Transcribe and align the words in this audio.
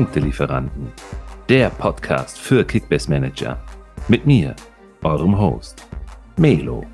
Punktelieferanten, 0.00 0.90
der 1.50 1.68
Podcast 1.68 2.38
für 2.38 2.64
Kickbase 2.64 3.10
Manager. 3.10 3.62
Mit 4.08 4.24
mir, 4.24 4.56
eurem 5.02 5.36
Host, 5.36 5.86
Melo. 6.38 6.86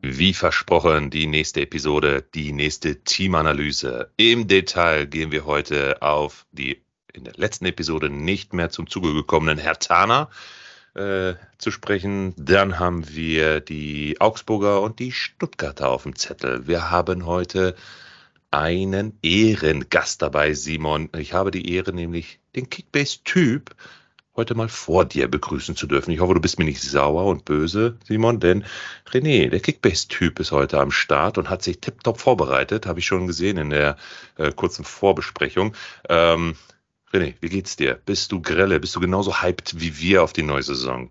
Wie 0.00 0.32
versprochen, 0.32 1.10
die 1.10 1.26
nächste 1.26 1.60
Episode, 1.60 2.24
die 2.34 2.52
nächste 2.52 3.04
Teamanalyse. 3.04 4.10
Im 4.16 4.48
Detail 4.48 5.06
gehen 5.06 5.30
wir 5.30 5.44
heute 5.44 6.00
auf 6.00 6.46
die 6.50 6.80
in 7.12 7.24
der 7.24 7.34
letzten 7.36 7.66
Episode 7.66 8.08
nicht 8.08 8.54
mehr 8.54 8.70
zum 8.70 8.88
Zuge 8.88 9.12
gekommenen 9.12 9.58
Herr 9.58 9.78
Tana 9.78 10.30
äh, 10.94 11.34
zu 11.58 11.70
sprechen. 11.70 12.34
Dann 12.36 12.78
haben 12.78 13.08
wir 13.08 13.60
die 13.60 14.16
Augsburger 14.20 14.82
und 14.82 14.98
die 14.98 15.12
Stuttgarter 15.12 15.88
auf 15.88 16.04
dem 16.04 16.16
Zettel. 16.16 16.66
Wir 16.66 16.90
haben 16.90 17.26
heute 17.26 17.74
einen 18.50 19.18
Ehrengast 19.22 20.22
dabei, 20.22 20.54
Simon. 20.54 21.10
Ich 21.16 21.32
habe 21.34 21.50
die 21.50 21.74
Ehre, 21.74 21.92
nämlich 21.92 22.40
den 22.56 22.70
Kickbase-Typ 22.70 23.74
heute 24.38 24.54
mal 24.54 24.68
vor 24.68 25.04
dir 25.04 25.28
begrüßen 25.28 25.76
zu 25.76 25.86
dürfen. 25.86 26.12
Ich 26.12 26.20
hoffe, 26.20 26.34
du 26.34 26.40
bist 26.40 26.58
mir 26.58 26.64
nicht 26.64 26.80
sauer 26.80 27.26
und 27.26 27.44
böse, 27.44 27.98
Simon, 28.06 28.38
denn 28.38 28.64
René, 29.10 29.50
der 29.50 29.60
Kickbase-Typ, 29.60 30.38
ist 30.38 30.52
heute 30.52 30.78
am 30.78 30.92
Start 30.92 31.38
und 31.38 31.50
hat 31.50 31.62
sich 31.62 31.80
tiptop 31.80 32.20
vorbereitet, 32.20 32.86
habe 32.86 33.00
ich 33.00 33.06
schon 33.06 33.26
gesehen 33.26 33.58
in 33.58 33.70
der 33.70 33.96
äh, 34.36 34.52
kurzen 34.52 34.84
Vorbesprechung. 34.84 35.74
Ähm, 36.08 36.54
René, 37.12 37.36
wie 37.40 37.48
geht's 37.48 37.76
dir? 37.76 37.94
Bist 38.04 38.32
du 38.32 38.42
grelle? 38.42 38.80
Bist 38.80 38.94
du 38.94 39.00
genauso 39.00 39.40
hyped 39.40 39.80
wie 39.80 39.98
wir 39.98 40.22
auf 40.22 40.34
die 40.34 40.42
neue 40.42 40.62
Saison? 40.62 41.10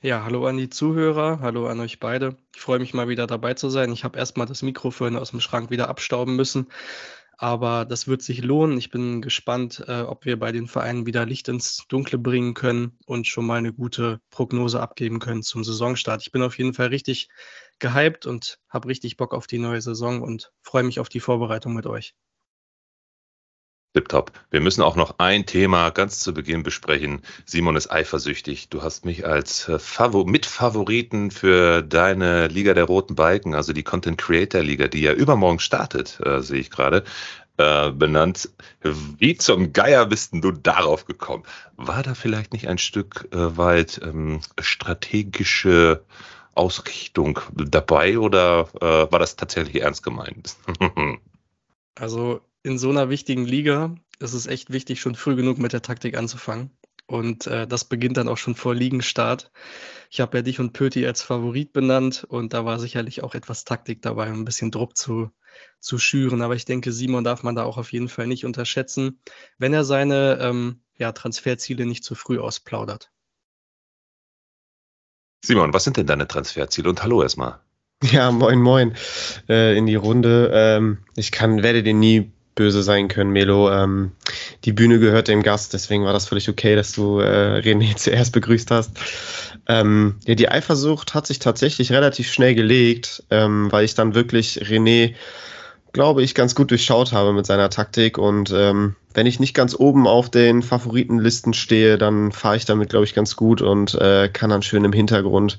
Ja, 0.00 0.24
hallo 0.24 0.46
an 0.46 0.56
die 0.56 0.70
Zuhörer, 0.70 1.40
hallo 1.40 1.66
an 1.66 1.80
euch 1.80 2.00
beide. 2.00 2.36
Ich 2.54 2.62
freue 2.62 2.78
mich 2.78 2.94
mal 2.94 3.08
wieder 3.08 3.26
dabei 3.26 3.54
zu 3.54 3.68
sein. 3.68 3.92
Ich 3.92 4.04
habe 4.04 4.18
erstmal 4.18 4.46
das 4.46 4.62
Mikrofon 4.62 5.16
aus 5.16 5.32
dem 5.32 5.40
Schrank 5.40 5.70
wieder 5.70 5.88
abstauben 5.88 6.36
müssen, 6.36 6.68
aber 7.36 7.84
das 7.84 8.08
wird 8.08 8.22
sich 8.22 8.42
lohnen. 8.42 8.78
Ich 8.78 8.90
bin 8.90 9.20
gespannt, 9.20 9.84
äh, 9.86 10.02
ob 10.02 10.24
wir 10.24 10.38
bei 10.38 10.52
den 10.52 10.66
Vereinen 10.66 11.04
wieder 11.04 11.26
Licht 11.26 11.48
ins 11.48 11.84
Dunkle 11.88 12.18
bringen 12.18 12.54
können 12.54 12.98
und 13.04 13.26
schon 13.26 13.46
mal 13.46 13.58
eine 13.58 13.74
gute 13.74 14.20
Prognose 14.30 14.80
abgeben 14.80 15.18
können 15.18 15.42
zum 15.42 15.62
Saisonstart. 15.62 16.22
Ich 16.22 16.32
bin 16.32 16.42
auf 16.42 16.56
jeden 16.56 16.72
Fall 16.72 16.88
richtig 16.88 17.28
gehypt 17.80 18.24
und 18.24 18.60
habe 18.70 18.88
richtig 18.88 19.18
Bock 19.18 19.34
auf 19.34 19.46
die 19.46 19.58
neue 19.58 19.82
Saison 19.82 20.22
und 20.22 20.52
freue 20.62 20.84
mich 20.84 21.00
auf 21.00 21.10
die 21.10 21.20
Vorbereitung 21.20 21.74
mit 21.74 21.86
euch. 21.86 22.14
Tipptopp. 23.96 24.30
Wir 24.50 24.60
müssen 24.60 24.82
auch 24.82 24.94
noch 24.94 25.14
ein 25.16 25.46
Thema 25.46 25.88
ganz 25.88 26.18
zu 26.18 26.34
Beginn 26.34 26.62
besprechen. 26.62 27.22
Simon 27.46 27.76
ist 27.76 27.90
eifersüchtig. 27.90 28.68
Du 28.68 28.82
hast 28.82 29.06
mich 29.06 29.26
als 29.26 29.70
äh, 29.70 29.78
Favor 29.78 30.26
Mitfavoriten 30.26 31.30
für 31.30 31.80
deine 31.80 32.48
Liga 32.48 32.74
der 32.74 32.84
Roten 32.84 33.14
Balken, 33.14 33.54
also 33.54 33.72
die 33.72 33.84
Content 33.84 34.18
Creator 34.18 34.60
Liga, 34.60 34.88
die 34.88 35.00
ja 35.00 35.14
übermorgen 35.14 35.60
startet, 35.60 36.20
äh, 36.22 36.42
sehe 36.42 36.60
ich 36.60 36.70
gerade, 36.70 37.04
äh, 37.56 37.90
benannt. 37.90 38.50
Wie 38.82 39.34
zum 39.38 39.72
Geier 39.72 40.04
bist 40.04 40.34
denn 40.34 40.42
du 40.42 40.52
darauf 40.52 41.06
gekommen? 41.06 41.44
War 41.78 42.02
da 42.02 42.14
vielleicht 42.14 42.52
nicht 42.52 42.68
ein 42.68 42.76
Stück 42.76 43.28
äh, 43.32 43.56
weit 43.56 43.98
ähm, 44.04 44.42
strategische 44.60 46.04
Ausrichtung 46.54 47.40
dabei 47.54 48.18
oder 48.18 48.68
äh, 48.78 49.10
war 49.10 49.18
das 49.18 49.36
tatsächlich 49.36 49.82
ernst 49.82 50.02
gemeint? 50.02 50.54
also 51.98 52.42
in 52.66 52.78
so 52.78 52.90
einer 52.90 53.08
wichtigen 53.08 53.44
Liga 53.44 53.94
ist 54.18 54.32
es 54.32 54.48
echt 54.48 54.72
wichtig, 54.72 55.00
schon 55.00 55.14
früh 55.14 55.36
genug 55.36 55.58
mit 55.58 55.72
der 55.72 55.82
Taktik 55.82 56.16
anzufangen. 56.16 56.76
Und 57.06 57.46
äh, 57.46 57.68
das 57.68 57.84
beginnt 57.84 58.16
dann 58.16 58.28
auch 58.28 58.38
schon 58.38 58.56
vor 58.56 58.74
Ligenstart. 58.74 59.52
Ich 60.10 60.20
habe 60.20 60.38
ja 60.38 60.42
dich 60.42 60.58
und 60.58 60.72
Pöti 60.72 61.06
als 61.06 61.22
Favorit 61.22 61.72
benannt 61.72 62.24
und 62.28 62.52
da 62.52 62.64
war 62.64 62.80
sicherlich 62.80 63.22
auch 63.22 63.36
etwas 63.36 63.64
Taktik 63.64 64.02
dabei, 64.02 64.32
um 64.32 64.40
ein 64.40 64.44
bisschen 64.44 64.72
Druck 64.72 64.96
zu, 64.96 65.30
zu 65.78 65.98
schüren. 65.98 66.42
Aber 66.42 66.56
ich 66.56 66.64
denke, 66.64 66.90
Simon 66.90 67.22
darf 67.22 67.44
man 67.44 67.54
da 67.54 67.62
auch 67.62 67.78
auf 67.78 67.92
jeden 67.92 68.08
Fall 68.08 68.26
nicht 68.26 68.44
unterschätzen, 68.44 69.20
wenn 69.58 69.72
er 69.72 69.84
seine 69.84 70.38
ähm, 70.40 70.80
ja, 70.98 71.12
Transferziele 71.12 71.86
nicht 71.86 72.02
zu 72.02 72.16
früh 72.16 72.40
ausplaudert. 72.40 73.12
Simon, 75.44 75.72
was 75.72 75.84
sind 75.84 75.98
denn 75.98 76.08
deine 76.08 76.26
Transferziele? 76.26 76.88
Und 76.88 77.04
hallo 77.04 77.22
erstmal. 77.22 77.60
Ja, 78.02 78.30
moin, 78.32 78.60
moin 78.60 78.96
äh, 79.48 79.78
in 79.78 79.86
die 79.86 79.94
Runde. 79.94 80.50
Ähm, 80.52 80.98
ich 81.14 81.30
kann, 81.30 81.62
werde 81.62 81.84
den 81.84 82.00
nie 82.00 82.32
böse 82.56 82.82
sein 82.82 83.06
können, 83.06 83.30
Melo. 83.30 83.70
Ähm, 83.70 84.10
die 84.64 84.72
Bühne 84.72 84.98
gehört 84.98 85.28
dem 85.28 85.44
Gast, 85.44 85.72
deswegen 85.74 86.04
war 86.04 86.12
das 86.12 86.26
völlig 86.26 86.48
okay, 86.48 86.74
dass 86.74 86.92
du 86.92 87.20
äh, 87.20 87.60
René 87.60 87.94
zuerst 87.96 88.32
begrüßt 88.32 88.72
hast. 88.72 88.90
Ähm, 89.68 90.16
ja, 90.26 90.34
die 90.34 90.48
Eifersucht 90.48 91.14
hat 91.14 91.28
sich 91.28 91.38
tatsächlich 91.38 91.92
relativ 91.92 92.32
schnell 92.32 92.56
gelegt, 92.56 93.22
ähm, 93.30 93.70
weil 93.70 93.84
ich 93.84 93.94
dann 93.94 94.14
wirklich 94.14 94.58
René, 94.62 95.14
glaube 95.92 96.22
ich, 96.22 96.34
ganz 96.34 96.54
gut 96.54 96.70
durchschaut 96.70 97.12
habe 97.12 97.32
mit 97.32 97.46
seiner 97.46 97.70
Taktik. 97.70 98.18
Und 98.18 98.52
ähm, 98.54 98.96
wenn 99.14 99.26
ich 99.26 99.38
nicht 99.38 99.54
ganz 99.54 99.74
oben 99.78 100.06
auf 100.06 100.30
den 100.30 100.62
Favoritenlisten 100.62 101.54
stehe, 101.54 101.98
dann 101.98 102.32
fahre 102.32 102.56
ich 102.56 102.64
damit, 102.64 102.90
glaube 102.90 103.04
ich, 103.04 103.14
ganz 103.14 103.36
gut 103.36 103.62
und 103.62 103.94
äh, 103.94 104.28
kann 104.32 104.50
dann 104.50 104.62
schön 104.62 104.84
im 104.84 104.92
Hintergrund 104.92 105.58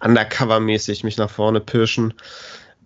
undercover-mäßig 0.00 1.04
mich 1.04 1.16
nach 1.16 1.30
vorne 1.30 1.60
pirschen. 1.60 2.14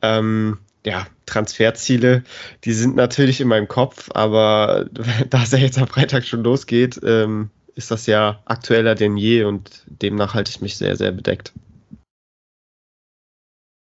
Ähm, 0.00 0.58
ja, 0.84 1.06
Transferziele, 1.32 2.24
die 2.64 2.72
sind 2.72 2.94
natürlich 2.94 3.40
in 3.40 3.48
meinem 3.48 3.68
Kopf, 3.68 4.10
aber 4.12 4.86
da 5.30 5.42
es 5.42 5.52
ja 5.52 5.58
jetzt 5.58 5.78
am 5.78 5.88
Freitag 5.88 6.26
schon 6.26 6.44
losgeht, 6.44 7.00
ähm, 7.02 7.50
ist 7.74 7.90
das 7.90 8.06
ja 8.06 8.42
aktueller 8.44 8.94
denn 8.94 9.16
je 9.16 9.44
und 9.44 9.84
demnach 9.86 10.34
halte 10.34 10.50
ich 10.50 10.60
mich 10.60 10.76
sehr, 10.76 10.96
sehr 10.96 11.10
bedeckt. 11.10 11.52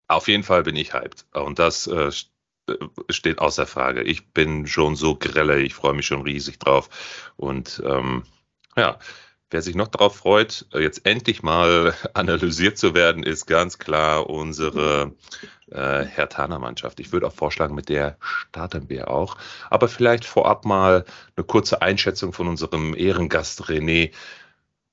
Auf 0.08 0.28
jeden 0.28 0.44
Fall 0.44 0.64
bin 0.64 0.76
ich 0.76 0.94
hyped 0.94 1.26
und 1.34 1.58
das 1.58 1.88
äh, 1.88 2.12
äh 2.68 2.78
steht 3.10 3.40
außer 3.40 3.66
Frage. 3.66 4.04
Ich 4.04 4.34
bin 4.34 4.68
schon 4.68 4.96
so 4.96 5.16
grelle, 5.16 5.62
ich 5.62 5.74
freue 5.74 5.94
mich 5.94 6.06
schon 6.06 6.22
riesig 6.22 6.60
drauf 6.60 7.34
und 7.38 7.82
ähm, 7.86 8.24
ja, 8.78 9.00
Wer 9.52 9.62
sich 9.62 9.76
noch 9.76 9.90
darauf 9.90 10.16
freut, 10.16 10.66
jetzt 10.74 11.06
endlich 11.06 11.44
mal 11.44 11.94
analysiert 12.14 12.78
zu 12.78 12.96
werden, 12.96 13.24
ist 13.24 13.48
ganz 13.48 13.78
klar 13.78 14.30
unsere 14.30 15.14
äh, 15.72 16.06
Hertana-Mannschaft. 16.06 17.00
Ich 17.00 17.12
würde 17.12 17.28
auch 17.28 17.34
vorschlagen, 17.34 17.76
mit 17.76 17.90
der 17.90 18.18
starten 18.20 18.90
wir 18.90 19.10
auch. 19.10 19.38
Aber 19.70 19.88
vielleicht 19.88 20.26
vorab 20.26 20.66
mal 20.66 21.06
eine 21.36 21.46
kurze 21.46 21.82
Einschätzung 21.82 22.34
von 22.34 22.48
unserem 22.48 22.96
Ehrengast 22.96 23.64
René. 23.64 24.12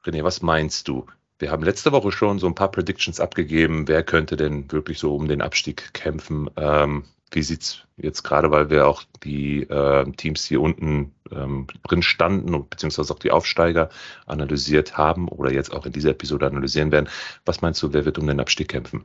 René, 0.04 0.24
was 0.24 0.42
meinst 0.42 0.88
du? 0.88 1.06
Wir 1.38 1.50
haben 1.52 1.62
letzte 1.62 1.92
Woche 1.92 2.10
schon 2.10 2.38
so 2.38 2.46
ein 2.46 2.54
paar 2.54 2.70
Predictions 2.70 3.20
abgegeben. 3.20 3.86
Wer 3.86 4.02
könnte 4.02 4.36
denn 4.36 4.70
wirklich 4.72 4.98
so 4.98 5.14
um 5.14 5.28
den 5.28 5.40
Abstieg 5.40 5.94
kämpfen? 5.94 6.50
Ähm, 6.56 7.04
wie 7.30 7.42
sieht 7.42 7.62
es 7.62 7.82
jetzt 7.96 8.22
gerade, 8.22 8.50
weil 8.50 8.70
wir 8.70 8.86
auch 8.86 9.02
die 9.22 9.62
äh, 9.62 10.10
Teams 10.12 10.44
hier 10.44 10.60
unten 10.60 11.14
ähm, 11.30 11.66
drin 11.84 12.02
standen 12.02 12.54
und 12.54 12.70
beziehungsweise 12.70 13.12
auch 13.12 13.18
die 13.18 13.30
Aufsteiger 13.30 13.90
analysiert 14.26 14.96
haben 14.96 15.28
oder 15.28 15.52
jetzt 15.52 15.72
auch 15.72 15.86
in 15.86 15.92
dieser 15.92 16.10
Episode 16.10 16.46
analysieren 16.46 16.90
werden. 16.90 17.08
Was 17.44 17.60
meinst 17.60 17.82
du, 17.82 17.92
wer 17.92 18.04
wird 18.04 18.18
um 18.18 18.26
den 18.26 18.40
Abstieg 18.40 18.68
kämpfen? 18.68 19.04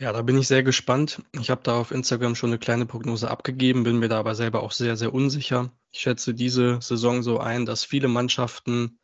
Ja, 0.00 0.12
da 0.12 0.22
bin 0.22 0.38
ich 0.38 0.46
sehr 0.46 0.62
gespannt. 0.62 1.22
Ich 1.32 1.50
habe 1.50 1.62
da 1.64 1.74
auf 1.76 1.90
Instagram 1.90 2.36
schon 2.36 2.50
eine 2.50 2.60
kleine 2.60 2.86
Prognose 2.86 3.28
abgegeben, 3.28 3.82
bin 3.82 3.98
mir 3.98 4.08
da 4.08 4.20
aber 4.20 4.36
selber 4.36 4.62
auch 4.62 4.70
sehr, 4.70 4.96
sehr 4.96 5.12
unsicher. 5.12 5.72
Ich 5.90 6.00
schätze 6.00 6.34
diese 6.34 6.80
Saison 6.80 7.24
so 7.24 7.38
ein, 7.40 7.66
dass 7.66 7.84
viele 7.84 8.06
Mannschaften 8.06 9.00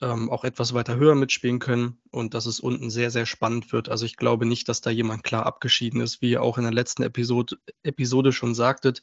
ähm, 0.00 0.30
auch 0.30 0.44
etwas 0.44 0.72
weiter 0.72 0.96
höher 0.96 1.14
mitspielen 1.14 1.58
können 1.58 2.00
und 2.10 2.32
dass 2.32 2.46
es 2.46 2.60
unten 2.60 2.88
sehr, 2.88 3.10
sehr 3.10 3.26
spannend 3.26 3.72
wird. 3.74 3.90
Also 3.90 4.06
ich 4.06 4.16
glaube 4.16 4.46
nicht, 4.46 4.70
dass 4.70 4.80
da 4.80 4.88
jemand 4.88 5.22
klar 5.22 5.44
abgeschieden 5.44 6.00
ist, 6.00 6.22
wie 6.22 6.30
ihr 6.30 6.42
auch 6.42 6.56
in 6.56 6.64
der 6.64 6.72
letzten 6.72 7.02
Episode, 7.02 7.56
Episode 7.82 8.32
schon 8.32 8.54
sagtet, 8.54 9.02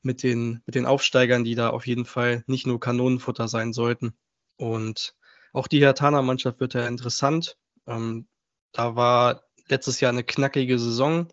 mit 0.00 0.22
den, 0.22 0.62
mit 0.64 0.74
den 0.74 0.86
Aufsteigern, 0.86 1.44
die 1.44 1.54
da 1.54 1.68
auf 1.68 1.86
jeden 1.86 2.06
Fall 2.06 2.44
nicht 2.46 2.66
nur 2.66 2.80
Kanonenfutter 2.80 3.46
sein 3.46 3.74
sollten. 3.74 4.14
Und 4.56 5.14
auch 5.52 5.66
die 5.66 5.80
Hertana-Mannschaft 5.80 6.60
wird 6.60 6.72
ja 6.72 6.86
interessant. 6.86 7.58
Ähm, 7.86 8.26
da 8.72 8.96
war 8.96 9.42
letztes 9.68 10.00
Jahr 10.00 10.12
eine 10.12 10.24
knackige 10.24 10.78
Saison. 10.78 11.28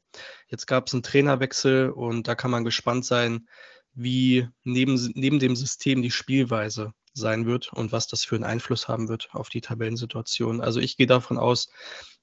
Jetzt 0.47 0.65
gab 0.65 0.87
es 0.87 0.93
einen 0.93 1.03
Trainerwechsel 1.03 1.89
und 1.89 2.27
da 2.27 2.35
kann 2.35 2.51
man 2.51 2.63
gespannt 2.63 3.05
sein, 3.05 3.47
wie 3.93 4.47
neben, 4.63 5.11
neben 5.15 5.39
dem 5.39 5.55
System 5.55 6.01
die 6.01 6.11
Spielweise 6.11 6.93
sein 7.13 7.45
wird 7.45 7.73
und 7.73 7.91
was 7.91 8.07
das 8.07 8.23
für 8.23 8.35
einen 8.35 8.43
Einfluss 8.43 8.87
haben 8.87 9.09
wird 9.09 9.29
auf 9.33 9.49
die 9.49 9.61
Tabellensituation. 9.61 10.61
Also 10.61 10.79
ich 10.79 10.97
gehe 10.97 11.07
davon 11.07 11.37
aus, 11.37 11.69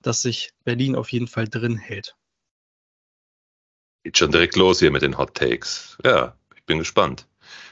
dass 0.00 0.22
sich 0.22 0.50
Berlin 0.64 0.96
auf 0.96 1.10
jeden 1.10 1.28
Fall 1.28 1.48
drin 1.48 1.76
hält. 1.76 2.16
Geht 4.04 4.18
schon 4.18 4.30
direkt 4.30 4.56
los 4.56 4.78
hier 4.78 4.90
mit 4.90 5.02
den 5.02 5.18
Hot 5.18 5.34
Takes. 5.34 5.98
Ja, 6.04 6.36
ich 6.54 6.64
bin 6.64 6.78
gespannt. 6.78 7.26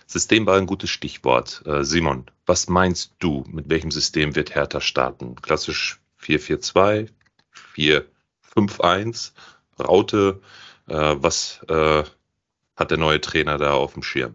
System 0.07 0.47
war 0.47 0.59
ein 0.59 0.67
gutes 0.67 0.91
Stichwort. 0.91 1.63
Äh, 1.67 1.85
Simon, 1.85 2.31
was 2.47 2.69
meinst 2.69 3.15
du, 3.21 3.45
mit 3.49 3.71
welchem 3.71 3.91
System 3.91 4.35
wird 4.35 4.55
Hertha 4.55 4.81
starten? 4.81 5.37
Klassisch 5.37 6.01
4-4-2, 6.21 7.09
4-5-1, 8.57 9.33
Raute. 9.79 10.41
Äh, 10.89 11.17
was 11.17 11.61
äh, 11.69 12.05
hat 12.77 12.91
der 12.91 12.99
neue 12.99 13.21
Trainer 13.21 13.59
da 13.59 13.73
auf 13.73 13.95
dem 13.95 14.03
Schirm? 14.03 14.35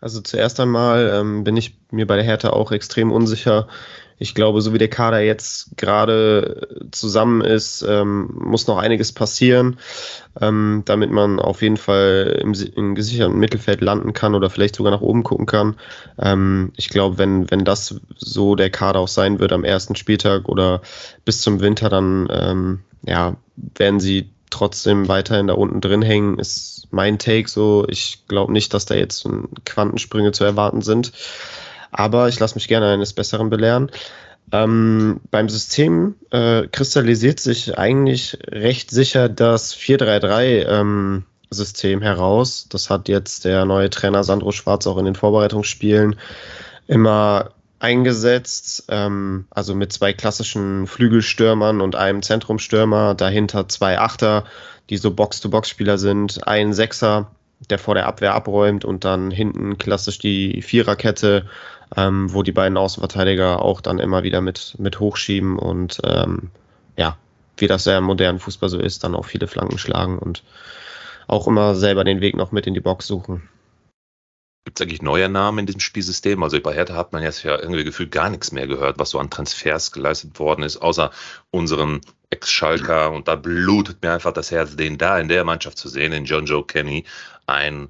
Also 0.00 0.20
zuerst 0.20 0.60
einmal 0.60 1.10
ähm, 1.12 1.44
bin 1.44 1.56
ich 1.56 1.78
mir 1.90 2.06
bei 2.06 2.16
der 2.16 2.24
Hertha 2.24 2.50
auch 2.50 2.70
extrem 2.70 3.10
unsicher. 3.10 3.68
Ich 4.18 4.34
glaube, 4.34 4.60
so 4.60 4.72
wie 4.72 4.78
der 4.78 4.88
Kader 4.88 5.20
jetzt 5.20 5.76
gerade 5.76 6.68
zusammen 6.90 7.40
ist, 7.40 7.84
ähm, 7.88 8.30
muss 8.34 8.66
noch 8.66 8.78
einiges 8.78 9.12
passieren, 9.12 9.78
ähm, 10.40 10.82
damit 10.84 11.10
man 11.10 11.38
auf 11.38 11.62
jeden 11.62 11.76
Fall 11.76 12.40
im, 12.42 12.52
im 12.74 12.94
gesicherten 12.94 13.38
Mittelfeld 13.38 13.80
landen 13.80 14.12
kann 14.12 14.34
oder 14.34 14.50
vielleicht 14.50 14.76
sogar 14.76 14.92
nach 14.92 15.00
oben 15.00 15.22
gucken 15.22 15.46
kann. 15.46 15.76
Ähm, 16.18 16.72
ich 16.76 16.88
glaube, 16.88 17.18
wenn, 17.18 17.50
wenn 17.50 17.64
das 17.64 18.00
so 18.16 18.54
der 18.54 18.70
Kader 18.70 19.00
auch 19.00 19.08
sein 19.08 19.38
wird 19.38 19.52
am 19.52 19.64
ersten 19.64 19.94
Spieltag 19.96 20.48
oder 20.48 20.82
bis 21.24 21.40
zum 21.40 21.60
Winter, 21.60 21.88
dann 21.88 22.28
ähm, 22.30 22.80
ja, 23.06 23.36
werden 23.56 24.00
sie 24.00 24.30
trotzdem 24.50 25.08
weiterhin 25.08 25.48
da 25.48 25.54
unten 25.54 25.80
drin 25.80 26.02
hängen, 26.02 26.38
ist 26.38 26.88
mein 26.90 27.18
Take 27.18 27.48
so. 27.48 27.86
Ich 27.88 28.24
glaube 28.28 28.52
nicht, 28.52 28.72
dass 28.74 28.86
da 28.86 28.94
jetzt 28.94 29.28
Quantensprünge 29.64 30.32
zu 30.32 30.44
erwarten 30.44 30.82
sind. 30.82 31.12
Aber 31.90 32.28
ich 32.28 32.38
lasse 32.38 32.54
mich 32.54 32.68
gerne 32.68 32.90
eines 32.92 33.12
Besseren 33.12 33.50
belehren. 33.50 33.90
Ähm, 34.52 35.20
beim 35.30 35.48
System 35.48 36.14
äh, 36.30 36.66
kristallisiert 36.68 37.40
sich 37.40 37.76
eigentlich 37.76 38.38
recht 38.48 38.90
sicher 38.90 39.28
das 39.28 39.76
4-3-3 39.76 40.66
ähm, 40.66 41.24
heraus. 42.00 42.66
Das 42.68 42.90
hat 42.90 43.08
jetzt 43.08 43.44
der 43.44 43.64
neue 43.64 43.90
Trainer 43.90 44.24
Sandro 44.24 44.52
Schwarz 44.52 44.86
auch 44.86 44.98
in 44.98 45.04
den 45.04 45.14
Vorbereitungsspielen 45.14 46.16
immer 46.86 47.50
eingesetzt, 47.80 48.84
ähm, 48.88 49.46
also 49.50 49.74
mit 49.74 49.92
zwei 49.92 50.12
klassischen 50.12 50.86
Flügelstürmern 50.86 51.80
und 51.80 51.94
einem 51.94 52.22
Zentrumstürmer, 52.22 53.14
dahinter 53.14 53.68
zwei 53.68 53.98
Achter, 53.98 54.44
die 54.90 54.96
so 54.96 55.12
Box-to-Box-Spieler 55.12 55.98
sind, 55.98 56.46
ein 56.46 56.72
Sechser, 56.72 57.30
der 57.70 57.78
vor 57.78 57.94
der 57.94 58.06
Abwehr 58.06 58.34
abräumt 58.34 58.84
und 58.84 59.04
dann 59.04 59.30
hinten 59.30 59.78
klassisch 59.78 60.18
die 60.18 60.62
Viererkette, 60.62 61.48
ähm, 61.96 62.32
wo 62.32 62.42
die 62.42 62.52
beiden 62.52 62.76
Außenverteidiger 62.76 63.62
auch 63.62 63.80
dann 63.80 63.98
immer 63.98 64.22
wieder 64.22 64.40
mit, 64.40 64.76
mit 64.78 65.00
hochschieben 65.00 65.58
und 65.58 66.00
ähm, 66.04 66.50
ja, 66.96 67.16
wie 67.56 67.66
das 67.66 67.84
ja 67.84 67.98
im 67.98 68.04
modernen 68.04 68.38
Fußball 68.38 68.68
so 68.68 68.78
ist, 68.78 69.04
dann 69.04 69.14
auch 69.14 69.24
viele 69.24 69.48
Flanken 69.48 69.78
schlagen 69.78 70.18
und 70.18 70.44
auch 71.26 71.46
immer 71.46 71.74
selber 71.74 72.04
den 72.04 72.20
Weg 72.20 72.36
noch 72.36 72.52
mit 72.52 72.66
in 72.66 72.74
die 72.74 72.80
Box 72.80 73.06
suchen. 73.06 73.48
Gibt 74.64 74.80
es 74.80 74.84
eigentlich 74.84 75.02
neue 75.02 75.30
Namen 75.30 75.60
in 75.60 75.66
diesem 75.66 75.80
Spielsystem? 75.80 76.42
Also 76.42 76.60
bei 76.60 76.74
Hertha 76.74 76.94
hat 76.94 77.12
man 77.12 77.22
jetzt 77.22 77.42
ja 77.42 77.58
irgendwie 77.58 77.84
gefühlt 77.84 78.12
gar 78.12 78.28
nichts 78.28 78.52
mehr 78.52 78.66
gehört, 78.66 78.98
was 78.98 79.10
so 79.10 79.18
an 79.18 79.30
Transfers 79.30 79.92
geleistet 79.92 80.38
worden 80.38 80.62
ist, 80.62 80.76
außer 80.76 81.10
unserem 81.50 82.02
Ex-Schalker. 82.28 83.10
Und 83.12 83.28
da 83.28 83.36
blutet 83.36 84.02
mir 84.02 84.12
einfach 84.12 84.32
das 84.32 84.50
Herz, 84.50 84.76
den 84.76 84.98
da 84.98 85.18
in 85.18 85.28
der 85.28 85.44
Mannschaft 85.44 85.78
zu 85.78 85.88
sehen, 85.88 86.12
in 86.12 86.26
John 86.26 86.44
Joe 86.44 86.66
Kenny, 86.66 87.04
ein 87.48 87.88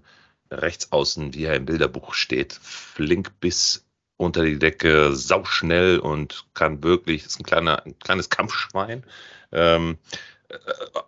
Rechtsaußen, 0.51 1.35
wie 1.35 1.45
er 1.45 1.57
im 1.57 1.67
Bilderbuch 1.67 2.15
steht, 2.15 2.59
flink 2.63 3.39
bis 3.41 3.85
unter 4.17 4.45
die 4.45 4.59
Decke, 4.59 5.15
sauschnell 5.15 5.99
und 5.99 6.47
kann 6.55 6.83
wirklich, 6.83 7.25
ist 7.25 7.39
ein, 7.39 7.45
kleiner, 7.45 7.85
ein 7.85 7.99
kleines 7.99 8.31
Kampfschwein. 8.31 9.05
Ähm, 9.53 9.99
äh, 10.49 10.57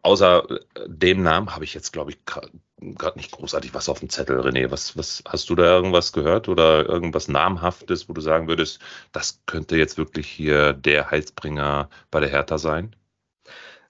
außer 0.02 0.46
dem 0.86 1.22
Namen 1.22 1.54
habe 1.54 1.64
ich 1.64 1.74
jetzt, 1.74 1.92
glaube 1.92 2.12
ich, 2.12 2.24
gerade 2.24 3.18
nicht 3.18 3.32
großartig 3.32 3.74
was 3.74 3.88
auf 3.88 4.00
dem 4.00 4.10
Zettel, 4.10 4.40
René. 4.40 4.70
Was, 4.70 4.96
was 4.96 5.22
hast 5.26 5.50
du 5.50 5.54
da 5.54 5.64
irgendwas 5.64 6.12
gehört 6.12 6.48
oder 6.48 6.86
irgendwas 6.86 7.28
Namhaftes, 7.28 8.08
wo 8.08 8.12
du 8.12 8.20
sagen 8.20 8.48
würdest, 8.48 8.80
das 9.12 9.42
könnte 9.46 9.76
jetzt 9.76 9.98
wirklich 9.98 10.28
hier 10.28 10.72
der 10.72 11.10
Heilsbringer 11.10 11.90
bei 12.10 12.20
der 12.20 12.30
Hertha 12.30 12.58
sein? 12.58 12.94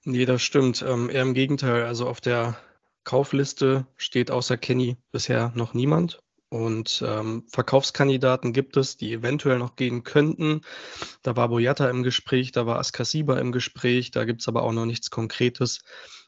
Nee, 0.03 0.25
das 0.25 0.41
stimmt. 0.41 0.81
Ähm, 0.81 1.09
eher 1.09 1.21
im 1.21 1.35
Gegenteil. 1.35 1.83
Also 1.83 2.07
auf 2.07 2.21
der 2.21 2.57
Kaufliste 3.03 3.87
steht 3.97 4.31
außer 4.31 4.57
Kenny 4.57 4.97
bisher 5.11 5.51
noch 5.55 5.73
niemand. 5.73 6.21
Und 6.49 7.01
ähm, 7.07 7.45
Verkaufskandidaten 7.47 8.51
gibt 8.51 8.75
es, 8.75 8.97
die 8.97 9.13
eventuell 9.13 9.57
noch 9.57 9.77
gehen 9.77 10.03
könnten. 10.03 10.61
Da 11.21 11.37
war 11.37 11.47
Boyata 11.47 11.89
im 11.89 12.03
Gespräch, 12.03 12.51
da 12.51 12.65
war 12.65 12.77
Askasiba 12.77 13.39
im 13.39 13.53
Gespräch, 13.53 14.11
da 14.11 14.25
gibt 14.25 14.41
es 14.41 14.49
aber 14.49 14.63
auch 14.63 14.73
noch 14.73 14.85
nichts 14.85 15.09
Konkretes. 15.09 15.79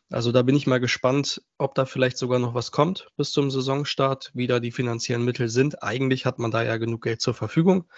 Also 0.10 0.31
da 0.31 0.42
bin 0.42 0.56
ich 0.56 0.66
mal 0.66 0.80
gespannt, 0.80 1.42
ob 1.58 1.75
da 1.75 1.86
vielleicht 1.86 2.18
sogar 2.18 2.40
noch 2.40 2.54
was 2.54 2.72
kommt 2.72 3.08
bis 3.18 3.31
zum 3.31 3.52
Saisonstart, 3.52 4.31
wie 4.34 4.48
da 4.48 4.62
die 4.62 4.72
finanziellen 4.72 5.26
Mittel 5.26 5.50
sind. 5.50 5.84
Eigentlich 5.84 6.26
hat 6.26 6.40
man 6.40 6.52
da 6.52 6.64
ja 6.64 6.78
genug 6.78 7.04
Geld 7.04 7.19
zur 7.19 7.34
Verfügung. 7.34 7.90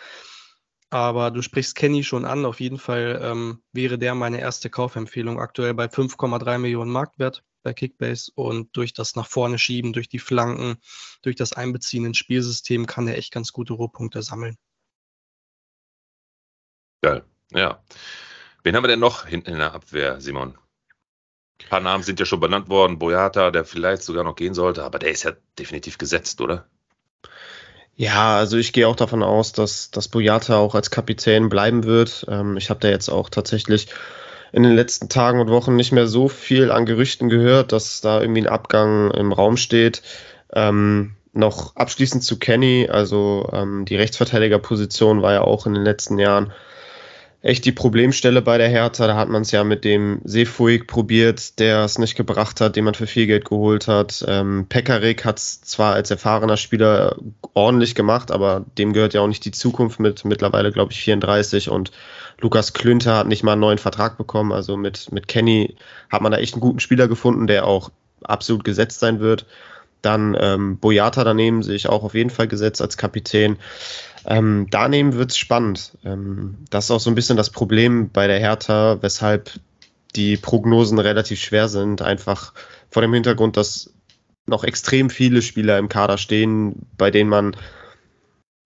Aber 0.89 1.31
du 1.31 1.41
sprichst 1.41 1.75
Kenny 1.75 2.03
schon 2.03 2.25
an. 2.25 2.45
Auf 2.45 2.59
jeden 2.59 2.77
Fall 2.77 3.19
ähm, 3.21 3.63
wäre 3.73 3.97
der 3.97 4.15
meine 4.15 4.39
erste 4.39 4.69
Kaufempfehlung. 4.69 5.39
Aktuell 5.39 5.73
bei 5.73 5.85
5,3 5.85 6.57
Millionen 6.57 6.91
Marktwert 6.91 7.43
bei 7.63 7.73
Kickbase. 7.73 8.31
Und 8.35 8.75
durch 8.77 8.93
das 8.93 9.15
nach 9.15 9.27
vorne 9.27 9.57
schieben, 9.57 9.93
durch 9.93 10.07
die 10.07 10.19
Flanken, 10.19 10.77
durch 11.21 11.35
das 11.35 11.53
Einbeziehen 11.53 12.05
ins 12.05 12.17
Spielsystem 12.17 12.85
kann 12.85 13.07
er 13.07 13.17
echt 13.17 13.33
ganz 13.33 13.51
gute 13.51 13.73
Rohpunkte 13.73 14.21
sammeln. 14.21 14.57
Geil. 17.01 17.25
Ja. 17.51 17.83
Wen 18.63 18.75
haben 18.75 18.83
wir 18.83 18.87
denn 18.87 18.99
noch 18.99 19.25
hinten 19.25 19.51
in 19.51 19.59
der 19.59 19.73
Abwehr, 19.73 20.21
Simon? 20.21 20.57
Ein 21.61 21.69
paar 21.69 21.79
Namen 21.79 22.03
sind 22.03 22.19
ja 22.19 22.25
schon 22.25 22.39
benannt 22.39 22.69
worden. 22.69 22.99
Boyata, 22.99 23.51
der 23.51 23.65
vielleicht 23.65 24.03
sogar 24.03 24.23
noch 24.23 24.35
gehen 24.35 24.53
sollte, 24.53 24.83
aber 24.83 24.99
der 24.99 25.11
ist 25.11 25.23
ja 25.23 25.33
definitiv 25.57 25.97
gesetzt, 25.97 26.41
oder? 26.41 26.69
Ja, 27.97 28.37
also 28.37 28.57
ich 28.57 28.73
gehe 28.73 28.87
auch 28.87 28.95
davon 28.95 29.23
aus, 29.23 29.53
dass, 29.53 29.89
dass 29.89 30.09
Boyata 30.09 30.57
auch 30.57 30.75
als 30.75 30.91
Kapitän 30.91 31.47
bleiben 31.47 31.85
wird. 31.85 32.25
Ähm, 32.29 32.57
ich 32.57 32.69
habe 32.69 32.81
da 32.81 32.89
jetzt 32.89 33.09
auch 33.09 33.29
tatsächlich 33.29 33.87
in 34.51 34.63
den 34.63 34.75
letzten 34.75 35.07
Tagen 35.09 35.39
und 35.39 35.49
Wochen 35.49 35.75
nicht 35.75 35.91
mehr 35.91 36.07
so 36.07 36.27
viel 36.27 36.71
an 36.71 36.85
Gerüchten 36.85 37.29
gehört, 37.29 37.71
dass 37.71 38.01
da 38.01 38.21
irgendwie 38.21 38.41
ein 38.41 38.47
Abgang 38.47 39.11
im 39.11 39.31
Raum 39.31 39.55
steht. 39.57 40.01
Ähm, 40.53 41.15
noch 41.33 41.75
abschließend 41.75 42.23
zu 42.23 42.39
Kenny, 42.39 42.87
also 42.89 43.49
ähm, 43.53 43.85
die 43.85 43.97
Rechtsverteidigerposition 43.97 45.21
war 45.21 45.33
ja 45.33 45.41
auch 45.41 45.65
in 45.65 45.73
den 45.73 45.83
letzten 45.83 46.17
Jahren 46.17 46.53
echt 47.45 47.63
die 47.63 47.71
Problemstelle 47.71 48.41
bei 48.41 48.57
der 48.57 48.69
Hertha. 48.69 49.05
Da 49.05 49.15
hat 49.15 49.29
man 49.29 49.43
es 49.43 49.51
ja 49.51 49.63
mit 49.63 49.85
dem 49.85 50.19
Seefuig 50.23 50.87
probiert, 50.87 51.59
der 51.59 51.83
es 51.83 51.99
nicht 51.99 52.15
gebracht 52.15 52.59
hat, 52.59 52.75
den 52.75 52.83
man 52.83 52.95
für 52.95 53.05
viel 53.05 53.27
Geld 53.27 53.45
geholt 53.45 53.87
hat. 53.87 54.25
Ähm, 54.27 54.65
Pekarik 54.67 55.25
hat 55.25 55.37
es 55.37 55.61
zwar 55.61 55.93
als 55.93 56.09
erfahrener 56.09 56.57
Spieler 56.57 57.17
ordentlich 57.53 57.93
gemacht, 57.93 58.31
aber 58.31 58.65
dem 58.79 58.93
gehört 58.93 59.13
ja 59.13 59.21
auch 59.21 59.27
nicht 59.27 59.45
die 59.45 59.51
Zukunft 59.51 59.99
mit 59.99 60.25
mittlerweile, 60.25 60.71
glaube 60.71 60.91
ich, 60.91 60.99
34 61.01 61.69
und 61.69 61.91
Lukas 62.41 62.73
Klünter 62.73 63.15
hat 63.15 63.27
nicht 63.27 63.43
mal 63.43 63.51
einen 63.51 63.61
neuen 63.61 63.77
Vertrag 63.77 64.17
bekommen. 64.17 64.51
Also 64.51 64.75
mit, 64.75 65.11
mit 65.11 65.27
Kenny 65.27 65.75
hat 66.09 66.23
man 66.23 66.31
da 66.31 66.39
echt 66.39 66.55
einen 66.55 66.61
guten 66.61 66.79
Spieler 66.79 67.07
gefunden, 67.07 67.45
der 67.45 67.67
auch 67.67 67.91
absolut 68.23 68.63
gesetzt 68.63 68.99
sein 68.99 69.19
wird. 69.19 69.45
Dann 70.05 70.37
ähm, 70.39 70.77
Boyata 70.77 71.23
daneben 71.23 71.63
sehe 71.63 71.75
ich 71.75 71.89
auch 71.89 72.03
auf 72.03 72.13
jeden 72.13 72.29
Fall 72.29 72.47
gesetzt 72.47 72.81
als 72.81 72.95
Kapitän. 72.95 73.57
Ähm, 74.25 74.67
daneben 74.69 75.13
wird 75.13 75.31
es 75.31 75.37
spannend. 75.37 75.97
Ähm, 76.03 76.57
das 76.69 76.85
ist 76.85 76.91
auch 76.91 76.99
so 76.99 77.09
ein 77.09 77.15
bisschen 77.15 77.37
das 77.37 77.49
Problem 77.49 78.09
bei 78.11 78.27
der 78.27 78.39
Hertha, 78.39 78.97
weshalb 79.01 79.51
die 80.15 80.37
Prognosen 80.37 80.99
relativ 80.99 81.39
schwer 81.39 81.67
sind. 81.69 82.01
Einfach 82.01 82.53
vor 82.89 83.01
dem 83.01 83.13
Hintergrund, 83.13 83.57
dass 83.57 83.93
noch 84.45 84.63
extrem 84.63 85.09
viele 85.09 85.41
Spieler 85.41 85.79
im 85.79 85.89
Kader 85.89 86.19
stehen, 86.19 86.85
bei 86.97 87.09
denen 87.09 87.29
man 87.29 87.55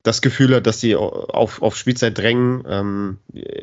das 0.03 0.21
Gefühl 0.21 0.55
hat, 0.55 0.67
dass 0.67 0.79
sie 0.79 0.95
auf, 0.95 1.61
auf 1.61 1.75
Spielzeit 1.75 2.17
drängen. 2.17 2.63
Ähm, 2.67 3.17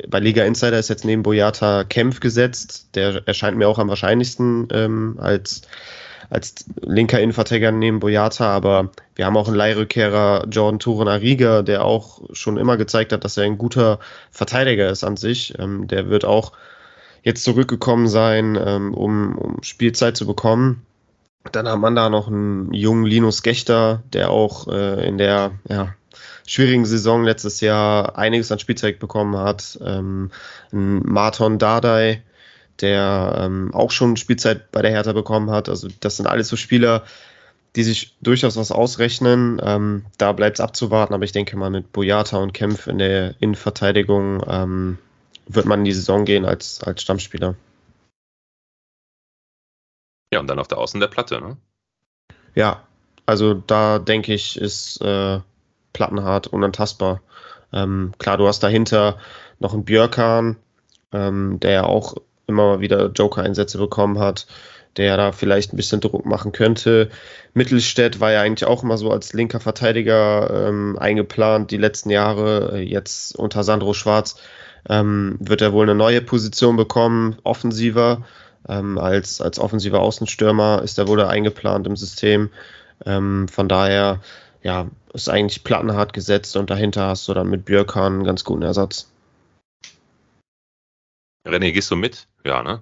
bei 0.07 0.19
Liga 0.19 0.43
Insider 0.43 0.77
ist 0.77 0.89
jetzt 0.89 1.05
neben 1.05 1.23
Boyata 1.23 1.83
Kempf 1.83 2.19
gesetzt. 2.19 2.89
Der 2.95 3.21
erscheint 3.27 3.57
mir 3.57 3.67
auch 3.67 3.79
am 3.79 3.89
wahrscheinlichsten 3.89 4.67
ähm, 4.71 5.17
als 5.19 5.61
als 6.29 6.65
linker 6.81 7.19
Innenverteidiger 7.19 7.71
neben 7.71 7.99
Boyata, 7.99 8.47
aber 8.47 8.91
wir 9.15 9.25
haben 9.25 9.37
auch 9.37 9.47
einen 9.47 9.55
Leihrückkehrer 9.55 10.45
Jordan 10.49 10.79
Turan 10.79 11.07
Ariga, 11.07 11.61
der 11.61 11.85
auch 11.85 12.21
schon 12.33 12.57
immer 12.57 12.77
gezeigt 12.77 13.13
hat, 13.13 13.23
dass 13.23 13.37
er 13.37 13.45
ein 13.45 13.57
guter 13.57 13.99
Verteidiger 14.31 14.89
ist 14.89 15.03
an 15.03 15.17
sich. 15.17 15.57
Ähm, 15.57 15.87
der 15.87 16.09
wird 16.09 16.25
auch 16.25 16.51
jetzt 17.23 17.43
zurückgekommen 17.43 18.07
sein, 18.07 18.57
ähm, 18.61 18.93
um, 18.93 19.37
um 19.37 19.63
Spielzeit 19.63 20.17
zu 20.17 20.25
bekommen. 20.25 20.85
Dann 21.51 21.67
hat 21.67 21.79
man 21.79 21.95
da 21.95 22.09
noch 22.09 22.27
einen 22.27 22.73
jungen 22.73 23.05
Linus 23.05 23.41
Gechter, 23.41 24.03
der 24.11 24.29
auch 24.29 24.67
äh, 24.67 25.07
in 25.07 25.17
der 25.17 25.51
ja, 25.69 25.93
schwierigen 26.45 26.85
Saison 26.85 27.23
letztes 27.23 27.61
Jahr 27.61 28.17
einiges 28.17 28.51
an 28.51 28.59
Spielzeit 28.59 28.99
bekommen 28.99 29.37
hat. 29.37 29.79
Ähm, 29.81 30.31
ein 30.71 31.03
Marton 31.05 31.57
Dardai, 31.57 32.21
der 32.81 33.39
ähm, 33.39 33.73
auch 33.73 33.91
schon 33.91 34.17
Spielzeit 34.17 34.71
bei 34.71 34.81
der 34.81 34.91
Hertha 34.91 35.13
bekommen 35.13 35.49
hat. 35.49 35.69
Also 35.69 35.87
das 35.99 36.17
sind 36.17 36.27
alles 36.27 36.47
so 36.47 36.55
Spieler, 36.55 37.03
die 37.75 37.83
sich 37.83 38.15
durchaus 38.21 38.57
was 38.57 38.71
ausrechnen. 38.71 39.61
Ähm, 39.63 40.05
da 40.17 40.31
bleibt 40.31 40.57
es 40.57 40.61
abzuwarten, 40.61 41.13
aber 41.13 41.23
ich 41.23 41.31
denke 41.31 41.57
mal 41.57 41.69
mit 41.69 41.91
Boyata 41.91 42.37
und 42.37 42.53
Kempf 42.53 42.87
in 42.87 42.97
der 42.97 43.35
Innenverteidigung 43.39 44.43
ähm, 44.47 44.97
wird 45.47 45.65
man 45.65 45.79
in 45.79 45.85
die 45.85 45.93
Saison 45.93 46.25
gehen 46.25 46.45
als, 46.45 46.81
als 46.83 47.01
Stammspieler. 47.01 47.55
Ja, 50.33 50.39
und 50.39 50.47
dann 50.47 50.59
auf 50.59 50.67
der 50.67 50.77
Außen 50.77 50.99
der 50.99 51.07
Platte, 51.07 51.39
ne? 51.39 51.57
Ja, 52.53 52.83
also 53.25 53.53
da 53.53 53.99
denke 53.99 54.33
ich, 54.33 54.59
ist 54.59 55.01
äh, 55.01 55.39
Plattenhart 55.93 56.47
unantastbar. 56.47 57.21
Ähm, 57.71 58.13
klar, 58.17 58.37
du 58.37 58.47
hast 58.47 58.61
dahinter 58.61 59.19
noch 59.59 59.73
einen 59.73 59.85
Björkan, 59.85 60.57
ähm, 61.11 61.59
der 61.59 61.71
ja 61.71 61.83
auch 61.83 62.15
immer 62.47 62.65
mal 62.67 62.79
wieder 62.79 63.07
Joker-Einsätze 63.07 63.77
bekommen 63.77 64.19
hat, 64.19 64.47
der 64.95 65.15
da 65.17 65.31
vielleicht 65.31 65.73
ein 65.73 65.77
bisschen 65.77 66.01
Druck 66.01 66.25
machen 66.25 66.51
könnte. 66.51 67.09
Mittelstädt 67.53 68.19
war 68.19 68.31
ja 68.31 68.41
eigentlich 68.41 68.67
auch 68.67 68.83
immer 68.83 68.97
so 68.97 69.11
als 69.11 69.33
linker 69.33 69.59
Verteidiger 69.59 70.67
ähm, 70.67 70.97
eingeplant 70.99 71.71
die 71.71 71.77
letzten 71.77 72.09
Jahre. 72.09 72.79
Jetzt 72.79 73.35
unter 73.35 73.63
Sandro 73.63 73.93
Schwarz 73.93 74.39
ähm, 74.89 75.37
wird 75.39 75.61
er 75.61 75.73
wohl 75.73 75.83
eine 75.83 75.95
neue 75.95 76.21
Position 76.21 76.77
bekommen, 76.77 77.37
offensiver. 77.43 78.25
Ähm, 78.67 78.97
als, 78.97 79.39
als 79.39 79.59
offensiver 79.59 80.01
Außenstürmer 80.01 80.81
ist 80.83 80.97
er 80.97 81.07
wohl 81.07 81.21
eingeplant 81.21 81.87
im 81.87 81.95
System. 81.95 82.49
Ähm, 83.05 83.47
von 83.47 83.69
daher, 83.69 84.21
ja, 84.63 84.87
ist 85.13 85.29
eigentlich 85.29 85.63
plattenhart 85.63 86.13
gesetzt 86.13 86.55
und 86.57 86.69
dahinter 86.69 87.07
hast 87.07 87.27
du 87.27 87.33
dann 87.33 87.49
mit 87.49 87.65
Björkan 87.65 88.13
einen 88.13 88.23
ganz 88.23 88.43
guten 88.43 88.63
Ersatz. 88.63 89.09
René, 91.45 91.71
gehst 91.71 91.89
du 91.91 91.95
mit? 91.95 92.27
Ja, 92.47 92.63
ne? 92.63 92.81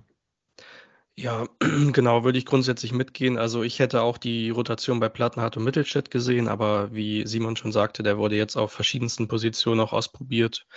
Ja, 1.16 1.48
genau, 1.92 2.24
würde 2.24 2.38
ich 2.38 2.46
grundsätzlich 2.46 2.92
mitgehen. 2.92 3.40
Also 3.40 3.64
ich 3.64 3.80
hätte 3.80 4.04
auch 4.04 4.20
die 4.20 4.52
Rotation 4.52 5.00
bei 5.00 5.10
Plattenhardt 5.10 5.58
und 5.58 5.64
Mittelstädt 5.64 6.12
gesehen, 6.12 6.48
aber 6.48 6.94
wie 6.94 7.26
Simon 7.26 7.56
schon 7.56 7.72
sagte, 7.72 8.04
der 8.04 8.20
wurde 8.20 8.36
jetzt 8.36 8.58
auf 8.58 8.72
verschiedensten 8.72 9.28
Positionen 9.28 9.82
auch 9.82 9.92
ausprobiert 9.92 10.68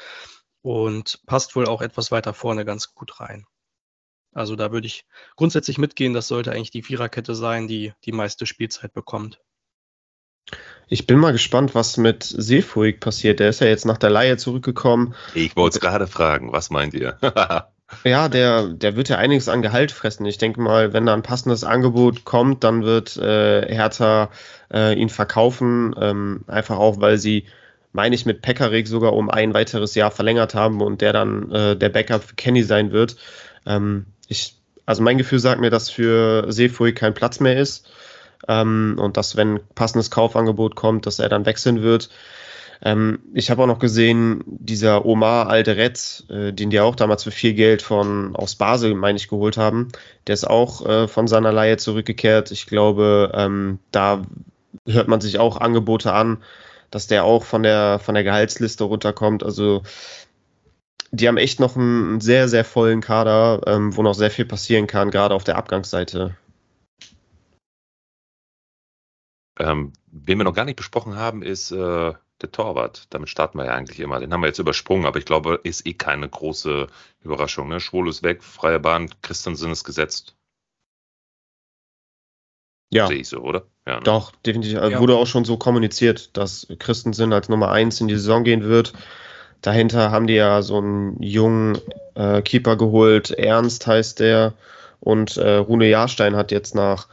und 0.63 1.21
passt 1.27 1.55
wohl 1.55 1.67
auch 1.67 1.83
etwas 1.83 2.11
weiter 2.11 2.33
vorne 2.33 2.65
ganz 2.65 2.95
gut 2.95 3.21
rein. 3.21 3.45
Also 4.33 4.57
da 4.57 4.73
würde 4.73 4.87
ich 4.87 5.05
grundsätzlich 5.37 5.77
mitgehen, 5.77 6.15
das 6.15 6.29
sollte 6.29 6.53
eigentlich 6.53 6.71
die 6.71 6.83
Viererkette 6.83 7.35
sein, 7.35 7.69
die 7.69 7.93
die 8.07 8.13
meiste 8.13 8.47
Spielzeit 8.47 8.95
bekommt. 8.95 9.41
Ich 10.87 11.07
bin 11.07 11.19
mal 11.19 11.33
gespannt, 11.33 11.75
was 11.75 11.99
mit 11.99 12.23
Seefuig 12.23 13.01
passiert. 13.01 13.41
Der 13.41 13.51
ist 13.51 13.61
ja 13.61 13.67
jetzt 13.67 13.85
nach 13.85 13.99
der 13.99 14.09
Laie 14.09 14.39
zurückgekommen. 14.39 15.15
Ich 15.35 15.55
wollte 15.57 15.77
es 15.77 15.81
gerade 15.81 16.07
fragen, 16.07 16.53
was 16.53 16.71
meint 16.71 16.95
ihr? 16.95 17.19
ja, 18.05 18.29
der, 18.29 18.69
der 18.69 18.97
wird 18.97 19.09
ja 19.09 19.17
einiges 19.17 19.49
an 19.49 19.63
Gehalt 19.63 19.93
fressen. 19.93 20.27
Ich 20.27 20.39
denke 20.39 20.61
mal, 20.61 20.93
wenn 20.93 21.07
da 21.07 21.15
ein 21.15 21.23
passendes 21.23 21.65
Angebot 21.65 22.25
kommt, 22.25 22.65
dann 22.65 22.85
wird 22.85 23.17
äh, 23.17 23.75
Hertha 23.75 24.31
äh, 24.73 24.95
ihn 24.95 25.09
verkaufen. 25.09 25.95
Ähm, 26.01 26.45
einfach 26.47 26.79
auch, 26.79 27.01
weil 27.01 27.19
sie, 27.19 27.47
meine 27.93 28.15
ich, 28.15 28.27
mit 28.27 28.43
Pekarik 28.43 28.89
sogar 28.89 29.15
um 29.15 29.31
ein 29.31 29.55
weiteres 29.55 29.95
Jahr 29.95 30.11
verlängert 30.11 30.55
haben 30.55 30.83
und 30.83 31.01
der 31.01 31.13
dann 31.13 31.51
äh, 31.51 31.77
der 31.77 31.89
Backup 31.89 32.25
für 32.25 32.35
Kenny 32.35 32.63
sein 32.63 32.93
wird. 32.93 33.17
Ähm, 33.67 34.07
ich, 34.29 34.57
also 34.85 35.03
mein 35.03 35.19
Gefühl 35.19 35.39
sagt 35.39 35.61
mir, 35.61 35.71
dass 35.71 35.91
für 35.91 36.53
Seefuig 36.53 36.95
kein 36.95 37.15
Platz 37.15 37.41
mehr 37.41 37.59
ist. 37.59 37.89
Ähm, 38.47 38.97
und 38.99 39.17
dass, 39.17 39.37
wenn 39.37 39.61
passendes 39.75 40.11
Kaufangebot 40.11 40.77
kommt, 40.77 41.07
dass 41.07 41.19
er 41.19 41.29
dann 41.29 41.47
wechseln 41.47 41.83
wird. 41.83 42.11
Ähm, 42.83 43.19
ich 43.35 43.51
habe 43.51 43.63
auch 43.63 43.67
noch 43.67 43.79
gesehen, 43.81 44.43
dieser 44.47 45.05
Omar 45.05 45.49
Alderet, 45.49 46.25
äh, 46.31 46.53
den 46.53 46.71
die 46.71 46.81
auch 46.81 46.95
damals 46.95 47.25
für 47.25 47.31
viel 47.31 47.55
Geld 47.55 47.83
von 47.83 48.37
aus 48.37 48.55
Basel, 48.55 48.95
meine 48.95 49.17
ich, 49.17 49.29
geholt 49.29 49.57
haben, 49.57 49.89
der 50.27 50.35
ist 50.35 50.49
auch 50.49 50.87
äh, 50.87 51.09
von 51.09 51.27
seiner 51.27 51.53
Laie 51.53 51.77
zurückgekehrt. 51.77 52.51
Ich 52.53 52.67
glaube, 52.67 53.33
ähm, 53.35 53.81
da 53.91 54.23
hört 54.87 55.09
man 55.09 55.21
sich 55.21 55.39
auch 55.39 55.57
Angebote 55.57 56.13
an, 56.13 56.39
dass 56.91 57.09
der 57.09 57.25
auch 57.25 57.45
von 57.45 57.63
der 57.63 57.99
von 57.99 58.15
der 58.15 58.25
Gehaltsliste 58.25 58.85
runterkommt. 58.85 59.43
Also 59.43 59.83
die 61.11 61.27
haben 61.27 61.39
echt 61.39 61.59
noch 61.61 61.77
einen 61.77 62.21
sehr, 62.21 62.49
sehr 62.49 62.65
vollen 62.65 63.01
Kader, 63.01 63.63
ähm, 63.67 63.97
wo 63.97 64.03
noch 64.03 64.15
sehr 64.15 64.31
viel 64.31 64.45
passieren 64.45 64.87
kann, 64.87 65.11
gerade 65.11 65.35
auf 65.35 65.45
der 65.45 65.57
Abgangsseite. 65.57 66.37
Ähm, 69.59 69.93
wen 70.07 70.39
wir 70.39 70.45
noch 70.45 70.55
gar 70.55 70.65
nicht 70.65 70.77
besprochen 70.77 71.17
haben, 71.17 71.43
ist 71.43 71.73
äh, 71.73 72.13
der 72.43 72.53
Torwart. 72.53 73.07
Damit 73.11 73.29
starten 73.29 73.59
wir 73.59 73.67
ja 73.67 73.75
eigentlich 73.75 74.01
immer. 74.01 74.21
Den 74.21 74.33
haben 74.33 74.41
wir 74.41 74.49
jetzt 74.49 74.59
übersprungen, 74.59 75.07
aber 75.07 75.19
ich 75.19 75.25
glaube, 75.25 75.61
ist 75.63 75.87
eh 75.87 75.95
keine 75.95 76.29
große 76.29 76.87
Überraschung. 77.23 77.69
Ne? 77.69 77.81
Schwul 77.81 78.09
ist 78.09 78.23
weg, 78.23 78.43
freie 78.43 78.79
Bahn, 78.79 79.11
Christensen 79.23 79.73
ist 79.73 79.85
gesetzt. 79.85 80.37
Ja. 82.91 83.07
Sehe 83.07 83.19
ich 83.19 83.29
so, 83.29 83.41
oder? 83.41 83.65
Ja, 83.87 83.97
ne? 83.97 84.03
Doch, 84.03 84.33
definitiv. 84.47 84.79
Also 84.79 84.93
ja. 84.93 85.01
Wurde 85.01 85.17
auch 85.17 85.27
schon 85.27 85.45
so 85.45 85.57
kommuniziert, 85.57 86.37
dass 86.37 86.67
Christensen 86.79 87.33
als 87.33 87.49
Nummer 87.49 87.71
1 87.71 88.01
in 88.01 88.09
die 88.09 88.15
Saison 88.15 88.45
gehen 88.45 88.65
wird. 88.65 88.93
Dahinter 89.61 90.11
haben 90.11 90.27
die 90.27 90.35
ja 90.35 90.63
so 90.63 90.79
einen 90.79 91.23
jungen 91.23 91.79
äh, 92.15 92.43
Keeper 92.43 92.77
geholt, 92.77 93.31
Ernst 93.33 93.87
heißt 93.87 94.21
der. 94.21 94.55
Und 95.01 95.37
äh, 95.37 95.57
Rune 95.57 95.89
Jahrstein 95.89 96.37
hat 96.37 96.51
jetzt 96.51 96.75
nach 96.75 97.09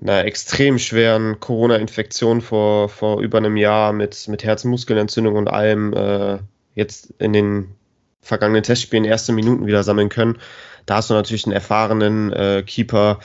einer 0.00 0.24
extrem 0.24 0.78
schweren 0.78 1.40
Corona-Infektion 1.40 2.40
vor, 2.40 2.88
vor 2.88 3.20
über 3.20 3.38
einem 3.38 3.56
Jahr 3.56 3.92
mit, 3.92 4.28
mit 4.28 4.44
Herzmuskelentzündung 4.44 5.36
und 5.36 5.48
allem 5.48 5.92
äh, 5.92 6.38
jetzt 6.74 7.14
in 7.18 7.32
den 7.32 7.74
vergangenen 8.20 8.62
Testspielen 8.62 9.04
erste 9.04 9.32
Minuten 9.32 9.66
wieder 9.66 9.82
sammeln 9.82 10.08
können. 10.08 10.38
Da 10.86 10.96
hast 10.96 11.10
du 11.10 11.14
natürlich 11.14 11.46
einen 11.46 11.54
erfahrenen 11.54 12.32
äh, 12.32 12.62
Keeper 12.66 13.20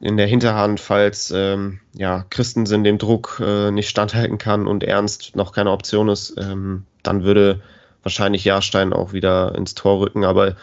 in 0.00 0.16
der 0.16 0.26
Hinterhand, 0.26 0.80
falls 0.80 1.32
ähm, 1.34 1.80
ja, 1.94 2.24
Christensen 2.30 2.84
dem 2.84 2.98
Druck 2.98 3.42
äh, 3.44 3.70
nicht 3.70 3.88
standhalten 3.88 4.38
kann 4.38 4.66
und 4.66 4.84
Ernst 4.84 5.34
noch 5.34 5.52
keine 5.52 5.70
Option 5.70 6.08
ist, 6.08 6.34
ähm, 6.38 6.84
dann 7.02 7.24
würde 7.24 7.60
wahrscheinlich 8.02 8.44
Jahrstein 8.44 8.92
auch 8.92 9.12
wieder 9.12 9.54
ins 9.56 9.74
Tor 9.74 10.00
rücken. 10.00 10.24
Aber 10.24 10.56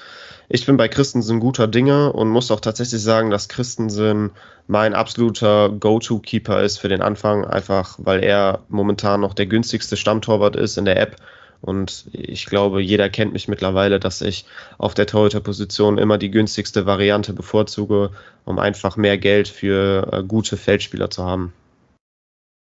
ich 0.47 0.65
bin 0.65 0.77
bei 0.77 0.87
Christensen 0.87 1.39
guter 1.39 1.67
Dinge 1.67 2.13
und 2.13 2.29
muss 2.29 2.51
auch 2.51 2.59
tatsächlich 2.59 3.01
sagen, 3.01 3.29
dass 3.29 3.49
Christensen 3.49 4.31
mein 4.67 4.93
absoluter 4.93 5.69
Go-To-Keeper 5.69 6.61
ist 6.61 6.77
für 6.77 6.89
den 6.89 7.01
Anfang, 7.01 7.45
einfach 7.45 7.97
weil 7.99 8.23
er 8.23 8.59
momentan 8.69 9.21
noch 9.21 9.33
der 9.33 9.45
günstigste 9.45 9.97
Stammtorwart 9.97 10.55
ist 10.55 10.77
in 10.77 10.85
der 10.85 10.99
App. 10.99 11.17
Und 11.61 12.05
ich 12.11 12.45
glaube, 12.45 12.81
jeder 12.81 13.09
kennt 13.09 13.33
mich 13.33 13.47
mittlerweile, 13.47 13.99
dass 13.99 14.21
ich 14.21 14.45
auf 14.77 14.93
der 14.93 15.07
Torhüter-Position 15.07 15.97
immer 15.97 16.17
die 16.19 16.29
günstigste 16.29 16.85
Variante 16.85 17.33
bevorzuge, 17.33 18.11
um 18.43 18.59
einfach 18.59 18.97
mehr 18.97 19.17
Geld 19.17 19.47
für 19.47 20.07
äh, 20.11 20.23
gute 20.23 20.57
Feldspieler 20.57 21.09
zu 21.09 21.23
haben. 21.23 21.53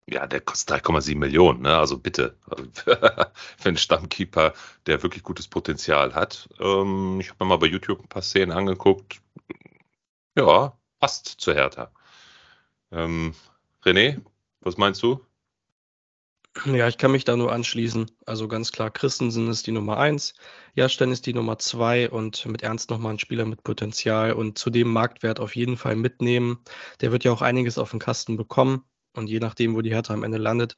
Ja, 0.05 0.27
der 0.27 0.41
kostet 0.41 0.85
3,7 0.85 1.15
Millionen, 1.17 1.61
ne? 1.61 1.77
Also 1.77 1.97
bitte. 1.97 2.37
für 2.83 3.69
einen 3.69 3.77
Stammkeeper, 3.77 4.53
der 4.85 5.01
wirklich 5.01 5.23
gutes 5.23 5.47
Potenzial 5.47 6.13
hat. 6.13 6.49
Ähm, 6.59 7.19
ich 7.21 7.29
habe 7.29 7.43
mir 7.43 7.49
mal 7.49 7.57
bei 7.57 7.67
YouTube 7.67 8.01
ein 8.01 8.09
paar 8.09 8.21
Szenen 8.21 8.51
angeguckt. 8.51 9.21
Ja, 10.37 10.77
passt 10.99 11.27
zu 11.27 11.53
Hertha. 11.53 11.91
Ähm, 12.91 13.33
René, 13.83 14.21
was 14.61 14.77
meinst 14.77 15.01
du? 15.03 15.25
Ja, 16.65 16.87
ich 16.87 16.97
kann 16.97 17.11
mich 17.11 17.25
da 17.25 17.35
nur 17.35 17.51
anschließen. 17.51 18.11
Also 18.25 18.47
ganz 18.47 18.71
klar, 18.71 18.91
Christensen 18.91 19.49
ist 19.49 19.65
die 19.65 19.71
Nummer 19.71 19.97
eins, 19.97 20.35
Jahrstein 20.75 21.11
ist 21.11 21.25
die 21.25 21.33
Nummer 21.33 21.57
zwei 21.57 22.09
und 22.09 22.45
mit 22.45 22.61
Ernst 22.61 22.91
nochmal 22.91 23.13
ein 23.13 23.19
Spieler 23.19 23.45
mit 23.45 23.63
Potenzial 23.63 24.33
und 24.33 24.57
zudem 24.59 24.91
Marktwert 24.91 25.39
auf 25.39 25.55
jeden 25.55 25.77
Fall 25.77 25.95
mitnehmen. 25.95 26.59
Der 27.01 27.11
wird 27.11 27.23
ja 27.23 27.31
auch 27.31 27.41
einiges 27.41 27.77
auf 27.79 27.91
den 27.91 27.99
Kasten 27.99 28.37
bekommen 28.37 28.85
und 29.17 29.27
je 29.27 29.39
nachdem, 29.39 29.75
wo 29.75 29.81
die 29.81 29.91
Hertha 29.93 30.13
am 30.13 30.23
Ende 30.23 30.37
landet, 30.37 30.77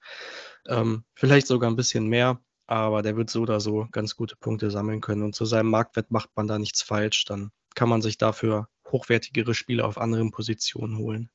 ähm, 0.68 1.04
vielleicht 1.14 1.48
sogar 1.48 1.70
ein 1.70 1.76
bisschen 1.76 2.08
mehr, 2.08 2.40
aber 2.68 3.02
der 3.02 3.16
wird 3.18 3.30
so 3.30 3.42
oder 3.42 3.60
so 3.60 3.88
ganz 3.92 4.16
gute 4.16 4.36
Punkte 4.36 4.72
sammeln 4.72 5.02
können 5.02 5.24
und 5.24 5.36
zu 5.36 5.46
seinem 5.46 5.70
Marktwert 5.70 6.12
macht 6.12 6.30
man 6.36 6.48
da 6.48 6.60
nichts 6.60 6.82
falsch, 6.82 7.26
dann 7.26 7.52
kann 7.76 7.90
man 7.90 8.02
sich 8.02 8.18
dafür 8.18 8.70
hochwertigere 8.92 9.54
Spieler 9.54 9.88
auf 9.88 9.98
anderen 9.98 10.32
Positionen 10.32 10.98
holen. 10.98 11.30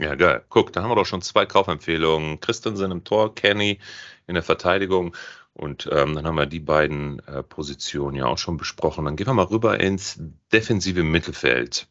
Ja, 0.00 0.16
geil. 0.16 0.44
Guck, 0.48 0.72
da 0.72 0.82
haben 0.82 0.90
wir 0.90 0.96
doch 0.96 1.06
schon 1.06 1.22
zwei 1.22 1.46
Kaufempfehlungen. 1.46 2.40
Christensen 2.40 2.90
im 2.90 3.04
Tor, 3.04 3.34
Kenny 3.34 3.78
in 4.26 4.34
der 4.34 4.42
Verteidigung. 4.42 5.16
Und 5.52 5.88
ähm, 5.92 6.16
dann 6.16 6.26
haben 6.26 6.34
wir 6.34 6.46
die 6.46 6.60
beiden 6.60 7.20
äh, 7.28 7.44
Positionen 7.44 8.16
ja 8.16 8.26
auch 8.26 8.38
schon 8.38 8.56
besprochen. 8.56 9.04
Dann 9.04 9.14
gehen 9.14 9.28
wir 9.28 9.34
mal 9.34 9.44
rüber 9.44 9.78
ins 9.78 10.20
defensive 10.52 11.04
Mittelfeld. 11.04 11.88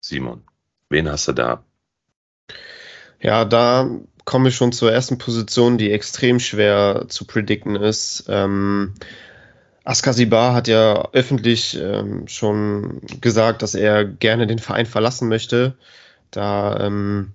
Simon, 0.00 0.44
wen 0.90 1.08
hast 1.08 1.26
du 1.28 1.32
da? 1.32 1.64
Ja, 3.20 3.44
da 3.44 3.90
komme 4.24 4.48
ich 4.48 4.56
schon 4.56 4.72
zur 4.72 4.92
ersten 4.92 5.18
Position, 5.18 5.78
die 5.78 5.92
extrem 5.92 6.40
schwer 6.40 7.06
zu 7.08 7.24
predikten 7.24 7.76
ist. 7.76 8.24
Ähm, 8.28 8.94
Askasibar 9.84 10.52
hat 10.52 10.66
ja 10.66 11.08
öffentlich 11.12 11.78
ähm, 11.80 12.26
schon 12.26 13.00
gesagt, 13.20 13.62
dass 13.62 13.76
er 13.76 14.04
gerne 14.04 14.48
den 14.48 14.58
Verein 14.58 14.86
verlassen 14.86 15.28
möchte. 15.28 15.76
Da 16.32 16.80
ähm, 16.80 17.32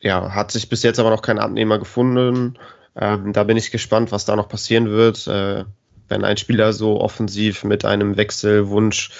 ja, 0.00 0.34
hat 0.34 0.52
sich 0.52 0.68
bis 0.68 0.82
jetzt 0.82 1.00
aber 1.00 1.08
noch 1.08 1.22
kein 1.22 1.38
Abnehmer 1.38 1.78
gefunden. 1.78 2.58
Ähm, 2.94 3.32
da 3.32 3.44
bin 3.44 3.56
ich 3.56 3.70
gespannt, 3.70 4.12
was 4.12 4.26
da 4.26 4.36
noch 4.36 4.48
passieren 4.48 4.90
wird, 4.90 5.26
äh, 5.26 5.64
wenn 6.08 6.24
ein 6.24 6.36
Spieler 6.36 6.74
so 6.74 7.00
offensiv 7.00 7.64
mit 7.64 7.86
einem 7.86 8.18
Wechselwunsch 8.18 9.10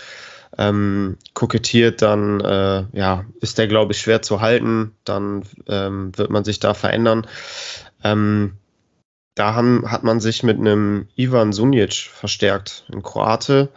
ähm, 0.58 1.16
kokettiert, 1.34 2.02
dann 2.02 2.40
äh, 2.40 2.84
ja, 2.92 3.24
ist 3.40 3.58
der, 3.58 3.66
glaube 3.66 3.92
ich, 3.92 4.00
schwer 4.00 4.22
zu 4.22 4.40
halten. 4.40 4.92
Dann 5.04 5.44
ähm, 5.68 6.16
wird 6.16 6.30
man 6.30 6.44
sich 6.44 6.60
da 6.60 6.74
verändern. 6.74 7.26
Ähm, 8.02 8.54
da 9.34 9.54
haben, 9.54 9.90
hat 9.90 10.04
man 10.04 10.20
sich 10.20 10.42
mit 10.42 10.58
einem 10.58 11.08
Ivan 11.16 11.52
Sunic 11.52 11.94
verstärkt, 11.94 12.84
ein 12.92 13.02
Kroate, 13.02 13.70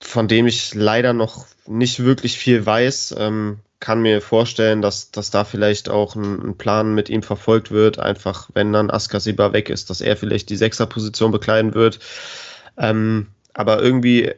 von 0.00 0.26
dem 0.26 0.46
ich 0.46 0.74
leider 0.74 1.12
noch 1.12 1.46
nicht 1.66 2.00
wirklich 2.00 2.36
viel 2.38 2.66
weiß. 2.66 3.14
Ähm, 3.18 3.60
kann 3.78 4.00
mir 4.00 4.22
vorstellen, 4.22 4.82
dass, 4.82 5.10
dass 5.10 5.30
da 5.30 5.44
vielleicht 5.44 5.88
auch 5.88 6.16
ein, 6.16 6.48
ein, 6.48 6.58
Plan 6.58 6.94
mit 6.94 7.10
ihm 7.10 7.22
verfolgt 7.22 7.70
wird, 7.70 7.98
einfach 7.98 8.48
wenn 8.54 8.72
dann 8.72 8.90
Askasiba 8.90 9.52
weg 9.52 9.68
ist, 9.68 9.90
dass 9.90 10.00
er 10.00 10.16
vielleicht 10.16 10.48
die 10.48 10.56
Sechserposition 10.56 11.30
bekleiden 11.30 11.74
wird. 11.74 12.00
Ähm, 12.78 13.28
aber 13.52 13.82
irgendwie 13.82 14.32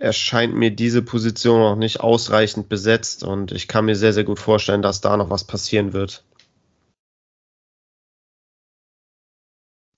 erscheint 0.00 0.54
mir 0.54 0.70
diese 0.70 1.02
Position 1.02 1.60
noch 1.60 1.76
nicht 1.76 2.00
ausreichend 2.00 2.68
besetzt 2.68 3.22
und 3.22 3.52
ich 3.52 3.68
kann 3.68 3.84
mir 3.84 3.94
sehr, 3.94 4.14
sehr 4.14 4.24
gut 4.24 4.38
vorstellen, 4.38 4.82
dass 4.82 5.02
da 5.02 5.16
noch 5.16 5.30
was 5.30 5.44
passieren 5.44 5.92
wird. 5.92 6.24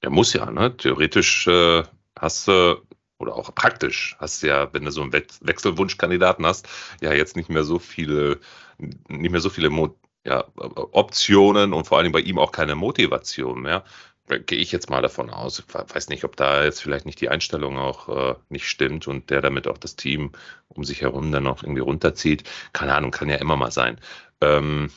Er 0.01 0.11
muss 0.11 0.33
ja, 0.33 0.51
ne? 0.51 0.77
Theoretisch 0.77 1.47
äh, 1.47 1.85
hast 2.19 2.49
du, 2.49 2.83
oder 3.21 3.37
auch 3.37 3.55
praktisch, 3.55 4.17
hast 4.19 4.43
du 4.43 4.49
ja, 4.49 4.75
wenn 4.75 4.85
du 4.85 4.91
so 4.91 5.03
einen 5.03 5.13
We 5.13 5.23
Wechselwunschkandidaten 5.41 6.45
hast, 6.45 6.69
ja 7.01 7.13
jetzt 7.13 7.37
nicht 7.37 7.49
mehr 7.49 7.63
so 7.63 7.79
viele, 7.79 8.41
nicht 8.79 9.31
mehr 9.31 9.41
so 9.41 9.51
viele 9.51 9.71
Mo 9.71 9.97
ja, 10.25 10.45
Optionen 10.57 11.73
und 11.73 11.87
vor 11.87 11.99
allem 11.99 12.13
bei 12.13 12.21
ihm 12.21 12.39
auch 12.39 12.53
keine 12.53 12.75
Motivation 12.75 13.61
mehr. 13.63 13.85
Gehe 14.29 14.59
ich 14.59 14.71
jetzt 14.73 14.88
mal 14.88 15.02
davon 15.02 15.31
aus. 15.31 15.59
Ich 15.59 15.75
weiß 15.75 16.09
nicht, 16.09 16.25
ob 16.25 16.37
da 16.37 16.64
jetzt 16.64 16.81
vielleicht 16.81 17.07
nicht 17.07 17.21
die 17.21 17.29
Einstellung 17.29 17.76
auch 17.76 18.09
äh, 18.09 18.35
nicht 18.49 18.69
stimmt 18.69 19.09
und 19.09 19.31
der 19.31 19.41
damit 19.41 19.67
auch 19.67 19.79
das 19.79 19.97
Team 19.97 20.33
um 20.69 20.85
sich 20.85 21.02
herum 21.02 21.33
dann 21.33 21.43
noch 21.43 21.62
irgendwie 21.62 21.83
runterzieht. 21.83 22.45
Keine 22.73 22.95
Ahnung, 22.95 23.11
kann 23.11 23.29
ja 23.29 23.37
immer 23.37 23.57
mal 23.57 23.73
sein. 23.73 23.99
Ähm, 24.41 24.91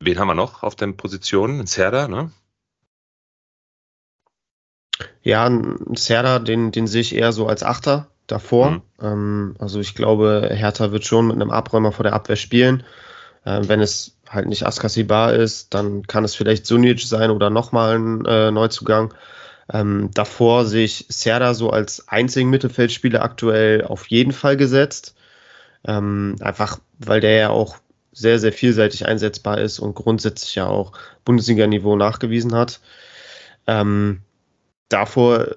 wen 0.00 0.18
haben 0.18 0.28
wir 0.28 0.34
noch 0.34 0.62
auf 0.62 0.76
den 0.76 0.96
Positionen? 0.96 1.66
Serda, 1.66 2.08
ne? 2.08 2.30
Ja, 5.22 5.50
Serda, 5.94 6.38
den, 6.38 6.70
den 6.70 6.86
sehe 6.86 7.02
ich 7.02 7.14
eher 7.14 7.32
so 7.32 7.46
als 7.48 7.62
Achter 7.62 8.08
davor. 8.26 8.70
Mhm. 8.70 8.82
Ähm, 9.00 9.56
also 9.58 9.80
ich 9.80 9.94
glaube, 9.94 10.50
Hertha 10.52 10.92
wird 10.92 11.04
schon 11.04 11.26
mit 11.26 11.36
einem 11.36 11.50
Abräumer 11.50 11.92
vor 11.92 12.04
der 12.04 12.12
Abwehr 12.12 12.36
spielen. 12.36 12.84
Äh, 13.44 13.62
wenn 13.62 13.80
es 13.80 14.17
halt 14.30 14.46
nicht 14.46 14.66
Askasibar 14.66 15.32
ist, 15.34 15.74
dann 15.74 16.06
kann 16.06 16.24
es 16.24 16.34
vielleicht 16.34 16.66
Sunic 16.66 17.00
sein 17.00 17.30
oder 17.30 17.50
nochmal 17.50 17.98
ein 17.98 18.24
äh, 18.24 18.50
Neuzugang. 18.50 19.14
Ähm, 19.72 20.10
davor 20.14 20.64
sehe 20.64 20.84
ich 20.84 21.06
Serda 21.08 21.54
so 21.54 21.70
als 21.70 22.08
einzigen 22.08 22.50
Mittelfeldspieler 22.50 23.22
aktuell 23.22 23.84
auf 23.84 24.06
jeden 24.06 24.32
Fall 24.32 24.56
gesetzt. 24.56 25.14
Ähm, 25.86 26.36
einfach, 26.40 26.78
weil 26.98 27.20
der 27.20 27.36
ja 27.36 27.50
auch 27.50 27.76
sehr, 28.12 28.38
sehr 28.38 28.52
vielseitig 28.52 29.06
einsetzbar 29.06 29.58
ist 29.58 29.78
und 29.78 29.94
grundsätzlich 29.94 30.54
ja 30.56 30.66
auch 30.66 30.92
Bundesliga-Niveau 31.24 31.96
nachgewiesen 31.96 32.54
hat. 32.54 32.80
Ähm, 33.66 34.22
davor 34.88 35.56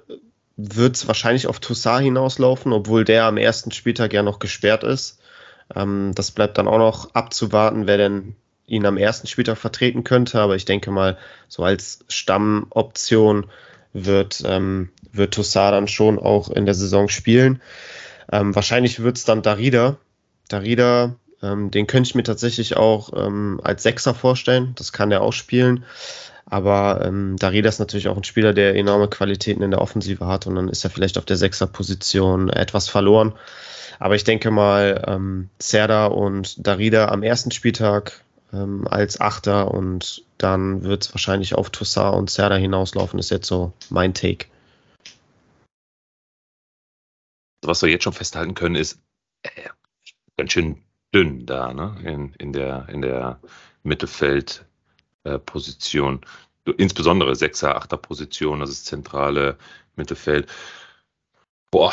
wird 0.56 0.96
es 0.96 1.08
wahrscheinlich 1.08 1.46
auf 1.46 1.58
Toussaint 1.58 2.04
hinauslaufen, 2.04 2.72
obwohl 2.72 3.04
der 3.04 3.24
am 3.24 3.36
ersten 3.36 3.72
Spieltag 3.72 4.12
ja 4.12 4.22
noch 4.22 4.38
gesperrt 4.38 4.84
ist. 4.84 5.18
Ähm, 5.74 6.12
das 6.14 6.30
bleibt 6.30 6.58
dann 6.58 6.68
auch 6.68 6.78
noch 6.78 7.14
abzuwarten, 7.14 7.86
wer 7.86 7.96
denn 7.96 8.36
ihn 8.72 8.86
am 8.86 8.96
ersten 8.96 9.26
Spieltag 9.26 9.58
vertreten 9.58 10.02
könnte. 10.02 10.40
Aber 10.40 10.56
ich 10.56 10.64
denke 10.64 10.90
mal, 10.90 11.18
so 11.46 11.62
als 11.62 12.04
Stammoption 12.08 13.46
wird, 13.92 14.42
ähm, 14.46 14.88
wird 15.12 15.34
Toussaint 15.34 15.74
dann 15.74 15.88
schon 15.88 16.18
auch 16.18 16.48
in 16.48 16.64
der 16.64 16.74
Saison 16.74 17.08
spielen. 17.08 17.60
Ähm, 18.32 18.54
wahrscheinlich 18.54 19.02
wird 19.02 19.18
es 19.18 19.24
dann 19.24 19.42
Darida. 19.42 19.98
Darida, 20.48 21.16
ähm, 21.42 21.70
den 21.70 21.86
könnte 21.86 22.08
ich 22.08 22.14
mir 22.14 22.22
tatsächlich 22.22 22.76
auch 22.76 23.12
ähm, 23.14 23.60
als 23.62 23.82
Sechser 23.82 24.14
vorstellen. 24.14 24.72
Das 24.76 24.92
kann 24.92 25.12
er 25.12 25.20
auch 25.20 25.34
spielen. 25.34 25.84
Aber 26.46 27.04
ähm, 27.04 27.36
Darida 27.38 27.68
ist 27.68 27.78
natürlich 27.78 28.08
auch 28.08 28.16
ein 28.16 28.24
Spieler, 28.24 28.54
der 28.54 28.74
enorme 28.74 29.08
Qualitäten 29.08 29.62
in 29.62 29.70
der 29.70 29.82
Offensive 29.82 30.26
hat 30.26 30.46
und 30.46 30.54
dann 30.54 30.68
ist 30.68 30.84
er 30.84 30.90
vielleicht 30.90 31.18
auf 31.18 31.24
der 31.24 31.36
Sechser-Position 31.36 32.48
etwas 32.48 32.88
verloren. 32.88 33.34
Aber 33.98 34.16
ich 34.16 34.24
denke 34.24 34.50
mal, 34.50 35.04
ähm, 35.06 35.50
Serda 35.58 36.06
und 36.06 36.66
Darida 36.66 37.08
am 37.08 37.22
ersten 37.22 37.50
Spieltag 37.50 38.22
ähm, 38.52 38.86
als 38.88 39.20
Achter 39.20 39.72
und 39.72 40.24
dann 40.38 40.82
wird 40.82 41.04
es 41.04 41.14
wahrscheinlich 41.14 41.54
auf 41.54 41.70
Toussaint 41.70 42.16
und 42.16 42.30
Serda 42.30 42.56
hinauslaufen, 42.56 43.18
ist 43.18 43.30
jetzt 43.30 43.48
so 43.48 43.72
mein 43.90 44.14
Take. 44.14 44.46
Was 47.64 47.82
wir 47.82 47.90
jetzt 47.90 48.04
schon 48.04 48.12
festhalten 48.12 48.54
können, 48.54 48.74
ist 48.74 49.00
äh, 49.42 49.68
ganz 50.36 50.52
schön 50.52 50.82
dünn 51.14 51.46
da, 51.46 51.72
ne? 51.72 51.96
In, 52.04 52.34
in 52.34 52.52
der, 52.52 52.88
in 52.88 53.02
der 53.02 53.40
Mittelfeldposition. 53.82 56.22
Äh, 56.22 56.26
Insbesondere 56.76 57.34
Sechser, 57.34 57.76
Achter 57.76 57.96
Position, 57.96 58.60
das 58.60 58.70
ist 58.70 58.86
zentrale 58.86 59.58
Mittelfeld. 59.96 60.48
Boah, 61.72 61.92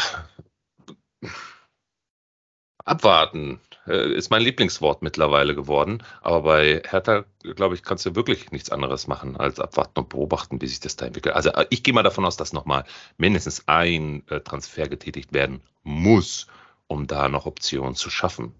Abwarten 2.85 3.59
äh, 3.87 4.13
ist 4.13 4.29
mein 4.29 4.41
Lieblingswort 4.41 5.01
mittlerweile 5.01 5.55
geworden. 5.55 6.03
Aber 6.21 6.41
bei 6.41 6.81
Hertha, 6.87 7.25
glaube 7.55 7.75
ich, 7.75 7.83
kannst 7.83 8.05
du 8.05 8.15
wirklich 8.15 8.51
nichts 8.51 8.69
anderes 8.71 9.07
machen, 9.07 9.37
als 9.37 9.59
abwarten 9.59 9.99
und 9.99 10.09
beobachten, 10.09 10.61
wie 10.61 10.67
sich 10.67 10.79
das 10.79 10.95
da 10.95 11.05
entwickelt. 11.05 11.35
Also 11.35 11.49
äh, 11.49 11.65
ich 11.69 11.83
gehe 11.83 11.93
mal 11.93 12.03
davon 12.03 12.25
aus, 12.25 12.37
dass 12.37 12.53
nochmal 12.53 12.85
mindestens 13.17 13.67
ein 13.67 14.23
äh, 14.29 14.39
Transfer 14.41 14.87
getätigt 14.87 15.33
werden 15.33 15.61
muss, 15.83 16.47
um 16.87 17.07
da 17.07 17.29
noch 17.29 17.45
Optionen 17.45 17.95
zu 17.95 18.09
schaffen. 18.09 18.53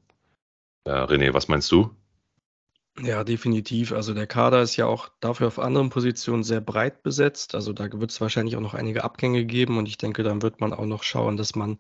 Äh, 0.86 0.92
René, 0.92 1.34
was 1.34 1.48
meinst 1.48 1.72
du? 1.72 1.96
Ja, 3.02 3.24
definitiv. 3.24 3.94
Also 3.94 4.14
der 4.14 4.28
Kader 4.28 4.62
ist 4.62 4.76
ja 4.76 4.86
auch 4.86 5.10
dafür 5.22 5.48
auf 5.48 5.60
anderen 5.60 5.90
Positionen 5.90 6.44
sehr 6.44 6.60
breit 6.60 7.02
besetzt. 7.02 7.56
Also 7.56 7.72
da 7.72 7.90
wird 7.92 8.12
es 8.12 8.20
wahrscheinlich 8.20 8.58
auch 8.58 8.62
noch 8.62 8.74
einige 8.74 9.04
Abgänge 9.04 9.46
geben 9.46 9.78
und 9.78 9.88
ich 9.88 9.98
denke, 9.98 10.24
dann 10.24 10.42
wird 10.42 10.60
man 10.60 10.74
auch 10.74 10.86
noch 10.86 11.04
schauen, 11.04 11.38
dass 11.38 11.56
man 11.56 11.78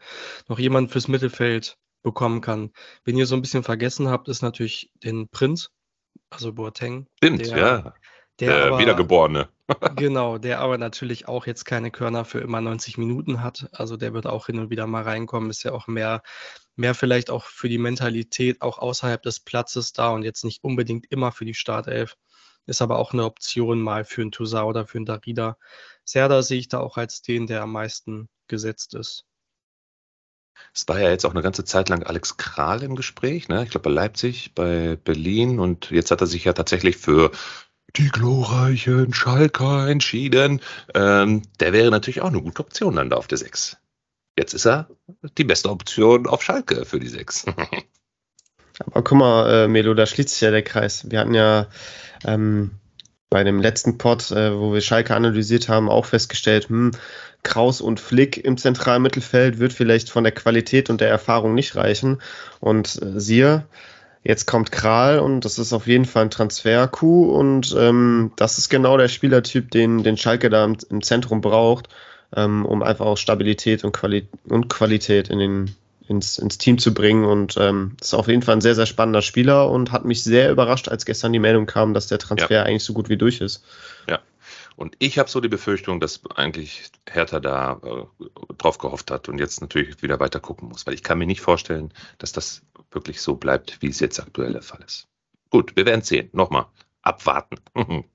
noch 0.48 0.60
jemanden 0.60 0.90
fürs 0.90 1.10
Mittelfeld 1.10 1.78
bekommen 2.02 2.42
kann. 2.42 2.72
Wen 3.04 3.18
ihr 3.18 3.26
so 3.26 3.36
ein 3.36 3.42
bisschen 3.42 3.64
vergessen 3.64 4.10
habt, 4.10 4.28
ist 4.28 4.42
natürlich 4.42 4.92
den 5.04 5.28
Prinz, 5.30 5.72
also 6.30 6.54
Boateng. 6.54 7.08
Stimmt, 7.18 7.46
der, 7.46 7.58
ja. 7.58 7.94
Der, 8.40 8.56
der 8.56 8.66
aber, 8.68 8.80
Wiedergeborene. 8.80 9.50
genau, 9.96 10.38
der 10.38 10.60
aber 10.60 10.78
natürlich 10.78 11.28
auch 11.28 11.46
jetzt 11.46 11.66
keine 11.66 11.92
Körner 11.92 12.26
für 12.26 12.40
immer 12.40 12.62
90 12.62 12.98
Minuten 12.98 13.44
hat. 13.44 13.68
Also 13.74 13.98
der 13.98 14.14
wird 14.14 14.28
auch 14.28 14.46
hin 14.46 14.60
und 14.60 14.70
wieder 14.70 14.88
mal 14.88 15.04
reinkommen, 15.04 15.50
ist 15.50 15.64
ja 15.64 15.74
auch 15.74 15.88
mehr, 15.88 16.22
mehr 16.76 16.96
vielleicht 16.96 17.30
auch 17.30 17.46
für 17.46 17.68
die 17.68 17.78
Mentalität 17.78 18.62
auch 18.62 18.80
außerhalb 18.80 19.22
des 19.22 19.42
Platzes 19.42 19.92
da 19.92 20.10
und 20.12 20.24
jetzt 20.24 20.46
nicht 20.46 20.64
unbedingt 20.64 21.12
immer 21.12 21.32
für 21.32 21.46
die 21.46 21.54
Startelf. 21.54 22.16
Ist 22.66 22.82
aber 22.82 23.00
auch 23.00 23.14
eine 23.14 23.26
Option 23.26 23.82
mal 23.82 24.06
für 24.06 24.22
einen 24.22 24.32
Toussaint 24.32 24.68
oder 24.68 24.86
für 24.86 25.00
einen 25.00 25.06
Darida. 25.06 25.58
Serda 26.06 26.42
sehe 26.42 26.60
ich 26.60 26.70
da 26.70 26.80
auch 26.80 26.98
als 26.98 27.22
den, 27.22 27.48
der 27.48 27.64
am 27.64 27.72
meisten 27.72 28.30
gesetzt 28.48 28.94
ist. 28.94 29.26
Es 30.74 30.88
war 30.88 31.00
ja 31.00 31.10
jetzt 31.10 31.26
auch 31.26 31.32
eine 31.32 31.42
ganze 31.42 31.66
Zeit 31.66 31.90
lang 31.90 32.04
Alex 32.04 32.38
Kral 32.38 32.84
im 32.84 32.96
Gespräch, 32.96 33.48
ne? 33.48 33.64
ich 33.64 33.70
glaube 33.70 33.90
bei 33.90 33.96
Leipzig, 33.96 34.54
bei 34.56 34.96
Berlin 34.96 35.60
und 35.60 35.92
jetzt 35.92 36.12
hat 36.12 36.22
er 36.22 36.28
sich 36.28 36.44
ja 36.44 36.54
tatsächlich 36.54 36.98
für 36.98 37.32
die 37.96 38.10
glorreichen 38.10 39.14
Schalker 39.14 39.88
entschieden. 39.88 40.62
Ähm, 40.94 41.42
der 41.60 41.74
wäre 41.74 41.92
natürlich 41.92 42.22
auch 42.22 42.28
eine 42.28 42.42
gute 42.42 42.62
Option 42.62 42.96
dann 42.96 43.10
da 43.10 43.18
auf 43.18 43.28
der 43.28 43.38
6. 43.38 43.78
Jetzt 44.38 44.54
ist 44.54 44.66
er 44.66 44.90
die 45.38 45.44
beste 45.44 45.70
Option 45.70 46.28
auf 46.28 46.44
Schalke 46.44 46.86
für 46.86 47.00
die 47.00 47.10
6. 47.10 47.46
Aber 48.86 49.04
guck 49.04 49.18
mal, 49.18 49.52
äh, 49.52 49.68
Melo, 49.68 49.94
da 49.94 50.06
schließt 50.06 50.30
sich 50.30 50.42
ja 50.42 50.52
der 50.52 50.64
Kreis. 50.64 51.10
Wir 51.10 51.20
hatten 51.20 51.34
ja 51.34 51.68
ähm, 52.24 52.72
bei 53.30 53.44
dem 53.44 53.62
letzten 53.62 53.98
Pod, 53.98 54.32
äh, 54.32 54.58
wo 54.58 54.74
wir 54.74 54.82
Schalke 54.82 55.16
analysiert 55.16 55.70
haben, 55.70 55.90
auch 55.90 56.06
festgestellt, 56.06 56.70
hm, 56.70 56.92
Kraus 57.44 57.80
und 57.80 58.00
Flick 58.00 58.44
im 58.44 58.58
zentralen 58.58 59.02
Mittelfeld 59.02 59.60
wird 59.60 59.72
vielleicht 59.72 60.10
von 60.10 60.24
der 60.24 60.34
Qualität 60.34 60.90
und 60.90 61.00
der 61.00 61.10
Erfahrung 61.10 61.54
nicht 61.54 61.76
reichen. 61.76 62.22
Und 62.60 63.00
äh, 63.02 63.20
siehe, 63.20 63.66
jetzt 64.24 64.46
kommt 64.46 64.72
Kral 64.72 65.20
und 65.20 65.46
das 65.46 65.60
ist 65.60 65.74
auf 65.74 65.88
jeden 65.88 66.06
Fall 66.06 66.24
ein 66.24 66.32
Transfer-Coup 66.32 67.32
und 67.34 67.76
ähm, 67.78 68.32
das 68.36 68.58
ist 68.58 68.70
genau 68.70 68.98
der 68.98 69.08
Spielertyp, 69.08 69.72
den, 69.72 70.04
den 70.04 70.18
Schalke 70.18 70.50
da 70.50 70.66
im, 70.66 70.78
im 70.90 71.02
Zentrum 71.02 71.42
braucht, 71.42 71.88
ähm, 72.36 72.66
um 72.66 72.84
einfach 72.84 73.06
auch 73.06 73.18
Stabilität 73.18 73.84
und, 73.84 73.94
Quali 73.94 74.28
und 74.50 74.70
Qualität 74.70 75.30
in 75.30 75.40
den, 75.40 75.76
ins, 76.10 76.38
ins 76.38 76.58
Team 76.58 76.78
zu 76.78 76.94
bringen. 76.94 77.26
Und 77.26 77.56
ähm, 77.58 77.96
ist 78.02 78.14
auf 78.14 78.28
jeden 78.28 78.42
Fall 78.42 78.58
ein 78.58 78.62
sehr, 78.62 78.76
sehr 78.76 78.86
spannender 78.86 79.22
Spieler 79.22 79.70
und 79.70 79.92
hat 79.92 80.06
mich 80.06 80.24
sehr 80.24 80.52
überrascht, 80.52 80.90
als 80.90 81.06
gestern 81.06 81.34
die 81.34 81.40
Meldung 81.40 81.66
kam, 81.66 81.94
dass 81.94 82.08
der 82.08 82.20
Transfer 82.20 82.56
ja. 82.56 82.64
eigentlich 82.64 82.84
so 82.84 82.94
gut 82.94 83.10
wie 83.10 83.18
durch 83.18 83.42
ist. 83.42 83.64
Ja, 84.10 84.20
und 84.80 84.96
ich 85.00 85.20
habe 85.20 85.30
so 85.30 85.42
die 85.42 85.50
Befürchtung, 85.50 86.00
dass 86.00 86.22
eigentlich 86.36 86.90
Hertha 87.06 87.42
da 87.42 87.82
äh, 87.84 88.26
drauf 88.58 88.78
gehofft 88.78 89.12
hat 89.12 89.28
und 89.28 89.38
jetzt 89.38 89.60
natürlich 89.60 90.02
wieder 90.02 90.22
weiter 90.22 90.40
gucken 90.40 90.70
muss, 90.70 90.88
weil 90.88 90.94
ich 90.94 91.04
kann 91.04 91.18
mir 91.18 91.26
nicht 91.26 91.42
vorstellen, 91.42 91.94
dass 92.18 92.32
das 92.32 92.62
wirklich 92.90 93.22
so 93.22 93.36
bleibt, 93.36 93.82
wie 93.82 93.90
es 93.90 94.00
jetzt 94.00 94.22
aktuell 94.22 94.54
der 94.54 94.62
Fall 94.62 94.82
ist. 94.86 95.10
Gut, 95.50 95.76
wir 95.76 95.86
werden 95.86 96.02
sehen. 96.02 96.30
Nochmal, 96.32 96.68
abwarten. 97.02 97.58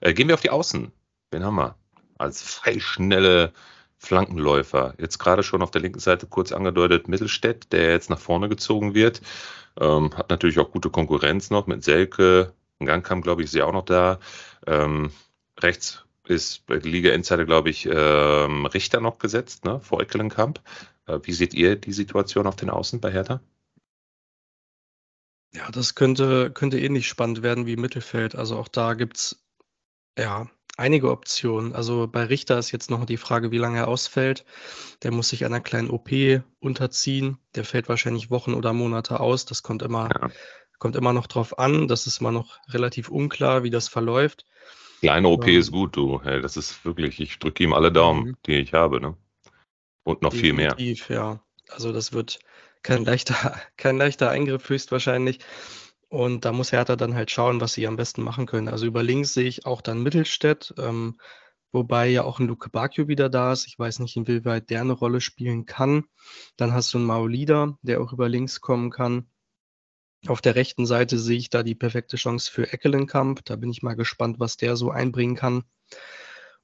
äh, 0.00 0.12
gehen 0.12 0.26
wir 0.26 0.34
auf 0.34 0.40
die 0.40 0.50
Außen. 0.50 0.90
Wen 1.30 1.44
haben 1.44 1.54
wir? 1.54 1.76
Als 2.18 2.42
freischnelle 2.42 3.52
Flankenläufer. 4.02 4.94
Jetzt 4.98 5.18
gerade 5.18 5.42
schon 5.44 5.62
auf 5.62 5.70
der 5.70 5.80
linken 5.80 6.00
Seite 6.00 6.26
kurz 6.26 6.50
angedeutet 6.50 7.06
Mittelstädt, 7.06 7.72
der 7.72 7.92
jetzt 7.92 8.10
nach 8.10 8.18
vorne 8.18 8.48
gezogen 8.48 8.94
wird. 8.94 9.22
Ähm, 9.80 10.16
hat 10.16 10.28
natürlich 10.28 10.58
auch 10.58 10.72
gute 10.72 10.90
Konkurrenz 10.90 11.50
noch 11.50 11.68
mit 11.68 11.84
Selke. 11.84 12.52
Ein 12.80 12.86
Gang 12.86 13.22
glaube 13.22 13.42
ich, 13.42 13.46
ist 13.46 13.54
ja 13.54 13.64
auch 13.64 13.72
noch 13.72 13.84
da. 13.84 14.18
Ähm, 14.66 15.12
rechts 15.60 16.04
ist 16.26 16.66
bei 16.66 16.78
der 16.78 16.90
Liga 16.90 17.12
Insider, 17.12 17.44
glaube 17.44 17.70
ich, 17.70 17.86
ähm, 17.86 18.66
Richter 18.66 19.00
noch 19.00 19.18
gesetzt, 19.18 19.64
ne, 19.64 19.80
vor 19.80 20.00
Eckelenkamp. 20.00 20.60
Äh, 21.06 21.20
wie 21.22 21.32
seht 21.32 21.54
ihr 21.54 21.76
die 21.76 21.92
Situation 21.92 22.46
auf 22.48 22.56
den 22.56 22.70
Außen 22.70 23.00
bei 23.00 23.12
Hertha? 23.12 23.40
Ja, 25.54 25.70
das 25.70 25.94
könnte, 25.94 26.50
könnte 26.50 26.80
ähnlich 26.80 27.06
spannend 27.06 27.42
werden 27.42 27.66
wie 27.66 27.76
Mittelfeld. 27.76 28.34
Also 28.34 28.56
auch 28.56 28.68
da 28.68 28.94
gibt 28.94 29.16
es 29.16 29.44
ja 30.18 30.50
einige 30.76 31.10
Optionen. 31.10 31.74
Also 31.74 32.06
bei 32.06 32.24
Richter 32.24 32.58
ist 32.58 32.70
jetzt 32.70 32.90
noch 32.90 33.04
die 33.04 33.16
Frage, 33.16 33.50
wie 33.50 33.58
lange 33.58 33.78
er 33.78 33.88
ausfällt. 33.88 34.44
Der 35.02 35.12
muss 35.12 35.28
sich 35.28 35.44
einer 35.44 35.60
kleinen 35.60 35.90
OP 35.90 36.10
unterziehen. 36.60 37.38
Der 37.54 37.64
fällt 37.64 37.88
wahrscheinlich 37.88 38.30
Wochen 38.30 38.54
oder 38.54 38.72
Monate 38.72 39.20
aus. 39.20 39.44
Das 39.44 39.62
kommt 39.62 39.82
immer, 39.82 40.08
ja. 40.08 40.30
kommt 40.78 40.96
immer 40.96 41.12
noch 41.12 41.26
drauf 41.26 41.58
an. 41.58 41.88
Das 41.88 42.06
ist 42.06 42.20
immer 42.20 42.32
noch 42.32 42.58
relativ 42.68 43.08
unklar, 43.08 43.62
wie 43.62 43.70
das 43.70 43.88
verläuft. 43.88 44.46
Kleine 45.00 45.28
OP 45.28 45.46
ähm, 45.48 45.58
ist 45.58 45.72
gut, 45.72 45.96
du. 45.96 46.22
Hey, 46.22 46.40
das 46.40 46.56
ist 46.56 46.84
wirklich, 46.84 47.20
ich 47.20 47.38
drücke 47.38 47.64
ihm 47.64 47.72
alle 47.72 47.90
Daumen, 47.90 48.28
mhm. 48.28 48.36
die 48.46 48.54
ich 48.54 48.72
habe, 48.72 49.00
ne? 49.00 49.16
Und 50.04 50.22
noch 50.22 50.32
viel 50.32 50.52
mehr. 50.52 50.74
Ja. 50.78 51.40
Also 51.68 51.92
das 51.92 52.12
wird 52.12 52.40
kein 52.82 53.04
leichter, 53.04 53.34
kein 53.76 53.96
leichter 53.96 54.30
Eingriff 54.30 54.68
höchstwahrscheinlich. 54.68 55.38
Und 56.12 56.44
da 56.44 56.52
muss 56.52 56.72
Hertha 56.72 56.94
dann 56.94 57.14
halt 57.14 57.30
schauen, 57.30 57.62
was 57.62 57.72
sie 57.72 57.86
am 57.86 57.96
besten 57.96 58.22
machen 58.22 58.44
können. 58.44 58.68
Also 58.68 58.84
über 58.84 59.02
links 59.02 59.32
sehe 59.32 59.48
ich 59.48 59.64
auch 59.64 59.80
dann 59.80 60.02
Mittelstädt, 60.02 60.74
ähm, 60.76 61.18
wobei 61.72 62.08
ja 62.08 62.22
auch 62.24 62.38
ein 62.38 62.48
Luke 62.48 62.68
Bacchio 62.68 63.08
wieder 63.08 63.30
da 63.30 63.50
ist. 63.50 63.66
Ich 63.66 63.78
weiß 63.78 63.98
nicht, 64.00 64.14
inwieweit 64.18 64.68
der 64.68 64.82
eine 64.82 64.92
Rolle 64.92 65.22
spielen 65.22 65.64
kann. 65.64 66.04
Dann 66.58 66.74
hast 66.74 66.92
du 66.92 66.98
einen 66.98 67.06
Maolida, 67.06 67.78
der 67.80 68.02
auch 68.02 68.12
über 68.12 68.28
links 68.28 68.60
kommen 68.60 68.90
kann. 68.90 69.26
Auf 70.26 70.42
der 70.42 70.54
rechten 70.54 70.84
Seite 70.84 71.18
sehe 71.18 71.38
ich 71.38 71.48
da 71.48 71.62
die 71.62 71.74
perfekte 71.74 72.18
Chance 72.18 72.52
für 72.52 72.70
Eckelenkamp. 72.70 73.42
Da 73.46 73.56
bin 73.56 73.70
ich 73.70 73.82
mal 73.82 73.96
gespannt, 73.96 74.38
was 74.38 74.58
der 74.58 74.76
so 74.76 74.90
einbringen 74.90 75.34
kann. 75.34 75.64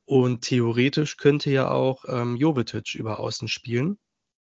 Und 0.05 0.43
theoretisch 0.43 1.17
könnte 1.17 1.51
ja 1.51 1.71
auch 1.71 2.05
ähm, 2.07 2.37
Jovetic 2.37 2.97
über 2.97 3.19
Außen 3.19 3.49
spielen 3.49 3.97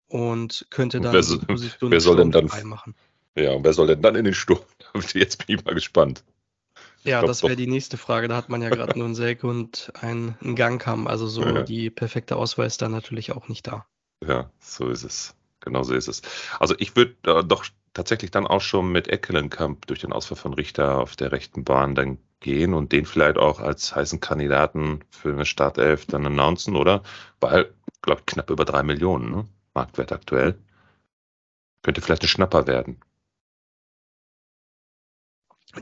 und 0.06 0.66
könnte 0.68 1.00
dann 1.00 1.14
wer, 1.14 1.22
die 1.22 1.46
Position 1.46 1.90
wer 1.90 2.00
soll 2.02 2.16
denn 2.16 2.30
dann 2.30 2.66
machen. 2.66 2.94
Ja, 3.38 3.52
und 3.52 3.64
wer 3.64 3.72
soll 3.72 3.86
denn 3.86 4.02
dann 4.02 4.16
in 4.16 4.24
den 4.24 4.34
Sturm? 4.34 4.60
Jetzt 5.14 5.46
bin 5.46 5.56
ich 5.58 5.64
mal 5.64 5.74
gespannt. 5.74 6.24
Ja, 7.04 7.22
das 7.22 7.42
wäre 7.42 7.56
die 7.56 7.68
nächste 7.68 7.96
Frage. 7.96 8.28
Da 8.28 8.36
hat 8.36 8.48
man 8.48 8.60
ja 8.60 8.68
gerade 8.68 8.98
nur 8.98 9.06
einen 9.06 9.14
Selke 9.14 9.46
und 9.46 9.92
einen, 10.00 10.36
einen 10.42 10.56
Gangkamm. 10.56 11.06
Also 11.06 11.26
so 11.26 11.42
ja. 11.42 11.62
die 11.62 11.90
perfekte 11.90 12.36
Auswahl 12.36 12.66
ist 12.66 12.82
da 12.82 12.88
natürlich 12.88 13.32
auch 13.32 13.48
nicht 13.48 13.66
da. 13.66 13.86
Ja, 14.26 14.50
so 14.58 14.88
ist 14.88 15.04
es. 15.04 15.34
Genau 15.60 15.84
so 15.84 15.94
ist 15.94 16.08
es. 16.08 16.22
Also 16.58 16.74
ich 16.78 16.96
würde 16.96 17.14
äh, 17.24 17.44
doch 17.44 17.64
tatsächlich 17.94 18.30
dann 18.30 18.46
auch 18.46 18.60
schon 18.60 18.90
mit 18.90 19.08
Eckelenkamp 19.08 19.86
durch 19.86 20.00
den 20.00 20.12
Ausfall 20.12 20.36
von 20.36 20.54
Richter 20.54 20.98
auf 20.98 21.16
der 21.16 21.32
rechten 21.32 21.64
Bahn 21.64 21.94
dann 21.94 22.18
gehen 22.40 22.74
und 22.74 22.92
den 22.92 23.06
vielleicht 23.06 23.38
auch 23.38 23.60
als 23.60 23.94
heißen 23.94 24.20
Kandidaten 24.20 25.00
für 25.10 25.32
eine 25.32 25.46
Startelf 25.46 26.06
dann 26.06 26.26
announcen, 26.26 26.76
oder? 26.76 27.02
Weil, 27.40 27.72
glaube 28.02 28.20
ich, 28.20 28.26
knapp 28.26 28.50
über 28.50 28.64
drei 28.64 28.82
Millionen, 28.82 29.30
ne? 29.30 29.48
Marktwert 29.74 30.12
aktuell. 30.12 30.58
Könnte 31.82 32.00
vielleicht 32.00 32.22
ein 32.22 32.28
Schnapper 32.28 32.66
werden. 32.66 33.00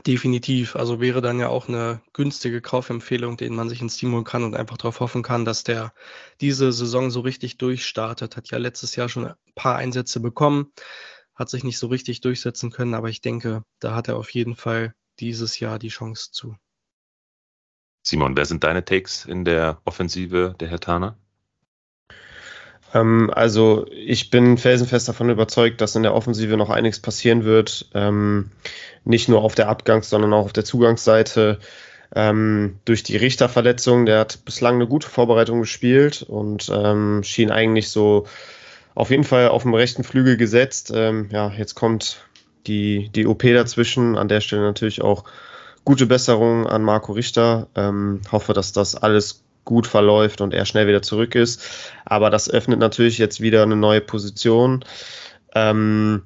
Definitiv. 0.05 0.75
Also 0.75 0.99
wäre 0.99 1.21
dann 1.21 1.39
ja 1.39 1.47
auch 1.47 1.69
eine 1.69 2.01
günstige 2.11 2.61
Kaufempfehlung, 2.61 3.37
den 3.37 3.55
man 3.55 3.69
sich 3.69 3.81
ins 3.81 3.95
Team 3.95 4.13
holen 4.13 4.25
kann 4.25 4.43
und 4.43 4.53
einfach 4.53 4.77
darauf 4.77 4.99
hoffen 4.99 5.23
kann, 5.23 5.45
dass 5.45 5.63
der 5.63 5.93
diese 6.41 6.71
Saison 6.73 7.09
so 7.09 7.21
richtig 7.21 7.57
durchstartet. 7.57 8.35
Hat 8.35 8.51
ja 8.51 8.57
letztes 8.57 8.95
Jahr 8.97 9.07
schon 9.07 9.27
ein 9.27 9.35
paar 9.55 9.77
Einsätze 9.77 10.19
bekommen, 10.19 10.73
hat 11.35 11.49
sich 11.49 11.63
nicht 11.63 11.77
so 11.77 11.87
richtig 11.87 12.19
durchsetzen 12.19 12.69
können, 12.69 12.95
aber 12.95 13.09
ich 13.09 13.21
denke, 13.21 13.63
da 13.79 13.95
hat 13.95 14.09
er 14.09 14.17
auf 14.17 14.31
jeden 14.31 14.55
Fall 14.55 14.93
dieses 15.19 15.59
Jahr 15.59 15.79
die 15.79 15.87
Chance 15.87 16.31
zu. 16.31 16.57
Simon, 18.03 18.35
wer 18.35 18.45
sind 18.45 18.63
deine 18.63 18.83
Takes 18.83 19.25
in 19.25 19.45
der 19.45 19.81
Offensive 19.85 20.55
der 20.59 20.67
Herr 20.67 20.75
Hertaner? 20.75 21.17
Ähm, 22.97 23.31
also 23.33 23.85
ich 23.91 24.29
bin 24.29 24.57
felsenfest 24.57 25.07
davon 25.07 25.29
überzeugt, 25.29 25.81
dass 25.81 25.95
in 25.95 26.03
der 26.03 26.13
Offensive 26.13 26.57
noch 26.57 26.69
einiges 26.69 26.99
passieren 26.99 27.43
wird. 27.43 27.87
Ähm, 27.93 28.51
nicht 29.03 29.29
nur 29.29 29.41
auf 29.41 29.55
der 29.55 29.69
Abgangs-, 29.69 30.09
sondern 30.09 30.33
auch 30.33 30.45
auf 30.45 30.53
der 30.53 30.65
Zugangsseite. 30.65 31.59
Ähm, 32.15 32.79
durch 32.85 33.03
die 33.03 33.17
Richterverletzung, 33.17 34.05
der 34.05 34.19
hat 34.19 34.45
bislang 34.45 34.75
eine 34.75 34.87
gute 34.87 35.09
Vorbereitung 35.09 35.59
gespielt 35.59 36.23
und 36.27 36.71
ähm, 36.73 37.21
schien 37.23 37.51
eigentlich 37.51 37.89
so 37.89 38.27
auf 38.95 39.11
jeden 39.11 39.25
Fall 39.25 39.49
auf 39.49 39.63
dem 39.63 39.73
rechten 39.73 40.03
Flügel 40.03 40.37
gesetzt. 40.37 40.91
Ähm, 40.95 41.29
ja, 41.31 41.51
jetzt 41.51 41.75
kommt 41.75 42.25
die, 42.65 43.09
die 43.09 43.27
OP 43.27 43.43
dazwischen. 43.43 44.17
An 44.17 44.29
der 44.29 44.41
Stelle 44.41 44.63
natürlich 44.63 45.01
auch 45.01 45.25
gute 45.83 46.05
Besserung 46.05 46.65
an 46.65 46.83
Marco 46.83 47.11
Richter. 47.11 47.67
Ähm, 47.75 48.21
hoffe, 48.31 48.53
dass 48.53 48.71
das 48.71 48.95
alles 48.95 49.43
gut 49.67 49.85
verläuft 49.85 50.41
und 50.41 50.53
er 50.53 50.65
schnell 50.65 50.87
wieder 50.87 51.03
zurück 51.03 51.35
ist. 51.35 51.61
Aber 52.05 52.31
das 52.31 52.49
öffnet 52.49 52.79
natürlich 52.79 53.19
jetzt 53.19 53.41
wieder 53.41 53.61
eine 53.61 53.75
neue 53.75 54.01
Position. 54.01 54.83
Ähm, 55.53 56.23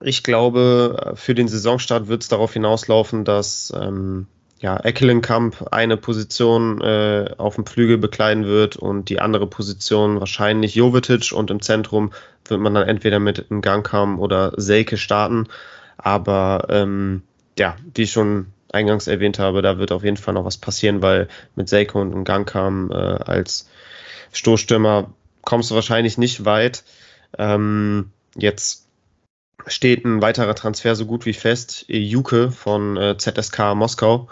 ich 0.00 0.22
glaube, 0.22 1.14
für 1.16 1.34
den 1.34 1.48
Saisonstart 1.48 2.08
wird 2.08 2.22
es 2.22 2.28
darauf 2.28 2.52
hinauslaufen, 2.52 3.24
dass 3.24 3.72
ähm, 3.74 4.26
ja, 4.60 4.76
Eckelenkamp 4.76 5.68
eine 5.72 5.96
Position 5.96 6.80
äh, 6.82 7.34
auf 7.38 7.56
dem 7.56 7.66
Flügel 7.66 7.98
bekleiden 7.98 8.44
wird 8.44 8.76
und 8.76 9.08
die 9.08 9.18
andere 9.18 9.46
Position 9.46 10.20
wahrscheinlich 10.20 10.74
Jovetic 10.74 11.32
und 11.32 11.50
im 11.50 11.62
Zentrum 11.62 12.12
wird 12.44 12.60
man 12.60 12.74
dann 12.74 12.86
entweder 12.86 13.18
mit 13.18 13.46
Gangkam 13.48 14.20
oder 14.20 14.52
Selke 14.56 14.98
starten. 14.98 15.48
Aber 15.96 16.66
ähm, 16.68 17.22
ja, 17.58 17.76
wie 17.94 18.06
schon 18.06 18.51
eingangs 18.72 19.06
erwähnt 19.06 19.38
habe, 19.38 19.62
da 19.62 19.78
wird 19.78 19.92
auf 19.92 20.04
jeden 20.04 20.16
Fall 20.16 20.34
noch 20.34 20.44
was 20.44 20.56
passieren, 20.56 21.02
weil 21.02 21.28
mit 21.54 21.68
Seiko 21.68 22.00
und 22.00 22.24
Gangkam 22.24 22.90
äh, 22.90 22.94
als 22.94 23.68
Stoßstürmer 24.32 25.12
kommst 25.42 25.70
du 25.70 25.74
wahrscheinlich 25.74 26.18
nicht 26.18 26.44
weit. 26.44 26.84
Ähm, 27.38 28.10
jetzt 28.36 28.86
steht 29.66 30.04
ein 30.04 30.22
weiterer 30.22 30.54
Transfer 30.54 30.94
so 30.94 31.06
gut 31.06 31.26
wie 31.26 31.34
fest. 31.34 31.84
Juke 31.88 32.50
von 32.50 32.96
äh, 32.96 33.16
ZSK 33.16 33.74
Moskau 33.74 34.28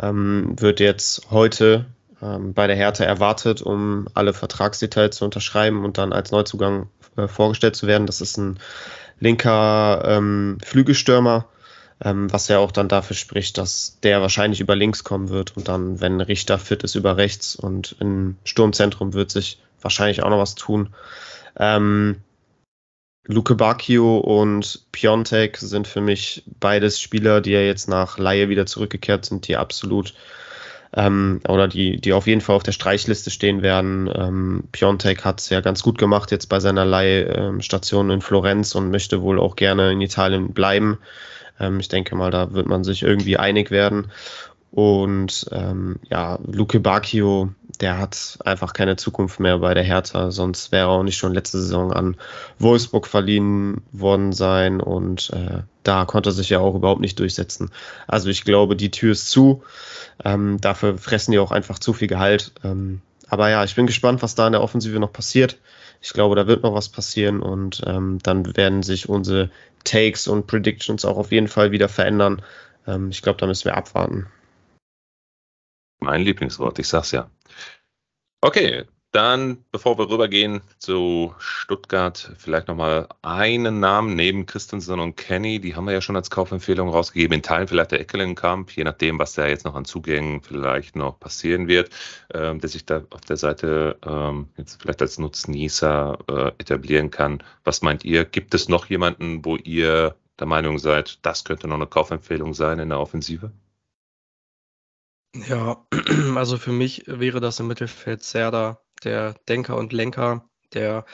ähm, 0.00 0.54
wird 0.58 0.80
jetzt 0.80 1.30
heute 1.30 1.86
ähm, 2.22 2.54
bei 2.54 2.66
der 2.66 2.76
Hertha 2.76 3.04
erwartet, 3.04 3.62
um 3.62 4.08
alle 4.14 4.32
Vertragsdetails 4.32 5.16
zu 5.16 5.24
unterschreiben 5.24 5.84
und 5.84 5.98
dann 5.98 6.12
als 6.12 6.30
Neuzugang 6.30 6.88
äh, 7.16 7.28
vorgestellt 7.28 7.76
zu 7.76 7.86
werden. 7.86 8.06
Das 8.06 8.20
ist 8.20 8.38
ein 8.38 8.58
linker 9.20 10.02
ähm, 10.04 10.58
Flügelstürmer, 10.64 11.46
ähm, 12.04 12.32
was 12.32 12.48
ja 12.48 12.58
auch 12.58 12.72
dann 12.72 12.88
dafür 12.88 13.16
spricht, 13.16 13.58
dass 13.58 13.98
der 14.02 14.20
wahrscheinlich 14.20 14.60
über 14.60 14.76
links 14.76 15.04
kommen 15.04 15.28
wird 15.28 15.56
und 15.56 15.68
dann, 15.68 16.00
wenn 16.00 16.20
Richter 16.20 16.58
fit 16.58 16.82
ist, 16.82 16.94
über 16.94 17.16
rechts 17.16 17.54
und 17.56 17.96
im 18.00 18.36
Sturmzentrum 18.44 19.12
wird 19.12 19.30
sich 19.30 19.58
wahrscheinlich 19.80 20.22
auch 20.22 20.30
noch 20.30 20.38
was 20.38 20.54
tun. 20.54 20.90
Ähm, 21.56 22.16
Luke 23.26 23.54
Bacchio 23.54 24.18
und 24.18 24.86
Piontek 24.90 25.56
sind 25.56 25.86
für 25.86 26.00
mich 26.00 26.42
beides 26.58 27.00
Spieler, 27.00 27.40
die 27.40 27.52
ja 27.52 27.60
jetzt 27.60 27.88
nach 27.88 28.18
Laie 28.18 28.48
wieder 28.48 28.66
zurückgekehrt 28.66 29.24
sind, 29.24 29.46
die 29.46 29.56
absolut 29.56 30.14
ähm, 30.94 31.40
oder 31.48 31.68
die, 31.68 32.00
die 32.00 32.12
auf 32.12 32.26
jeden 32.26 32.40
Fall 32.40 32.56
auf 32.56 32.64
der 32.64 32.72
Streichliste 32.72 33.30
stehen 33.30 33.62
werden. 33.62 34.10
Ähm, 34.12 34.64
Piontek 34.72 35.24
hat 35.24 35.40
es 35.40 35.50
ja 35.50 35.60
ganz 35.60 35.82
gut 35.82 35.98
gemacht 35.98 36.32
jetzt 36.32 36.48
bei 36.48 36.58
seiner 36.58 36.84
Leihstation 36.84 38.10
in 38.10 38.20
Florenz 38.20 38.74
und 38.74 38.90
möchte 38.90 39.22
wohl 39.22 39.38
auch 39.38 39.54
gerne 39.54 39.92
in 39.92 40.00
Italien 40.00 40.52
bleiben. 40.52 40.98
Ähm, 41.60 41.80
ich 41.80 41.88
denke 41.88 42.14
mal, 42.14 42.30
da 42.30 42.52
wird 42.52 42.66
man 42.66 42.84
sich 42.84 43.02
irgendwie 43.02 43.36
einig 43.36 43.70
werden. 43.70 44.10
Und 44.72 45.50
ähm, 45.52 46.00
ja, 46.08 46.38
Luke 46.46 46.80
Bacchio, 46.80 47.50
der 47.80 47.98
hat 47.98 48.38
einfach 48.42 48.72
keine 48.72 48.96
Zukunft 48.96 49.38
mehr 49.38 49.58
bei 49.58 49.74
der 49.74 49.82
Hertha, 49.82 50.30
sonst 50.30 50.72
wäre 50.72 50.86
er 50.86 50.88
auch 50.88 51.02
nicht 51.02 51.18
schon 51.18 51.34
letzte 51.34 51.60
Saison 51.60 51.92
an 51.92 52.16
Wolfsburg 52.58 53.06
verliehen 53.06 53.82
worden 53.92 54.32
sein 54.32 54.80
und 54.80 55.28
äh, 55.34 55.58
da 55.82 56.06
konnte 56.06 56.30
er 56.30 56.32
sich 56.32 56.48
ja 56.48 56.60
auch 56.60 56.74
überhaupt 56.74 57.02
nicht 57.02 57.18
durchsetzen. 57.18 57.70
Also 58.06 58.30
ich 58.30 58.44
glaube, 58.44 58.74
die 58.74 58.90
Tür 58.90 59.12
ist 59.12 59.30
zu. 59.30 59.62
Ähm, 60.24 60.58
dafür 60.58 60.96
fressen 60.96 61.32
die 61.32 61.38
auch 61.38 61.50
einfach 61.50 61.78
zu 61.78 61.92
viel 61.92 62.08
Gehalt. 62.08 62.52
Ähm, 62.64 63.02
aber 63.28 63.50
ja, 63.50 63.64
ich 63.64 63.74
bin 63.74 63.86
gespannt, 63.86 64.22
was 64.22 64.34
da 64.34 64.46
in 64.46 64.52
der 64.52 64.62
Offensive 64.62 64.98
noch 64.98 65.12
passiert. 65.12 65.58
Ich 66.02 66.12
glaube, 66.12 66.34
da 66.34 66.48
wird 66.48 66.64
noch 66.64 66.74
was 66.74 66.88
passieren 66.88 67.40
und 67.40 67.82
ähm, 67.86 68.18
dann 68.22 68.56
werden 68.56 68.82
sich 68.82 69.08
unsere 69.08 69.50
Takes 69.84 70.26
und 70.26 70.48
Predictions 70.48 71.04
auch 71.04 71.16
auf 71.16 71.30
jeden 71.30 71.46
Fall 71.46 71.70
wieder 71.70 71.88
verändern. 71.88 72.42
Ähm, 72.88 73.10
ich 73.10 73.22
glaube, 73.22 73.38
da 73.38 73.46
müssen 73.46 73.66
wir 73.66 73.76
abwarten. 73.76 74.26
Mein 76.00 76.22
Lieblingswort, 76.22 76.80
ich 76.80 76.88
sag's 76.88 77.12
ja. 77.12 77.30
Okay, 78.40 78.84
dann, 79.12 79.64
bevor 79.70 79.98
wir 79.98 80.08
rübergehen 80.08 80.62
zu 80.78 81.34
Stuttgart, 81.38 82.32
vielleicht 82.38 82.68
nochmal 82.68 83.08
einen 83.20 83.78
Namen 83.78 84.16
neben 84.16 84.46
Christensen 84.46 85.00
und 85.00 85.16
Kenny. 85.16 85.60
Die 85.60 85.76
haben 85.76 85.84
wir 85.84 85.92
ja 85.92 86.00
schon 86.00 86.16
als 86.16 86.30
Kaufempfehlung 86.30 86.88
rausgegeben. 86.88 87.34
In 87.34 87.42
Teilen 87.42 87.68
vielleicht 87.68 87.92
der 87.92 88.00
Eckelenkamp, 88.00 88.70
je 88.70 88.84
nachdem, 88.84 89.18
was 89.18 89.34
da 89.34 89.46
jetzt 89.46 89.66
noch 89.66 89.74
an 89.74 89.84
Zugängen 89.84 90.40
vielleicht 90.40 90.96
noch 90.96 91.20
passieren 91.20 91.68
wird, 91.68 91.90
ähm, 92.32 92.58
der 92.60 92.70
sich 92.70 92.86
da 92.86 93.02
auf 93.10 93.20
der 93.20 93.36
Seite 93.36 93.98
ähm, 94.04 94.48
jetzt 94.56 94.80
vielleicht 94.80 95.02
als 95.02 95.18
Nutznießer 95.18 96.18
äh, 96.28 96.48
etablieren 96.58 97.10
kann. 97.10 97.42
Was 97.64 97.82
meint 97.82 98.04
ihr? 98.04 98.24
Gibt 98.24 98.54
es 98.54 98.70
noch 98.70 98.86
jemanden, 98.86 99.44
wo 99.44 99.56
ihr 99.56 100.16
der 100.38 100.46
Meinung 100.46 100.78
seid, 100.78 101.18
das 101.22 101.44
könnte 101.44 101.68
noch 101.68 101.76
eine 101.76 101.86
Kaufempfehlung 101.86 102.54
sein 102.54 102.78
in 102.78 102.88
der 102.88 102.98
Offensive? 102.98 103.52
Ja, 105.34 105.86
also 106.34 106.56
für 106.56 106.72
mich 106.72 107.04
wäre 107.06 107.40
das 107.40 107.60
im 107.60 107.66
Mittelfeld 107.66 108.22
Serda 108.22 108.80
der 109.04 109.34
Denker 109.48 109.76
und 109.76 109.92
Lenker, 109.92 110.48
der 110.74 111.04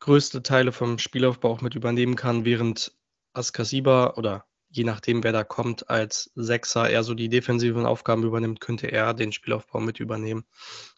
größte 0.00 0.42
Teile 0.42 0.72
vom 0.72 0.98
Spielaufbau 0.98 1.50
auch 1.50 1.60
mit 1.60 1.74
übernehmen 1.74 2.16
kann, 2.16 2.44
während 2.44 2.92
Askasiba 3.32 4.14
oder 4.16 4.46
je 4.70 4.84
nachdem, 4.84 5.24
wer 5.24 5.32
da 5.32 5.44
kommt, 5.44 5.90
als 5.90 6.30
Sechser 6.34 6.88
eher 6.88 7.02
so 7.02 7.14
die 7.14 7.28
defensiven 7.28 7.86
Aufgaben 7.86 8.24
übernimmt, 8.24 8.60
könnte 8.60 8.86
er 8.86 9.14
den 9.14 9.32
Spielaufbau 9.32 9.80
mit 9.80 10.00
übernehmen, 10.00 10.44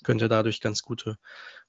könnte 0.04 0.28
dadurch 0.28 0.60
ganz 0.60 0.82
gute 0.82 1.18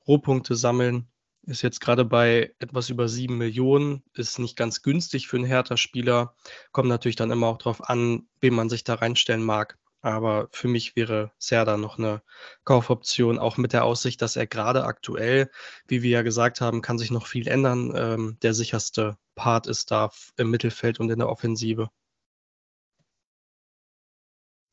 Rohpunkte 0.07 0.55
sammeln. 0.55 1.07
Ist 1.45 1.61
jetzt 1.61 1.81
gerade 1.81 2.05
bei 2.05 2.53
etwas 2.59 2.89
über 2.89 3.09
sieben 3.09 3.37
Millionen, 3.37 4.03
ist 4.13 4.39
nicht 4.39 4.55
ganz 4.55 4.81
günstig 4.81 5.27
für 5.27 5.37
einen 5.37 5.45
Hertha-Spieler. 5.45 6.35
Kommt 6.71 6.87
natürlich 6.87 7.17
dann 7.17 7.31
immer 7.31 7.47
auch 7.47 7.57
darauf 7.57 7.89
an, 7.89 8.27
wem 8.39 8.55
man 8.55 8.69
sich 8.69 8.83
da 8.85 8.95
reinstellen 8.95 9.43
mag. 9.43 9.77
Aber 10.03 10.49
für 10.51 10.67
mich 10.67 10.97
wäre 10.97 11.31
Serda 11.37 11.77
noch 11.77 11.97
eine 11.97 12.21
Kaufoption, 12.65 13.39
auch 13.39 13.55
mit 13.55 13.71
der 13.71 13.85
Aussicht, 13.85 14.21
dass 14.21 14.35
er 14.35 14.45
gerade 14.45 14.83
aktuell, 14.83 15.49
wie 15.87 16.03
wir 16.03 16.11
ja 16.11 16.21
gesagt 16.23 16.59
haben, 16.59 16.81
kann 16.81 16.97
sich 16.97 17.09
noch 17.09 17.25
viel 17.25 17.47
ändern. 17.47 17.93
Ähm, 17.95 18.37
der 18.41 18.53
sicherste 18.53 19.17
Part 19.35 19.65
ist 19.65 19.91
da 19.91 20.11
im 20.35 20.51
Mittelfeld 20.51 20.99
und 20.99 21.09
in 21.09 21.19
der 21.19 21.29
Offensive. 21.29 21.89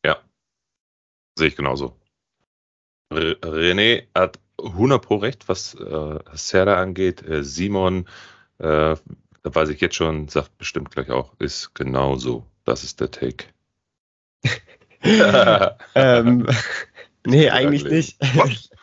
Ja, 0.05 0.21
sehe 1.39 1.49
ich 1.49 1.57
genauso. 1.57 1.97
René 3.13 4.09
hat 4.17 4.41
100 4.59 5.01
pro 5.01 5.17
recht, 5.17 5.49
was 5.49 5.75
äh, 5.75 6.19
Serda 6.33 6.83
angeht. 6.83 7.23
Äh, 7.23 7.45
Simon, 7.45 8.09
äh, 8.59 8.97
da 9.43 9.55
weiß 9.55 9.69
ich 9.69 9.81
jetzt 9.81 9.95
schon, 9.95 10.27
sagt 10.27 10.59
bestimmt 10.59 10.91
gleich 10.91 11.11
auch, 11.11 11.39
ist 11.39 11.73
genauso. 11.75 12.47
Das 12.65 12.83
ist 12.83 13.01
der 13.01 13.13
Take. 13.13 13.47
ähm, 15.95 16.47
nee, 17.27 17.51
eigentlich 17.51 17.85
nicht. 17.85 18.19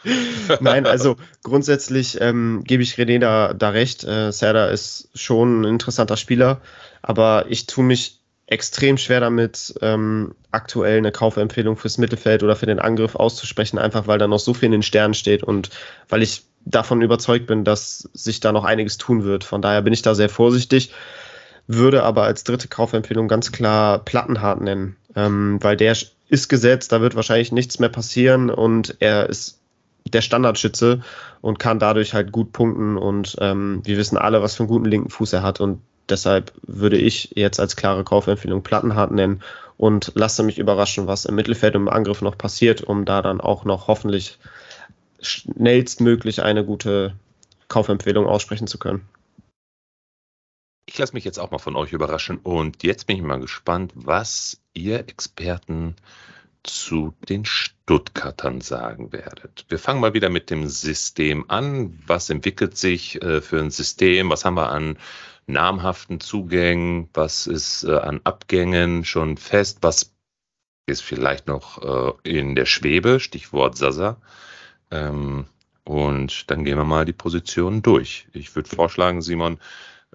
Nein, 0.62 0.86
also 0.86 1.17
grundsätzlich 1.43 2.19
ähm, 2.21 2.63
gebe 2.65 2.84
ich 2.84 2.95
René 2.95 3.19
da, 3.19 3.53
da 3.53 3.69
recht. 3.69 4.03
Äh, 4.03 4.32
Serda 4.32 4.67
ist 4.67 5.10
schon 5.15 5.62
ein 5.62 5.65
interessanter 5.65 6.17
Spieler, 6.17 6.62
aber 7.01 7.45
ich 7.49 7.65
tue 7.67 7.84
mich 7.84 8.21
extrem 8.47 8.97
schwer 8.97 9.19
damit, 9.19 9.75
ähm, 9.82 10.34
aktuell 10.51 10.99
eine 10.99 11.12
Kaufempfehlung 11.12 11.75
fürs 11.75 11.97
Mittelfeld 11.97 12.43
oder 12.43 12.56
für 12.56 12.65
den 12.65 12.80
Angriff 12.80 13.15
auszusprechen, 13.15 13.77
einfach 13.77 14.08
weil 14.08 14.19
da 14.19 14.27
noch 14.27 14.39
so 14.39 14.53
viel 14.53 14.67
in 14.67 14.71
den 14.71 14.84
Sternen 14.84 15.13
steht 15.13 15.43
und 15.43 15.69
weil 16.08 16.23
ich 16.23 16.43
davon 16.63 17.01
überzeugt 17.01 17.47
bin, 17.47 17.65
dass 17.65 18.10
sich 18.13 18.39
da 18.39 18.53
noch 18.53 18.63
einiges 18.63 18.97
tun 18.97 19.25
wird. 19.25 19.43
Von 19.43 19.62
daher 19.62 19.82
bin 19.82 19.93
ich 19.93 20.01
da 20.01 20.15
sehr 20.15 20.30
vorsichtig 20.30 20.91
würde 21.67 22.03
aber 22.03 22.23
als 22.23 22.43
dritte 22.43 22.67
Kaufempfehlung 22.67 23.27
ganz 23.27 23.51
klar 23.51 23.99
Plattenhart 23.99 24.62
nennen, 24.62 24.95
ähm, 25.15 25.60
weil 25.62 25.77
der 25.77 25.95
ist 26.30 26.49
gesetzt, 26.49 26.91
da 26.91 27.01
wird 27.01 27.15
wahrscheinlich 27.15 27.51
nichts 27.51 27.80
mehr 27.80 27.89
passieren 27.89 28.49
und 28.49 28.95
er 28.99 29.30
ist 29.30 29.60
der 30.13 30.21
Standardschütze 30.21 31.01
und 31.41 31.60
kann 31.60 31.80
dadurch 31.80 32.13
halt 32.13 32.32
gut 32.32 32.53
punkten 32.53 32.97
und 32.97 33.36
ähm, 33.39 33.82
wir 33.84 33.97
wissen 33.97 34.17
alle, 34.17 34.41
was 34.41 34.56
für 34.56 34.63
einen 34.63 34.69
guten 34.69 34.86
linken 34.86 35.10
Fuß 35.10 35.34
er 35.34 35.43
hat 35.43 35.60
und 35.60 35.82
deshalb 36.10 36.53
würde 36.62 36.97
ich 36.97 37.34
jetzt 37.36 37.60
als 37.60 37.75
klare 37.75 38.03
Kaufempfehlung 38.03 38.63
Plattenhart 38.63 39.12
nennen 39.12 39.41
und 39.75 40.13
lasse 40.15 40.43
mich 40.43 40.60
überraschen, 40.60 41.08
was 41.08 41.25
im 41.25 41.36
Mittelfeld 41.36 41.75
und 41.75 41.84
im 41.84 41.89
Angriff 41.89 42.21
noch 42.21 42.38
passiert, 42.38 42.82
um 42.82 43.06
da 43.06 43.21
dann 43.21 43.41
auch 43.41 43.65
noch 43.65 43.88
hoffentlich 43.88 44.39
schnellstmöglich 45.21 46.41
eine 46.41 46.63
gute 46.63 47.13
Kaufempfehlung 47.67 48.25
aussprechen 48.25 48.67
zu 48.67 48.77
können. 48.77 49.08
Ich 50.89 50.97
lasse 50.97 51.13
mich 51.13 51.26
jetzt 51.26 51.38
auch 51.38 51.52
mal 51.52 51.58
von 51.58 51.76
euch 51.76 51.91
überraschen 51.91 52.38
und 52.38 52.82
jetzt 52.82 53.08
bin 53.08 53.17
ich 53.17 53.21
mal 53.21 53.41
gespannt, 53.41 53.91
was 53.93 54.62
ihr 54.73 55.00
Experten 55.00 55.97
zu 56.63 57.13
den 57.28 57.43
Stuttgartern 57.45 58.62
sagen 58.62 59.12
werdet. 59.12 59.65
Wir 59.67 59.80
fangen 59.80 60.00
mal 60.00 60.13
wieder 60.13 60.30
mit 60.30 60.50
dem 60.50 60.67
System 60.67 61.50
an. 61.50 62.02
Was 62.08 62.30
entwickelt 62.30 62.78
sich 62.78 63.21
äh, 63.21 63.41
für 63.41 63.60
ein 63.60 63.69
System? 63.69 64.30
Was 64.30 64.45
haben 64.45 64.56
wir 64.56 64.69
an 64.69 64.97
namhaften 65.45 66.21
Zugängen? 66.21 67.10
Was 67.13 67.47
ist 67.47 67.84
äh, 67.84 67.97
an 67.97 68.21
Abgängen 68.23 69.04
schon 69.04 69.36
fest? 69.36 69.80
Was 69.82 70.13
ist 70.86 71.02
vielleicht 71.02 71.47
noch 71.47 72.15
äh, 72.23 72.39
in 72.39 72.56
der 72.56 72.65
Schwebe? 72.65 73.19
Stichwort 73.19 73.78
Sasa. 73.78 74.21
Ähm, 74.89 75.47
und 75.84 76.50
dann 76.50 76.63
gehen 76.63 76.78
wir 76.78 76.86
mal 76.86 77.06
die 77.06 77.13
Positionen 77.13 77.82
durch. 77.82 78.28
Ich 78.32 78.56
würde 78.56 78.69
vorschlagen, 78.69 79.21
Simon, 79.21 79.60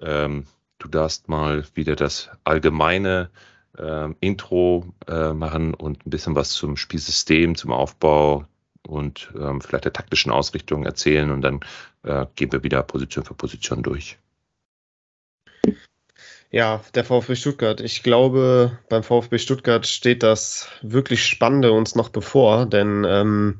ähm, 0.01 0.45
Du 0.79 0.87
darfst 0.87 1.29
mal 1.29 1.63
wieder 1.75 1.95
das 1.95 2.29
allgemeine 2.43 3.29
äh, 3.77 4.09
Intro 4.19 4.93
äh, 5.07 5.33
machen 5.33 5.73
und 5.73 6.05
ein 6.05 6.09
bisschen 6.09 6.35
was 6.35 6.51
zum 6.51 6.77
Spielsystem, 6.77 7.55
zum 7.55 7.71
Aufbau 7.71 8.45
und 8.87 9.31
ähm, 9.39 9.61
vielleicht 9.61 9.85
der 9.85 9.93
taktischen 9.93 10.31
Ausrichtung 10.31 10.85
erzählen 10.85 11.31
und 11.31 11.41
dann 11.41 11.61
äh, 12.03 12.25
gehen 12.35 12.51
wir 12.51 12.63
wieder 12.63 12.83
Position 12.83 13.23
für 13.23 13.33
Position 13.33 13.81
durch. 13.81 14.17
Ja, 16.51 16.83
der 16.93 17.03
VfB 17.03 17.35
Stuttgart. 17.35 17.81
Ich 17.81 18.03
glaube, 18.03 18.77
beim 18.87 19.01
VfB 19.01 19.39
Stuttgart 19.39 19.87
steht 19.87 20.21
das 20.21 20.69
wirklich 20.83 21.25
Spannende 21.25 21.71
uns 21.71 21.95
noch 21.95 22.09
bevor, 22.09 22.67
denn 22.67 23.03
ähm, 23.07 23.59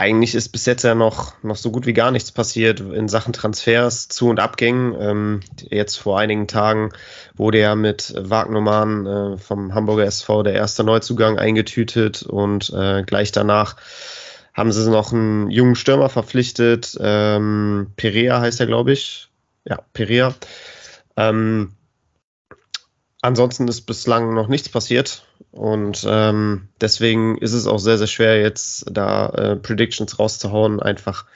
eigentlich 0.00 0.34
ist 0.34 0.48
bis 0.48 0.64
jetzt 0.64 0.82
ja 0.82 0.94
noch, 0.94 1.34
noch 1.42 1.56
so 1.56 1.70
gut 1.70 1.84
wie 1.84 1.92
gar 1.92 2.10
nichts 2.10 2.32
passiert 2.32 2.80
in 2.80 3.06
Sachen 3.06 3.34
Transfers, 3.34 4.08
Zu- 4.08 4.30
und 4.30 4.40
Abgängen. 4.40 4.96
Ähm, 4.98 5.40
jetzt 5.68 5.96
vor 5.96 6.18
einigen 6.18 6.48
Tagen 6.48 6.90
wurde 7.36 7.60
ja 7.60 7.74
mit 7.74 8.14
Wagnermann 8.16 9.06
äh, 9.06 9.36
vom 9.36 9.74
Hamburger 9.74 10.06
SV 10.06 10.42
der 10.42 10.54
erste 10.54 10.84
Neuzugang 10.84 11.38
eingetütet 11.38 12.22
und 12.22 12.70
äh, 12.70 13.02
gleich 13.02 13.30
danach 13.30 13.76
haben 14.54 14.72
sie 14.72 14.90
noch 14.90 15.12
einen 15.12 15.50
jungen 15.50 15.76
Stürmer 15.76 16.08
verpflichtet. 16.08 16.96
Ähm, 16.98 17.92
Perea 17.96 18.40
heißt 18.40 18.58
er, 18.58 18.66
glaube 18.66 18.92
ich. 18.92 19.28
Ja, 19.66 19.80
Perea. 19.92 20.34
Ähm, 21.18 21.74
ansonsten 23.20 23.68
ist 23.68 23.82
bislang 23.82 24.32
noch 24.32 24.48
nichts 24.48 24.70
passiert. 24.70 25.26
Und 25.52 26.06
ähm, 26.08 26.68
deswegen 26.80 27.38
ist 27.38 27.52
es 27.52 27.66
auch 27.66 27.78
sehr, 27.78 27.98
sehr 27.98 28.06
schwer, 28.06 28.40
jetzt 28.40 28.84
da 28.90 29.28
äh, 29.30 29.56
Predictions 29.56 30.18
rauszuhauen, 30.18 30.80
einfach 30.80 31.26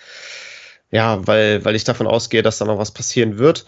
ja, 0.95 1.27
weil, 1.27 1.65
weil 1.65 1.75
ich 1.75 1.83
davon 1.83 2.07
ausgehe, 2.07 2.43
dass 2.43 2.59
da 2.59 2.67
noch 2.67 2.79
was 2.79 2.93
passieren 2.93 3.39
wird. 3.39 3.67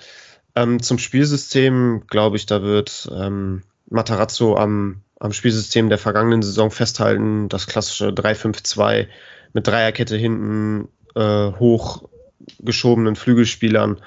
Ähm, 0.55 0.81
zum 0.81 0.99
Spielsystem 0.99 2.05
glaube 2.07 2.37
ich, 2.37 2.47
da 2.47 2.63
wird 2.63 3.11
ähm, 3.13 3.63
Matarazzo 3.91 4.57
am, 4.57 5.03
am 5.19 5.33
Spielsystem 5.33 5.89
der 5.89 5.99
vergangenen 5.99 6.43
Saison 6.43 6.71
festhalten. 6.71 7.49
Das 7.49 7.67
klassische 7.67 8.11
3-5-2 8.11 9.09
mit 9.53 9.67
Dreierkette 9.67 10.17
hinten, 10.17 10.89
äh, 11.17 11.51
hochgeschobenen 11.59 13.17
Flügelspielern 13.17 14.01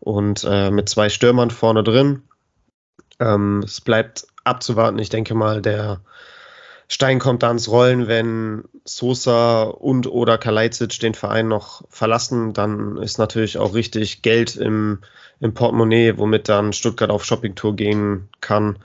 und 0.00 0.44
äh, 0.48 0.72
mit 0.72 0.88
zwei 0.88 1.08
Stürmern 1.08 1.52
vorne 1.52 1.84
drin. 1.84 2.22
Ähm, 3.20 3.62
es 3.64 3.80
bleibt 3.80 4.26
abzuwarten. 4.44 4.98
Ich 4.98 5.08
denke 5.08 5.34
mal, 5.34 5.62
der 5.62 6.00
Stein 6.88 7.18
kommt 7.18 7.42
da 7.42 7.48
ans 7.48 7.68
Rollen, 7.68 8.06
wenn 8.06 8.64
Sosa 8.84 9.64
und 9.64 10.06
oder 10.06 10.38
Kalajdzic 10.38 11.00
den 11.00 11.14
Verein 11.14 11.48
noch 11.48 11.82
verlassen, 11.88 12.52
dann 12.52 12.96
ist 12.98 13.18
natürlich 13.18 13.58
auch 13.58 13.74
richtig 13.74 14.22
Geld 14.22 14.56
im, 14.56 15.00
im 15.40 15.52
Portemonnaie, 15.52 16.16
womit 16.16 16.48
dann 16.48 16.72
Stuttgart 16.72 17.10
auf 17.10 17.24
Shoppingtour 17.24 17.74
gehen 17.74 18.28
kann. 18.40 18.78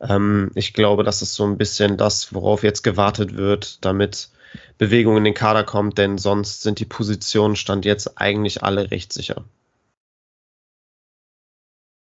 Ähm, 0.00 0.50
ich 0.54 0.72
glaube, 0.72 1.04
das 1.04 1.20
ist 1.20 1.34
so 1.34 1.44
ein 1.44 1.58
bisschen 1.58 1.98
das, 1.98 2.32
worauf 2.32 2.62
jetzt 2.62 2.82
gewartet 2.82 3.36
wird, 3.36 3.84
damit 3.84 4.30
Bewegung 4.78 5.18
in 5.18 5.24
den 5.24 5.34
Kader 5.34 5.64
kommt, 5.64 5.98
denn 5.98 6.16
sonst 6.16 6.62
sind 6.62 6.78
die 6.78 6.86
Positionen 6.86 7.56
stand 7.56 7.84
jetzt 7.84 8.18
eigentlich 8.18 8.62
alle 8.62 8.90
recht 8.90 9.12
sicher. 9.12 9.44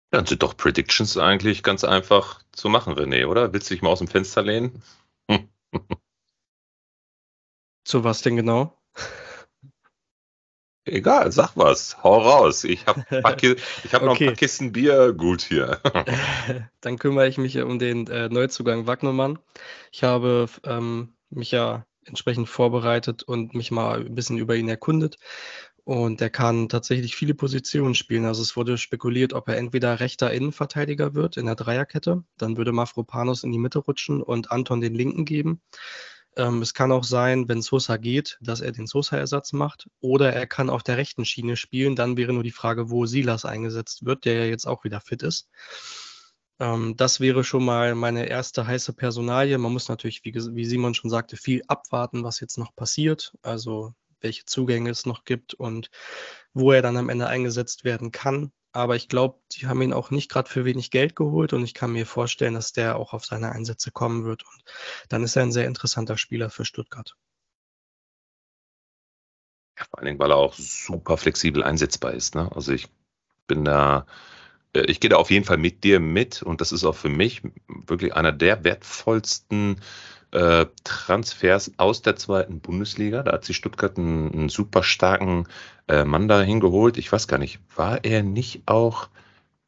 Dann 0.09 0.25
sind 0.25 0.41
doch 0.43 0.55
Predictions 0.55 1.17
eigentlich 1.17 1.63
ganz 1.63 1.83
einfach 1.83 2.41
zu 2.51 2.69
machen, 2.69 2.93
René, 2.93 3.25
oder? 3.27 3.51
Willst 3.53 3.69
du 3.69 3.73
dich 3.73 3.81
mal 3.81 3.89
aus 3.89 3.99
dem 3.99 4.07
Fenster 4.07 4.41
lehnen? 4.41 4.81
Zu 7.83 8.03
was 8.03 8.21
denn 8.21 8.35
genau? 8.35 8.77
Egal, 10.87 11.31
sag 11.33 11.51
was, 11.55 12.01
hau 12.01 12.17
raus. 12.19 12.63
Ich 12.63 12.85
habe 12.87 13.01
hab 13.11 13.25
okay. 13.33 13.55
noch 14.01 14.19
ein 14.19 14.25
paar 14.27 14.35
Kisten 14.35 14.71
Bier 14.71 15.11
gut 15.11 15.41
hier. 15.41 15.81
Dann 16.81 16.97
kümmere 16.97 17.27
ich 17.27 17.37
mich 17.37 17.57
um 17.59 17.77
den 17.77 18.07
äh, 18.07 18.29
Neuzugang 18.29 18.87
Wagnermann. 18.87 19.37
Ich 19.91 20.03
habe 20.03 20.47
ähm, 20.63 21.13
mich 21.29 21.51
ja 21.51 21.85
entsprechend 22.05 22.47
vorbereitet 22.47 23.23
und 23.23 23.53
mich 23.53 23.69
mal 23.71 24.05
ein 24.05 24.15
bisschen 24.15 24.37
über 24.37 24.55
ihn 24.55 24.69
erkundet. 24.69 25.17
Und 25.87 26.19
er 26.19 26.29
kann 26.29 26.67
tatsächlich 26.67 27.15
viele 27.15 27.33
Positionen 27.33 27.95
spielen. 27.95 28.25
Also 28.25 28.41
es 28.41 28.57
wurde 28.57 28.77
spekuliert, 28.77 29.31
ob 29.31 29.47
er 29.47 29.55
entweder 29.55 30.01
rechter 30.01 30.33
Innenverteidiger 30.33 31.15
wird 31.15 31.37
in 31.37 31.45
der 31.45 31.55
Dreierkette. 31.55 32.25
Dann 32.37 32.57
würde 32.57 32.73
Mafropanos 32.73 33.45
in 33.45 33.53
die 33.53 33.57
Mitte 33.57 33.79
rutschen 33.79 34.21
und 34.21 34.51
Anton 34.51 34.81
den 34.81 34.93
linken 34.93 35.23
geben. 35.23 35.61
Ähm, 36.35 36.61
es 36.61 36.73
kann 36.73 36.91
auch 36.91 37.05
sein, 37.05 37.47
wenn 37.47 37.61
Sosa 37.61 37.95
geht, 37.95 38.37
dass 38.41 38.59
er 38.59 38.73
den 38.73 38.85
Sosa-Ersatz 38.85 39.53
macht. 39.53 39.87
Oder 40.01 40.33
er 40.33 40.45
kann 40.45 40.69
auf 40.69 40.83
der 40.83 40.97
rechten 40.97 41.23
Schiene 41.23 41.55
spielen. 41.55 41.95
Dann 41.95 42.17
wäre 42.17 42.33
nur 42.33 42.43
die 42.43 42.51
Frage, 42.51 42.89
wo 42.89 43.05
Silas 43.05 43.45
eingesetzt 43.45 44.03
wird, 44.03 44.25
der 44.25 44.33
ja 44.33 44.45
jetzt 44.45 44.67
auch 44.67 44.83
wieder 44.83 44.99
fit 44.99 45.23
ist. 45.23 45.47
Ähm, 46.59 46.97
das 46.97 47.21
wäre 47.21 47.45
schon 47.45 47.63
mal 47.63 47.95
meine 47.95 48.27
erste 48.27 48.67
heiße 48.67 48.91
Personalie. 48.91 49.57
Man 49.57 49.71
muss 49.71 49.87
natürlich, 49.87 50.25
wie, 50.25 50.33
wie 50.35 50.65
Simon 50.65 50.95
schon 50.95 51.09
sagte, 51.09 51.37
viel 51.37 51.61
abwarten, 51.69 52.25
was 52.25 52.41
jetzt 52.41 52.57
noch 52.57 52.75
passiert. 52.75 53.37
Also 53.41 53.93
welche 54.21 54.45
Zugänge 54.45 54.89
es 54.89 55.05
noch 55.05 55.25
gibt 55.25 55.53
und 55.53 55.89
wo 56.53 56.71
er 56.71 56.81
dann 56.81 56.97
am 56.97 57.09
Ende 57.09 57.27
eingesetzt 57.27 57.83
werden 57.83 58.11
kann. 58.11 58.51
aber 58.73 58.95
ich 58.95 59.09
glaube, 59.09 59.39
die 59.53 59.67
haben 59.67 59.81
ihn 59.81 59.93
auch 59.93 60.11
nicht 60.11 60.29
gerade 60.29 60.49
für 60.49 60.65
wenig 60.65 60.91
Geld 60.91 61.15
geholt 61.15 61.53
und 61.53 61.63
ich 61.63 61.73
kann 61.73 61.91
mir 61.91 62.05
vorstellen, 62.05 62.53
dass 62.53 62.73
der 62.73 62.97
auch 62.97 63.13
auf 63.13 63.25
seine 63.25 63.51
Einsätze 63.51 63.91
kommen 63.91 64.25
wird 64.25 64.43
und 64.43 64.63
dann 65.09 65.23
ist 65.23 65.35
er 65.35 65.43
ein 65.43 65.51
sehr 65.51 65.65
interessanter 65.65 66.17
Spieler 66.17 66.49
für 66.49 66.65
Stuttgart. 66.65 67.15
Ja, 69.77 69.85
vor 69.89 69.99
allen 69.99 70.07
Dingen, 70.07 70.19
weil 70.19 70.31
er 70.31 70.37
auch 70.37 70.53
super 70.53 71.17
flexibel 71.17 71.63
einsetzbar 71.63 72.13
ist. 72.13 72.35
Ne? 72.35 72.51
Also 72.53 72.71
ich 72.73 72.87
bin 73.47 73.63
da, 73.63 74.05
äh, 74.73 74.81
ich 74.85 74.99
gehe 74.99 75.09
da 75.09 75.17
auf 75.17 75.31
jeden 75.31 75.45
Fall 75.45 75.57
mit 75.57 75.83
dir 75.83 75.99
mit 75.99 76.41
und 76.43 76.61
das 76.61 76.71
ist 76.71 76.83
auch 76.83 76.95
für 76.95 77.09
mich 77.09 77.41
wirklich 77.67 78.13
einer 78.15 78.31
der 78.31 78.63
wertvollsten 78.63 79.81
äh, 80.31 80.65
Transfers 80.83 81.71
aus 81.77 82.01
der 82.01 82.15
zweiten 82.15 82.59
Bundesliga. 82.59 83.23
Da 83.23 83.33
hat 83.33 83.45
sich 83.45 83.57
Stuttgart 83.57 83.97
einen, 83.97 84.33
einen 84.33 84.49
super 84.49 84.83
starken 84.83 85.47
äh, 85.87 86.03
Mann 86.03 86.27
da 86.27 86.41
hingeholt. 86.41 86.97
Ich 86.97 87.11
weiß 87.11 87.27
gar 87.27 87.37
nicht, 87.37 87.59
war 87.75 88.03
er 88.03 88.23
nicht 88.23 88.63
auch 88.65 89.09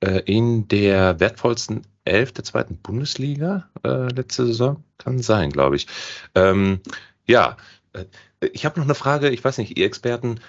äh, 0.02 0.22
in 0.26 0.68
der 0.68 1.20
wertvollsten 1.20 1.84
Elf 2.06 2.32
der 2.32 2.44
zweiten 2.44 2.78
Bundesliga 2.78 3.70
äh, 3.84 4.12
letzte 4.12 4.46
Saison? 4.46 4.84
Kann 4.98 5.20
sein, 5.20 5.52
glaube 5.52 5.76
ich. 5.76 5.88
Ähm, 6.36 6.82
ja, 7.26 7.58
äh, 7.94 8.06
ich 8.54 8.66
habe 8.66 8.80
noch 8.80 8.86
eine 8.86 8.96
Frage, 8.96 9.30
ich 9.30 9.44
weiß 9.44 9.58
nicht, 9.58 9.78
ihr 9.78 9.86
Experten, 9.86 10.40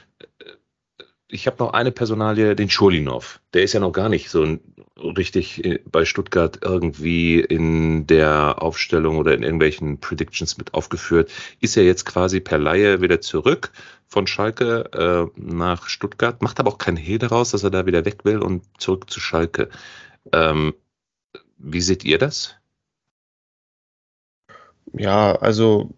ich 1.31 1.47
habe 1.47 1.57
noch 1.59 1.73
eine 1.73 1.93
Personalie, 1.93 2.57
den 2.57 2.71
Schulinov. 2.71 3.41
Der 3.55 3.63
ist 3.63 3.73
ja 3.73 3.81
noch 3.81 3.93
gar 3.93 4.09
nicht 4.09 4.31
so 4.31 4.59
richtig 4.97 5.65
äh, 5.65 5.81
bei 5.91 6.05
Stuttgart 6.05 6.59
irgendwie 6.63 7.41
in 7.41 8.07
der 8.07 8.63
Aufstellung 8.63 9.19
oder 9.19 9.35
in 9.35 9.43
irgendwelchen 9.43 9.99
Predictions 9.99 10.59
mit 10.59 10.75
aufgeführt. 10.75 11.31
Ist 11.61 11.77
er 11.77 11.85
jetzt 11.85 12.05
quasi 12.05 12.41
per 12.41 12.59
Laie 12.59 13.01
wieder 13.01 13.21
zurück 13.21 13.73
von 14.09 14.27
Schalke 14.27 15.31
äh, 15.37 15.41
nach 15.41 15.89
Stuttgart, 15.89 16.43
macht 16.43 16.59
aber 16.59 16.71
auch 16.71 16.79
keinen 16.79 16.97
Hehl 16.97 17.19
daraus, 17.19 17.53
dass 17.53 17.63
er 17.63 17.71
da 17.71 17.87
wieder 17.87 18.05
weg 18.05 18.25
will 18.25 18.41
und 18.41 18.65
zurück 18.79 19.09
zu 19.09 19.21
Schalke. 19.21 19.71
Ähm, 20.33 20.75
wie 21.59 21.81
seht 21.81 22.05
ihr 22.05 22.19
das? 22.19 22.57
Ja, 24.93 25.37
also 25.37 25.95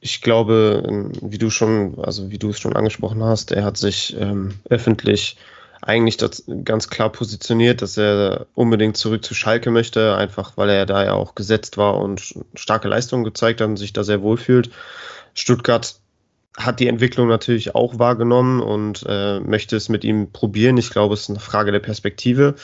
ich 0.00 0.22
glaube, 0.22 1.10
wie 1.20 1.38
du 1.38 1.50
schon, 1.50 1.98
also 1.98 2.30
wie 2.30 2.38
du 2.38 2.50
es 2.50 2.58
schon 2.58 2.76
angesprochen 2.76 3.22
hast, 3.22 3.52
er 3.52 3.64
hat 3.64 3.76
sich 3.76 4.16
ähm, 4.18 4.54
öffentlich 4.68 5.36
eigentlich 5.80 6.16
das 6.16 6.44
ganz 6.64 6.88
klar 6.88 7.10
positioniert, 7.10 7.82
dass 7.82 7.96
er 7.96 8.46
unbedingt 8.54 8.96
zurück 8.96 9.24
zu 9.24 9.34
Schalke 9.34 9.70
möchte, 9.70 10.16
einfach 10.16 10.56
weil 10.56 10.70
er 10.70 10.86
da 10.86 11.04
ja 11.04 11.14
auch 11.14 11.34
gesetzt 11.34 11.78
war 11.78 11.98
und 11.98 12.34
starke 12.54 12.88
Leistungen 12.88 13.24
gezeigt 13.24 13.60
hat 13.60 13.68
und 13.68 13.76
sich 13.76 13.92
da 13.92 14.04
sehr 14.04 14.22
wohl 14.22 14.36
fühlt. 14.36 14.70
Stuttgart 15.34 15.96
hat 16.56 16.80
die 16.80 16.88
Entwicklung 16.88 17.28
natürlich 17.28 17.74
auch 17.76 17.98
wahrgenommen 17.98 18.60
und 18.60 19.04
äh, 19.08 19.38
möchte 19.40 19.76
es 19.76 19.88
mit 19.88 20.02
ihm 20.02 20.32
probieren. 20.32 20.76
Ich 20.76 20.90
glaube, 20.90 21.14
es 21.14 21.22
ist 21.22 21.30
eine 21.30 21.40
Frage 21.40 21.70
der 21.70 21.78
Perspektive. 21.78 22.56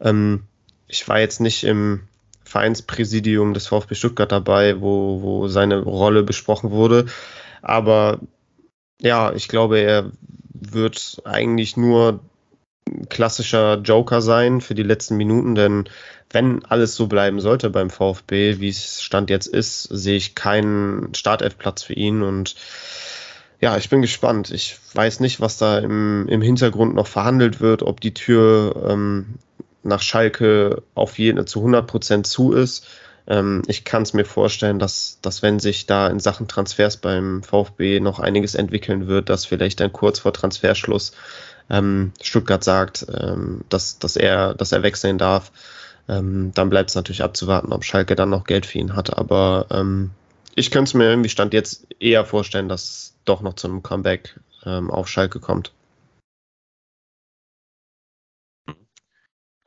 Ähm, 0.00 0.44
ich 0.86 1.06
war 1.06 1.20
jetzt 1.20 1.40
nicht 1.40 1.64
im 1.64 2.08
Vereinspräsidium 2.48 3.54
des 3.54 3.66
VfB 3.66 3.94
Stuttgart 3.94 4.32
dabei, 4.32 4.80
wo, 4.80 5.22
wo 5.22 5.48
seine 5.48 5.80
Rolle 5.80 6.22
besprochen 6.22 6.70
wurde. 6.70 7.06
Aber 7.62 8.20
ja, 9.00 9.32
ich 9.32 9.48
glaube, 9.48 9.78
er 9.78 10.10
wird 10.52 11.22
eigentlich 11.24 11.76
nur 11.76 12.20
klassischer 13.10 13.78
Joker 13.78 14.22
sein 14.22 14.60
für 14.60 14.74
die 14.74 14.82
letzten 14.82 15.16
Minuten, 15.16 15.54
denn 15.54 15.88
wenn 16.30 16.64
alles 16.64 16.94
so 16.94 17.06
bleiben 17.06 17.40
sollte 17.40 17.70
beim 17.70 17.90
VfB, 17.90 18.60
wie 18.60 18.68
es 18.68 19.02
Stand 19.02 19.30
jetzt 19.30 19.46
ist, 19.46 19.82
sehe 19.82 20.16
ich 20.16 20.34
keinen 20.34 21.14
Startelfplatz 21.14 21.82
für 21.82 21.94
ihn 21.94 22.22
und 22.22 22.56
ja, 23.60 23.76
ich 23.76 23.90
bin 23.90 24.02
gespannt. 24.02 24.50
Ich 24.52 24.78
weiß 24.94 25.18
nicht, 25.20 25.40
was 25.40 25.58
da 25.58 25.78
im, 25.78 26.28
im 26.28 26.42
Hintergrund 26.42 26.94
noch 26.94 27.08
verhandelt 27.08 27.60
wird, 27.60 27.82
ob 27.82 28.00
die 28.00 28.14
Tür 28.14 28.86
ähm, 28.88 29.38
nach 29.82 30.02
Schalke 30.02 30.82
auf 30.94 31.18
jeden 31.18 31.46
zu 31.46 31.60
100 31.60 31.86
Prozent 31.86 32.26
zu 32.26 32.52
ist. 32.52 32.86
Ähm, 33.26 33.62
ich 33.66 33.84
kann 33.84 34.02
es 34.02 34.14
mir 34.14 34.24
vorstellen, 34.24 34.78
dass, 34.78 35.18
dass 35.22 35.42
wenn 35.42 35.60
sich 35.60 35.86
da 35.86 36.08
in 36.08 36.20
Sachen 36.20 36.48
Transfers 36.48 36.96
beim 36.96 37.42
VfB 37.42 38.00
noch 38.00 38.18
einiges 38.18 38.54
entwickeln 38.54 39.06
wird, 39.06 39.28
dass 39.28 39.44
vielleicht 39.44 39.80
dann 39.80 39.92
kurz 39.92 40.18
vor 40.18 40.32
Transferschluss 40.32 41.12
ähm, 41.70 42.12
Stuttgart 42.22 42.64
sagt, 42.64 43.06
ähm, 43.12 43.62
dass, 43.68 43.98
dass, 43.98 44.16
er, 44.16 44.54
dass 44.54 44.72
er 44.72 44.82
wechseln 44.82 45.18
darf. 45.18 45.52
Ähm, 46.08 46.52
dann 46.54 46.70
bleibt 46.70 46.88
es 46.88 46.96
natürlich 46.96 47.22
abzuwarten, 47.22 47.72
ob 47.72 47.84
Schalke 47.84 48.16
dann 48.16 48.30
noch 48.30 48.44
Geld 48.44 48.64
für 48.64 48.78
ihn 48.78 48.96
hat. 48.96 49.16
Aber 49.16 49.66
ähm, 49.70 50.10
ich 50.54 50.70
könnte 50.70 50.88
es 50.88 50.94
mir 50.94 51.04
irgendwie 51.04 51.28
Stand 51.28 51.52
jetzt 51.52 51.86
eher 52.00 52.24
vorstellen, 52.24 52.70
dass 52.70 52.82
es 52.84 53.14
doch 53.26 53.42
noch 53.42 53.54
zu 53.54 53.68
einem 53.68 53.82
Comeback 53.82 54.40
ähm, 54.64 54.90
auf 54.90 55.08
Schalke 55.08 55.38
kommt. 55.38 55.72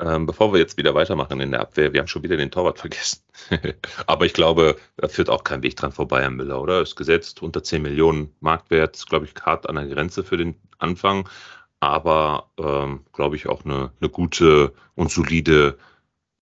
Ähm, 0.01 0.25
bevor 0.25 0.51
wir 0.51 0.59
jetzt 0.59 0.77
wieder 0.77 0.95
weitermachen 0.95 1.39
in 1.41 1.51
der 1.51 1.61
Abwehr, 1.61 1.93
wir 1.93 1.99
haben 1.99 2.07
schon 2.07 2.23
wieder 2.23 2.35
den 2.35 2.49
Torwart 2.49 2.79
vergessen. 2.79 3.21
Aber 4.07 4.25
ich 4.25 4.33
glaube, 4.33 4.77
da 4.97 5.07
führt 5.07 5.29
auch 5.29 5.43
kein 5.43 5.61
Weg 5.61 5.75
dran 5.75 5.91
vorbei 5.91 6.25
an 6.25 6.35
Müller, 6.35 6.59
oder? 6.59 6.81
Ist 6.81 6.95
gesetzt 6.95 7.43
unter 7.43 7.63
10 7.63 7.83
Millionen 7.83 8.35
Marktwert, 8.39 9.05
glaube 9.07 9.25
ich, 9.25 9.33
hart 9.43 9.69
an 9.69 9.75
der 9.75 9.85
Grenze 9.85 10.23
für 10.23 10.37
den 10.37 10.55
Anfang. 10.79 11.29
Aber, 11.79 12.49
ähm, 12.57 13.01
glaube 13.13 13.35
ich, 13.35 13.47
auch 13.47 13.63
eine, 13.63 13.91
eine 14.01 14.09
gute 14.09 14.73
und 14.95 15.11
solide 15.11 15.77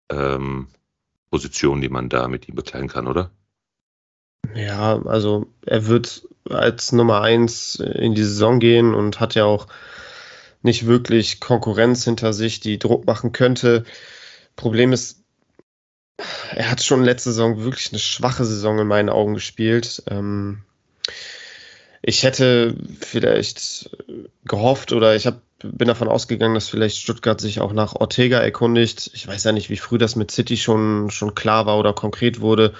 ähm, 0.08 0.68
Position, 1.30 1.80
die 1.80 1.88
man 1.88 2.08
da 2.08 2.28
mit 2.28 2.48
ihm 2.48 2.54
bekleiden 2.54 2.88
kann, 2.88 3.08
oder? 3.08 3.30
Ja, 4.54 5.02
also 5.04 5.46
er 5.66 5.86
wird 5.86 6.26
als 6.48 6.92
Nummer 6.92 7.22
1 7.22 7.76
in 7.76 8.14
die 8.14 8.22
Saison 8.22 8.60
gehen 8.60 8.94
und 8.94 9.20
hat 9.20 9.34
ja 9.34 9.44
auch 9.44 9.66
nicht 10.62 10.86
wirklich 10.86 11.40
Konkurrenz 11.40 12.04
hinter 12.04 12.32
sich, 12.32 12.60
die 12.60 12.78
Druck 12.78 13.06
machen 13.06 13.32
könnte. 13.32 13.84
Problem 14.56 14.92
ist, 14.92 15.22
er 16.54 16.70
hat 16.70 16.82
schon 16.82 17.04
letzte 17.04 17.30
Saison 17.30 17.62
wirklich 17.62 17.92
eine 17.92 18.00
schwache 18.00 18.44
Saison 18.44 18.78
in 18.80 18.86
meinen 18.86 19.08
Augen 19.08 19.34
gespielt. 19.34 20.02
Ähm, 20.10 20.62
ich 22.02 22.22
hätte 22.22 22.76
vielleicht 23.00 23.90
gehofft 24.44 24.92
oder 24.92 25.14
ich 25.14 25.26
hab, 25.26 25.42
bin 25.62 25.88
davon 25.88 26.08
ausgegangen, 26.08 26.54
dass 26.54 26.68
vielleicht 26.68 26.96
Stuttgart 26.98 27.40
sich 27.40 27.60
auch 27.60 27.72
nach 27.72 27.94
Ortega 27.94 28.38
erkundigt. 28.38 29.10
Ich 29.14 29.26
weiß 29.26 29.44
ja 29.44 29.52
nicht, 29.52 29.70
wie 29.70 29.76
früh 29.76 29.98
das 29.98 30.16
mit 30.16 30.30
City 30.30 30.56
schon, 30.56 31.10
schon 31.10 31.34
klar 31.34 31.66
war 31.66 31.78
oder 31.78 31.92
konkret 31.92 32.40
wurde, 32.40 32.74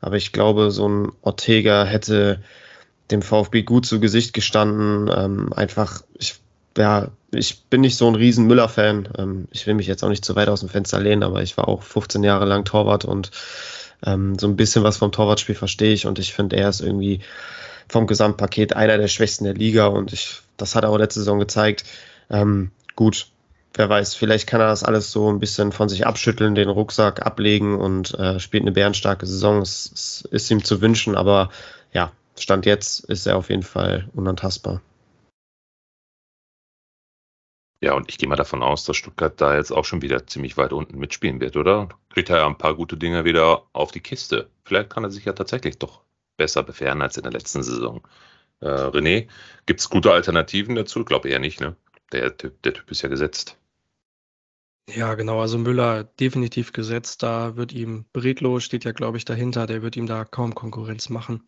aber 0.00 0.16
ich 0.16 0.32
glaube, 0.32 0.70
so 0.70 0.88
ein 0.88 1.12
Ortega 1.22 1.84
hätte 1.84 2.42
dem 3.10 3.22
VfB 3.22 3.62
gut 3.62 3.86
zu 3.86 4.00
Gesicht 4.00 4.32
gestanden. 4.32 5.10
Ähm, 5.14 5.52
einfach, 5.52 6.02
ich 6.18 6.36
ja, 6.76 7.10
ich 7.32 7.64
bin 7.64 7.80
nicht 7.82 7.96
so 7.96 8.08
ein 8.08 8.14
riesen 8.14 8.46
Müller-Fan. 8.46 9.08
Ähm, 9.18 9.48
ich 9.50 9.66
will 9.66 9.74
mich 9.74 9.86
jetzt 9.86 10.02
auch 10.02 10.08
nicht 10.08 10.24
zu 10.24 10.36
weit 10.36 10.48
aus 10.48 10.60
dem 10.60 10.68
Fenster 10.68 11.00
lehnen, 11.00 11.22
aber 11.22 11.42
ich 11.42 11.56
war 11.56 11.68
auch 11.68 11.82
15 11.82 12.22
Jahre 12.22 12.44
lang 12.46 12.64
Torwart 12.64 13.04
und 13.04 13.30
ähm, 14.04 14.38
so 14.38 14.46
ein 14.46 14.56
bisschen 14.56 14.84
was 14.84 14.96
vom 14.96 15.12
Torwartspiel 15.12 15.54
verstehe 15.54 15.92
ich 15.92 16.06
und 16.06 16.18
ich 16.18 16.32
finde, 16.32 16.56
er 16.56 16.68
ist 16.68 16.80
irgendwie 16.80 17.20
vom 17.88 18.06
Gesamtpaket 18.06 18.74
einer 18.76 18.98
der 18.98 19.08
Schwächsten 19.08 19.44
der 19.44 19.54
Liga 19.54 19.86
und 19.86 20.12
ich, 20.12 20.40
das 20.56 20.74
hat 20.74 20.84
er 20.84 20.90
auch 20.90 20.98
letzte 20.98 21.20
Saison 21.20 21.38
gezeigt. 21.38 21.84
Ähm, 22.30 22.70
gut, 22.96 23.28
wer 23.74 23.88
weiß, 23.88 24.14
vielleicht 24.14 24.46
kann 24.46 24.60
er 24.60 24.68
das 24.68 24.84
alles 24.84 25.10
so 25.10 25.30
ein 25.30 25.40
bisschen 25.40 25.72
von 25.72 25.88
sich 25.88 26.06
abschütteln, 26.06 26.54
den 26.54 26.68
Rucksack 26.68 27.24
ablegen 27.24 27.78
und 27.78 28.14
äh, 28.18 28.38
spielt 28.40 28.62
eine 28.62 28.72
bärenstarke 28.72 29.26
Saison. 29.26 29.62
Es, 29.62 29.90
es 29.92 30.28
ist 30.30 30.50
ihm 30.50 30.64
zu 30.64 30.80
wünschen, 30.80 31.14
aber 31.14 31.50
ja, 31.92 32.12
Stand 32.38 32.66
jetzt 32.66 33.00
ist 33.04 33.26
er 33.26 33.36
auf 33.36 33.50
jeden 33.50 33.62
Fall 33.62 34.08
unantastbar. 34.14 34.80
Ja, 37.80 37.94
und 37.94 38.08
ich 38.08 38.18
gehe 38.18 38.28
mal 38.28 38.36
davon 38.36 38.62
aus, 38.62 38.84
dass 38.84 38.96
Stuttgart 38.96 39.40
da 39.40 39.56
jetzt 39.56 39.70
auch 39.70 39.84
schon 39.84 40.02
wieder 40.02 40.26
ziemlich 40.26 40.56
weit 40.56 40.72
unten 40.72 40.98
mitspielen 40.98 41.40
wird, 41.40 41.56
oder? 41.56 41.88
Kriegt 42.10 42.28
er 42.28 42.38
ja 42.38 42.46
ein 42.46 42.58
paar 42.58 42.74
gute 42.74 42.96
Dinge 42.96 43.24
wieder 43.24 43.62
auf 43.72 43.92
die 43.92 44.00
Kiste. 44.00 44.50
Vielleicht 44.64 44.90
kann 44.90 45.04
er 45.04 45.10
sich 45.10 45.24
ja 45.24 45.32
tatsächlich 45.32 45.78
doch 45.78 46.02
besser 46.36 46.64
bewähren 46.64 47.02
als 47.02 47.16
in 47.16 47.22
der 47.22 47.32
letzten 47.32 47.62
Saison. 47.62 48.02
Äh, 48.60 48.66
René, 48.66 49.28
gibt 49.66 49.80
es 49.80 49.90
gute 49.90 50.12
Alternativen 50.12 50.74
dazu? 50.74 51.04
Glaube 51.04 51.28
eher 51.28 51.38
nicht, 51.38 51.60
ne? 51.60 51.76
Der 52.12 52.36
typ, 52.36 52.60
der 52.62 52.74
typ 52.74 52.90
ist 52.90 53.02
ja 53.02 53.08
gesetzt. 53.08 53.56
Ja, 54.94 55.14
genau. 55.16 55.40
Also 55.40 55.58
Müller 55.58 56.04
definitiv 56.04 56.72
gesetzt. 56.72 57.22
Da 57.22 57.56
wird 57.56 57.72
ihm 57.72 58.06
Bredlo 58.12 58.58
steht 58.58 58.84
ja, 58.84 58.92
glaube 58.92 59.18
ich, 59.18 59.24
dahinter. 59.26 59.66
Der 59.66 59.82
wird 59.82 59.96
ihm 59.96 60.06
da 60.06 60.24
kaum 60.24 60.54
Konkurrenz 60.54 61.10
machen. 61.10 61.46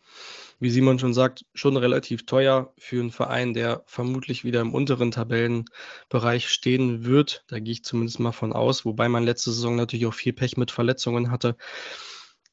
Wie 0.59 0.69
Simon 0.71 0.99
schon 0.99 1.15
sagt, 1.15 1.47
schon 1.55 1.79
relativ 1.79 2.27
teuer 2.27 2.75
für 2.77 3.01
einen 3.01 3.11
Verein, 3.11 3.55
der 3.55 3.83
vermutlich 3.87 4.45
wieder 4.45 4.61
im 4.61 4.75
unteren 4.75 5.11
Tabellenbereich 5.11 6.51
stehen 6.51 7.05
wird. 7.07 7.45
Da 7.49 7.61
gehe 7.61 7.73
ich 7.73 7.83
zumindest 7.85 8.21
mal 8.21 8.33
von 8.33 8.53
aus, 8.53 8.85
wobei 8.85 9.09
man 9.09 9.25
letzte 9.25 9.53
Saison 9.53 9.75
natürlich 9.75 10.05
auch 10.07 10.15
viel 10.15 10.35
Pech 10.35 10.59
mit 10.59 10.71
Verletzungen 10.71 11.31
hatte. 11.31 11.57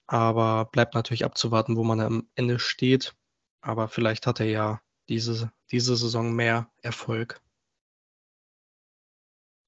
Aber 0.07 0.65
bleibt 0.71 0.95
natürlich 0.95 1.25
abzuwarten, 1.25 1.75
wo 1.75 1.83
man 1.83 1.99
am 1.99 2.29
Ende 2.35 2.59
steht. 2.59 3.13
Aber 3.61 3.89
vielleicht 3.89 4.25
hat 4.25 4.39
er 4.39 4.47
ja 4.47 4.81
diese, 5.09 5.51
diese 5.71 5.97
Saison 5.97 6.33
mehr 6.33 6.69
Erfolg. 6.81 7.41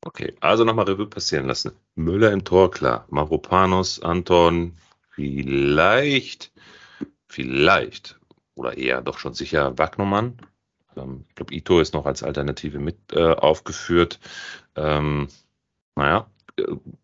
Okay, 0.02 0.34
also 0.39 0.64
nochmal 0.64 0.86
Revue 0.86 1.08
passieren 1.08 1.47
lassen. 1.47 1.74
Müller 1.95 2.32
im 2.32 2.45
Tor, 2.45 2.72
klar. 2.72 3.06
Mavropanos, 3.10 4.02
Anton, 4.02 4.78
vielleicht, 5.12 6.54
vielleicht, 7.28 8.20
oder 8.56 8.78
eher 8.78 9.02
doch 9.02 9.20
schon 9.20 9.34
sicher 9.34 9.78
Wagnermann. 9.78 10.38
Ähm, 10.95 11.26
ich 11.30 11.36
glaube, 11.36 11.54
Ito 11.54 11.80
ist 11.82 11.93
noch 11.93 12.06
als 12.06 12.24
Alternative 12.24 12.80
mit 12.80 12.97
äh, 13.12 13.34
aufgeführt. 13.34 14.20
Ähm, 14.76 15.28
naja, 15.95 16.30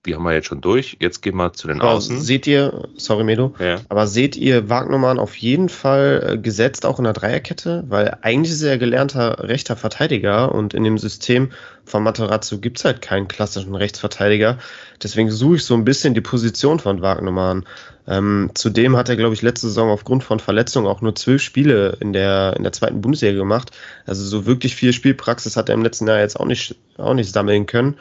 die 0.06 0.16
haben 0.16 0.24
wir 0.24 0.34
jetzt 0.34 0.47
schon 0.47 0.62
durch. 0.62 0.97
Jetzt 0.99 1.22
gehen 1.22 1.36
wir 1.36 1.53
zu 1.53 1.68
den 1.68 1.82
aber 1.82 1.91
Außen. 1.91 2.22
Seht 2.22 2.47
ihr, 2.47 2.88
sorry 2.97 3.24
Medo, 3.24 3.53
Ja. 3.60 3.78
aber 3.89 4.08
seht 4.08 4.36
ihr 4.36 4.70
Wagnermann 4.70 5.20
auf 5.20 5.36
jeden 5.36 5.70
Fall 5.70 6.30
äh, 6.34 6.38
gesetzt 6.38 6.86
auch 6.86 6.97
in 6.99 7.03
der 7.06 7.14
Dreierkette? 7.14 7.84
Weil 7.88 8.18
eigentlich 8.22 8.51
ist 8.53 8.62
er 8.62 8.72
ja 8.72 8.78
gelernter 8.78 9.47
rechter 9.47 9.76
Verteidiger 9.76 10.53
und 10.53 10.74
in 10.74 10.84
dem 10.84 10.97
System 10.97 11.51
von 11.86 12.03
Materazzo 12.03 12.58
gibt 12.60 12.80
es 12.80 12.86
halt 12.86 13.01
keinen 13.01 13.28
klassischen 13.28 13.76
Rechtsverteidiger. 13.76 14.58
Deswegen 15.01 15.30
suche 15.32 15.56
ich 15.58 15.66
so 15.66 15.74
ein 15.76 15.86
bisschen 15.86 16.14
die 16.14 16.22
Position 16.22 16.80
von 16.80 17.01
Wagnermann. 17.01 17.66
Ähm, 18.08 18.51
zudem 18.53 18.95
hat 18.95 19.10
er, 19.10 19.16
glaube 19.16 19.34
ich, 19.34 19.41
letzte 19.41 19.68
Saison 19.68 19.89
aufgrund 19.89 20.24
von 20.24 20.39
Verletzungen 20.39 20.88
auch 20.88 21.01
nur 21.01 21.16
zwölf 21.16 21.41
Spiele 21.41 21.97
in 21.99 22.14
der, 22.14 22.53
in 22.56 22.64
der 22.64 22.72
zweiten 22.72 23.01
Bundesliga 23.01 23.36
gemacht. 23.38 23.72
Also 24.06 24.24
so 24.24 24.45
wirklich 24.45 24.76
viel 24.76 24.93
Spielpraxis 24.93 25.58
hat 25.58 25.70
er 25.70 25.76
im 25.76 25.84
letzten 25.84 26.08
Jahr 26.08 26.20
jetzt 26.20 26.39
auch 26.39 26.45
nicht, 26.45 26.76
auch 26.97 27.14
nicht 27.14 27.32
sammeln 27.32 27.66
können. 27.66 27.95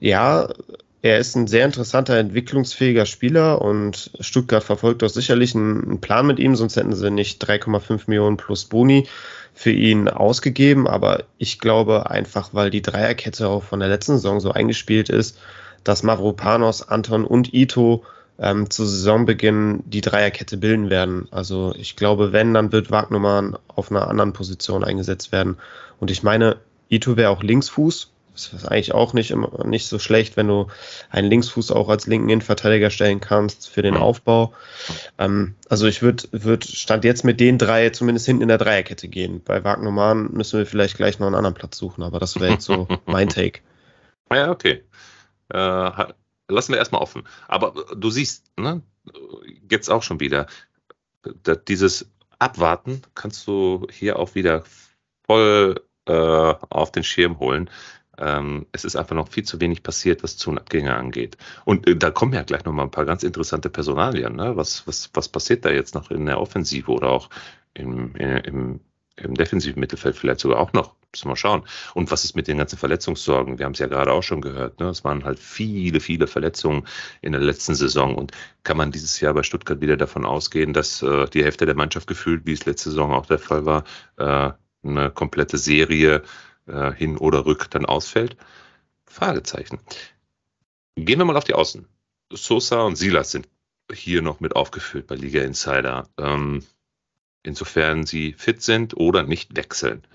Ja, 0.00 0.48
er 1.04 1.18
ist 1.18 1.36
ein 1.36 1.46
sehr 1.46 1.66
interessanter, 1.66 2.16
entwicklungsfähiger 2.16 3.04
Spieler 3.04 3.60
und 3.60 4.10
Stuttgart 4.20 4.64
verfolgt 4.64 5.02
doch 5.02 5.10
sicherlich 5.10 5.54
einen, 5.54 6.00
Plan 6.00 6.26
mit 6.26 6.38
ihm, 6.38 6.56
sonst 6.56 6.76
hätten 6.76 6.94
sie 6.94 7.10
nicht 7.10 7.46
3,5 7.46 8.04
Millionen 8.06 8.38
plus 8.38 8.64
Boni 8.64 9.06
für 9.52 9.70
ihn 9.70 10.08
ausgegeben. 10.08 10.88
Aber 10.88 11.24
ich 11.36 11.58
glaube 11.58 12.08
einfach, 12.08 12.54
weil 12.54 12.70
die 12.70 12.80
Dreierkette 12.80 13.48
auch 13.48 13.62
von 13.62 13.80
der 13.80 13.90
letzten 13.90 14.14
Saison 14.14 14.40
so 14.40 14.52
eingespielt 14.52 15.10
ist, 15.10 15.38
dass 15.84 16.04
Mavropanos, 16.04 16.88
Anton 16.88 17.26
und 17.26 17.52
Ito 17.52 18.02
ähm, 18.38 18.70
zu 18.70 18.86
Saisonbeginn 18.86 19.82
die 19.84 20.00
Dreierkette 20.00 20.56
bilden 20.56 20.88
werden. 20.88 21.28
Also 21.30 21.74
ich 21.78 21.96
glaube, 21.96 22.32
wenn, 22.32 22.54
dann 22.54 22.72
wird 22.72 22.90
Wagnermann 22.90 23.58
auf 23.68 23.90
einer 23.90 24.08
anderen 24.08 24.32
Position 24.32 24.82
eingesetzt 24.82 25.32
werden. 25.32 25.58
Und 26.00 26.10
ich 26.10 26.22
meine, 26.22 26.56
Ito 26.88 27.18
wäre 27.18 27.28
auch 27.28 27.42
Linksfuß. 27.42 28.10
Das 28.34 28.52
ist 28.52 28.66
eigentlich 28.66 28.92
auch 28.92 29.12
nicht, 29.12 29.30
immer, 29.30 29.64
nicht 29.64 29.86
so 29.86 29.98
schlecht, 29.98 30.36
wenn 30.36 30.48
du 30.48 30.66
einen 31.08 31.28
Linksfuß 31.28 31.70
auch 31.70 31.88
als 31.88 32.06
linken 32.06 32.28
Innenverteidiger 32.28 32.90
stellen 32.90 33.20
kannst 33.20 33.68
für 33.68 33.80
den. 33.82 33.94
Aufbau. 33.94 34.52
Ähm, 35.18 35.54
also 35.68 35.86
ich 35.86 36.02
würde 36.02 36.24
würd 36.32 36.64
Stand 36.64 37.04
jetzt 37.04 37.24
mit 37.24 37.38
den 37.38 37.58
drei 37.58 37.90
zumindest 37.90 38.26
hinten 38.26 38.42
in 38.42 38.48
der 38.48 38.58
Dreierkette 38.58 39.06
gehen. 39.06 39.40
Bei 39.42 39.62
Wagnermann 39.62 40.32
müssen 40.32 40.58
wir 40.58 40.66
vielleicht 40.66 40.96
gleich 40.96 41.20
noch 41.20 41.28
einen 41.28 41.36
anderen 41.36 41.54
Platz 41.54 41.78
suchen, 41.78 42.02
aber 42.02 42.18
das 42.18 42.40
wäre 42.40 42.52
jetzt 42.52 42.64
so 42.64 42.88
mein 43.06 43.28
Take. 43.28 43.60
Ja, 44.32 44.50
okay. 44.50 44.82
Äh, 45.52 45.90
lassen 46.48 46.72
wir 46.72 46.78
erstmal 46.78 47.02
offen. 47.02 47.22
Aber 47.46 47.72
du 47.94 48.10
siehst, 48.10 48.44
ne, 48.58 48.82
jetzt 49.70 49.88
auch 49.90 50.02
schon 50.02 50.18
wieder, 50.18 50.46
dieses 51.68 52.10
Abwarten 52.38 53.02
kannst 53.14 53.46
du 53.46 53.86
hier 53.90 54.18
auch 54.18 54.34
wieder 54.34 54.64
voll 55.26 55.80
äh, 56.06 56.12
auf 56.12 56.92
den 56.92 57.04
Schirm 57.04 57.38
holen. 57.38 57.70
Ähm, 58.18 58.66
es 58.72 58.84
ist 58.84 58.96
einfach 58.96 59.16
noch 59.16 59.28
viel 59.28 59.44
zu 59.44 59.60
wenig 59.60 59.82
passiert, 59.82 60.22
was 60.22 60.36
Zu- 60.36 60.50
und 60.50 60.58
Abgänge 60.58 60.94
angeht. 60.94 61.36
Und 61.64 61.86
äh, 61.86 61.96
da 61.96 62.10
kommen 62.10 62.32
ja 62.32 62.42
gleich 62.42 62.64
noch 62.64 62.72
mal 62.72 62.84
ein 62.84 62.90
paar 62.90 63.04
ganz 63.04 63.22
interessante 63.22 63.70
Personalien. 63.70 64.36
Ne? 64.36 64.56
Was, 64.56 64.86
was, 64.86 65.10
was 65.14 65.28
passiert 65.28 65.64
da 65.64 65.70
jetzt 65.70 65.94
noch 65.94 66.10
in 66.10 66.26
der 66.26 66.40
Offensive 66.40 66.90
oder 66.90 67.10
auch 67.10 67.30
im, 67.74 68.14
äh, 68.16 68.40
im, 68.40 68.80
im 69.16 69.34
defensiven 69.34 69.80
Mittelfeld 69.80 70.16
vielleicht 70.16 70.40
sogar 70.40 70.60
auch 70.60 70.72
noch? 70.72 70.94
Müssen 71.12 71.26
wir 71.26 71.30
mal 71.30 71.36
schauen. 71.36 71.62
Und 71.94 72.10
was 72.10 72.24
ist 72.24 72.34
mit 72.34 72.48
den 72.48 72.58
ganzen 72.58 72.76
Verletzungssorgen? 72.78 73.58
Wir 73.58 73.66
haben 73.66 73.72
es 73.72 73.78
ja 73.78 73.86
gerade 73.86 74.12
auch 74.12 74.22
schon 74.22 74.40
gehört. 74.40 74.80
Ne? 74.80 74.88
Es 74.88 75.04
waren 75.04 75.24
halt 75.24 75.38
viele, 75.38 76.00
viele 76.00 76.26
Verletzungen 76.26 76.86
in 77.20 77.32
der 77.32 77.40
letzten 77.40 77.74
Saison. 77.76 78.16
Und 78.16 78.32
kann 78.64 78.76
man 78.76 78.90
dieses 78.90 79.20
Jahr 79.20 79.34
bei 79.34 79.44
Stuttgart 79.44 79.80
wieder 79.80 79.96
davon 79.96 80.24
ausgehen, 80.24 80.72
dass 80.72 81.02
äh, 81.02 81.26
die 81.28 81.44
Hälfte 81.44 81.66
der 81.66 81.76
Mannschaft 81.76 82.08
gefühlt, 82.08 82.46
wie 82.46 82.52
es 82.52 82.66
letzte 82.66 82.90
Saison 82.90 83.12
auch 83.12 83.26
der 83.26 83.38
Fall 83.38 83.64
war, 83.64 83.84
äh, 84.16 84.52
eine 84.84 85.10
komplette 85.10 85.56
Serie 85.56 86.22
äh, 86.66 86.92
hin 86.92 87.16
oder 87.16 87.46
rück 87.46 87.70
dann 87.70 87.86
ausfällt? 87.86 88.36
Fragezeichen. 89.06 89.80
Gehen 90.96 91.18
wir 91.18 91.24
mal 91.24 91.36
auf 91.36 91.44
die 91.44 91.54
Außen. 91.54 91.86
Sosa 92.30 92.82
und 92.82 92.96
Silas 92.96 93.30
sind 93.30 93.48
hier 93.92 94.22
noch 94.22 94.40
mit 94.40 94.56
aufgeführt 94.56 95.06
bei 95.06 95.14
Liga 95.14 95.42
Insider. 95.42 96.08
Ähm, 96.18 96.64
insofern 97.42 98.06
sie 98.06 98.32
fit 98.32 98.62
sind 98.62 98.96
oder 98.96 99.22
nicht 99.22 99.56
wechseln. 99.56 100.06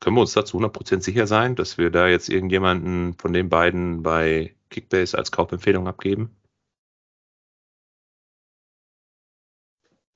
Können 0.00 0.16
wir 0.16 0.20
uns 0.20 0.34
dazu 0.34 0.58
100% 0.58 1.00
sicher 1.00 1.26
sein, 1.26 1.56
dass 1.56 1.78
wir 1.78 1.90
da 1.90 2.08
jetzt 2.08 2.28
irgendjemanden 2.28 3.14
von 3.14 3.32
den 3.32 3.48
beiden 3.48 4.02
bei 4.02 4.54
Kickbase 4.68 5.16
als 5.16 5.32
Kaufempfehlung 5.32 5.88
abgeben? 5.88 6.36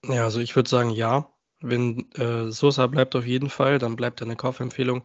Ja, 0.05 0.25
also 0.25 0.41
ich 0.41 0.55
würde 0.55 0.69
sagen, 0.69 0.91
ja. 0.91 1.31
Wenn 1.61 2.11
äh, 2.13 2.51
Sosa 2.51 2.87
bleibt 2.87 3.17
auf 3.17 3.27
jeden 3.27 3.51
Fall, 3.51 3.79
dann 3.79 3.97
bleibt 3.97 4.23
eine 4.23 4.37
Kaufempfehlung. 4.37 5.05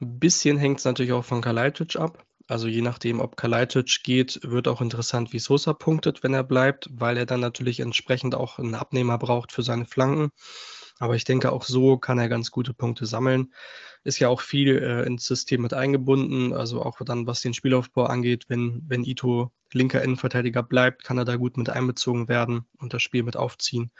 Ein 0.00 0.18
bisschen 0.18 0.58
hängt 0.58 0.78
es 0.78 0.84
natürlich 0.84 1.12
auch 1.12 1.24
von 1.24 1.40
Kalajdzic 1.40 1.96
ab. 1.96 2.24
Also 2.48 2.68
je 2.68 2.82
nachdem, 2.82 3.20
ob 3.20 3.36
Kalajdzic 3.36 4.02
geht, 4.04 4.40
wird 4.42 4.68
auch 4.68 4.80
interessant, 4.80 5.32
wie 5.32 5.38
Sosa 5.38 5.72
punktet, 5.72 6.22
wenn 6.22 6.34
er 6.34 6.44
bleibt, 6.44 6.88
weil 6.92 7.16
er 7.16 7.26
dann 7.26 7.40
natürlich 7.40 7.80
entsprechend 7.80 8.34
auch 8.34 8.58
einen 8.58 8.74
Abnehmer 8.74 9.18
braucht 9.18 9.52
für 9.52 9.62
seine 9.62 9.86
Flanken. 9.86 10.30
Aber 10.98 11.14
ich 11.14 11.24
denke, 11.24 11.52
auch 11.52 11.64
so 11.64 11.98
kann 11.98 12.18
er 12.18 12.28
ganz 12.28 12.50
gute 12.50 12.72
Punkte 12.72 13.04
sammeln. 13.04 13.52
Ist 14.04 14.18
ja 14.18 14.28
auch 14.28 14.40
viel 14.40 14.78
äh, 14.78 15.04
ins 15.06 15.26
System 15.26 15.62
mit 15.62 15.74
eingebunden. 15.74 16.52
Also 16.52 16.82
auch 16.82 16.98
dann, 17.04 17.26
was 17.26 17.42
den 17.42 17.54
Spielaufbau 17.54 18.04
angeht, 18.04 18.44
wenn, 18.48 18.82
wenn 18.86 19.04
Ito 19.04 19.50
linker 19.72 20.02
Innenverteidiger 20.02 20.62
bleibt, 20.62 21.04
kann 21.04 21.18
er 21.18 21.24
da 21.24 21.36
gut 21.36 21.56
mit 21.56 21.68
einbezogen 21.68 22.28
werden 22.28 22.66
und 22.78 22.94
das 22.94 23.02
Spiel 23.02 23.24
mit 23.24 23.36
aufziehen. 23.36 23.90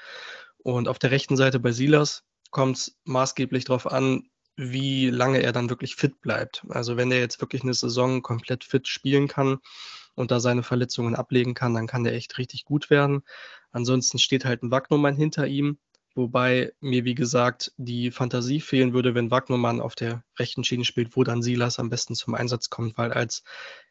Und 0.66 0.88
auf 0.88 0.98
der 0.98 1.12
rechten 1.12 1.36
Seite 1.36 1.60
bei 1.60 1.70
Silas 1.70 2.24
kommt 2.50 2.76
es 2.76 2.96
maßgeblich 3.04 3.66
darauf 3.66 3.86
an, 3.86 4.24
wie 4.56 5.10
lange 5.10 5.40
er 5.40 5.52
dann 5.52 5.70
wirklich 5.70 5.94
fit 5.94 6.20
bleibt. 6.20 6.66
Also 6.70 6.96
wenn 6.96 7.12
er 7.12 7.20
jetzt 7.20 7.40
wirklich 7.40 7.62
eine 7.62 7.72
Saison 7.72 8.20
komplett 8.20 8.64
fit 8.64 8.88
spielen 8.88 9.28
kann 9.28 9.58
und 10.16 10.32
da 10.32 10.40
seine 10.40 10.64
Verletzungen 10.64 11.14
ablegen 11.14 11.54
kann, 11.54 11.72
dann 11.72 11.86
kann 11.86 12.02
der 12.02 12.14
echt 12.14 12.36
richtig 12.38 12.64
gut 12.64 12.90
werden. 12.90 13.22
Ansonsten 13.70 14.18
steht 14.18 14.44
halt 14.44 14.64
ein 14.64 14.72
Wagnumann 14.72 15.14
hinter 15.14 15.46
ihm, 15.46 15.78
wobei 16.16 16.72
mir, 16.80 17.04
wie 17.04 17.14
gesagt, 17.14 17.72
die 17.76 18.10
Fantasie 18.10 18.60
fehlen 18.60 18.92
würde, 18.92 19.14
wenn 19.14 19.30
Wagnumann 19.30 19.80
auf 19.80 19.94
der 19.94 20.24
rechten 20.38 20.64
Schiene 20.64 20.84
spielt, 20.84 21.16
wo 21.16 21.22
dann 21.22 21.42
Silas 21.42 21.78
am 21.78 21.90
besten 21.90 22.14
zum 22.14 22.34
Einsatz 22.34 22.70
kommt, 22.70 22.98
weil 22.98 23.12
als 23.12 23.44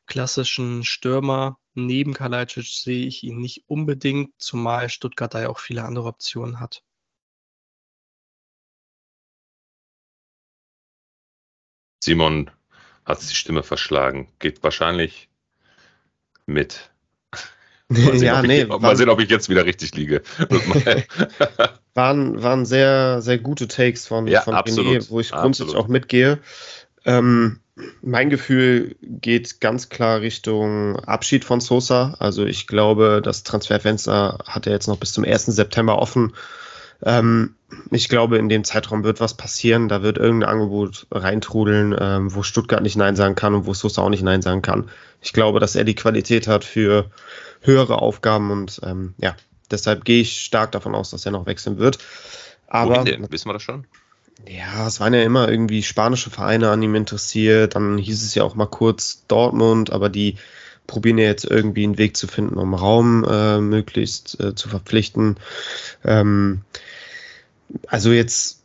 klassischen 0.07 0.83
Stürmer 0.83 1.57
neben 1.73 2.13
Kalajdzic 2.13 2.65
sehe 2.65 3.05
ich 3.05 3.23
ihn 3.23 3.39
nicht 3.39 3.63
unbedingt, 3.67 4.31
zumal 4.37 4.89
Stuttgart 4.89 5.33
da 5.33 5.41
ja 5.41 5.49
auch 5.49 5.59
viele 5.59 5.83
andere 5.83 6.07
Optionen 6.07 6.59
hat. 6.59 6.83
Simon 12.03 12.51
hat 13.05 13.21
die 13.21 13.35
Stimme 13.35 13.63
verschlagen. 13.63 14.31
Geht 14.39 14.63
wahrscheinlich 14.63 15.29
mit. 16.45 16.91
Mal 17.87 18.17
sehen, 18.17 18.27
ja, 18.27 18.39
ob 18.39 18.47
nee, 18.47 18.61
ich, 18.63 18.67
mal 18.67 18.95
sehen, 18.95 19.09
ob 19.09 19.19
ich 19.19 19.29
jetzt 19.29 19.47
wieder 19.47 19.65
richtig 19.65 19.93
liege. 19.95 20.23
waren, 21.95 22.43
waren 22.43 22.65
sehr, 22.65 23.21
sehr 23.21 23.39
gute 23.39 23.67
Takes 23.67 24.05
von, 24.05 24.27
Ja, 24.27 24.41
von 24.41 24.53
absolut, 24.53 24.97
René, 24.97 25.09
wo 25.09 25.19
ich 25.19 25.31
grundsätzlich 25.31 25.69
absolut. 25.69 25.85
auch 25.85 25.87
mitgehe. 25.87 26.39
Ähm, 27.05 27.59
mein 28.01 28.29
Gefühl 28.29 28.95
geht 29.01 29.59
ganz 29.59 29.89
klar 29.89 30.21
Richtung 30.21 30.97
Abschied 30.99 31.43
von 31.43 31.59
Sosa. 31.59 32.15
Also 32.19 32.45
ich 32.45 32.67
glaube, 32.67 33.21
das 33.23 33.43
Transferfenster 33.43 34.39
hat 34.45 34.67
er 34.67 34.73
jetzt 34.73 34.87
noch 34.87 34.97
bis 34.97 35.13
zum 35.13 35.23
1. 35.23 35.45
September 35.47 35.97
offen. 35.99 36.33
Ähm, 37.03 37.55
ich 37.91 38.07
glaube, 38.07 38.37
in 38.37 38.47
dem 38.47 38.63
Zeitraum 38.63 39.03
wird 39.03 39.19
was 39.19 39.35
passieren. 39.35 39.89
Da 39.89 40.03
wird 40.03 40.17
irgendein 40.17 40.49
Angebot 40.49 41.07
reintrudeln, 41.11 41.95
ähm, 41.99 42.33
wo 42.33 42.43
Stuttgart 42.43 42.81
nicht 42.81 42.95
Nein 42.95 43.15
sagen 43.15 43.35
kann 43.35 43.53
und 43.53 43.65
wo 43.65 43.73
Sosa 43.73 44.01
auch 44.01 44.09
nicht 44.09 44.23
Nein 44.23 44.41
sagen 44.41 44.61
kann. 44.61 44.89
Ich 45.21 45.33
glaube, 45.33 45.59
dass 45.59 45.75
er 45.75 45.83
die 45.83 45.95
Qualität 45.95 46.47
hat 46.47 46.63
für 46.63 47.09
höhere 47.61 48.01
Aufgaben 48.01 48.51
und 48.51 48.79
ähm, 48.83 49.15
ja, 49.17 49.35
deshalb 49.71 50.05
gehe 50.05 50.21
ich 50.21 50.41
stark 50.41 50.71
davon 50.71 50.95
aus, 50.95 51.11
dass 51.11 51.25
er 51.25 51.31
noch 51.31 51.45
wechseln 51.45 51.77
wird. 51.77 51.99
Aber 52.67 52.95
Wohin 52.95 53.05
denn? 53.05 53.31
Wissen 53.31 53.49
wir 53.49 53.53
das 53.53 53.63
schon? 53.63 53.85
ja, 54.47 54.87
es 54.87 54.99
waren 54.99 55.13
ja 55.13 55.23
immer 55.23 55.49
irgendwie 55.49 55.81
spanische 55.83 56.29
Vereine 56.29 56.69
an 56.69 56.81
ihm 56.81 56.95
interessiert. 56.95 57.75
Dann 57.75 57.97
hieß 57.97 58.23
es 58.23 58.35
ja 58.35 58.43
auch 58.43 58.55
mal 58.55 58.67
kurz 58.67 59.23
Dortmund, 59.27 59.91
aber 59.91 60.09
die 60.09 60.35
probieren 60.87 61.17
ja 61.17 61.25
jetzt 61.25 61.45
irgendwie 61.45 61.83
einen 61.83 61.97
Weg 61.97 62.15
zu 62.15 62.27
finden, 62.27 62.57
um 62.57 62.73
Raum 62.73 63.25
äh, 63.27 63.59
möglichst 63.59 64.39
äh, 64.39 64.53
zu 64.53 64.69
verpflichten. 64.69 65.37
Ähm, 66.03 66.61
also 67.87 68.11
jetzt 68.11 68.63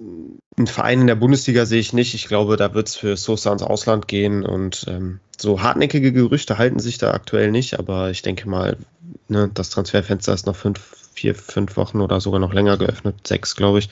einen 0.59 0.67
Verein 0.67 1.01
in 1.01 1.07
der 1.07 1.15
Bundesliga 1.15 1.65
sehe 1.65 1.81
ich 1.81 1.95
nicht. 1.95 2.15
Ich 2.15 2.29
glaube, 2.29 2.57
da 2.59 2.75
wird 2.75 2.89
es 2.89 2.97
für 2.97 3.17
Sosa 3.17 3.51
ins 3.51 3.63
Ausland 3.63 4.09
gehen 4.09 4.45
und 4.45 4.85
ähm, 4.89 5.21
so 5.39 5.63
hartnäckige 5.63 6.13
Gerüchte 6.13 6.59
halten 6.59 6.81
sich 6.81 6.99
da 6.99 7.13
aktuell 7.13 7.51
nicht, 7.51 7.79
aber 7.79 8.11
ich 8.11 8.21
denke 8.21 8.47
mal, 8.47 8.77
ne, 9.31 9.51
das 9.53 9.71
Transferfenster 9.71 10.33
ist 10.33 10.47
noch 10.47 10.57
fünf, 10.57 10.81
vier, 11.15 11.35
fünf 11.35 11.77
Wochen 11.77 12.01
oder 12.01 12.21
sogar 12.21 12.41
noch 12.41 12.53
länger 12.53 12.77
geöffnet, 12.77 13.27
sechs, 13.27 13.57
glaube 13.57 13.79
ich. 13.79 13.91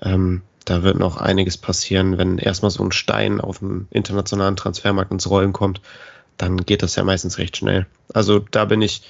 Ähm, 0.00 0.42
da 0.64 0.82
wird 0.82 0.98
noch 0.98 1.16
einiges 1.16 1.56
passieren, 1.56 2.18
wenn 2.18 2.38
erstmal 2.38 2.70
so 2.70 2.84
ein 2.84 2.92
Stein 2.92 3.40
auf 3.40 3.60
dem 3.60 3.88
internationalen 3.90 4.56
Transfermarkt 4.56 5.12
ins 5.12 5.30
Rollen 5.30 5.52
kommt, 5.52 5.80
dann 6.36 6.58
geht 6.58 6.82
das 6.82 6.96
ja 6.96 7.04
meistens 7.04 7.38
recht 7.38 7.56
schnell. 7.56 7.86
Also 8.12 8.38
da 8.38 8.64
bin 8.64 8.82
ich 8.82 9.02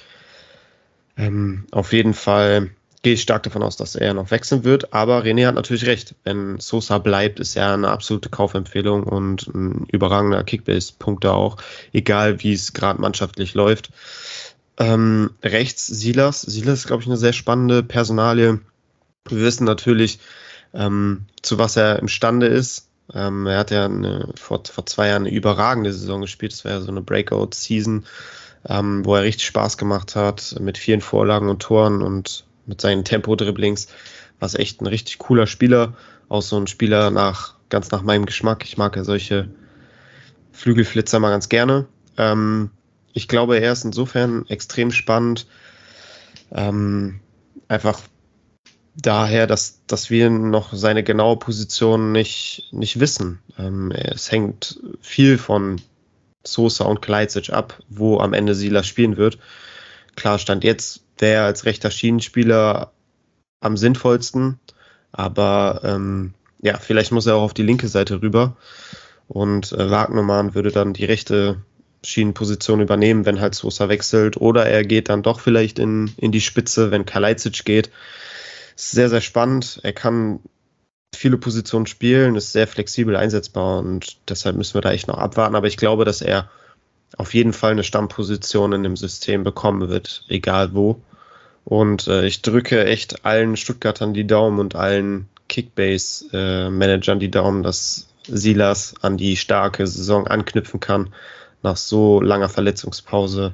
ähm, 1.17 1.65
auf 1.71 1.91
jeden 1.91 2.13
Fall 2.13 2.69
gehe 3.01 3.13
ich 3.13 3.21
stark 3.21 3.43
davon 3.43 3.63
aus, 3.63 3.77
dass 3.77 3.95
er 3.95 4.13
noch 4.13 4.31
wechseln 4.31 4.63
wird. 4.63 4.93
Aber 4.93 5.23
René 5.23 5.47
hat 5.47 5.55
natürlich 5.55 5.85
recht. 5.85 6.15
Wenn 6.23 6.59
Sosa 6.59 6.97
bleibt, 6.97 7.39
ist 7.39 7.55
er 7.55 7.73
eine 7.73 7.89
absolute 7.89 8.29
Kaufempfehlung 8.29 9.03
und 9.03 9.47
ein 9.47 9.85
überragender 9.91 10.43
Kickbase-Punkte 10.43 11.31
auch, 11.33 11.57
egal 11.93 12.43
wie 12.43 12.53
es 12.53 12.73
gerade 12.73 12.99
mannschaftlich 12.99 13.53
läuft. 13.53 13.91
Ähm, 14.79 15.31
rechts 15.43 15.85
Silas. 15.87 16.41
Silas 16.41 16.79
ist, 16.79 16.87
glaube 16.87 17.03
ich, 17.03 17.07
eine 17.07 17.17
sehr 17.17 17.33
spannende 17.33 17.83
Personalie. 17.83 18.61
Wir 19.27 19.41
wissen 19.41 19.65
natürlich, 19.65 20.19
ähm, 20.73 21.25
zu 21.41 21.57
was 21.57 21.75
er 21.75 21.99
imstande 21.99 22.47
ist. 22.47 22.87
Ähm, 23.13 23.45
er 23.45 23.59
hat 23.59 23.71
ja 23.71 23.85
eine, 23.85 24.31
vor, 24.35 24.63
vor 24.65 24.85
zwei 24.85 25.09
Jahren 25.09 25.23
eine 25.23 25.35
überragende 25.35 25.91
Saison 25.91 26.21
gespielt. 26.21 26.53
Das 26.53 26.63
war 26.63 26.71
ja 26.71 26.81
so 26.81 26.91
eine 26.91 27.01
Breakout-Season, 27.01 28.05
ähm, 28.67 29.05
wo 29.05 29.15
er 29.15 29.23
richtig 29.23 29.47
Spaß 29.47 29.77
gemacht 29.77 30.15
hat 30.15 30.55
mit 30.59 30.77
vielen 30.77 31.01
Vorlagen 31.01 31.49
und 31.49 31.61
Toren 31.61 32.01
und 32.01 32.45
mit 32.65 32.79
seinen 32.79 33.03
Tempo-Dribblings. 33.03 33.87
War 34.39 34.45
es 34.45 34.55
echt 34.55 34.81
ein 34.81 34.87
richtig 34.87 35.17
cooler 35.17 35.47
Spieler. 35.47 35.95
Auch 36.29 36.41
so 36.41 36.57
ein 36.57 36.67
Spieler 36.67 37.09
nach, 37.09 37.55
ganz 37.69 37.91
nach 37.91 38.03
meinem 38.03 38.25
Geschmack. 38.25 38.63
Ich 38.63 38.77
mag 38.77 38.95
ja 38.95 39.03
solche 39.03 39.49
Flügelflitzer 40.53 41.19
mal 41.19 41.31
ganz 41.31 41.49
gerne. 41.49 41.87
Ähm, 42.17 42.69
ich 43.13 43.27
glaube, 43.27 43.59
er 43.59 43.71
ist 43.71 43.85
insofern 43.85 44.45
extrem 44.47 44.91
spannend. 44.91 45.47
Ähm, 46.51 47.19
einfach 47.67 48.01
daher, 48.95 49.47
dass, 49.47 49.81
dass 49.87 50.09
wir 50.09 50.29
noch 50.29 50.73
seine 50.73 51.03
genaue 51.03 51.37
Position 51.37 52.11
nicht, 52.11 52.69
nicht 52.71 52.99
wissen. 52.99 53.39
Ähm, 53.57 53.91
es 53.91 54.31
hängt 54.31 54.79
viel 55.01 55.37
von 55.37 55.81
Sosa 56.45 56.85
und 56.85 57.01
Kalajdzic 57.01 57.51
ab, 57.51 57.81
wo 57.89 58.19
am 58.19 58.33
Ende 58.33 58.55
Silas 58.55 58.87
spielen 58.87 59.17
wird. 59.17 59.37
Klar, 60.15 60.39
stand 60.39 60.63
jetzt 60.63 61.03
der 61.19 61.43
als 61.43 61.65
rechter 61.65 61.91
Schienenspieler 61.91 62.91
am 63.59 63.77
sinnvollsten, 63.77 64.59
aber 65.11 65.81
ähm, 65.83 66.33
ja, 66.61 66.77
vielleicht 66.77 67.11
muss 67.11 67.25
er 67.25 67.35
auch 67.35 67.43
auf 67.43 67.53
die 67.53 67.63
linke 67.63 67.87
Seite 67.87 68.21
rüber 68.21 68.55
und 69.27 69.71
äh, 69.73 69.89
Wagnermann 69.89 70.55
würde 70.55 70.71
dann 70.71 70.93
die 70.93 71.05
rechte 71.05 71.61
Schienenposition 72.03 72.81
übernehmen, 72.81 73.25
wenn 73.25 73.41
halt 73.41 73.55
Sosa 73.55 73.89
wechselt 73.89 74.37
oder 74.37 74.65
er 74.65 74.83
geht 74.83 75.09
dann 75.09 75.23
doch 75.23 75.39
vielleicht 75.39 75.79
in, 75.79 76.11
in 76.17 76.31
die 76.31 76.41
Spitze, 76.41 76.91
wenn 76.91 77.05
Kalajdzic 77.05 77.65
geht 77.65 77.89
sehr, 78.79 79.09
sehr 79.09 79.21
spannend. 79.21 79.79
Er 79.83 79.93
kann 79.93 80.39
viele 81.13 81.37
Positionen 81.37 81.85
spielen, 81.85 82.35
ist 82.35 82.53
sehr 82.53 82.67
flexibel 82.67 83.15
einsetzbar 83.15 83.79
und 83.79 84.17
deshalb 84.29 84.55
müssen 84.55 84.75
wir 84.75 84.81
da 84.81 84.91
echt 84.91 85.07
noch 85.07 85.17
abwarten. 85.17 85.55
Aber 85.55 85.67
ich 85.67 85.77
glaube, 85.77 86.05
dass 86.05 86.21
er 86.21 86.49
auf 87.17 87.33
jeden 87.33 87.53
Fall 87.53 87.71
eine 87.71 87.83
Stammposition 87.83 88.71
in 88.71 88.83
dem 88.83 88.95
System 88.95 89.43
bekommen 89.43 89.89
wird, 89.89 90.23
egal 90.29 90.73
wo. 90.73 91.01
Und 91.65 92.07
äh, 92.07 92.25
ich 92.25 92.41
drücke 92.41 92.85
echt 92.85 93.25
allen 93.25 93.57
Stuttgartern 93.57 94.13
die 94.13 94.25
Daumen 94.25 94.59
und 94.59 94.75
allen 94.75 95.27
Kickbase-Managern 95.49 97.17
äh, 97.17 97.19
die 97.19 97.31
Daumen, 97.31 97.63
dass 97.63 98.07
Silas 98.27 98.93
an 99.01 99.17
die 99.17 99.35
starke 99.35 99.85
Saison 99.87 100.27
anknüpfen 100.27 100.79
kann 100.79 101.09
nach 101.61 101.77
so 101.77 102.21
langer 102.21 102.49
Verletzungspause. 102.49 103.53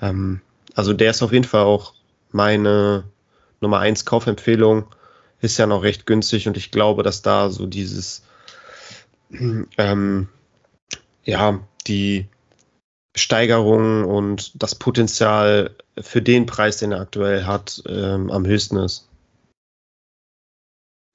Ähm, 0.00 0.40
also 0.74 0.92
der 0.92 1.10
ist 1.10 1.22
auf 1.22 1.32
jeden 1.32 1.44
Fall 1.44 1.62
auch 1.62 1.94
meine 2.32 3.04
Nummer 3.60 3.78
1 3.78 4.04
Kaufempfehlung 4.04 4.86
ist 5.40 5.58
ja 5.58 5.66
noch 5.66 5.82
recht 5.82 6.06
günstig 6.06 6.48
und 6.48 6.56
ich 6.56 6.70
glaube, 6.70 7.02
dass 7.02 7.22
da 7.22 7.50
so 7.50 7.66
dieses, 7.66 8.22
ähm, 9.78 10.28
ja, 11.24 11.60
die 11.86 12.26
Steigerung 13.16 14.04
und 14.04 14.62
das 14.62 14.74
Potenzial 14.74 15.74
für 15.98 16.20
den 16.20 16.46
Preis, 16.46 16.78
den 16.78 16.92
er 16.92 17.00
aktuell 17.00 17.44
hat, 17.44 17.82
ähm, 17.86 18.30
am 18.30 18.46
höchsten 18.46 18.76
ist. 18.76 19.08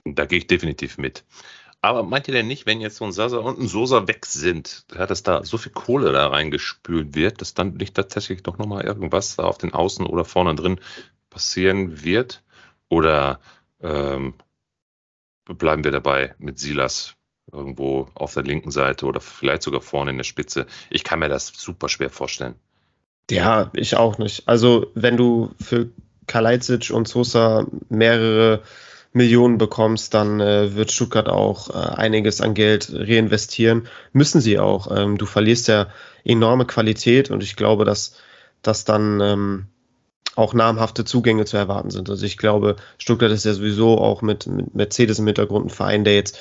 Da 0.04 0.26
gehe 0.26 0.38
ich 0.38 0.48
definitiv 0.48 0.98
mit. 0.98 1.24
Aber 1.84 2.04
meint 2.04 2.28
ihr 2.28 2.34
denn 2.34 2.46
nicht, 2.46 2.64
wenn 2.64 2.80
jetzt 2.80 2.96
so 2.96 3.04
ein 3.04 3.10
Sasa 3.10 3.38
und 3.38 3.58
ein 3.58 3.66
Sosa 3.66 4.06
weg 4.06 4.24
sind, 4.24 4.86
dass 4.88 5.24
da 5.24 5.44
so 5.44 5.58
viel 5.58 5.72
Kohle 5.72 6.12
da 6.12 6.28
reingespült 6.28 7.16
wird, 7.16 7.40
dass 7.40 7.54
dann 7.54 7.74
nicht 7.74 7.94
tatsächlich 7.94 8.44
doch 8.44 8.56
nochmal 8.56 8.84
irgendwas 8.84 9.34
da 9.34 9.42
auf 9.42 9.58
den 9.58 9.74
Außen 9.74 10.06
oder 10.06 10.24
vorne 10.24 10.54
drin 10.54 10.78
passieren 11.28 12.04
wird? 12.04 12.44
Oder 12.88 13.40
ähm, 13.80 14.34
bleiben 15.44 15.82
wir 15.82 15.90
dabei 15.90 16.36
mit 16.38 16.60
Silas 16.60 17.16
irgendwo 17.50 18.08
auf 18.14 18.34
der 18.34 18.44
linken 18.44 18.70
Seite 18.70 19.04
oder 19.04 19.20
vielleicht 19.20 19.62
sogar 19.62 19.80
vorne 19.80 20.12
in 20.12 20.18
der 20.18 20.24
Spitze? 20.24 20.66
Ich 20.88 21.02
kann 21.02 21.18
mir 21.18 21.28
das 21.28 21.48
super 21.48 21.88
schwer 21.88 22.10
vorstellen. 22.10 22.54
Ja, 23.28 23.72
ich 23.74 23.96
auch 23.96 24.18
nicht. 24.18 24.46
Also, 24.46 24.92
wenn 24.94 25.16
du 25.16 25.50
für 25.60 25.90
Kalajdzic 26.28 26.90
und 26.90 27.08
Sosa 27.08 27.66
mehrere 27.88 28.62
Millionen 29.12 29.58
bekommst, 29.58 30.14
dann 30.14 30.40
äh, 30.40 30.74
wird 30.74 30.90
Stuttgart 30.90 31.28
auch 31.28 31.70
äh, 31.70 31.96
einiges 31.96 32.40
an 32.40 32.54
Geld 32.54 32.90
reinvestieren. 32.92 33.88
Müssen 34.12 34.40
sie 34.40 34.58
auch. 34.58 34.94
Ähm, 34.96 35.18
du 35.18 35.26
verlierst 35.26 35.68
ja 35.68 35.88
enorme 36.24 36.64
Qualität 36.64 37.30
und 37.30 37.42
ich 37.42 37.56
glaube, 37.56 37.84
dass 37.84 38.16
das 38.62 38.84
dann 38.84 39.20
ähm, 39.20 39.66
auch 40.34 40.54
namhafte 40.54 41.04
Zugänge 41.04 41.44
zu 41.44 41.56
erwarten 41.56 41.90
sind. 41.90 42.08
Also 42.08 42.24
ich 42.24 42.38
glaube, 42.38 42.76
Stuttgart 42.96 43.30
ist 43.30 43.44
ja 43.44 43.52
sowieso 43.52 43.98
auch 43.98 44.22
mit, 44.22 44.46
mit 44.46 44.74
Mercedes 44.74 45.18
im 45.18 45.26
Hintergrund 45.26 45.66
ein 45.66 45.70
Verein, 45.70 46.04
der 46.04 46.14
jetzt 46.14 46.38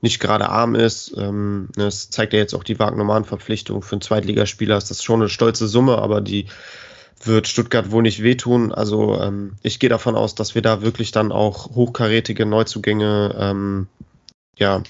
nicht 0.00 0.20
gerade 0.20 0.48
arm 0.48 0.74
ist. 0.74 1.14
Ähm, 1.18 1.68
das 1.74 2.08
zeigt 2.08 2.32
ja 2.32 2.38
jetzt 2.38 2.54
auch 2.54 2.64
die 2.64 2.78
Wagnermann-Verpflichtung 2.78 3.82
für 3.82 3.96
einen 3.96 4.00
Zweitligaspieler. 4.00 4.78
Ist 4.78 4.90
das 4.90 5.02
schon 5.02 5.20
eine 5.20 5.28
stolze 5.28 5.68
Summe, 5.68 5.98
aber 5.98 6.20
die 6.20 6.46
wird 7.22 7.48
Stuttgart 7.48 7.90
wohl 7.90 8.02
nicht 8.02 8.22
wehtun. 8.22 8.72
Also 8.72 9.18
ähm, 9.20 9.54
ich 9.62 9.78
gehe 9.78 9.90
davon 9.90 10.16
aus, 10.16 10.34
dass 10.34 10.54
wir 10.54 10.62
da 10.62 10.82
wirklich 10.82 11.12
dann 11.12 11.32
auch 11.32 11.74
hochkarätige 11.74 12.46
Neuzugänge 12.46 13.34
ähm, 13.38 13.86
ja, 14.56 14.82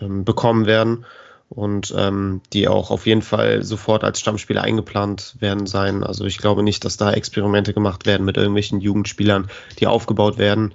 ähm, 0.00 0.24
bekommen 0.24 0.66
werden 0.66 1.04
und 1.48 1.94
ähm, 1.96 2.40
die 2.52 2.68
auch 2.68 2.90
auf 2.90 3.06
jeden 3.06 3.22
Fall 3.22 3.62
sofort 3.62 4.02
als 4.02 4.20
Stammspieler 4.20 4.62
eingeplant 4.62 5.36
werden 5.40 5.66
sein. 5.66 6.02
Also 6.02 6.24
ich 6.24 6.38
glaube 6.38 6.62
nicht, 6.62 6.84
dass 6.84 6.96
da 6.96 7.12
Experimente 7.12 7.74
gemacht 7.74 8.06
werden 8.06 8.24
mit 8.24 8.36
irgendwelchen 8.36 8.80
Jugendspielern, 8.80 9.48
die 9.78 9.86
aufgebaut 9.86 10.38
werden. 10.38 10.74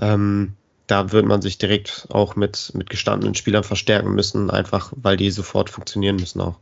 Ähm, 0.00 0.54
da 0.86 1.12
wird 1.12 1.26
man 1.26 1.42
sich 1.42 1.58
direkt 1.58 2.08
auch 2.10 2.34
mit, 2.34 2.72
mit 2.74 2.88
gestandenen 2.88 3.34
Spielern 3.34 3.64
verstärken 3.64 4.14
müssen, 4.14 4.50
einfach 4.50 4.92
weil 4.96 5.18
die 5.18 5.30
sofort 5.30 5.68
funktionieren 5.70 6.16
müssen 6.16 6.40
auch. 6.40 6.56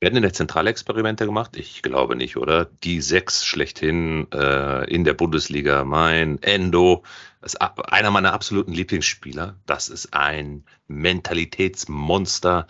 Werden 0.00 0.16
in 0.16 0.22
der 0.22 0.32
Zentrale 0.32 0.70
Experimente 0.70 1.24
gemacht? 1.24 1.56
Ich 1.56 1.82
glaube 1.82 2.16
nicht, 2.16 2.36
oder? 2.36 2.64
Die 2.64 3.00
sechs 3.00 3.44
schlechthin 3.44 4.30
äh, 4.32 4.84
in 4.92 5.04
der 5.04 5.14
Bundesliga, 5.14 5.84
mein 5.84 6.42
Endo, 6.42 7.04
ist 7.42 7.60
einer 7.60 8.10
meiner 8.10 8.32
absoluten 8.32 8.72
Lieblingsspieler. 8.72 9.56
Das 9.66 9.88
ist 9.88 10.12
ein 10.12 10.64
Mentalitätsmonster 10.88 12.66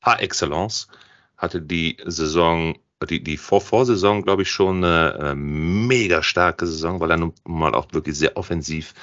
par 0.00 0.22
excellence. 0.22 0.88
Hatte 1.36 1.62
die 1.62 1.96
Saison, 2.04 2.78
die, 3.08 3.22
die 3.22 3.36
Vor-Vorsaison, 3.36 4.22
glaube 4.22 4.42
ich, 4.42 4.50
schon 4.50 4.84
eine 4.84 5.14
äh, 5.14 5.34
mega 5.34 6.22
starke 6.22 6.66
Saison, 6.66 7.00
weil 7.00 7.12
er 7.12 7.16
nun 7.16 7.32
mal 7.44 7.74
auch 7.74 7.92
wirklich 7.92 8.16
sehr 8.16 8.36
offensiv 8.36 8.94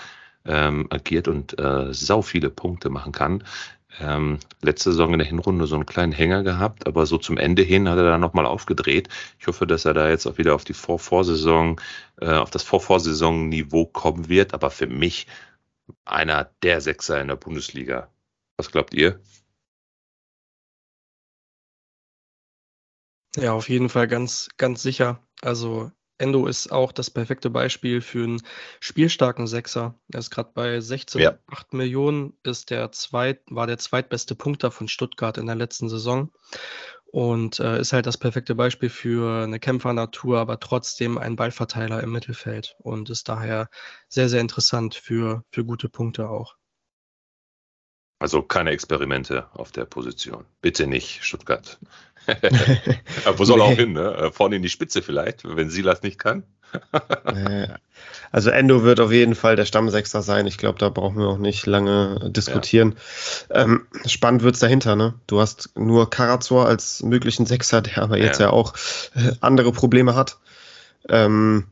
ähm, 0.46 0.88
agiert 0.90 1.28
und 1.28 1.58
äh, 1.60 1.94
sau 1.94 2.22
viele 2.22 2.50
Punkte 2.50 2.90
machen 2.90 3.12
kann. 3.12 3.44
Ähm, 4.00 4.40
letzte 4.62 4.92
Saison 4.92 5.14
in 5.14 5.20
der 5.20 5.28
Hinrunde 5.28 5.68
so 5.68 5.76
einen 5.76 5.86
kleinen 5.86 6.12
Hänger 6.12 6.44
gehabt, 6.44 6.88
aber 6.88 7.06
so 7.06 7.18
zum 7.18 7.38
Ende 7.38 7.62
hin 7.62 7.88
hat 7.90 7.98
er 7.98 8.04
dann 8.04 8.22
nochmal 8.22 8.46
aufgedreht. 8.46 9.10
Ich 9.40 9.48
hoffe, 9.48 9.66
dass 9.68 9.86
er 9.86 9.94
da 9.94 10.10
jetzt 10.10 10.26
auch 10.26 10.38
wieder 10.38 10.56
auf 10.56 10.66
die 10.66 10.74
Vorvorsaison, 10.74 11.80
äh, 12.20 12.32
auf 12.34 12.50
das 12.50 12.64
Vorvorsaison-Niveau 12.64 13.86
kommen 13.86 14.28
wird, 14.30 14.54
aber 14.54 14.72
für 14.72 14.88
mich 14.88 15.28
einer 16.06 16.50
der 16.64 16.82
Sechser 16.82 17.22
in 17.22 17.30
der 17.30 17.36
Bundesliga. 17.36 18.10
Was 18.58 18.72
glaubt 18.72 18.94
ihr? 18.94 19.20
Ja, 23.38 23.54
auf 23.54 23.70
jeden 23.70 23.90
Fall 23.90 24.08
ganz, 24.08 24.50
ganz 24.58 24.82
sicher. 24.82 25.20
Also 25.42 25.92
Endo 26.18 26.48
ist 26.48 26.72
auch 26.72 26.92
das 26.92 27.10
perfekte 27.10 27.50
Beispiel 27.50 28.02
für 28.02 28.24
einen 28.24 28.42
spielstarken 28.80 29.48
Sechser. 29.48 29.96
Er 30.12 30.20
ist 30.20 30.32
gerade 30.32 30.52
bei 30.54 30.78
16,8 30.78 31.20
ja. 31.20 31.38
Millionen, 31.72 32.34
ist 32.44 32.70
der 32.70 32.92
zweit, 32.92 33.42
war 33.50 33.68
der 33.68 33.78
zweitbeste 33.78 34.36
Punkter 34.36 34.72
von 34.72 34.88
Stuttgart 34.88 35.38
in 35.38 35.46
der 35.46 35.56
letzten 35.56 35.90
Saison 35.90 36.32
und 37.16 37.62
äh, 37.62 37.80
ist 37.80 37.94
halt 37.94 38.06
das 38.06 38.18
perfekte 38.18 38.56
Beispiel 38.56 38.90
für 38.90 39.44
eine 39.44 39.60
Kämpfernatur, 39.60 40.40
aber 40.40 40.60
trotzdem 40.60 41.18
ein 41.18 41.38
Ballverteiler 41.38 42.04
im 42.04 42.12
Mittelfeld 42.12 42.76
und 42.80 43.10
ist 43.10 43.30
daher 43.30 43.70
sehr, 44.10 44.28
sehr 44.28 44.42
interessant 44.42 44.96
für, 44.96 45.44
für 45.50 45.64
gute 45.64 45.88
Punkte 45.88 46.30
auch. 46.30 46.56
Also 48.20 48.42
keine 48.42 48.72
Experimente 48.72 49.46
auf 49.54 49.72
der 49.72 49.86
Position. 49.86 50.46
Bitte 50.62 50.88
nicht, 50.88 51.24
Stuttgart. 51.24 51.78
Wo 53.38 53.46
soll 53.46 53.60
er 53.60 53.66
auch 53.66 53.72
hin? 53.72 53.94
Ne? 53.94 54.16
Äh, 54.16 54.32
vorne 54.32 54.56
in 54.56 54.64
die 54.64 54.70
Spitze 54.70 55.02
vielleicht, 55.02 55.44
wenn 55.44 55.70
Silas 55.70 56.02
nicht 56.02 56.18
kann. 56.18 56.44
also 58.32 58.50
Endo 58.50 58.84
wird 58.84 59.00
auf 59.00 59.12
jeden 59.12 59.36
Fall 59.36 59.56
der 59.56 59.66
Stammsechster 59.66 60.22
sein. 60.22 60.48
Ich 60.48 60.58
glaube, 60.58 60.80
da 60.80 60.90
brauchen 60.90 61.18
wir 61.18 61.28
auch 61.28 61.38
nicht 61.38 61.66
lange 61.68 62.32
diskutieren. 62.32 62.96
Ja. 63.50 63.64
Ähm, 63.64 63.86
spannend 64.06 64.44
wird 64.44 64.56
es 64.56 64.62
dahinter. 64.62 64.96
Ne? 64.96 65.14
Du 65.28 65.40
hast 65.40 65.72
nur 65.78 66.10
Karazor 66.10 66.66
als 66.66 67.04
möglichen 67.04 67.46
Sechser, 67.46 67.82
der 67.82 68.00
aber 68.00 68.18
jetzt 68.18 68.40
ja, 68.40 68.48
ja 68.48 68.52
auch 68.52 68.74
äh, 69.16 69.34
andere 69.42 69.72
Probleme 69.72 70.16
hat. 70.16 70.40
Ähm, 71.08 71.66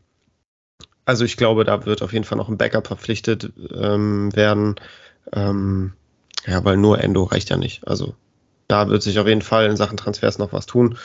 Also 1.05 1.25
ich 1.25 1.35
glaube, 1.35 1.63
da 1.63 1.85
wird 1.85 2.01
auf 2.01 2.13
jeden 2.13 2.25
Fall 2.25 2.37
noch 2.37 2.49
ein 2.49 2.57
Backup 2.57 2.87
verpflichtet 2.87 3.51
ähm, 3.73 4.33
werden. 4.35 4.75
Ähm, 5.33 5.93
ja, 6.45 6.63
weil 6.63 6.77
nur 6.77 7.01
Endo 7.01 7.23
reicht 7.23 7.49
ja 7.49 7.57
nicht. 7.57 7.87
Also 7.87 8.15
da 8.67 8.89
wird 8.89 9.03
sich 9.03 9.19
auf 9.19 9.27
jeden 9.27 9.41
Fall 9.41 9.67
in 9.67 9.77
Sachen 9.77 9.97
Transfers 9.97 10.37
noch 10.37 10.53
was 10.53 10.65
tun. 10.65 10.97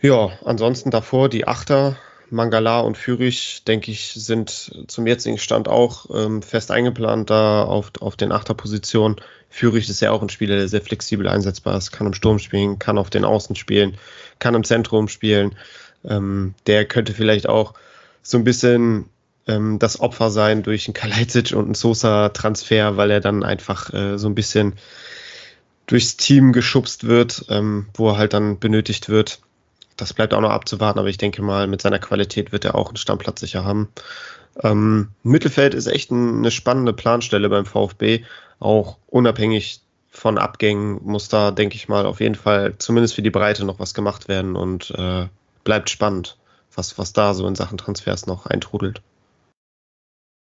Ja, 0.00 0.30
ansonsten 0.44 0.90
davor 0.90 1.28
die 1.28 1.46
Achter, 1.46 1.96
Mangala 2.30 2.80
und 2.80 2.98
Fürich, 2.98 3.62
denke 3.64 3.90
ich, 3.90 4.12
sind 4.12 4.84
zum 4.86 5.06
jetzigen 5.06 5.38
Stand 5.38 5.68
auch 5.68 6.06
ähm, 6.14 6.42
fest 6.42 6.70
eingeplant 6.70 7.30
da 7.30 7.64
auf, 7.64 7.92
auf 8.00 8.16
den 8.16 8.32
Achterpositionen. 8.32 9.16
Fürich 9.48 9.88
ist 9.88 10.00
ja 10.00 10.10
auch 10.10 10.20
ein 10.20 10.28
Spieler, 10.28 10.56
der 10.56 10.68
sehr 10.68 10.82
flexibel 10.82 11.28
einsetzbar 11.28 11.76
ist, 11.76 11.92
kann 11.92 12.06
im 12.06 12.14
Sturm 12.14 12.38
spielen, 12.38 12.78
kann 12.78 12.98
auf 12.98 13.10
den 13.10 13.24
Außen 13.24 13.56
spielen, 13.56 13.96
kann 14.38 14.54
im 14.54 14.64
Zentrum 14.64 15.08
spielen. 15.08 15.56
Ähm, 16.04 16.54
der 16.66 16.84
könnte 16.84 17.14
vielleicht 17.14 17.48
auch 17.48 17.74
so 18.22 18.36
ein 18.36 18.44
bisschen 18.44 19.06
ähm, 19.46 19.78
das 19.78 20.00
Opfer 20.00 20.30
sein 20.30 20.62
durch 20.62 20.86
einen 20.86 20.94
Kalajdzic 20.94 21.52
und 21.52 21.64
einen 21.64 21.74
Sosa-Transfer, 21.74 22.96
weil 22.96 23.10
er 23.10 23.20
dann 23.20 23.42
einfach 23.42 23.92
äh, 23.92 24.18
so 24.18 24.28
ein 24.28 24.34
bisschen 24.34 24.74
durchs 25.86 26.16
Team 26.16 26.52
geschubst 26.52 27.04
wird, 27.04 27.46
ähm, 27.50 27.86
wo 27.94 28.10
er 28.10 28.18
halt 28.18 28.32
dann 28.32 28.58
benötigt 28.58 29.08
wird. 29.08 29.40
Das 29.96 30.12
bleibt 30.12 30.34
auch 30.34 30.40
noch 30.40 30.50
abzuwarten, 30.50 30.98
aber 30.98 31.08
ich 31.08 31.18
denke 31.18 31.42
mal, 31.42 31.66
mit 31.66 31.82
seiner 31.82 31.98
Qualität 31.98 32.52
wird 32.52 32.64
er 32.64 32.74
auch 32.74 32.88
einen 32.88 32.96
Stammplatz 32.96 33.40
sicher 33.40 33.64
haben. 33.64 33.88
Ähm, 34.62 35.10
Mittelfeld 35.22 35.74
ist 35.74 35.86
echt 35.86 36.10
ein, 36.10 36.38
eine 36.38 36.50
spannende 36.50 36.92
Planstelle 36.92 37.48
beim 37.48 37.66
VfB, 37.66 38.24
auch 38.60 38.96
unabhängig 39.08 39.80
von 40.10 40.38
Abgängen 40.38 41.00
muss 41.04 41.28
da, 41.28 41.50
denke 41.50 41.74
ich 41.74 41.88
mal, 41.88 42.06
auf 42.06 42.20
jeden 42.20 42.36
Fall 42.36 42.74
zumindest 42.78 43.14
für 43.14 43.22
die 43.22 43.30
Breite 43.30 43.64
noch 43.64 43.80
was 43.80 43.94
gemacht 43.94 44.28
werden 44.28 44.54
und 44.54 44.90
äh, 44.92 45.26
bleibt 45.64 45.90
spannend, 45.90 46.36
was, 46.74 46.98
was 46.98 47.12
da 47.12 47.34
so 47.34 47.46
in 47.48 47.56
Sachen 47.56 47.78
Transfers 47.78 48.26
noch 48.26 48.46
eintrudelt. 48.46 49.02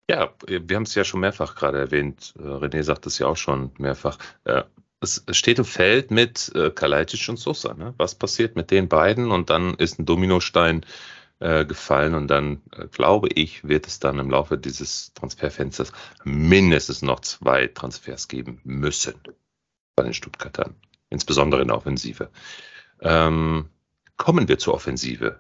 Ja, 0.10 0.34
wir 0.48 0.76
haben 0.76 0.84
es 0.84 0.96
ja 0.96 1.04
schon 1.04 1.20
mehrfach 1.20 1.56
gerade 1.56 1.80
erwähnt. 1.80 2.34
Äh, 2.40 2.44
René 2.44 2.84
sagt 2.84 3.06
es 3.06 3.20
ja 3.20 3.28
auch 3.28 3.38
schon 3.38 3.72
mehrfach. 3.78 4.18
Äh, 4.46 4.64
es 5.02 5.24
steht 5.32 5.60
und 5.60 5.66
fällt 5.66 6.12
mit 6.12 6.52
äh, 6.56 6.72
Kalajdzic 6.72 7.28
und 7.30 7.38
Sosa. 7.38 7.74
Ne? 7.74 7.94
Was 7.98 8.16
passiert 8.16 8.56
mit 8.56 8.72
den 8.72 8.88
beiden? 8.88 9.32
Und 9.32 9.50
dann 9.50 9.76
ist 9.76 10.00
ein 10.00 10.06
Dominostein 10.06 10.86
äh, 11.40 11.66
gefallen 11.66 12.16
und 12.16 12.28
dann, 12.28 12.62
äh, 12.72 12.88
glaube 12.88 13.28
ich, 13.36 13.68
wird 13.68 13.86
es 13.86 14.00
dann 14.00 14.18
im 14.18 14.30
Laufe 14.30 14.58
dieses 14.58 15.14
Transferfensters 15.14 15.92
mindestens 16.24 17.02
noch 17.02 17.20
zwei 17.20 17.68
Transfers 17.68 18.28
geben 18.28 18.60
müssen 18.64 19.16
bei 19.96 20.04
den 20.04 20.14
Stuttgartern, 20.14 20.76
insbesondere 21.10 21.62
in 21.62 21.68
der 21.68 21.78
Offensive. 21.78 22.30
Ähm, 23.02 23.70
kommen 24.16 24.48
wir 24.48 24.58
zur 24.58 24.74
Offensive. 24.74 25.40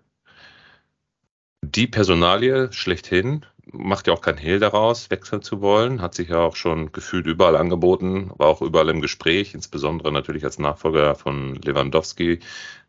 Die 1.63 1.87
Personalie 1.87 2.71
schlechthin 2.71 3.45
macht 3.71 4.07
ja 4.07 4.13
auch 4.13 4.21
kein 4.21 4.37
Hehl 4.37 4.59
daraus, 4.59 5.09
wechseln 5.09 5.41
zu 5.41 5.61
wollen, 5.61 6.01
hat 6.01 6.15
sich 6.15 6.29
ja 6.29 6.39
auch 6.39 6.55
schon 6.55 6.91
gefühlt 6.91 7.27
überall 7.27 7.55
angeboten, 7.55 8.31
war 8.37 8.47
auch 8.47 8.61
überall 8.61 8.89
im 8.89 9.01
Gespräch, 9.01 9.53
insbesondere 9.53 10.11
natürlich 10.11 10.43
als 10.45 10.59
Nachfolger 10.59 11.15
von 11.15 11.55
Lewandowski 11.55 12.39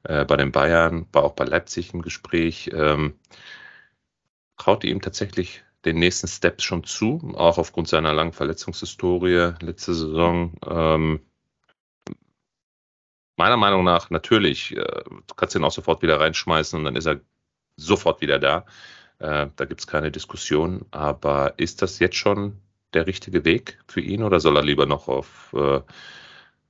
äh, 0.05 0.25
bei 0.25 0.37
den 0.37 0.53
Bayern, 0.53 1.07
war 1.13 1.25
auch 1.25 1.33
bei 1.33 1.45
Leipzig 1.45 1.95
im 1.95 2.03
Gespräch. 2.03 2.71
Ähm, 2.73 3.15
traut 4.57 4.85
ihm 4.85 5.01
tatsächlich 5.01 5.63
den 5.85 5.99
nächsten 5.99 6.29
Steps 6.29 6.65
schon 6.65 6.85
zu, 6.85 7.33
auch 7.37 7.59
aufgrund 7.59 7.89
seiner 7.89 8.13
langen 8.13 8.33
Verletzungshistorie 8.33 9.55
letzte 9.61 9.95
Saison. 9.95 10.53
Ähm, 10.69 11.21
meiner 13.37 13.57
Meinung 13.57 13.85
nach 13.85 14.11
natürlich, 14.11 14.77
äh, 14.77 14.83
du 14.83 15.35
kannst 15.37 15.55
ihn 15.55 15.65
auch 15.65 15.73
sofort 15.73 16.03
wieder 16.03 16.21
reinschmeißen 16.21 16.79
und 16.79 16.85
dann 16.85 16.97
ist 16.97 17.07
er 17.07 17.21
sofort 17.77 18.21
wieder 18.21 18.39
da. 18.39 18.67
Äh, 19.19 19.49
da 19.57 19.65
gibt 19.65 19.81
es 19.81 19.87
keine 19.87 20.11
Diskussion. 20.11 20.87
Aber 20.91 21.59
ist 21.59 21.83
das 21.83 21.99
jetzt 21.99 22.17
schon 22.17 22.61
der 22.95 23.07
richtige 23.07 23.45
Weg 23.45 23.79
für 23.87 24.01
ihn 24.01 24.23
oder 24.23 24.41
soll 24.41 24.57
er 24.57 24.65
lieber 24.65 24.87
noch 24.87 25.09
auf 25.09 25.55
äh, 25.55 25.77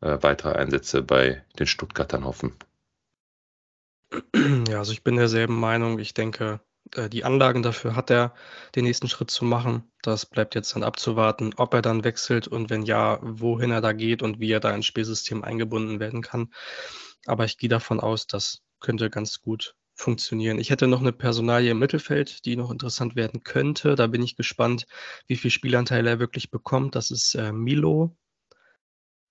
äh, 0.00 0.22
weitere 0.22 0.52
Einsätze 0.52 1.02
bei 1.02 1.44
den 1.58 1.66
Stuttgartern 1.66 2.24
hoffen? 2.24 2.54
Ja, 4.68 4.78
also 4.78 4.92
ich 4.92 5.04
bin 5.04 5.16
derselben 5.16 5.58
Meinung. 5.58 5.98
Ich 5.98 6.14
denke, 6.14 6.60
äh, 6.94 7.08
die 7.08 7.24
Anlagen 7.24 7.62
dafür 7.62 7.94
hat 7.94 8.10
er, 8.10 8.34
den 8.74 8.84
nächsten 8.84 9.08
Schritt 9.08 9.30
zu 9.30 9.44
machen. 9.44 9.90
Das 10.02 10.26
bleibt 10.26 10.54
jetzt 10.54 10.74
dann 10.74 10.82
abzuwarten, 10.82 11.54
ob 11.56 11.74
er 11.74 11.82
dann 11.82 12.04
wechselt 12.04 12.48
und 12.48 12.70
wenn 12.70 12.82
ja, 12.82 13.18
wohin 13.22 13.70
er 13.70 13.80
da 13.80 13.92
geht 13.92 14.22
und 14.22 14.40
wie 14.40 14.50
er 14.50 14.60
da 14.60 14.74
ins 14.74 14.86
Spielsystem 14.86 15.44
eingebunden 15.44 16.00
werden 16.00 16.22
kann. 16.22 16.52
Aber 17.26 17.44
ich 17.44 17.58
gehe 17.58 17.68
davon 17.68 18.00
aus, 18.00 18.26
das 18.26 18.62
könnte 18.80 19.10
ganz 19.10 19.40
gut 19.40 19.74
funktionieren. 19.98 20.58
Ich 20.58 20.70
hätte 20.70 20.86
noch 20.86 21.00
eine 21.00 21.12
Personalie 21.12 21.72
im 21.72 21.78
Mittelfeld, 21.78 22.44
die 22.44 22.56
noch 22.56 22.70
interessant 22.70 23.16
werden 23.16 23.42
könnte. 23.42 23.96
Da 23.96 24.06
bin 24.06 24.22
ich 24.22 24.36
gespannt, 24.36 24.86
wie 25.26 25.36
viel 25.36 25.50
Spielanteile 25.50 26.08
er 26.08 26.18
wirklich 26.20 26.50
bekommt. 26.50 26.94
Das 26.94 27.10
ist 27.10 27.34
äh, 27.34 27.52
Milo, 27.52 28.16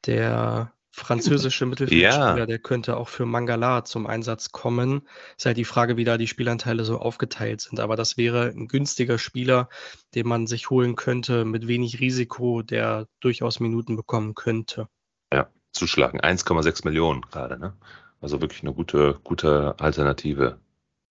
der 0.05 0.73
französische 0.91 1.65
Mittelfeldspieler, 1.67 2.37
ja. 2.37 2.45
der 2.45 2.59
könnte 2.59 2.97
auch 2.97 3.07
für 3.07 3.25
Mangala 3.25 3.85
zum 3.85 4.07
Einsatz 4.07 4.51
kommen. 4.51 5.07
Ist 5.37 5.45
halt 5.45 5.57
die 5.57 5.65
Frage, 5.65 5.95
wie 5.95 6.03
da 6.03 6.17
die 6.17 6.27
Spielanteile 6.27 6.83
so 6.83 6.97
aufgeteilt 6.99 7.61
sind. 7.61 7.79
Aber 7.79 7.95
das 7.95 8.17
wäre 8.17 8.49
ein 8.49 8.67
günstiger 8.67 9.17
Spieler, 9.17 9.69
den 10.15 10.27
man 10.27 10.47
sich 10.47 10.69
holen 10.69 10.95
könnte 10.95 11.45
mit 11.45 11.67
wenig 11.67 12.01
Risiko, 12.01 12.61
der 12.61 13.07
durchaus 13.21 13.61
Minuten 13.61 13.95
bekommen 13.95 14.35
könnte. 14.35 14.89
Ja, 15.31 15.49
zuschlagen. 15.71 16.19
1,6 16.19 16.83
Millionen 16.83 17.21
gerade, 17.21 17.57
ne? 17.57 17.77
Also 18.21 18.41
wirklich 18.41 18.63
eine 18.63 18.73
gute, 18.73 19.19
gute 19.23 19.75
Alternative 19.79 20.59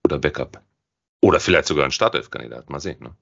oder 0.04 0.18
Backup. 0.18 0.62
Oder 1.20 1.40
vielleicht 1.40 1.68
sogar 1.68 1.84
ein 1.84 1.92
Startelf-Kandidat. 1.92 2.70
Mal 2.70 2.80
sehen. 2.80 3.02
Ne? 3.02 3.14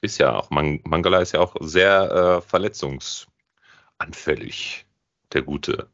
Ist 0.00 0.18
ja 0.18 0.36
auch, 0.36 0.50
Mangala 0.50 1.20
ist 1.20 1.32
ja 1.32 1.40
auch 1.40 1.56
sehr 1.60 2.10
äh, 2.10 2.40
verletzungsanfällig, 2.42 4.86
der 5.32 5.42
Gute. 5.42 5.88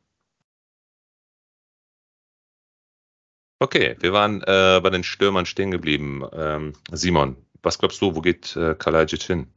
Okay, 3.61 3.97
wir 4.01 4.12
waren 4.12 4.43
äh, 4.43 4.80
bei 4.82 4.91
den 4.91 5.05
Stürmern 5.05 5.47
stehen 5.47 5.70
geblieben. 5.70 6.24
Ähm, 6.32 6.72
Simon, 6.91 7.36
was 7.62 7.78
glaubst 7.78 8.01
du, 8.01 8.16
wo 8.16 8.20
geht 8.20 8.57
äh, 8.57 8.74
Kalajic 8.74 9.22
hin, 9.22 9.53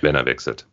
wenn 0.00 0.14
er 0.14 0.24
wechselt? 0.24 0.66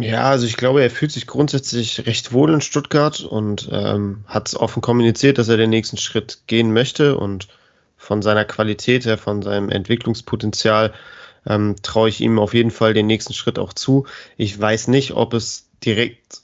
Ja, 0.00 0.30
also 0.30 0.46
ich 0.46 0.56
glaube, 0.56 0.82
er 0.82 0.90
fühlt 0.90 1.12
sich 1.12 1.26
grundsätzlich 1.26 2.06
recht 2.06 2.32
wohl 2.32 2.52
in 2.52 2.60
Stuttgart 2.60 3.20
und 3.20 3.68
ähm, 3.72 4.24
hat 4.26 4.54
offen 4.54 4.82
kommuniziert, 4.82 5.38
dass 5.38 5.48
er 5.48 5.56
den 5.56 5.70
nächsten 5.70 5.96
Schritt 5.96 6.42
gehen 6.46 6.72
möchte 6.72 7.16
und 7.16 7.48
von 7.96 8.22
seiner 8.22 8.44
Qualität 8.44 9.04
her, 9.04 9.18
von 9.18 9.42
seinem 9.42 9.68
Entwicklungspotenzial 9.68 10.92
ähm, 11.46 11.76
traue 11.82 12.08
ich 12.08 12.20
ihm 12.20 12.38
auf 12.38 12.54
jeden 12.54 12.70
Fall 12.70 12.94
den 12.94 13.06
nächsten 13.06 13.34
Schritt 13.34 13.58
auch 13.58 13.72
zu. 13.72 14.06
Ich 14.36 14.58
weiß 14.58 14.88
nicht, 14.88 15.12
ob 15.12 15.34
es 15.34 15.68
direkt 15.84 16.40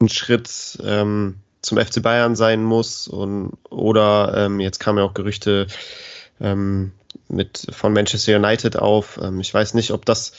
ein 0.00 0.08
Schritt 0.08 0.78
ähm, 0.84 1.36
zum 1.62 1.78
FC 1.78 2.02
Bayern 2.02 2.36
sein 2.36 2.62
muss 2.62 3.08
und 3.08 3.52
oder 3.68 4.32
ähm, 4.36 4.60
jetzt 4.60 4.78
kamen 4.78 4.98
ja 4.98 5.04
auch 5.04 5.14
Gerüchte 5.14 5.66
ähm, 6.40 6.92
mit 7.28 7.66
von 7.70 7.92
Manchester 7.92 8.36
United 8.36 8.78
auf. 8.78 9.18
Ähm, 9.22 9.40
ich 9.40 9.52
weiß 9.52 9.74
nicht, 9.74 9.90
ob 9.90 10.04
das 10.04 10.32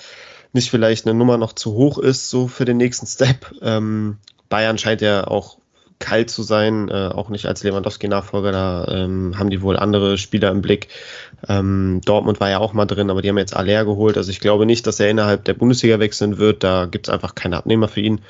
nicht 0.54 0.70
vielleicht 0.72 1.06
eine 1.06 1.18
Nummer 1.18 1.38
noch 1.38 1.54
zu 1.54 1.74
hoch 1.74 1.97
ist, 1.97 2.30
so 2.30 2.47
für 2.47 2.66
den 2.66 2.78
nächsten 2.78 3.06
Step. 3.06 3.54
Ähm, 3.62 4.18
Bayern 4.50 4.78
scheint 4.78 5.02
ja 5.02 5.28
auch 5.28 5.58
kalt 6.00 6.30
zu 6.30 6.43
sein, 6.43 6.89
äh, 6.89 7.10
auch 7.10 7.30
nicht 7.30 7.45
als 7.45 7.64
Lewandowski-Nachfolger, 7.64 8.52
da 8.52 8.88
ähm, 8.88 9.38
haben 9.38 9.50
die 9.50 9.62
wohl 9.62 9.78
andere 9.78 10.18
Spieler 10.18 10.50
im 10.50 10.62
Blick. 10.62 10.88
Ähm, 11.47 12.02
Dortmund 12.06 12.39
war 12.39 12.50
ja 12.50 12.60
auch 12.60 12.74
mal 12.74 12.86
drin, 12.86 13.10
aber 13.10 13.22
die 13.22 13.30
haben 13.30 13.38
jetzt 13.38 13.56
Aller 13.56 13.86
geholt. 13.86 14.18
Also 14.18 14.32
ich 14.32 14.39
glaube 14.39 14.66
nicht, 14.66 14.88
dass 14.88 15.00
er 15.00 15.10
innerhalb 15.10 15.43
der 15.43 15.54
Bundesliga 15.54 16.00
wechseln 16.00 16.38
wird. 16.38 16.64
Da 16.64 16.86
gibt 16.86 17.08
es 17.08 17.14
einfach 17.14 17.36
keine 17.36 17.58
Abnehmer 17.58 17.89
für 17.89 18.02
ihn. 18.02 18.22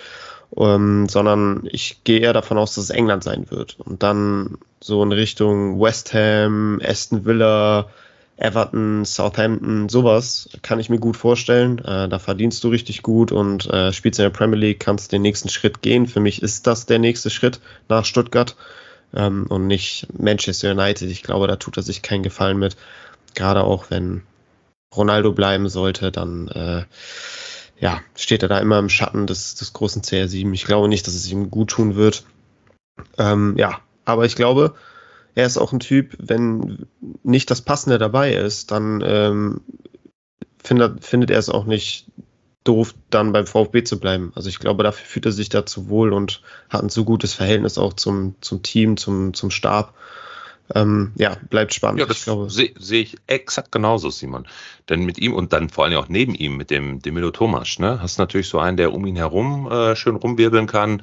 Ähm, 0.57 1.07
sondern 1.07 1.69
ich 1.71 2.03
gehe 2.03 2.19
eher 2.21 2.33
davon 2.33 2.57
aus, 2.57 2.73
dass 2.73 2.85
es 2.85 2.89
England 2.89 3.23
sein 3.23 3.51
wird. 3.51 3.77
Und 3.79 4.01
dann 4.01 4.57
so 4.81 5.03
in 5.03 5.11
Richtung 5.11 5.79
West 5.79 6.13
Ham, 6.15 6.81
Aston 6.83 7.23
Villa, 7.25 7.89
Everton, 8.39 9.03
Southampton, 9.03 9.89
sowas 9.89 10.49
kann 10.61 10.79
ich 10.79 10.89
mir 10.89 10.99
gut 10.99 11.17
vorstellen. 11.17 11.79
Äh, 11.79 12.07
da 12.07 12.19
verdienst 12.19 12.63
du 12.63 12.69
richtig 12.69 13.03
gut 13.03 13.33
und 13.33 13.67
äh, 13.67 13.91
spielst 13.91 14.19
in 14.19 14.23
der 14.23 14.29
Premier 14.29 14.57
League, 14.57 14.79
kannst 14.79 15.11
den 15.11 15.21
nächsten 15.21 15.49
Schritt 15.49 15.81
gehen. 15.81 16.07
Für 16.07 16.21
mich 16.21 16.41
ist 16.41 16.65
das 16.65 16.85
der 16.85 16.99
nächste 16.99 17.29
Schritt 17.29 17.59
nach 17.89 18.05
Stuttgart 18.05 18.55
ähm, 19.13 19.45
und 19.49 19.67
nicht 19.67 20.07
Manchester 20.17 20.71
United. 20.71 21.09
Ich 21.09 21.21
glaube, 21.21 21.47
da 21.47 21.57
tut 21.57 21.75
er 21.75 21.83
sich 21.83 22.01
keinen 22.01 22.23
Gefallen 22.23 22.57
mit. 22.57 22.77
Gerade 23.35 23.63
auch 23.63 23.89
wenn 23.89 24.23
Ronaldo 24.95 25.33
bleiben 25.33 25.67
sollte, 25.67 26.09
dann 26.09 26.47
äh, 26.47 26.85
ja, 27.79 28.01
steht 28.15 28.41
er 28.41 28.49
da 28.49 28.59
immer 28.59 28.79
im 28.79 28.89
Schatten 28.89 29.27
des, 29.27 29.55
des 29.55 29.73
großen 29.73 30.01
CR7. 30.01 30.53
Ich 30.53 30.63
glaube 30.63 30.87
nicht, 30.87 31.05
dass 31.07 31.13
es 31.13 31.29
ihm 31.29 31.51
gut 31.51 31.71
tun 31.71 31.97
wird. 31.97 32.23
Ähm, 33.17 33.55
ja, 33.57 33.79
aber 34.05 34.25
ich 34.25 34.35
glaube, 34.35 34.75
er 35.39 35.45
ist 35.45 35.57
auch 35.57 35.71
ein 35.71 35.79
Typ, 35.79 36.15
wenn 36.19 36.85
nicht 37.23 37.49
das 37.49 37.61
Passende 37.61 37.97
dabei 37.97 38.33
ist, 38.33 38.71
dann 38.71 39.01
ähm, 39.05 39.61
findet, 40.61 41.03
findet 41.03 41.31
er 41.31 41.39
es 41.39 41.49
auch 41.49 41.65
nicht 41.65 42.07
doof, 42.63 42.93
dann 43.09 43.31
beim 43.31 43.47
VfB 43.47 43.83
zu 43.83 43.99
bleiben. 43.99 44.31
Also 44.35 44.49
ich 44.49 44.59
glaube, 44.59 44.83
dafür 44.83 45.05
fühlt 45.05 45.25
er 45.25 45.31
sich 45.31 45.49
dazu 45.49 45.89
wohl 45.89 46.13
und 46.13 46.41
hat 46.69 46.83
ein 46.83 46.89
so 46.89 47.05
gutes 47.05 47.33
Verhältnis 47.33 47.77
auch 47.77 47.93
zum, 47.93 48.35
zum 48.41 48.61
Team, 48.61 48.97
zum, 48.97 49.33
zum 49.33 49.49
Stab. 49.49 49.95
ähm, 50.75 51.13
ja, 51.15 51.37
bleibt 51.49 51.73
spannend. 51.73 52.01
Ja, 52.01 52.05
das 52.05 52.25
sehe 52.53 52.73
seh 52.77 53.01
ich 53.01 53.15
exakt 53.27 53.71
genauso, 53.71 54.09
Simon. 54.09 54.45
Denn 54.89 55.03
mit 55.03 55.17
ihm 55.17 55.33
und 55.33 55.53
dann 55.53 55.69
vor 55.69 55.85
allem 55.85 55.97
auch 55.97 56.09
neben 56.09 56.35
ihm, 56.35 56.57
mit 56.57 56.69
dem 56.69 57.01
Demilo 57.01 57.31
Tomasch, 57.31 57.79
ne, 57.79 58.01
hast 58.01 58.19
natürlich 58.19 58.49
so 58.49 58.59
einen, 58.59 58.77
der 58.77 58.93
um 58.93 59.05
ihn 59.05 59.15
herum 59.15 59.71
äh, 59.71 59.95
schön 59.95 60.15
rumwirbeln 60.15 60.67
kann. 60.67 61.01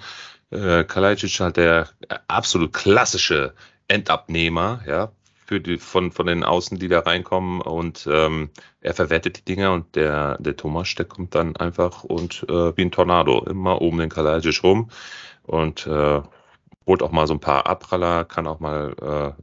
Äh, 0.51 0.85
Kalajdzic 0.85 1.41
halt 1.41 1.57
der 1.57 1.89
absolut 2.29 2.73
klassische 2.73 3.55
Endabnehmer, 3.89 4.83
ja, 4.87 5.13
für 5.47 5.61
die, 5.61 5.79
von, 5.79 6.11
von 6.11 6.27
den 6.27 6.43
Außen, 6.43 6.79
die 6.79 6.89
da 6.89 7.01
reinkommen 7.01 7.61
und 7.61 8.09
ähm, 8.11 8.51
er 8.81 8.95
verwertet 8.95 9.39
die 9.39 9.45
Dinger 9.45 9.73
und 9.73 9.95
der, 9.95 10.37
der 10.39 10.57
Thomas, 10.57 10.95
der 10.97 11.07
kommt 11.07 11.35
dann 11.35 11.57
einfach 11.57 12.03
und 12.05 12.45
äh, 12.49 12.77
wie 12.77 12.83
ein 12.83 12.91
Tornado 12.91 13.45
immer 13.45 13.81
oben 13.81 13.99
den 13.99 14.09
Kalajdzic 14.09 14.63
rum 14.65 14.91
und 15.45 15.87
äh, 15.87 16.21
holt 16.87 17.03
auch 17.03 17.13
mal 17.13 17.27
so 17.27 17.35
ein 17.35 17.41
paar 17.41 17.67
Abpraller, 17.67 18.25
kann 18.25 18.47
auch 18.47 18.61
mal 18.61 18.95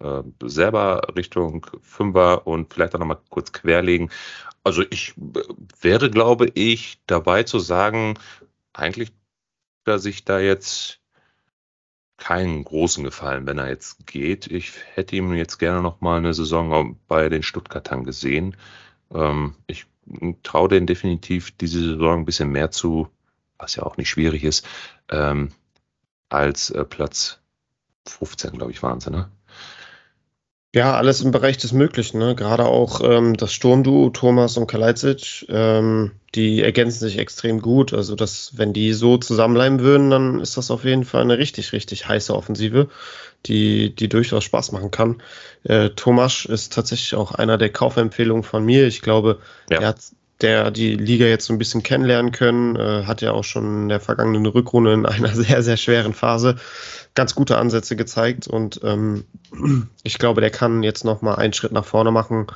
äh, 0.01 0.05
äh, 0.05 0.23
selber 0.49 1.01
Richtung 1.15 1.65
Fünfer 1.81 2.47
und 2.47 2.73
vielleicht 2.73 2.95
auch 2.95 2.99
noch 2.99 3.05
mal 3.05 3.19
kurz 3.29 3.51
querlegen. 3.51 4.09
Also 4.63 4.83
ich 4.89 5.13
äh, 5.17 5.41
wäre, 5.81 6.09
glaube 6.09 6.47
ich, 6.53 7.01
dabei 7.07 7.43
zu 7.43 7.59
sagen, 7.59 8.15
eigentlich, 8.73 9.11
dass 9.85 10.05
ich 10.05 10.25
da 10.25 10.39
jetzt 10.39 11.02
keinen 12.23 12.63
großen 12.63 13.03
Gefallen, 13.03 13.45
wenn 13.47 13.57
er 13.57 13.67
jetzt 13.67 14.07
geht. 14.07 14.47
Ich 14.47 14.71
hätte 14.93 15.17
ihm 15.17 15.33
jetzt 15.33 15.57
gerne 15.57 15.81
noch 15.81 15.99
mal 15.99 16.17
eine 16.17 16.33
Saison 16.33 16.97
bei 17.09 17.27
den 17.27 17.43
Stuttgartern 17.43 18.05
gesehen. 18.05 18.55
Ähm, 19.13 19.55
ich 19.67 19.87
traue 20.41 20.69
denen 20.69 20.87
definitiv 20.87 21.51
diese 21.57 21.79
Saison 21.83 22.19
ein 22.19 22.25
bisschen 22.25 22.49
mehr 22.49 22.71
zu, 22.71 23.09
was 23.57 23.75
ja 23.75 23.83
auch 23.83 23.97
nicht 23.97 24.09
schwierig 24.09 24.45
ist, 24.45 24.65
ähm, 25.09 25.51
als 26.29 26.69
äh, 26.69 26.85
Platz 26.85 27.41
15, 28.07 28.53
glaube 28.53 28.71
ich, 28.71 28.81
waren 28.81 29.01
sie, 29.01 29.11
ne? 29.11 29.29
Ja, 30.75 30.95
alles 30.95 31.21
im 31.21 31.29
Bereich 31.29 31.57
des 31.57 31.71
Möglichen. 31.71 32.17
Ne? 32.17 32.33
Gerade 32.33 32.65
auch 32.65 33.01
ähm, 33.03 33.37
das 33.37 33.53
Sturmduo 33.53 34.09
Thomas 34.09 34.57
und 34.57 34.65
Kalajdzic, 34.65 35.45
ähm, 35.49 36.13
die 36.33 36.63
ergänzen 36.63 36.99
sich 36.99 37.19
extrem 37.19 37.61
gut. 37.61 37.93
Also, 37.93 38.15
dass, 38.15 38.57
wenn 38.57 38.73
die 38.73 38.93
so 38.93 39.17
zusammenbleiben 39.17 39.81
würden, 39.81 40.09
dann 40.09 40.39
ist 40.39 40.57
das 40.57 40.71
auf 40.71 40.83
jeden 40.83 41.05
Fall 41.05 41.21
eine 41.21 41.37
richtig, 41.37 41.73
richtig 41.73 42.07
heiße 42.07 42.35
Offensive, 42.35 42.89
die, 43.45 43.95
die 43.95 44.09
durchaus 44.09 44.43
Spaß 44.45 44.71
machen 44.71 44.89
kann. 44.89 45.21
Äh, 45.63 45.91
Thomas 45.91 46.45
ist 46.45 46.73
tatsächlich 46.73 47.13
auch 47.13 47.33
einer 47.33 47.59
der 47.59 47.69
Kaufempfehlungen 47.69 48.43
von 48.43 48.65
mir. 48.65 48.87
Ich 48.87 49.03
glaube, 49.03 49.39
ja. 49.69 49.79
er 49.79 49.87
hat 49.89 49.99
der 50.41 50.71
die 50.71 50.95
Liga 50.95 51.25
jetzt 51.25 51.45
so 51.45 51.53
ein 51.53 51.57
bisschen 51.57 51.83
kennenlernen 51.83 52.31
können, 52.31 52.75
äh, 52.75 53.03
hat 53.05 53.21
ja 53.21 53.31
auch 53.31 53.43
schon 53.43 53.83
in 53.83 53.89
der 53.89 53.99
vergangenen 53.99 54.45
Rückrunde 54.45 54.93
in 54.93 55.05
einer 55.05 55.29
sehr, 55.35 55.63
sehr 55.63 55.77
schweren 55.77 56.13
Phase 56.13 56.57
ganz 57.15 57.35
gute 57.35 57.57
Ansätze 57.57 57.95
gezeigt 57.95 58.47
und 58.47 58.81
ähm, 58.83 59.25
ich 60.03 60.17
glaube, 60.17 60.41
der 60.41 60.49
kann 60.49 60.83
jetzt 60.83 61.05
noch 61.05 61.21
mal 61.21 61.35
einen 61.35 61.53
Schritt 61.53 61.71
nach 61.71 61.85
vorne 61.85 62.11
machen, 62.11 62.47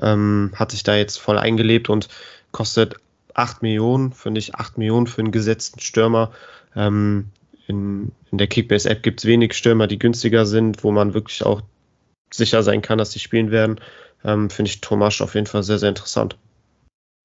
ähm, 0.00 0.52
hat 0.54 0.70
sich 0.70 0.82
da 0.82 0.96
jetzt 0.96 1.18
voll 1.18 1.38
eingelebt 1.38 1.88
und 1.88 2.08
kostet 2.52 2.96
8 3.34 3.62
Millionen, 3.62 4.12
finde 4.12 4.38
ich 4.40 4.54
8 4.54 4.78
Millionen 4.78 5.06
für 5.06 5.20
einen 5.20 5.32
gesetzten 5.32 5.80
Stürmer. 5.80 6.32
Ähm, 6.74 7.30
in, 7.66 8.12
in 8.32 8.38
der 8.38 8.46
Kickbase-App 8.46 9.02
gibt 9.02 9.20
es 9.20 9.26
wenig 9.26 9.54
Stürmer, 9.54 9.86
die 9.86 9.98
günstiger 9.98 10.46
sind, 10.46 10.82
wo 10.82 10.90
man 10.90 11.14
wirklich 11.14 11.44
auch 11.44 11.62
sicher 12.32 12.62
sein 12.62 12.82
kann, 12.82 12.98
dass 12.98 13.12
sie 13.12 13.18
spielen 13.18 13.50
werden. 13.50 13.80
Ähm, 14.24 14.50
finde 14.50 14.70
ich 14.70 14.80
Tomasch 14.80 15.20
auf 15.20 15.34
jeden 15.34 15.46
Fall 15.46 15.62
sehr, 15.62 15.78
sehr 15.78 15.90
interessant. 15.90 16.36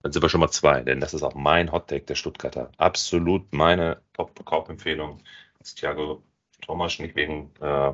Dann 0.04 0.12
sind 0.12 0.22
wir 0.22 0.30
schon 0.30 0.42
mal 0.42 0.52
zwei, 0.52 0.82
denn 0.82 1.00
das 1.00 1.14
ist 1.14 1.24
auch 1.24 1.34
mein 1.34 1.72
Hottake 1.72 2.06
der 2.06 2.16
Stuttgarter. 2.16 2.70
Absolut 2.78 3.52
meine 3.54 4.02
Top-Kaufempfehlung. 4.14 5.20
Thiago 5.64 6.22
Thomas 6.62 7.00
nicht 7.00 7.16
wegen 7.16 7.52
äh, 7.62 7.94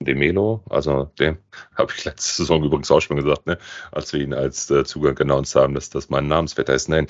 Demelo, 0.00 0.62
also 0.68 1.04
dem 1.18 1.38
habe 1.76 1.92
ich 1.96 2.04
letzte 2.04 2.42
Saison 2.42 2.64
übrigens 2.64 2.90
auch 2.90 3.00
schon 3.00 3.16
gesagt, 3.16 3.46
ne, 3.46 3.56
als 3.92 4.12
wir 4.12 4.20
ihn 4.20 4.34
als 4.34 4.68
äh, 4.70 4.84
Zugang 4.84 5.16
announced 5.18 5.54
haben, 5.54 5.74
dass 5.74 5.90
das 5.90 6.10
mein 6.10 6.26
Namensvetter 6.26 6.74
ist. 6.74 6.88
Nein, 6.88 7.06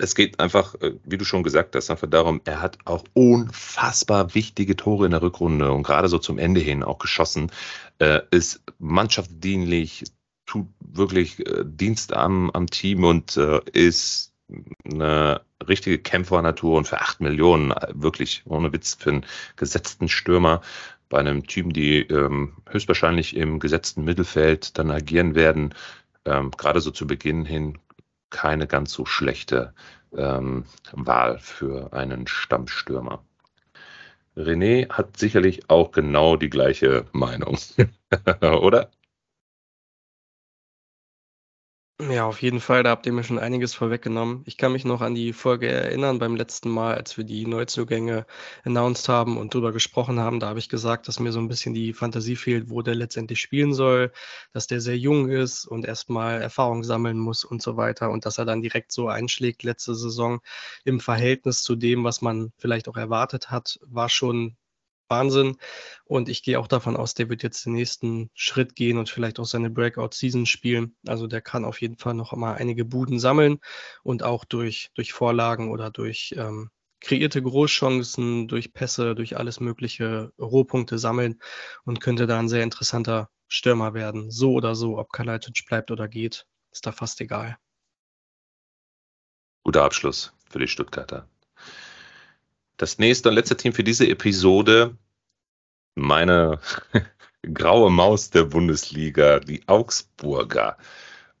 es 0.00 0.14
geht 0.14 0.40
einfach, 0.40 0.74
äh, 0.76 0.94
wie 1.04 1.18
du 1.18 1.24
schon 1.24 1.44
gesagt 1.44 1.76
hast, 1.76 1.90
einfach 1.90 2.08
darum, 2.10 2.40
er 2.44 2.60
hat 2.62 2.78
auch 2.84 3.04
unfassbar 3.14 4.34
wichtige 4.34 4.76
Tore 4.76 5.04
in 5.04 5.12
der 5.12 5.22
Rückrunde 5.22 5.70
und 5.70 5.84
gerade 5.84 6.08
so 6.08 6.18
zum 6.18 6.38
Ende 6.38 6.60
hin 6.60 6.82
auch 6.82 6.98
geschossen, 6.98 7.50
äh, 7.98 8.20
ist 8.30 8.62
mannschaftsdienlich, 8.78 10.04
tut 10.52 10.68
wirklich 10.80 11.46
äh, 11.46 11.64
Dienst 11.64 12.12
am, 12.12 12.50
am 12.50 12.66
Team 12.66 13.04
und 13.04 13.38
äh, 13.38 13.60
ist 13.72 14.34
eine 14.84 15.40
richtige 15.66 15.98
Kämpfernatur 15.98 16.76
und 16.76 16.86
für 16.86 17.00
8 17.00 17.22
Millionen, 17.22 17.70
äh, 17.70 17.88
wirklich 17.94 18.42
ohne 18.44 18.70
Witz, 18.70 18.94
für 18.94 19.10
einen 19.10 19.26
gesetzten 19.56 20.08
Stürmer 20.08 20.60
bei 21.08 21.20
einem 21.20 21.46
Team, 21.46 21.72
die 21.72 22.00
ähm, 22.00 22.58
höchstwahrscheinlich 22.68 23.34
im 23.34 23.60
gesetzten 23.60 24.04
Mittelfeld 24.04 24.76
dann 24.76 24.90
agieren 24.90 25.34
werden, 25.34 25.74
ähm, 26.26 26.50
gerade 26.50 26.82
so 26.82 26.90
zu 26.90 27.06
Beginn 27.06 27.46
hin 27.46 27.78
keine 28.28 28.66
ganz 28.66 28.92
so 28.92 29.06
schlechte 29.06 29.72
ähm, 30.14 30.64
Wahl 30.92 31.38
für 31.38 31.94
einen 31.94 32.26
Stammstürmer. 32.26 33.24
René 34.36 34.90
hat 34.90 35.16
sicherlich 35.16 35.70
auch 35.70 35.92
genau 35.92 36.36
die 36.36 36.50
gleiche 36.50 37.06
Meinung, 37.12 37.58
oder? 38.42 38.90
Ja, 42.10 42.26
auf 42.26 42.42
jeden 42.42 42.60
Fall, 42.60 42.82
da 42.82 42.90
habt 42.90 43.06
ihr 43.06 43.12
mir 43.12 43.22
schon 43.22 43.38
einiges 43.38 43.74
vorweggenommen. 43.74 44.42
Ich 44.46 44.56
kann 44.56 44.72
mich 44.72 44.84
noch 44.84 45.02
an 45.02 45.14
die 45.14 45.32
Folge 45.32 45.68
erinnern 45.68 46.18
beim 46.18 46.34
letzten 46.36 46.68
Mal, 46.70 46.94
als 46.96 47.16
wir 47.16 47.24
die 47.24 47.46
Neuzugänge 47.46 48.26
announced 48.64 49.08
haben 49.08 49.36
und 49.36 49.54
drüber 49.54 49.72
gesprochen 49.72 50.18
haben. 50.18 50.40
Da 50.40 50.48
habe 50.48 50.58
ich 50.58 50.68
gesagt, 50.68 51.06
dass 51.06 51.20
mir 51.20 51.30
so 51.32 51.38
ein 51.38 51.48
bisschen 51.48 51.74
die 51.74 51.92
Fantasie 51.92 52.34
fehlt, 52.36 52.70
wo 52.70 52.82
der 52.82 52.94
letztendlich 52.96 53.40
spielen 53.40 53.72
soll, 53.72 54.10
dass 54.52 54.66
der 54.66 54.80
sehr 54.80 54.98
jung 54.98 55.28
ist 55.28 55.64
und 55.66 55.84
erstmal 55.84 56.42
Erfahrung 56.42 56.82
sammeln 56.82 57.18
muss 57.18 57.44
und 57.44 57.62
so 57.62 57.76
weiter 57.76 58.10
und 58.10 58.26
dass 58.26 58.38
er 58.38 58.46
dann 58.46 58.62
direkt 58.62 58.90
so 58.90 59.08
einschlägt 59.08 59.62
letzte 59.62 59.94
Saison 59.94 60.40
im 60.84 60.98
Verhältnis 60.98 61.62
zu 61.62 61.76
dem, 61.76 62.04
was 62.04 62.20
man 62.22 62.52
vielleicht 62.58 62.88
auch 62.88 62.96
erwartet 62.96 63.50
hat, 63.50 63.78
war 63.82 64.08
schon 64.08 64.56
Wahnsinn. 65.12 65.56
Und 66.04 66.28
ich 66.30 66.42
gehe 66.42 66.58
auch 66.58 66.66
davon 66.66 66.96
aus, 66.96 67.12
der 67.12 67.28
wird 67.28 67.42
jetzt 67.42 67.66
den 67.66 67.74
nächsten 67.74 68.30
Schritt 68.34 68.74
gehen 68.74 68.96
und 68.96 69.10
vielleicht 69.10 69.38
auch 69.38 69.44
seine 69.44 69.68
Breakout-Season 69.68 70.46
spielen. 70.46 70.96
Also 71.06 71.26
der 71.26 71.42
kann 71.42 71.66
auf 71.66 71.80
jeden 71.82 71.98
Fall 71.98 72.14
noch 72.14 72.32
mal 72.32 72.54
einige 72.54 72.84
Buden 72.84 73.18
sammeln 73.18 73.58
und 74.02 74.22
auch 74.22 74.44
durch, 74.44 74.90
durch 74.94 75.12
Vorlagen 75.12 75.70
oder 75.70 75.90
durch 75.90 76.34
ähm, 76.38 76.70
kreierte 77.02 77.42
Großchancen, 77.42 78.48
durch 78.48 78.72
Pässe, 78.72 79.14
durch 79.14 79.36
alles 79.36 79.60
mögliche 79.60 80.32
Rohpunkte 80.38 80.98
sammeln 80.98 81.40
und 81.84 82.00
könnte 82.00 82.26
da 82.26 82.38
ein 82.38 82.48
sehr 82.48 82.62
interessanter 82.62 83.28
Stürmer 83.48 83.92
werden. 83.92 84.30
So 84.30 84.52
oder 84.52 84.74
so, 84.74 84.98
ob 84.98 85.12
Kalajdzic 85.12 85.66
bleibt 85.66 85.90
oder 85.90 86.08
geht, 86.08 86.46
ist 86.70 86.86
da 86.86 86.92
fast 86.92 87.20
egal. 87.20 87.58
Guter 89.64 89.84
Abschluss 89.84 90.32
für 90.50 90.58
die 90.58 90.68
Stuttgarter. 90.68 91.28
Das 92.76 92.98
nächste 92.98 93.28
und 93.28 93.36
letzte 93.36 93.56
Team 93.56 93.72
für 93.72 93.84
diese 93.84 94.08
Episode, 94.08 94.96
meine 95.94 96.60
graue 97.54 97.90
Maus 97.90 98.30
der 98.30 98.44
Bundesliga, 98.44 99.40
die 99.40 99.66
Augsburger. 99.68 100.76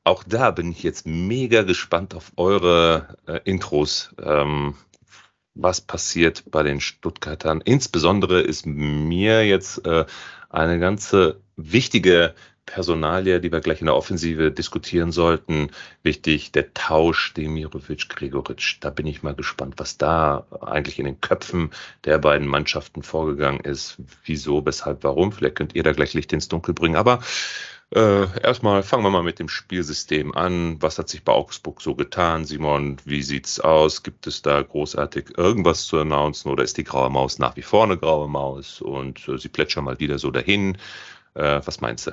Auch 0.04 0.24
da 0.24 0.50
bin 0.50 0.72
ich 0.72 0.82
jetzt 0.82 1.06
mega 1.06 1.62
gespannt 1.62 2.14
auf 2.14 2.32
eure 2.36 3.16
äh, 3.26 3.40
Intros. 3.44 4.14
Ähm, 4.20 4.74
was 5.54 5.80
passiert 5.80 6.44
bei 6.50 6.62
den 6.62 6.80
Stuttgartern? 6.80 7.60
Insbesondere 7.60 8.40
ist 8.40 8.66
mir 8.66 9.46
jetzt 9.46 9.86
äh, 9.86 10.06
eine 10.48 10.78
ganze 10.78 11.40
wichtige 11.56 12.34
Personalie, 12.66 13.40
die 13.40 13.52
wir 13.52 13.60
gleich 13.60 13.80
in 13.80 13.86
der 13.86 13.96
Offensive 13.96 14.50
diskutieren 14.50 15.12
sollten. 15.12 15.70
Wichtig, 16.02 16.52
der 16.52 16.72
Tausch 16.74 17.34
Demirovic, 17.34 18.08
Gregoritsch. 18.08 18.78
Da 18.80 18.90
bin 18.90 19.06
ich 19.06 19.22
mal 19.22 19.34
gespannt, 19.34 19.74
was 19.78 19.98
da 19.98 20.46
eigentlich 20.60 20.98
in 20.98 21.04
den 21.04 21.20
Köpfen 21.20 21.70
der 22.04 22.18
beiden 22.18 22.46
Mannschaften 22.46 23.02
vorgegangen 23.02 23.60
ist. 23.60 23.96
Wieso, 24.24 24.64
weshalb, 24.64 25.04
warum? 25.04 25.32
Vielleicht 25.32 25.56
könnt 25.56 25.74
ihr 25.74 25.82
da 25.82 25.92
gleich 25.92 26.14
Licht 26.14 26.32
ins 26.32 26.48
Dunkel 26.48 26.74
bringen. 26.74 26.96
Aber 26.96 27.20
äh, 27.94 28.40
erstmal 28.40 28.82
fangen 28.82 29.02
wir 29.02 29.10
mal 29.10 29.22
mit 29.22 29.38
dem 29.38 29.48
Spielsystem 29.48 30.34
an. 30.34 30.80
Was 30.80 30.98
hat 30.98 31.10
sich 31.10 31.24
bei 31.24 31.32
Augsburg 31.32 31.82
so 31.82 31.94
getan? 31.94 32.46
Simon, 32.46 32.96
wie 33.04 33.22
sieht's 33.22 33.60
aus? 33.60 34.02
Gibt 34.02 34.26
es 34.26 34.40
da 34.40 34.62
großartig 34.62 35.36
irgendwas 35.36 35.84
zu 35.84 35.98
announcen 35.98 36.50
oder 36.50 36.64
ist 36.64 36.78
die 36.78 36.84
graue 36.84 37.10
Maus 37.10 37.38
nach 37.38 37.56
wie 37.56 37.62
vor 37.62 37.84
eine 37.84 37.98
graue 37.98 38.28
Maus 38.28 38.80
und 38.80 39.28
äh, 39.28 39.36
sie 39.36 39.48
plätschern 39.48 39.84
mal 39.84 40.00
wieder 40.00 40.18
so 40.18 40.30
dahin? 40.30 40.78
Äh, 41.34 41.60
was 41.64 41.82
meinst 41.82 42.06
du? 42.06 42.12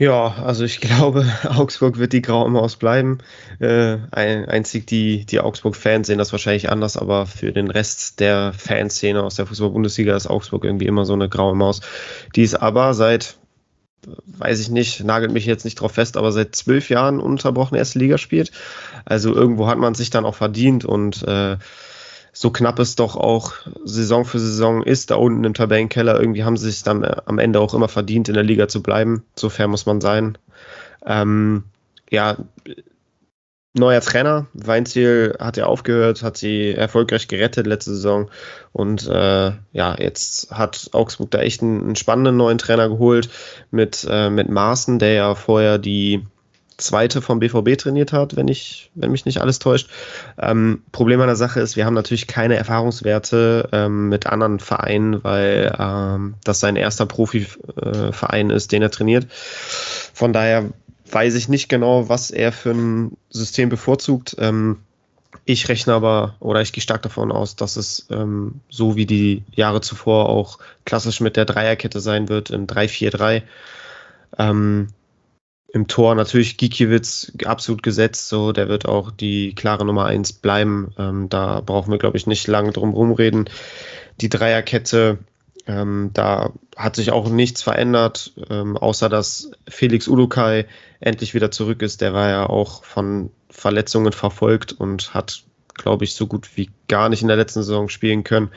Ja, 0.00 0.36
also 0.44 0.64
ich 0.64 0.80
glaube, 0.80 1.26
Augsburg 1.44 1.98
wird 1.98 2.12
die 2.12 2.22
graue 2.22 2.48
Maus 2.50 2.76
bleiben. 2.76 3.18
Äh, 3.58 3.98
einzig 4.12 4.86
die, 4.86 5.26
die 5.26 5.40
Augsburg-Fans 5.40 6.06
sehen 6.06 6.18
das 6.18 6.30
wahrscheinlich 6.30 6.70
anders, 6.70 6.96
aber 6.96 7.26
für 7.26 7.52
den 7.52 7.68
Rest 7.68 8.20
der 8.20 8.52
Fanszene 8.52 9.20
aus 9.24 9.34
der 9.34 9.46
Fußball-Bundesliga 9.46 10.14
ist 10.14 10.28
Augsburg 10.28 10.64
irgendwie 10.64 10.86
immer 10.86 11.04
so 11.04 11.14
eine 11.14 11.28
graue 11.28 11.56
Maus. 11.56 11.80
Die 12.36 12.42
ist 12.42 12.54
aber 12.54 12.94
seit, 12.94 13.38
weiß 14.38 14.60
ich 14.60 14.70
nicht, 14.70 15.02
nagelt 15.02 15.32
mich 15.32 15.46
jetzt 15.46 15.64
nicht 15.64 15.80
drauf 15.80 15.92
fest, 15.92 16.16
aber 16.16 16.30
seit 16.30 16.54
zwölf 16.54 16.90
Jahren 16.90 17.18
ununterbrochen 17.18 17.76
erste 17.76 17.98
Liga 17.98 18.18
spielt. 18.18 18.52
Also 19.04 19.34
irgendwo 19.34 19.66
hat 19.66 19.78
man 19.78 19.94
sich 19.96 20.10
dann 20.10 20.24
auch 20.24 20.36
verdient 20.36 20.84
und 20.84 21.24
äh, 21.24 21.56
so 22.40 22.50
knapp 22.50 22.78
es 22.78 22.94
doch 22.94 23.16
auch 23.16 23.54
Saison 23.82 24.24
für 24.24 24.38
Saison 24.38 24.84
ist, 24.84 25.10
da 25.10 25.16
unten 25.16 25.42
im 25.42 25.54
Tabellenkeller, 25.54 26.20
irgendwie 26.20 26.44
haben 26.44 26.56
sie 26.56 26.70
sich 26.70 26.84
dann 26.84 27.02
äh, 27.02 27.16
am 27.26 27.40
Ende 27.40 27.58
auch 27.58 27.74
immer 27.74 27.88
verdient, 27.88 28.28
in 28.28 28.34
der 28.34 28.44
Liga 28.44 28.68
zu 28.68 28.80
bleiben. 28.80 29.24
So 29.34 29.48
fair 29.48 29.66
muss 29.66 29.86
man 29.86 30.00
sein. 30.00 30.38
Ähm, 31.04 31.64
ja, 32.10 32.36
neuer 33.74 34.00
Trainer. 34.00 34.46
Weinziel 34.52 35.34
hat 35.40 35.56
ja 35.56 35.66
aufgehört, 35.66 36.22
hat 36.22 36.36
sie 36.36 36.72
erfolgreich 36.74 37.26
gerettet 37.26 37.66
letzte 37.66 37.90
Saison. 37.90 38.30
Und 38.70 39.08
äh, 39.08 39.52
ja, 39.72 39.96
jetzt 39.98 40.52
hat 40.52 40.90
Augsburg 40.92 41.32
da 41.32 41.40
echt 41.40 41.60
einen, 41.60 41.82
einen 41.82 41.96
spannenden 41.96 42.36
neuen 42.36 42.58
Trainer 42.58 42.88
geholt 42.88 43.30
mit, 43.72 44.06
äh, 44.08 44.30
mit 44.30 44.48
Maaßen, 44.48 45.00
der 45.00 45.12
ja 45.14 45.34
vorher 45.34 45.78
die 45.78 46.24
zweite 46.78 47.20
vom 47.20 47.40
BVB 47.40 47.76
trainiert 47.76 48.12
hat, 48.12 48.36
wenn 48.36 48.48
ich, 48.48 48.90
wenn 48.94 49.10
mich 49.10 49.26
nicht 49.26 49.40
alles 49.40 49.58
täuscht. 49.58 49.90
Ähm, 50.38 50.82
Problem 50.92 51.20
an 51.20 51.26
der 51.26 51.36
Sache 51.36 51.60
ist, 51.60 51.76
wir 51.76 51.84
haben 51.84 51.94
natürlich 51.94 52.26
keine 52.26 52.56
Erfahrungswerte 52.56 53.68
ähm, 53.72 54.08
mit 54.08 54.26
anderen 54.26 54.60
Vereinen, 54.60 55.22
weil 55.22 55.76
ähm, 55.78 56.34
das 56.44 56.60
sein 56.60 56.76
erster 56.76 57.04
Profiverein 57.04 58.50
ist, 58.50 58.72
den 58.72 58.82
er 58.82 58.90
trainiert. 58.90 59.26
Von 60.14 60.32
daher 60.32 60.66
weiß 61.10 61.34
ich 61.34 61.48
nicht 61.48 61.68
genau, 61.68 62.08
was 62.08 62.30
er 62.30 62.52
für 62.52 62.70
ein 62.70 63.16
System 63.28 63.68
bevorzugt. 63.68 64.36
Ähm, 64.38 64.78
ich 65.44 65.68
rechne 65.68 65.94
aber 65.94 66.36
oder 66.40 66.60
ich 66.60 66.72
gehe 66.72 66.82
stark 66.82 67.02
davon 67.02 67.32
aus, 67.32 67.56
dass 67.56 67.76
es 67.76 68.06
ähm, 68.10 68.60
so 68.68 68.96
wie 68.96 69.06
die 69.06 69.44
Jahre 69.50 69.80
zuvor 69.80 70.28
auch 70.28 70.58
klassisch 70.84 71.20
mit 71.20 71.36
der 71.36 71.44
Dreierkette 71.44 72.00
sein 72.00 72.28
wird, 72.28 72.50
im 72.50 72.66
3-4-3. 72.66 73.42
Ähm, 74.38 74.88
Im 75.70 75.86
Tor 75.86 76.14
natürlich 76.14 76.56
Gikiewicz 76.56 77.32
absolut 77.44 77.82
gesetzt, 77.82 78.28
so 78.28 78.52
der 78.52 78.68
wird 78.68 78.86
auch 78.86 79.10
die 79.10 79.54
klare 79.54 79.84
Nummer 79.84 80.06
1 80.06 80.34
bleiben. 80.34 80.94
Ähm, 80.98 81.28
da 81.28 81.60
brauchen 81.60 81.90
wir, 81.90 81.98
glaube 81.98 82.16
ich, 82.16 82.26
nicht 82.26 82.46
lange 82.46 82.72
drum 82.72 82.94
rumreden. 82.94 83.50
Die 84.20 84.30
Dreierkette 84.30 85.18
ähm, 85.68 86.10
da 86.14 86.50
hat 86.76 86.96
sich 86.96 87.12
auch 87.12 87.28
nichts 87.28 87.62
verändert, 87.62 88.32
ähm, 88.48 88.76
außer 88.78 89.10
dass 89.10 89.50
Felix 89.68 90.08
Ulukai 90.08 90.66
endlich 90.98 91.34
wieder 91.34 91.50
zurück 91.50 91.82
ist. 91.82 92.00
Der 92.00 92.14
war 92.14 92.28
ja 92.28 92.48
auch 92.48 92.84
von 92.84 93.30
Verletzungen 93.50 94.12
verfolgt 94.12 94.72
und 94.72 95.12
hat, 95.12 95.42
glaube 95.74 96.04
ich, 96.04 96.14
so 96.14 96.26
gut 96.26 96.56
wie 96.56 96.70
gar 96.88 97.10
nicht 97.10 97.20
in 97.20 97.28
der 97.28 97.36
letzten 97.36 97.62
Saison 97.62 97.90
spielen 97.90 98.24
können. 98.24 98.50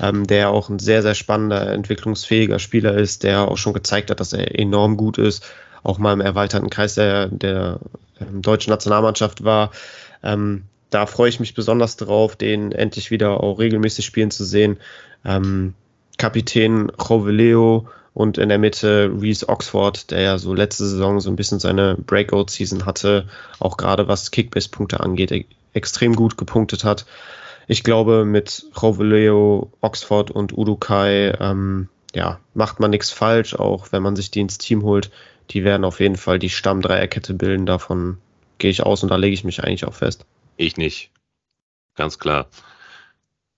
Ähm, 0.00 0.26
der 0.26 0.50
auch 0.50 0.70
ein 0.70 0.80
sehr, 0.80 1.02
sehr 1.02 1.14
spannender, 1.14 1.70
entwicklungsfähiger 1.70 2.58
Spieler 2.58 2.94
ist, 2.94 3.22
der 3.22 3.46
auch 3.46 3.58
schon 3.58 3.74
gezeigt 3.74 4.10
hat, 4.10 4.18
dass 4.18 4.32
er 4.32 4.58
enorm 4.58 4.96
gut 4.96 5.18
ist, 5.18 5.44
auch 5.84 5.98
mal 5.98 6.12
im 6.12 6.20
erweiterten 6.20 6.70
Kreis 6.70 6.96
der, 6.96 7.28
der 7.28 7.78
ähm, 8.20 8.42
deutschen 8.42 8.70
Nationalmannschaft 8.70 9.44
war. 9.44 9.70
Ähm, 10.22 10.64
da 10.90 11.06
freue 11.06 11.28
ich 11.28 11.40
mich 11.40 11.54
besonders 11.54 11.96
drauf, 11.96 12.36
den 12.36 12.72
endlich 12.72 13.10
wieder 13.10 13.42
auch 13.42 13.58
regelmäßig 13.58 14.04
spielen 14.04 14.30
zu 14.30 14.44
sehen. 14.44 14.78
Ähm, 15.24 15.74
Kapitän 16.18 16.90
Joveleo 16.98 17.88
und 18.14 18.38
in 18.38 18.48
der 18.48 18.58
Mitte 18.58 19.10
Reese 19.20 19.48
Oxford, 19.48 20.10
der 20.10 20.20
ja 20.20 20.38
so 20.38 20.54
letzte 20.54 20.86
Saison 20.86 21.20
so 21.20 21.30
ein 21.30 21.36
bisschen 21.36 21.58
seine 21.58 21.96
Breakout-Season 21.96 22.86
hatte, 22.86 23.26
auch 23.58 23.76
gerade 23.76 24.06
was 24.06 24.30
Kickbase-Punkte 24.30 25.00
angeht, 25.00 25.32
e- 25.32 25.46
extrem 25.72 26.14
gut 26.14 26.38
gepunktet 26.38 26.84
hat. 26.84 27.06
Ich 27.66 27.82
glaube, 27.82 28.24
mit 28.24 28.66
Joveleo, 28.80 29.72
Oxford 29.80 30.30
und 30.30 30.56
Udukai 30.56 31.32
ähm, 31.40 31.88
ja, 32.14 32.38
macht 32.54 32.78
man 32.78 32.90
nichts 32.90 33.10
falsch, 33.10 33.56
auch 33.56 33.88
wenn 33.90 34.02
man 34.02 34.14
sich 34.14 34.30
die 34.30 34.40
ins 34.40 34.58
Team 34.58 34.84
holt. 34.84 35.10
Die 35.50 35.64
werden 35.64 35.84
auf 35.84 36.00
jeden 36.00 36.16
Fall 36.16 36.38
die 36.38 36.50
Stammdreierkette 36.50 37.34
bilden. 37.34 37.66
Davon 37.66 38.18
gehe 38.58 38.70
ich 38.70 38.82
aus 38.82 39.02
und 39.02 39.10
da 39.10 39.16
lege 39.16 39.34
ich 39.34 39.44
mich 39.44 39.62
eigentlich 39.62 39.84
auch 39.84 39.94
fest. 39.94 40.26
Ich 40.56 40.76
nicht. 40.76 41.10
Ganz 41.94 42.18
klar. 42.18 42.48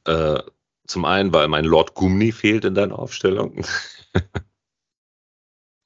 Äh, 0.04 0.40
zum 0.86 1.04
einen, 1.04 1.32
weil 1.32 1.48
mein 1.48 1.64
Lord 1.64 1.94
Gumni 1.94 2.32
fehlt 2.32 2.64
in 2.64 2.74
deiner 2.74 2.98
Aufstellung. 2.98 3.64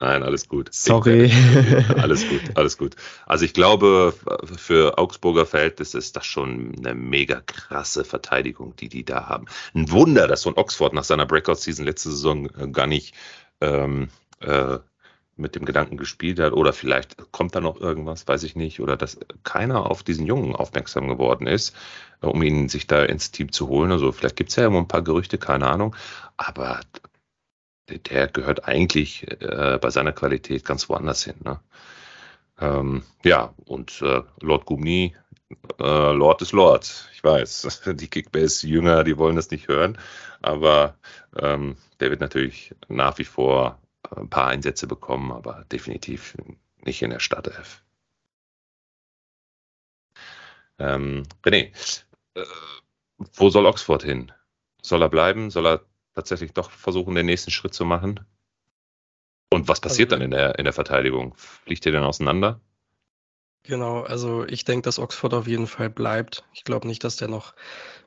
Nein, 0.02 0.22
alles 0.22 0.48
gut. 0.48 0.72
Sorry. 0.72 1.30
alles 1.98 2.26
gut, 2.26 2.40
alles 2.54 2.78
gut. 2.78 2.96
Also 3.26 3.44
ich 3.44 3.52
glaube, 3.52 4.14
für 4.56 4.96
Augsburger 4.96 5.44
Verhältnisse 5.44 5.98
ist 5.98 6.16
das 6.16 6.24
schon 6.24 6.74
eine 6.78 6.94
mega 6.94 7.42
krasse 7.42 8.06
Verteidigung, 8.06 8.74
die 8.76 8.88
die 8.88 9.04
da 9.04 9.28
haben. 9.28 9.44
Ein 9.74 9.90
Wunder, 9.90 10.26
dass 10.26 10.42
so 10.42 10.50
ein 10.50 10.56
Oxford 10.56 10.94
nach 10.94 11.04
seiner 11.04 11.26
Breakout-Season 11.26 11.84
letzte 11.84 12.10
Saison 12.10 12.46
äh, 12.46 12.68
gar 12.68 12.86
nicht 12.86 13.14
ähm, 13.60 14.08
äh, 14.40 14.78
mit 15.40 15.54
dem 15.54 15.64
Gedanken 15.64 15.96
gespielt 15.96 16.38
hat 16.38 16.52
oder 16.52 16.72
vielleicht 16.72 17.16
kommt 17.32 17.54
da 17.54 17.60
noch 17.60 17.80
irgendwas, 17.80 18.28
weiß 18.28 18.42
ich 18.44 18.56
nicht, 18.56 18.80
oder 18.80 18.96
dass 18.96 19.18
keiner 19.42 19.90
auf 19.90 20.02
diesen 20.02 20.26
Jungen 20.26 20.54
aufmerksam 20.54 21.08
geworden 21.08 21.46
ist, 21.46 21.74
äh, 22.22 22.26
um 22.26 22.42
ihn 22.42 22.68
sich 22.68 22.86
da 22.86 23.04
ins 23.04 23.30
Team 23.30 23.52
zu 23.52 23.68
holen. 23.68 23.92
Also 23.92 24.12
vielleicht 24.12 24.36
gibt 24.36 24.50
es 24.50 24.56
ja 24.56 24.66
immer 24.66 24.78
ein 24.78 24.88
paar 24.88 25.02
Gerüchte, 25.02 25.38
keine 25.38 25.68
Ahnung, 25.68 25.96
aber 26.36 26.80
der 27.88 28.28
gehört 28.28 28.68
eigentlich 28.68 29.26
äh, 29.40 29.78
bei 29.80 29.90
seiner 29.90 30.12
Qualität 30.12 30.64
ganz 30.64 30.88
woanders 30.88 31.24
hin. 31.24 31.34
Ne? 31.44 31.60
Ähm, 32.60 33.02
ja, 33.24 33.52
und 33.64 34.00
äh, 34.02 34.22
Lord 34.40 34.66
Gumni, 34.66 35.16
äh, 35.80 36.12
Lord 36.12 36.42
ist 36.42 36.52
Lord. 36.52 37.08
Ich 37.14 37.24
weiß, 37.24 37.82
die 37.94 38.08
Kickbase-Jünger, 38.08 39.04
die 39.04 39.18
wollen 39.18 39.36
das 39.36 39.50
nicht 39.50 39.68
hören, 39.68 39.98
aber 40.42 40.94
ähm, 41.38 41.76
der 41.98 42.10
wird 42.10 42.20
natürlich 42.20 42.74
nach 42.88 43.18
wie 43.18 43.24
vor 43.24 43.79
ein 44.16 44.30
paar 44.30 44.48
Einsätze 44.48 44.86
bekommen, 44.86 45.32
aber 45.32 45.64
definitiv 45.70 46.36
nicht 46.84 47.02
in 47.02 47.10
der 47.10 47.20
Startelf. 47.20 47.82
Ähm, 50.78 51.24
René, 51.44 51.72
äh, 52.34 52.44
wo 53.18 53.50
soll 53.50 53.66
Oxford 53.66 54.02
hin? 54.02 54.32
Soll 54.82 55.02
er 55.02 55.10
bleiben? 55.10 55.50
Soll 55.50 55.66
er 55.66 55.84
tatsächlich 56.14 56.52
doch 56.52 56.70
versuchen, 56.70 57.14
den 57.14 57.26
nächsten 57.26 57.50
Schritt 57.50 57.74
zu 57.74 57.84
machen? 57.84 58.20
Und 59.52 59.68
was 59.68 59.80
passiert 59.80 60.12
also, 60.12 60.16
dann 60.16 60.24
in 60.24 60.30
der, 60.30 60.58
in 60.58 60.64
der 60.64 60.72
Verteidigung? 60.72 61.34
Fliegt 61.36 61.84
ihr 61.84 61.92
denn 61.92 62.02
auseinander? 62.02 62.60
Genau, 63.70 64.00
also 64.00 64.44
ich 64.48 64.64
denke, 64.64 64.82
dass 64.82 64.98
Oxford 64.98 65.32
auf 65.32 65.46
jeden 65.46 65.68
Fall 65.68 65.90
bleibt. 65.90 66.42
Ich 66.52 66.64
glaube 66.64 66.88
nicht, 66.88 67.04
dass 67.04 67.14
der 67.14 67.28
noch 67.28 67.54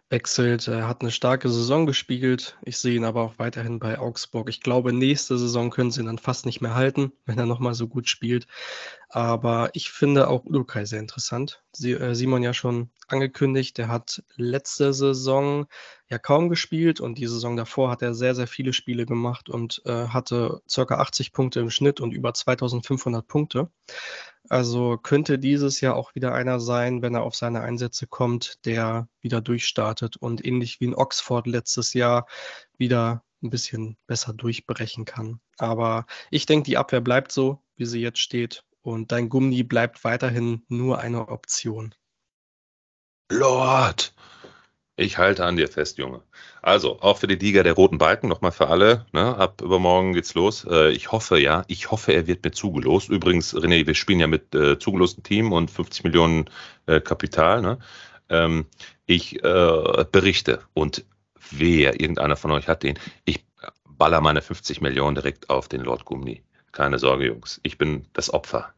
wechselt. 0.09 0.68
Er 0.68 0.89
hat 0.89 0.99
eine 0.99 1.09
starke 1.09 1.47
Saison 1.47 1.86
gespielt. 1.86 2.57
Ich 2.64 2.78
sehe 2.80 2.95
ihn 2.97 3.05
aber 3.05 3.22
auch 3.22 3.39
weiterhin 3.39 3.80
bei 3.80 3.97
Augsburg. 3.97 4.49
Ich 4.49 4.59
glaube, 4.59 4.91
nächste 4.91 5.38
Saison 5.38 5.70
können 5.70 5.89
sie 5.89 6.01
ihn 6.01 6.07
dann 6.07 6.18
fast 6.18 6.45
nicht 6.45 6.59
mehr 6.59 6.76
halten, 6.76 7.14
wenn 7.26 7.39
er 7.39 7.45
nochmal 7.45 7.76
so 7.76 7.88
gut 7.88 8.09
spielt. 8.09 8.45
Aber 9.07 9.70
ich 9.72 9.89
finde 9.89 10.28
auch 10.28 10.43
Urukai 10.43 10.84
sehr 10.84 10.99
interessant. 10.99 11.64
Sie, 11.72 11.93
äh, 11.93 12.14
Simon 12.14 12.43
ja 12.43 12.53
schon 12.53 12.89
angekündigt, 13.07 13.78
der 13.78 13.88
hat 13.88 14.22
letzte 14.36 14.91
Saison 14.93 15.68
ja 16.09 16.20
kaum 16.20 16.49
gespielt 16.49 16.99
und 16.99 17.18
die 17.18 17.28
Saison 17.28 17.55
davor 17.55 17.89
hat 17.89 18.01
er 18.01 18.14
sehr, 18.14 18.36
sehr 18.36 18.47
viele 18.47 18.74
Spiele 18.74 19.05
gemacht 19.05 19.49
und 19.49 19.82
äh, 19.86 20.07
hatte 20.09 20.61
circa 20.70 20.97
80 20.97 21.32
Punkte 21.32 21.61
im 21.61 21.70
Schnitt 21.70 22.01
und 22.01 22.11
über 22.11 22.34
2500 22.34 23.26
Punkte. 23.26 23.70
Also 24.54 24.99
könnte 24.99 25.39
dieses 25.39 25.82
Jahr 25.82 25.95
auch 25.95 26.14
wieder 26.14 26.36
einer 26.36 26.60
sein, 26.60 27.01
wenn 27.01 27.16
er 27.16 27.24
auf 27.24 27.34
seine 27.34 27.62
Einsätze 27.62 28.06
kommt, 28.06 28.64
der 28.68 29.10
wieder 29.20 29.41
durchstartet 29.41 30.16
und 30.16 30.45
ähnlich 30.45 30.80
wie 30.80 30.86
in 30.86 30.93
Oxford 30.93 31.47
letztes 31.47 31.95
Jahr 31.95 32.28
wieder 32.78 33.24
ein 33.41 33.49
bisschen 33.49 33.97
besser 34.06 34.32
durchbrechen 34.32 35.06
kann. 35.06 35.39
Aber 35.58 36.06
ich 36.30 36.45
denke, 36.45 36.66
die 36.66 36.78
Abwehr 36.78 37.01
bleibt 37.01 37.32
so, 37.32 37.64
wie 37.78 37.88
sie 37.88 37.99
jetzt 37.99 38.20
steht. 38.20 38.64
Und 38.84 39.12
dein 39.12 39.28
Gummi 39.28 39.64
bleibt 39.64 40.04
weiterhin 40.04 40.62
nur 40.68 40.99
eine 40.99 41.30
Option. 41.30 41.95
Lord! 43.32 44.14
Ich 44.96 45.18
halte 45.18 45.44
an 45.46 45.58
dir 45.58 45.68
fest, 45.68 45.98
Junge. 45.98 46.22
Also, 46.62 47.00
auch 47.02 47.18
für 47.18 47.26
die 47.26 47.36
Liga 47.36 47.64
der 47.64 47.74
roten 47.74 47.98
Balken, 47.98 48.28
nochmal 48.28 48.52
für 48.52 48.68
alle. 48.68 49.08
Ne? 49.12 49.36
Ab 49.36 49.62
übermorgen 49.62 50.14
geht's 50.14 50.36
los. 50.36 50.66
Äh, 50.70 50.91
ich 50.91 51.12
hoffe, 51.12 51.39
ja, 51.39 51.64
ich 51.68 51.89
hoffe, 51.89 52.14
er 52.14 52.28
wird 52.28 52.44
mir 52.44 52.52
zugelost. 52.52 53.10
Übrigens, 53.10 53.56
René, 53.56 53.88
wir 53.88 53.96
spielen 53.96 54.20
ja 54.20 54.28
mit 54.28 54.54
äh, 54.54 54.78
zugelosten 54.78 55.24
Team 55.24 55.52
und 55.52 55.72
50 55.72 56.04
Millionen 56.04 56.46
äh, 56.86 57.02
Kapital. 57.02 57.64
Ne? 57.64 57.80
Ähm, 58.30 58.68
ich 59.08 59.44
äh, 59.44 60.06
berichte 60.12 60.62
und 60.74 61.06
wer, 61.50 62.00
irgendeiner 62.00 62.36
von 62.36 62.52
euch 62.52 62.68
hat 62.68 62.84
den, 62.84 63.00
ich 63.26 63.44
baller 63.86 64.22
meine 64.22 64.41
50 64.41 64.82
Millionen 64.82 65.16
direkt 65.16 65.50
auf 65.50 65.68
den 65.68 65.82
Lord 65.82 66.06
Gumni. 66.06 66.44
Keine 66.72 67.00
Sorge, 67.00 67.28
Jungs. 67.28 67.60
Ich 67.64 67.78
bin 67.78 68.06
das 68.14 68.34
Opfer. 68.34 68.74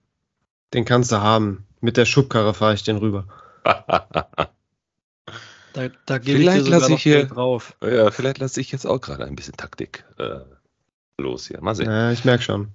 Den 0.73 0.85
kannst 0.85 1.11
du 1.11 1.21
haben. 1.21 1.65
Mit 1.81 1.97
der 1.97 2.05
Schubkarre 2.05 2.53
fahre 2.53 2.73
ich 2.73 2.83
den 2.83 2.97
rüber. 2.97 3.27
Da, 5.75 5.89
da 6.05 6.19
gebe 6.19 6.39
ich 6.39 6.49
dir 6.49 6.63
sogar 6.63 6.89
ich 6.89 7.03
hier, 7.03 7.25
drauf. 7.25 7.75
Ja, 7.83 8.09
vielleicht 8.09 8.37
lasse 8.37 8.61
ich 8.61 8.71
jetzt 8.71 8.87
auch 8.87 9.01
gerade 9.01 9.25
ein 9.25 9.35
bisschen 9.35 9.57
Taktik 9.57 10.05
äh, 10.17 10.39
los 11.17 11.47
hier. 11.47 11.61
Mal 11.61 11.75
sehen. 11.75 11.87
Ja, 11.87 12.13
ich 12.13 12.23
merke 12.23 12.43
schon. 12.43 12.69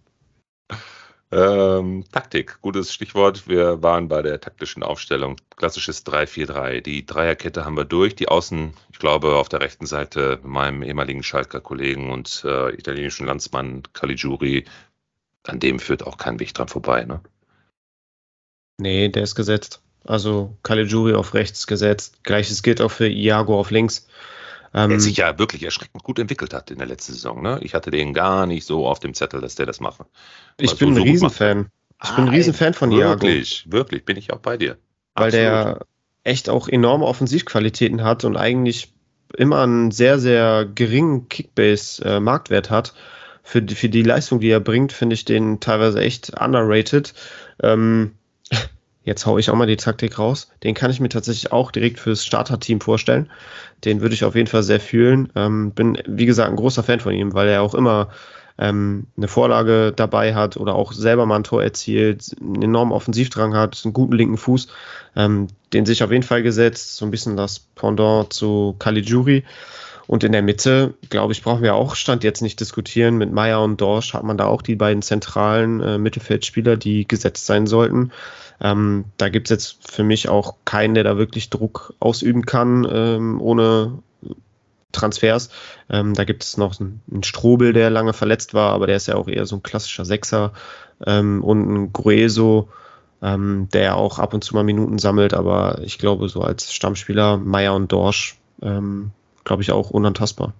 Ähm, 1.32 2.04
Taktik, 2.12 2.60
gutes 2.60 2.92
Stichwort. 2.92 3.48
Wir 3.48 3.82
waren 3.82 4.08
bei 4.08 4.20
der 4.20 4.38
taktischen 4.38 4.82
Aufstellung. 4.82 5.36
Klassisches 5.56 6.04
3-4-3. 6.04 6.82
Die 6.82 7.06
Dreierkette 7.06 7.64
haben 7.64 7.78
wir 7.78 7.86
durch. 7.86 8.16
Die 8.16 8.28
Außen, 8.28 8.74
ich 8.92 8.98
glaube, 8.98 9.36
auf 9.36 9.48
der 9.48 9.62
rechten 9.62 9.86
Seite 9.86 10.38
meinem 10.42 10.82
ehemaligen 10.82 11.22
Schalker 11.22 11.62
Kollegen 11.62 12.10
und 12.10 12.44
äh, 12.44 12.68
italienischen 12.74 13.26
Landsmann 13.26 13.82
Caligiuri. 13.94 14.66
An 15.46 15.58
dem 15.58 15.78
führt 15.78 16.06
auch 16.06 16.18
kein 16.18 16.38
Weg 16.38 16.52
dran 16.52 16.68
vorbei, 16.68 17.06
ne? 17.06 17.22
Nee, 18.76 19.08
der 19.08 19.22
ist 19.22 19.34
gesetzt. 19.34 19.80
Also 20.04 20.56
Caligiuri 20.62 21.14
auf 21.14 21.34
rechts 21.34 21.66
gesetzt. 21.66 22.24
Gleiches 22.24 22.62
gilt 22.62 22.80
auch 22.80 22.90
für 22.90 23.08
Iago 23.08 23.58
auf 23.58 23.70
links. 23.70 24.06
Ähm, 24.72 24.90
der 24.90 25.00
sich 25.00 25.16
ja 25.16 25.36
wirklich 25.38 25.64
erschreckend 25.64 26.04
gut 26.04 26.18
entwickelt 26.20 26.54
hat 26.54 26.70
in 26.70 26.78
der 26.78 26.86
letzten 26.86 27.12
Saison. 27.12 27.42
Ne? 27.42 27.58
Ich 27.62 27.74
hatte 27.74 27.90
den 27.90 28.14
gar 28.14 28.46
nicht 28.46 28.64
so 28.64 28.86
auf 28.86 29.00
dem 29.00 29.14
Zettel, 29.14 29.40
dass 29.40 29.56
der 29.56 29.66
das 29.66 29.80
mache. 29.80 30.06
Ich 30.58 30.76
bin 30.76 30.94
so, 30.94 31.00
ein 31.00 31.08
Riesenfan. 31.08 31.70
Ich 32.02 32.10
bin 32.10 32.24
ein 32.26 32.30
Riesenfan 32.30 32.74
von 32.74 32.92
Iago. 32.92 33.22
Wirklich, 33.22 33.64
wirklich, 33.70 34.04
bin 34.04 34.16
ich 34.16 34.32
auch 34.32 34.38
bei 34.38 34.56
dir. 34.56 34.76
Weil 35.14 35.26
Absolut. 35.26 35.34
der 35.34 35.86
echt 36.22 36.48
auch 36.48 36.68
enorme 36.68 37.04
Offensivqualitäten 37.06 38.04
hat 38.04 38.24
und 38.24 38.36
eigentlich 38.36 38.92
immer 39.36 39.62
einen 39.62 39.90
sehr, 39.90 40.18
sehr 40.18 40.66
geringen 40.66 41.28
Kickbase-Marktwert 41.28 42.68
äh, 42.68 42.70
hat. 42.70 42.94
Für 43.42 43.62
die, 43.62 43.74
für 43.74 43.88
die 43.88 44.02
Leistung, 44.02 44.38
die 44.38 44.50
er 44.50 44.60
bringt, 44.60 44.92
finde 44.92 45.14
ich 45.14 45.24
den 45.24 45.60
teilweise 45.60 46.00
echt 46.00 46.38
underrated. 46.40 47.14
Ähm, 47.62 48.12
jetzt 49.02 49.26
haue 49.26 49.40
ich 49.40 49.50
auch 49.50 49.54
mal 49.54 49.66
die 49.66 49.76
Taktik 49.76 50.18
raus. 50.18 50.50
Den 50.62 50.74
kann 50.74 50.90
ich 50.90 51.00
mir 51.00 51.08
tatsächlich 51.08 51.52
auch 51.52 51.70
direkt 51.70 51.98
fürs 51.98 52.24
Starterteam 52.24 52.80
vorstellen. 52.80 53.30
Den 53.84 54.00
würde 54.00 54.14
ich 54.14 54.24
auf 54.24 54.34
jeden 54.34 54.46
Fall 54.46 54.62
sehr 54.62 54.80
fühlen. 54.80 55.30
Ähm, 55.34 55.72
bin, 55.72 55.98
wie 56.06 56.26
gesagt, 56.26 56.50
ein 56.50 56.56
großer 56.56 56.82
Fan 56.82 57.00
von 57.00 57.14
ihm, 57.14 57.32
weil 57.32 57.48
er 57.48 57.62
auch 57.62 57.74
immer 57.74 58.08
ähm, 58.58 59.06
eine 59.16 59.28
Vorlage 59.28 59.92
dabei 59.94 60.34
hat 60.34 60.56
oder 60.56 60.74
auch 60.74 60.92
selber 60.92 61.24
mal 61.24 61.36
ein 61.36 61.44
Tor 61.44 61.62
erzielt, 61.62 62.36
einen 62.40 62.62
enormen 62.62 62.92
Offensivdrang 62.92 63.54
hat, 63.54 63.80
einen 63.84 63.94
guten 63.94 64.12
linken 64.12 64.36
Fuß, 64.36 64.68
ähm, 65.16 65.48
den 65.72 65.86
sich 65.86 66.02
auf 66.02 66.12
jeden 66.12 66.22
Fall 66.22 66.42
gesetzt, 66.42 66.96
so 66.96 67.06
ein 67.06 67.10
bisschen 67.10 67.36
das 67.36 67.58
Pendant 67.58 68.32
zu 68.32 68.76
Caligiuri. 68.78 69.44
Und 70.06 70.24
in 70.24 70.32
der 70.32 70.42
Mitte, 70.42 70.94
glaube 71.08 71.32
ich, 71.32 71.42
brauchen 71.42 71.62
wir 71.62 71.76
auch 71.76 71.94
Stand 71.94 72.24
jetzt 72.24 72.42
nicht 72.42 72.58
diskutieren. 72.58 73.16
Mit 73.16 73.32
Meyer 73.32 73.62
und 73.62 73.80
Dorsch 73.80 74.12
hat 74.12 74.24
man 74.24 74.36
da 74.36 74.46
auch 74.46 74.60
die 74.60 74.74
beiden 74.74 75.02
zentralen 75.02 75.80
äh, 75.80 75.98
Mittelfeldspieler, 75.98 76.76
die 76.76 77.06
gesetzt 77.06 77.46
sein 77.46 77.68
sollten. 77.68 78.10
Ähm, 78.60 79.06
da 79.16 79.28
gibt 79.28 79.46
es 79.46 79.50
jetzt 79.50 79.90
für 79.90 80.04
mich 80.04 80.28
auch 80.28 80.56
keinen, 80.64 80.94
der 80.94 81.04
da 81.04 81.16
wirklich 81.16 81.50
Druck 81.50 81.94
ausüben 82.00 82.44
kann, 82.46 82.86
ähm, 82.90 83.40
ohne 83.40 83.98
Transfers. 84.92 85.50
Ähm, 85.88 86.14
da 86.14 86.24
gibt 86.24 86.44
es 86.44 86.56
noch 86.56 86.78
einen, 86.80 87.22
Strobel, 87.22 87.72
der 87.72 87.90
lange 87.90 88.12
verletzt 88.12 88.54
war, 88.54 88.72
aber 88.72 88.86
der 88.86 88.96
ist 88.96 89.06
ja 89.06 89.16
auch 89.16 89.28
eher 89.28 89.46
so 89.46 89.56
ein 89.56 89.62
klassischer 89.62 90.04
Sechser. 90.04 90.52
Ähm, 91.06 91.42
und 91.42 91.72
ein 91.72 91.92
Grueso, 91.92 92.68
ähm, 93.22 93.68
der 93.72 93.96
auch 93.96 94.18
ab 94.18 94.34
und 94.34 94.44
zu 94.44 94.54
mal 94.54 94.64
Minuten 94.64 94.98
sammelt, 94.98 95.32
aber 95.34 95.80
ich 95.82 95.98
glaube, 95.98 96.28
so 96.28 96.42
als 96.42 96.72
Stammspieler 96.72 97.38
Meier 97.38 97.74
und 97.74 97.92
Dorsch 97.92 98.36
ähm, 98.62 99.12
glaube 99.44 99.62
ich, 99.62 99.72
auch 99.72 99.90
unantastbar. 99.90 100.54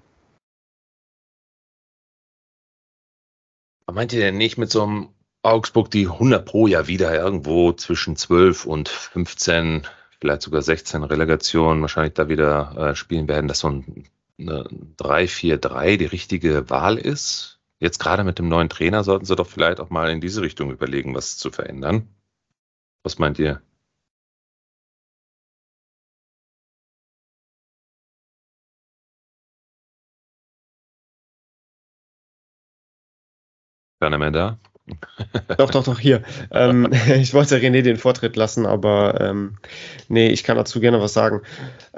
Meint 3.92 4.12
ihr 4.12 4.20
denn 4.20 4.36
nicht 4.36 4.57
mit 4.57 4.70
so 4.70 4.82
einem 4.82 5.09
Augsburg, 5.43 5.91
die 5.91 6.07
100 6.07 6.45
pro 6.45 6.66
Jahr 6.66 6.86
wieder 6.86 7.14
irgendwo 7.14 7.72
zwischen 7.72 8.16
12 8.16 8.66
und 8.66 8.88
15, 8.88 9.86
vielleicht 10.20 10.43
sogar 10.43 10.62
16 10.62 11.03
Relegationen 11.05 11.80
wahrscheinlich 11.82 12.14
da 12.14 12.28
wieder 12.28 12.91
äh, 12.91 12.95
spielen 12.97 13.28
werden, 13.28 13.49
dass 13.49 13.61
so 13.61 13.68
ein 13.68 14.05
eine 14.41 14.64
3-4-3 14.99 15.97
die 15.99 16.07
richtige 16.07 16.70
Wahl 16.70 16.99
ist? 16.99 17.61
Jetzt 17.78 17.99
gerade 17.99 18.24
mit 18.24 18.38
dem 18.38 18.49
neuen 18.49 18.68
Trainer 18.68 19.05
sollten 19.05 19.24
sie 19.24 19.36
doch 19.36 19.47
vielleicht 19.49 19.80
auch 19.80 19.91
mal 19.91 20.11
in 20.11 20.20
diese 20.20 20.43
Richtung 20.43 20.70
überlegen, 20.70 21.14
was 21.14 21.38
zu 21.38 21.51
verändern. 21.51 22.09
Was 23.03 23.18
meint 23.18 23.38
ihr? 23.38 23.62
Keiner 34.01 34.18
mehr 34.18 34.30
da? 34.30 34.59
Doch, 35.57 35.70
doch, 35.70 35.84
doch, 35.84 35.99
hier. 35.99 36.22
Ähm, 36.51 36.88
ich 37.16 37.34
wollte 37.34 37.59
René 37.59 37.82
den 37.82 37.97
Vortritt 37.97 38.36
lassen, 38.36 38.66
aber 38.66 39.20
ähm, 39.20 39.57
nee, 40.09 40.28
ich 40.28 40.45
kann 40.45 40.57
dazu 40.57 40.80
gerne 40.80 41.01
was 41.01 41.12
sagen. 41.12 41.43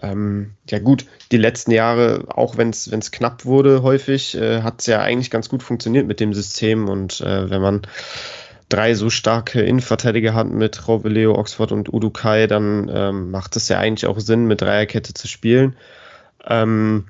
Ähm, 0.01 0.55
ja 0.69 0.79
gut, 0.79 1.07
die 1.31 1.37
letzten 1.37 1.71
Jahre, 1.71 2.25
auch 2.29 2.57
wenn 2.57 2.71
es 2.71 3.11
knapp 3.11 3.45
wurde 3.45 3.83
häufig, 3.83 4.37
äh, 4.37 4.63
hat 4.63 4.81
es 4.81 4.87
ja 4.87 5.01
eigentlich 5.01 5.31
ganz 5.31 5.49
gut 5.49 5.63
funktioniert 5.63 6.07
mit 6.07 6.21
dem 6.21 6.35
System 6.35 6.89
und 6.89 7.21
äh, 7.21 7.51
wenn 7.51 7.63
man 7.63 7.83
drei 8.69 8.95
so 8.95 9.11
starke 9.11 9.61
Innenverteidiger 9.61 10.35
hat 10.35 10.49
mit 10.49 10.89
Roveleo, 10.89 11.35
Oxford 11.35 11.73
und 11.73 11.93
Udukai, 11.93 12.47
dann 12.47 12.91
ähm, 12.93 13.31
macht 13.31 13.57
es 13.57 13.69
ja 13.69 13.79
eigentlich 13.79 14.07
auch 14.07 14.19
Sinn, 14.19 14.47
mit 14.47 14.63
Dreierkette 14.63 15.13
zu 15.13 15.29
spielen. 15.29 15.77
Ähm, 16.47 17.07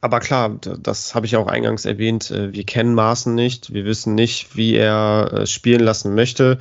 aber 0.00 0.20
klar, 0.20 0.58
das 0.60 1.14
habe 1.14 1.26
ich 1.26 1.36
auch 1.36 1.48
eingangs 1.48 1.84
erwähnt. 1.84 2.30
Äh, 2.30 2.52
wir 2.52 2.64
kennen 2.64 2.94
Maaßen 2.94 3.34
nicht. 3.34 3.72
Wir 3.72 3.84
wissen 3.84 4.14
nicht, 4.14 4.56
wie 4.56 4.74
er 4.74 5.30
äh, 5.32 5.46
spielen 5.46 5.80
lassen 5.80 6.14
möchte. 6.14 6.58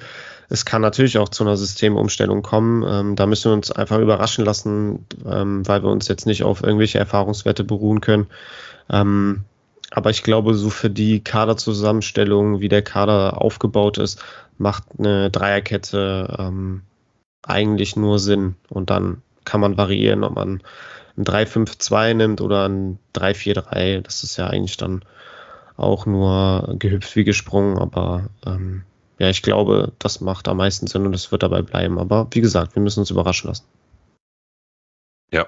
Es 0.50 0.66
kann 0.66 0.82
natürlich 0.82 1.18
auch 1.18 1.30
zu 1.30 1.44
einer 1.44 1.58
Systemumstellung 1.58 2.42
kommen. 2.42 2.86
Ähm, 2.88 3.16
da 3.16 3.26
müssen 3.26 3.52
wir 3.52 3.56
uns 3.56 3.72
einfach 3.72 4.00
überraschen 4.00 4.46
lassen, 4.46 5.06
ähm, 5.26 5.68
weil 5.68 5.84
wir 5.84 5.90
uns 5.90 6.08
jetzt 6.08 6.26
nicht 6.26 6.44
auf 6.44 6.64
irgendwelche 6.64 7.00
Erfahrungswerte 7.00 7.64
beruhen 7.66 8.02
können. 8.02 8.28
Ähm, 8.90 9.44
aber 9.92 10.10
ich 10.10 10.24
glaube, 10.24 10.54
so 10.54 10.70
für 10.70 10.90
die 10.90 11.22
Kaderzusammenstellung, 11.22 12.60
wie 12.60 12.70
der 12.70 12.82
Kader 12.82 13.42
aufgebaut 13.42 13.98
ist, 13.98 14.22
macht 14.58 14.84
eine 14.98 15.30
Dreierkette 15.30 16.52
eigentlich 17.44 17.96
nur 17.96 18.20
Sinn. 18.20 18.56
Und 18.68 18.90
dann 18.90 19.22
kann 19.46 19.62
man 19.62 19.78
variieren, 19.78 20.26
ob 20.26 20.36
man 20.36 20.62
ein 21.18 21.24
3-5-2 21.24 22.14
nimmt 22.14 22.42
oder 22.42 22.68
ein 22.68 23.00
3-4-3, 23.16 24.02
das 24.02 24.24
ist 24.24 24.38
ja 24.38 24.48
eigentlich 24.48 24.78
dann 24.78 25.04
auch 25.76 26.06
nur 26.06 26.76
gehüpft 26.80 27.16
wie 27.16 27.24
gesprungen, 27.24 27.78
aber 27.78 28.30
ähm, 28.46 28.84
ja, 29.20 29.30
ich 29.30 29.42
glaube, 29.42 29.94
das 30.00 30.22
macht 30.22 30.48
am 30.48 30.56
meisten 30.58 30.88
Sinn 30.88 31.06
und 31.06 31.14
es 31.14 31.32
wird 31.32 31.44
dabei 31.44 31.62
bleiben. 31.62 32.00
Aber 32.00 32.28
wie 32.32 32.42
gesagt, 32.42 32.76
wir 32.76 32.82
müssen 32.82 33.00
uns 33.00 33.10
überraschen 33.10 33.48
lassen. 33.48 33.66
Ja. 35.32 35.48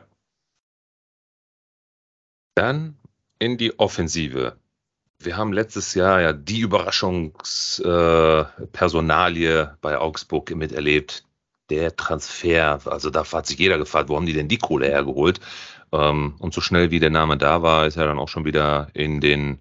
Dann 2.55 2.97
in 3.37 3.57
die 3.57 3.77
Offensive. 3.79 4.55
Wir 5.19 5.35
haben 5.37 5.53
letztes 5.53 5.95
Jahr 5.95 6.21
ja 6.21 6.33
die 6.33 6.61
Überraschungspersonalie 6.61 9.61
äh, 9.61 9.67
bei 9.81 9.97
Augsburg 9.97 10.55
miterlebt, 10.55 11.25
der 11.69 11.95
Transfer, 11.95 12.79
also 12.85 13.09
da 13.09 13.23
hat 13.31 13.47
sich 13.47 13.59
jeder 13.59 13.77
gefragt, 13.77 14.09
wo 14.09 14.15
haben 14.15 14.25
die 14.25 14.33
denn 14.33 14.47
die 14.47 14.57
Kohle 14.57 14.87
hergeholt? 14.87 15.39
Ähm, 15.91 16.35
und 16.39 16.53
so 16.53 16.61
schnell 16.61 16.91
wie 16.91 16.99
der 16.99 17.09
Name 17.09 17.37
da 17.37 17.61
war, 17.61 17.87
ist 17.87 17.97
er 17.97 18.05
dann 18.05 18.19
auch 18.19 18.29
schon 18.29 18.45
wieder 18.45 18.87
in 18.93 19.21
den 19.21 19.59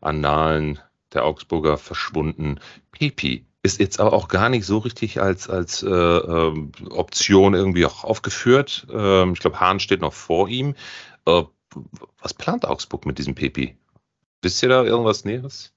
Annalen 0.00 0.78
der 1.12 1.24
Augsburger 1.24 1.78
verschwunden. 1.78 2.60
Pepi 2.92 3.46
ist 3.62 3.80
jetzt 3.80 4.00
aber 4.00 4.12
auch 4.12 4.28
gar 4.28 4.48
nicht 4.48 4.64
so 4.64 4.78
richtig 4.78 5.20
als, 5.20 5.50
als 5.50 5.82
äh, 5.82 5.88
äh, 5.88 6.54
Option 6.90 7.54
irgendwie 7.54 7.84
auch 7.84 8.04
aufgeführt. 8.04 8.86
Ähm, 8.92 9.32
ich 9.32 9.40
glaube, 9.40 9.60
Hahn 9.60 9.80
steht 9.80 10.00
noch 10.00 10.12
vor 10.12 10.48
ihm. 10.48 10.74
Äh, 11.26 11.42
was 12.22 12.32
plant 12.32 12.64
Augsburg 12.64 13.06
mit 13.06 13.18
diesem 13.18 13.34
Pepi? 13.34 13.76
Wisst 14.42 14.62
ihr 14.62 14.68
da 14.68 14.84
irgendwas 14.84 15.24
Näheres? 15.24 15.72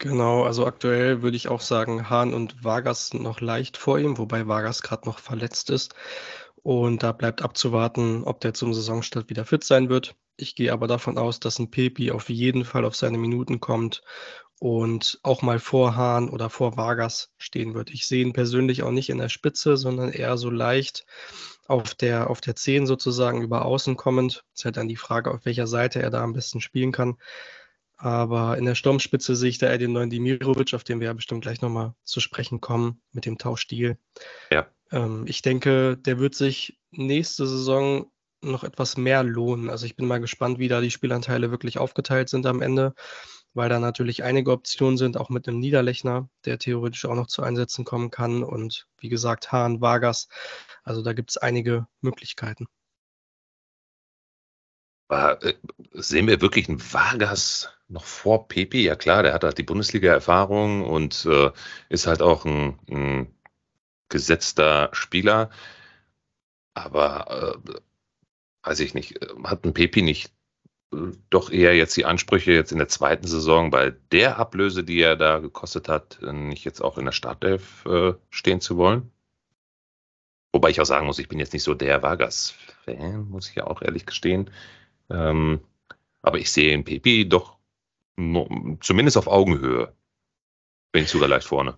Genau, 0.00 0.44
also 0.44 0.64
aktuell 0.66 1.22
würde 1.22 1.36
ich 1.36 1.48
auch 1.48 1.60
sagen, 1.60 2.08
Hahn 2.08 2.32
und 2.32 2.62
Vargas 2.62 3.08
sind 3.08 3.22
noch 3.22 3.40
leicht 3.40 3.76
vor 3.76 3.98
ihm, 3.98 4.16
wobei 4.16 4.46
Vargas 4.46 4.82
gerade 4.82 5.08
noch 5.08 5.18
verletzt 5.18 5.70
ist. 5.70 5.94
Und 6.62 7.02
da 7.02 7.10
bleibt 7.12 7.42
abzuwarten, 7.42 8.22
ob 8.24 8.40
der 8.40 8.54
zum 8.54 8.74
Saisonstart 8.74 9.28
wieder 9.28 9.44
fit 9.44 9.64
sein 9.64 9.88
wird. 9.88 10.14
Ich 10.36 10.54
gehe 10.54 10.72
aber 10.72 10.86
davon 10.86 11.18
aus, 11.18 11.40
dass 11.40 11.58
ein 11.58 11.70
Pepi 11.70 12.12
auf 12.12 12.28
jeden 12.28 12.64
Fall 12.64 12.84
auf 12.84 12.94
seine 12.94 13.18
Minuten 13.18 13.60
kommt 13.60 14.02
und 14.60 15.18
auch 15.24 15.42
mal 15.42 15.58
vor 15.58 15.96
Hahn 15.96 16.28
oder 16.30 16.50
vor 16.50 16.76
Vargas 16.76 17.32
stehen 17.38 17.74
wird. 17.74 17.90
Ich 17.90 18.06
sehe 18.06 18.22
ihn 18.24 18.32
persönlich 18.32 18.82
auch 18.84 18.90
nicht 18.92 19.10
in 19.10 19.18
der 19.18 19.28
Spitze, 19.28 19.76
sondern 19.76 20.10
eher 20.12 20.36
so 20.38 20.50
leicht 20.50 21.06
auf 21.66 21.94
der, 21.94 22.30
auf 22.30 22.40
der 22.40 22.56
10 22.56 22.86
sozusagen 22.86 23.42
über 23.42 23.64
außen 23.64 23.96
kommend. 23.96 24.44
Es 24.54 24.60
ist 24.60 24.64
halt 24.66 24.76
dann 24.76 24.88
die 24.88 24.96
Frage, 24.96 25.30
auf 25.32 25.44
welcher 25.44 25.66
Seite 25.66 26.02
er 26.02 26.10
da 26.10 26.22
am 26.22 26.32
besten 26.34 26.60
spielen 26.60 26.92
kann. 26.92 27.16
Aber 27.98 28.56
in 28.56 28.64
der 28.64 28.76
Sturmspitze 28.76 29.34
sehe 29.34 29.50
ich 29.50 29.58
da 29.58 29.66
eher 29.66 29.78
den 29.78 29.92
neuen 29.92 30.08
Dimirovic, 30.08 30.72
auf 30.72 30.84
den 30.84 31.00
wir 31.00 31.08
ja 31.08 31.12
bestimmt 31.12 31.42
gleich 31.42 31.60
nochmal 31.60 31.94
zu 32.04 32.20
sprechen 32.20 32.60
kommen, 32.60 33.02
mit 33.12 33.26
dem 33.26 33.38
Tauschstil. 33.38 33.98
Ja. 34.52 34.68
Ähm, 34.92 35.24
ich 35.26 35.42
denke, 35.42 35.96
der 35.96 36.20
wird 36.20 36.36
sich 36.36 36.78
nächste 36.92 37.48
Saison 37.48 38.10
noch 38.40 38.62
etwas 38.62 38.96
mehr 38.96 39.24
lohnen. 39.24 39.68
Also 39.68 39.84
ich 39.84 39.96
bin 39.96 40.06
mal 40.06 40.20
gespannt, 40.20 40.60
wie 40.60 40.68
da 40.68 40.80
die 40.80 40.92
Spielanteile 40.92 41.50
wirklich 41.50 41.78
aufgeteilt 41.78 42.28
sind 42.28 42.46
am 42.46 42.62
Ende, 42.62 42.94
weil 43.52 43.68
da 43.68 43.80
natürlich 43.80 44.22
einige 44.22 44.52
Optionen 44.52 44.96
sind, 44.96 45.16
auch 45.16 45.28
mit 45.28 45.48
einem 45.48 45.58
Niederlechner, 45.58 46.30
der 46.44 46.60
theoretisch 46.60 47.04
auch 47.04 47.16
noch 47.16 47.26
zu 47.26 47.42
Einsätzen 47.42 47.84
kommen 47.84 48.12
kann. 48.12 48.44
Und 48.44 48.86
wie 48.98 49.08
gesagt, 49.08 49.50
Hahn, 49.50 49.80
Vargas. 49.80 50.28
Also 50.84 51.02
da 51.02 51.14
gibt 51.14 51.30
es 51.30 51.36
einige 51.36 51.88
Möglichkeiten. 52.00 52.68
Äh, 55.08 55.54
sehen 55.94 56.28
wir 56.28 56.40
wirklich 56.40 56.68
einen 56.68 56.80
Vargas 56.92 57.74
noch 57.88 58.04
vor 58.04 58.48
Pepe? 58.48 58.78
Ja 58.78 58.96
klar, 58.96 59.22
der 59.22 59.32
hat 59.34 59.44
halt 59.44 59.58
die 59.58 59.62
Bundesliga-Erfahrung 59.62 60.84
und 60.84 61.26
äh, 61.26 61.50
ist 61.88 62.06
halt 62.06 62.22
auch 62.22 62.44
ein, 62.44 62.78
ein, 62.90 63.34
gesetzter 64.08 64.90
Spieler. 64.92 65.50
Aber 66.74 67.60
äh, 67.66 67.80
weiß 68.62 68.80
ich 68.80 68.94
nicht, 68.94 69.20
hat 69.44 69.64
ein 69.64 69.74
Pepe 69.74 70.02
nicht 70.02 70.32
äh, 70.92 71.12
doch 71.30 71.50
eher 71.50 71.76
jetzt 71.76 71.96
die 71.96 72.04
Ansprüche 72.06 72.52
jetzt 72.52 72.72
in 72.72 72.78
der 72.78 72.88
zweiten 72.88 73.26
Saison 73.26 73.70
bei 73.70 73.90
der 74.12 74.38
Ablöse, 74.38 74.84
die 74.84 75.00
er 75.00 75.16
da 75.16 75.38
gekostet 75.38 75.88
hat, 75.88 76.18
nicht 76.22 76.64
jetzt 76.64 76.80
auch 76.80 76.98
in 76.98 77.04
der 77.04 77.12
Startelf 77.12 77.84
äh, 77.86 78.14
stehen 78.30 78.60
zu 78.60 78.76
wollen? 78.76 79.10
Wobei 80.52 80.70
ich 80.70 80.80
auch 80.80 80.86
sagen 80.86 81.06
muss, 81.06 81.18
ich 81.18 81.28
bin 81.28 81.38
jetzt 81.38 81.52
nicht 81.52 81.62
so 81.62 81.74
der 81.74 82.02
Vargas-Fan, 82.02 83.28
muss 83.28 83.50
ich 83.50 83.56
ja 83.56 83.66
auch 83.66 83.82
ehrlich 83.82 84.06
gestehen. 84.06 84.50
Ähm, 85.10 85.60
aber 86.22 86.38
ich 86.38 86.50
sehe 86.50 86.72
in 86.72 86.84
Pepe 86.84 87.26
doch 87.26 87.57
zumindest 88.80 89.16
auf 89.16 89.28
Augenhöhe. 89.28 89.92
Bin 90.92 91.04
ich 91.04 91.10
sogar 91.10 91.28
leicht 91.28 91.46
vorne. 91.46 91.76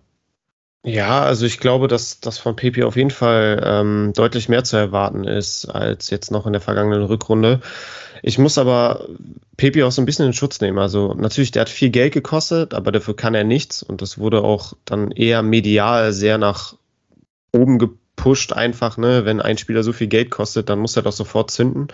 Ja, 0.83 1.21
also 1.21 1.45
ich 1.45 1.59
glaube, 1.59 1.87
dass, 1.87 2.21
dass 2.21 2.39
von 2.39 2.55
Pepe 2.55 2.87
auf 2.87 2.95
jeden 2.95 3.11
Fall 3.11 3.61
ähm, 3.63 4.13
deutlich 4.15 4.49
mehr 4.49 4.63
zu 4.63 4.77
erwarten 4.77 5.25
ist 5.25 5.65
als 5.65 6.09
jetzt 6.09 6.31
noch 6.31 6.47
in 6.47 6.53
der 6.53 6.61
vergangenen 6.61 7.03
Rückrunde. 7.03 7.61
Ich 8.23 8.39
muss 8.39 8.57
aber 8.57 9.07
Pepe 9.57 9.85
auch 9.85 9.91
so 9.91 10.01
ein 10.01 10.05
bisschen 10.05 10.25
in 10.25 10.33
Schutz 10.33 10.59
nehmen. 10.59 10.79
Also 10.79 11.13
natürlich, 11.13 11.51
der 11.51 11.61
hat 11.61 11.69
viel 11.69 11.91
Geld 11.91 12.13
gekostet, 12.13 12.73
aber 12.73 12.91
dafür 12.91 13.15
kann 13.15 13.35
er 13.35 13.43
nichts. 13.43 13.83
Und 13.83 14.01
das 14.01 14.17
wurde 14.17 14.43
auch 14.43 14.73
dann 14.85 15.11
eher 15.11 15.43
medial 15.43 16.13
sehr 16.13 16.39
nach 16.39 16.75
oben 17.53 17.77
gepusht 17.77 18.53
einfach. 18.53 18.97
Ne? 18.97 19.23
Wenn 19.25 19.39
ein 19.39 19.59
Spieler 19.59 19.83
so 19.83 19.93
viel 19.93 20.07
Geld 20.07 20.31
kostet, 20.31 20.69
dann 20.69 20.79
muss 20.79 20.95
er 20.95 21.03
doch 21.03 21.11
sofort 21.11 21.51
zünden. 21.51 21.89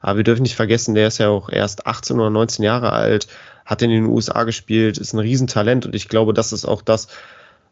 Aber 0.00 0.16
wir 0.16 0.24
dürfen 0.24 0.42
nicht 0.42 0.56
vergessen, 0.56 0.96
der 0.96 1.08
ist 1.08 1.18
ja 1.18 1.28
auch 1.28 1.48
erst 1.48 1.86
18 1.86 2.18
oder 2.18 2.30
19 2.30 2.64
Jahre 2.64 2.92
alt, 2.92 3.28
hat 3.64 3.82
in 3.82 3.90
den 3.90 4.06
USA 4.06 4.44
gespielt, 4.44 4.98
ist 4.98 5.12
ein 5.12 5.18
Riesentalent. 5.18 5.86
Und 5.86 5.94
ich 5.94 6.08
glaube, 6.08 6.34
das 6.34 6.52
ist 6.52 6.64
auch 6.64 6.82
das, 6.82 7.08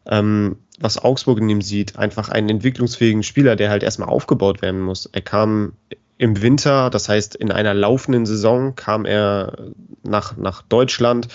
ähm, 0.05 0.57
was 0.79 0.97
Augsburg 0.97 1.39
in 1.39 1.49
ihm 1.49 1.61
sieht, 1.61 1.97
einfach 1.97 2.29
einen 2.29 2.49
entwicklungsfähigen 2.49 3.23
Spieler, 3.23 3.55
der 3.55 3.69
halt 3.69 3.83
erstmal 3.83 4.09
aufgebaut 4.09 4.61
werden 4.61 4.81
muss. 4.81 5.07
Er 5.11 5.21
kam 5.21 5.73
im 6.21 6.39
Winter, 6.43 6.91
das 6.91 7.09
heißt 7.09 7.33
in 7.33 7.51
einer 7.51 7.73
laufenden 7.73 8.27
Saison, 8.27 8.75
kam 8.75 9.05
er 9.05 9.57
nach, 10.03 10.37
nach 10.37 10.61
Deutschland. 10.61 11.27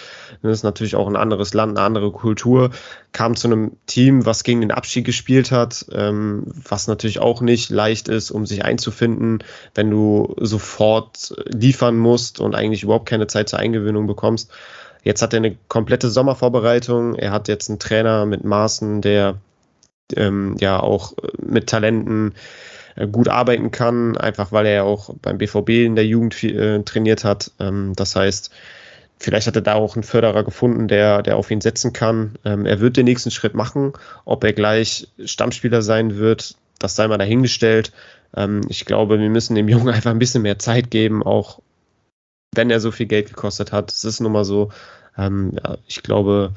Das 0.42 0.58
ist 0.58 0.62
natürlich 0.62 0.94
auch 0.94 1.08
ein 1.08 1.16
anderes 1.16 1.54
Land, 1.54 1.76
eine 1.76 1.84
andere 1.84 2.12
Kultur. 2.12 2.70
Kam 3.10 3.34
zu 3.34 3.48
einem 3.48 3.72
Team, 3.86 4.26
was 4.26 4.44
gegen 4.44 4.60
den 4.60 4.70
Abstieg 4.70 5.04
gespielt 5.04 5.50
hat, 5.50 5.86
ähm, 5.90 6.44
was 6.68 6.86
natürlich 6.86 7.18
auch 7.18 7.40
nicht 7.40 7.68
leicht 7.70 8.06
ist, 8.06 8.30
um 8.30 8.46
sich 8.46 8.64
einzufinden, 8.64 9.42
wenn 9.74 9.90
du 9.90 10.36
sofort 10.38 11.34
liefern 11.46 11.96
musst 11.98 12.38
und 12.38 12.54
eigentlich 12.54 12.84
überhaupt 12.84 13.08
keine 13.08 13.26
Zeit 13.26 13.48
zur 13.48 13.58
Eingewöhnung 13.58 14.06
bekommst. 14.06 14.52
Jetzt 15.02 15.20
hat 15.20 15.34
er 15.34 15.38
eine 15.38 15.56
komplette 15.66 16.10
Sommervorbereitung. 16.10 17.16
Er 17.16 17.32
hat 17.32 17.48
jetzt 17.48 17.68
einen 17.70 17.80
Trainer 17.80 18.24
mit 18.24 18.44
Maßen, 18.44 19.02
der 19.02 19.40
ähm, 20.14 20.54
ja 20.60 20.78
auch 20.78 21.14
mit 21.38 21.66
Talenten 21.66 22.34
gut 23.04 23.28
arbeiten 23.28 23.70
kann, 23.70 24.16
einfach 24.16 24.52
weil 24.52 24.66
er 24.66 24.74
ja 24.74 24.82
auch 24.82 25.14
beim 25.20 25.38
BVB 25.38 25.68
in 25.84 25.96
der 25.96 26.06
Jugend 26.06 26.34
viel, 26.34 26.58
äh, 26.58 26.82
trainiert 26.82 27.24
hat. 27.24 27.50
Ähm, 27.60 27.92
das 27.94 28.16
heißt, 28.16 28.50
vielleicht 29.18 29.46
hat 29.46 29.56
er 29.56 29.62
da 29.62 29.74
auch 29.74 29.96
einen 29.96 30.02
Förderer 30.02 30.44
gefunden, 30.44 30.88
der, 30.88 31.22
der 31.22 31.36
auf 31.36 31.50
ihn 31.50 31.60
setzen 31.60 31.92
kann. 31.92 32.36
Ähm, 32.44 32.64
er 32.64 32.80
wird 32.80 32.96
den 32.96 33.04
nächsten 33.04 33.30
Schritt 33.30 33.54
machen. 33.54 33.92
Ob 34.24 34.44
er 34.44 34.52
gleich 34.54 35.08
Stammspieler 35.22 35.82
sein 35.82 36.16
wird, 36.16 36.56
das 36.78 36.96
sei 36.96 37.06
mal 37.08 37.18
dahingestellt. 37.18 37.92
Ähm, 38.34 38.62
ich 38.68 38.86
glaube, 38.86 39.20
wir 39.20 39.28
müssen 39.28 39.54
dem 39.54 39.68
Jungen 39.68 39.88
einfach 39.88 40.10
ein 40.10 40.18
bisschen 40.18 40.42
mehr 40.42 40.58
Zeit 40.58 40.90
geben, 40.90 41.22
auch 41.22 41.60
wenn 42.54 42.70
er 42.70 42.80
so 42.80 42.90
viel 42.90 43.06
Geld 43.06 43.28
gekostet 43.28 43.72
hat. 43.72 43.92
Es 43.92 44.04
ist 44.04 44.20
nun 44.20 44.32
mal 44.32 44.44
so. 44.44 44.70
Ähm, 45.18 45.52
ja, 45.62 45.76
ich 45.86 46.02
glaube, 46.02 46.52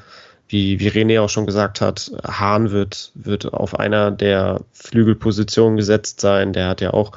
wie, 0.50 0.80
wie 0.80 0.88
René 0.88 1.20
auch 1.20 1.28
schon 1.28 1.46
gesagt 1.46 1.80
hat, 1.80 2.10
Hahn 2.24 2.72
wird, 2.72 3.12
wird 3.14 3.52
auf 3.52 3.78
einer 3.78 4.10
der 4.10 4.62
Flügelpositionen 4.72 5.76
gesetzt 5.76 6.20
sein. 6.20 6.52
Der 6.52 6.68
hat 6.68 6.80
ja 6.80 6.92
auch 6.92 7.12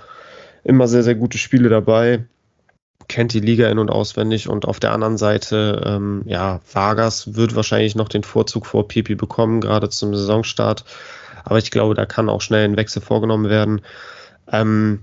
immer 0.64 0.88
sehr, 0.88 1.02
sehr 1.02 1.16
gute 1.16 1.40
Spiele 1.40 1.68
dabei, 1.68 2.26
kennt 3.08 3.34
die 3.34 3.40
Liga 3.40 3.70
in- 3.70 3.80
und 3.80 3.90
auswendig. 3.90 4.48
Und 4.48 4.66
auf 4.68 4.80
der 4.80 4.92
anderen 4.92 5.18
Seite, 5.18 5.82
ähm, 5.84 6.22
ja, 6.26 6.62
Vargas 6.72 7.36
wird 7.36 7.56
wahrscheinlich 7.56 7.96
noch 7.96 8.08
den 8.08 8.24
Vorzug 8.24 8.68
vor 8.68 8.88
Pipi 8.88 9.16
bekommen, 9.16 9.62
gerade 9.62 9.90
zum 9.90 10.14
Saisonstart. 10.14 10.86
Aber 11.44 11.58
ich 11.58 11.72
glaube, 11.72 11.96
da 11.96 12.06
kann 12.06 12.30
auch 12.30 12.42
schnell 12.42 12.66
ein 12.66 12.78
Wechsel 12.78 13.02
vorgenommen 13.02 13.50
werden. 13.50 13.82
Ähm, 14.52 15.00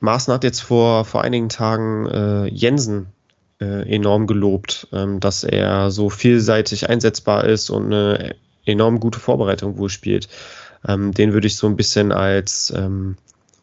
Maaßen 0.00 0.34
hat 0.34 0.44
jetzt 0.44 0.60
vor, 0.60 1.06
vor 1.06 1.22
einigen 1.22 1.48
Tagen 1.48 2.06
äh, 2.06 2.46
Jensen 2.48 3.06
enorm 3.62 4.26
gelobt, 4.26 4.88
ähm, 4.92 5.20
dass 5.20 5.44
er 5.44 5.90
so 5.90 6.10
vielseitig 6.10 6.88
einsetzbar 6.88 7.44
ist 7.44 7.70
und 7.70 7.86
eine 7.86 8.34
enorm 8.64 9.00
gute 9.00 9.20
Vorbereitung 9.20 9.78
wohl 9.78 9.90
spielt. 9.90 10.28
Ähm, 10.86 11.12
den 11.12 11.32
würde 11.32 11.46
ich 11.46 11.56
so 11.56 11.66
ein 11.66 11.76
bisschen 11.76 12.12
als 12.12 12.72
ähm, 12.76 13.16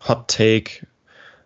Hot 0.07 0.27
Take 0.27 0.87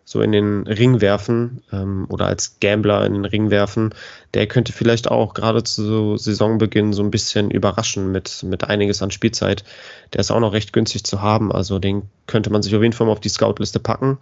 so 0.06 0.20
in 0.20 0.32
den 0.32 0.66
Ring 0.66 1.00
werfen 1.00 1.62
oder 2.10 2.26
als 2.26 2.58
Gambler 2.60 3.06
in 3.06 3.14
den 3.14 3.24
Ring 3.24 3.50
werfen. 3.50 3.94
Der 4.34 4.46
könnte 4.46 4.74
vielleicht 4.74 5.10
auch 5.10 5.32
gerade 5.32 5.64
zu 5.64 6.18
Saisonbeginn 6.18 6.92
so 6.92 7.02
ein 7.02 7.10
bisschen 7.10 7.50
überraschen 7.50 8.12
mit, 8.12 8.42
mit 8.42 8.64
einiges 8.64 9.00
an 9.00 9.10
Spielzeit. 9.10 9.64
Der 10.12 10.20
ist 10.20 10.30
auch 10.30 10.40
noch 10.40 10.52
recht 10.52 10.74
günstig 10.74 11.04
zu 11.04 11.22
haben, 11.22 11.50
also 11.50 11.78
den 11.78 12.02
könnte 12.26 12.50
man 12.50 12.62
sich 12.62 12.76
auf 12.76 12.82
jeden 12.82 12.92
Fall 12.92 13.06
mal 13.06 13.14
auf 13.14 13.20
die 13.20 13.30
Scoutliste 13.30 13.80
packen. 13.80 14.18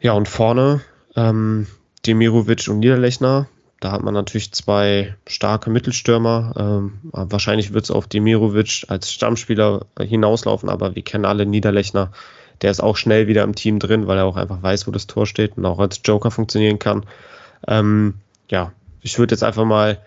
Ja, 0.00 0.12
und 0.12 0.28
vorne 0.28 0.80
ähm, 1.16 1.66
Demirovic 2.08 2.68
und 2.68 2.80
Niederlechner. 2.80 3.48
Da 3.80 3.92
hat 3.92 4.02
man 4.02 4.14
natürlich 4.14 4.52
zwei 4.52 5.14
starke 5.26 5.70
Mittelstürmer. 5.70 6.54
Ähm, 6.58 6.98
wahrscheinlich 7.12 7.72
wird 7.72 7.84
es 7.84 7.90
auf 7.90 8.08
Demirovic 8.08 8.86
als 8.88 9.12
Stammspieler 9.12 9.86
hinauslaufen, 10.00 10.68
aber 10.68 10.96
wir 10.96 11.02
kennen 11.02 11.24
alle 11.24 11.46
Niederlechner. 11.46 12.10
Der 12.62 12.72
ist 12.72 12.80
auch 12.80 12.96
schnell 12.96 13.28
wieder 13.28 13.44
im 13.44 13.54
Team 13.54 13.78
drin, 13.78 14.08
weil 14.08 14.18
er 14.18 14.24
auch 14.24 14.36
einfach 14.36 14.62
weiß, 14.62 14.88
wo 14.88 14.90
das 14.90 15.06
Tor 15.06 15.26
steht 15.26 15.56
und 15.56 15.64
auch 15.64 15.78
als 15.78 16.00
Joker 16.04 16.32
funktionieren 16.32 16.80
kann. 16.80 17.06
Ähm, 17.68 18.14
ja, 18.50 18.72
ich 19.00 19.18
würde 19.18 19.34
jetzt 19.34 19.44
einfach 19.44 19.64
mal 19.64 19.98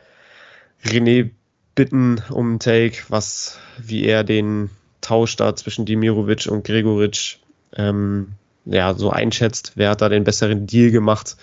René 0.84 1.30
bitten 1.76 2.22
um 2.30 2.50
einen 2.50 2.60
Take, 2.60 2.98
was, 3.08 3.58
wie 3.78 4.04
er 4.04 4.26
den 4.26 4.70
Tausch 5.00 5.38
da 5.38 5.56
zwischen 5.56 5.86
Demirovic 5.86 6.48
und 6.48 6.66
Gregoritsch 6.66 7.38
ähm, 7.78 8.34
ja, 8.66 8.94
so 8.94 9.10
einschätzt. 9.10 9.74
Wer 9.76 9.92
hat 9.92 10.02
da 10.02 10.10
den 10.10 10.26
besseren 10.26 10.68
Deal 10.68 10.92
gemacht? 10.92 11.38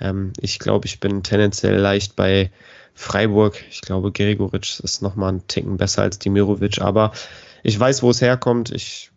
Ähm, 0.00 0.32
ich 0.40 0.58
glaube, 0.58 0.86
ich 0.86 1.00
bin 1.00 1.22
tendenziell 1.22 1.76
leicht 1.76 2.16
bei 2.16 2.50
Freiburg. 2.94 3.62
Ich 3.70 3.80
glaube, 3.80 4.12
Gregoritsch 4.12 4.80
ist 4.80 5.02
nochmal 5.02 5.30
einen 5.30 5.46
Ticken 5.48 5.76
besser 5.76 6.02
als 6.02 6.18
Dimirovic, 6.18 6.80
aber 6.80 7.12
ich 7.62 7.78
weiß, 7.78 8.02
wo 8.02 8.10
es 8.10 8.20
herkommt. 8.20 8.70
Ich 8.70 9.10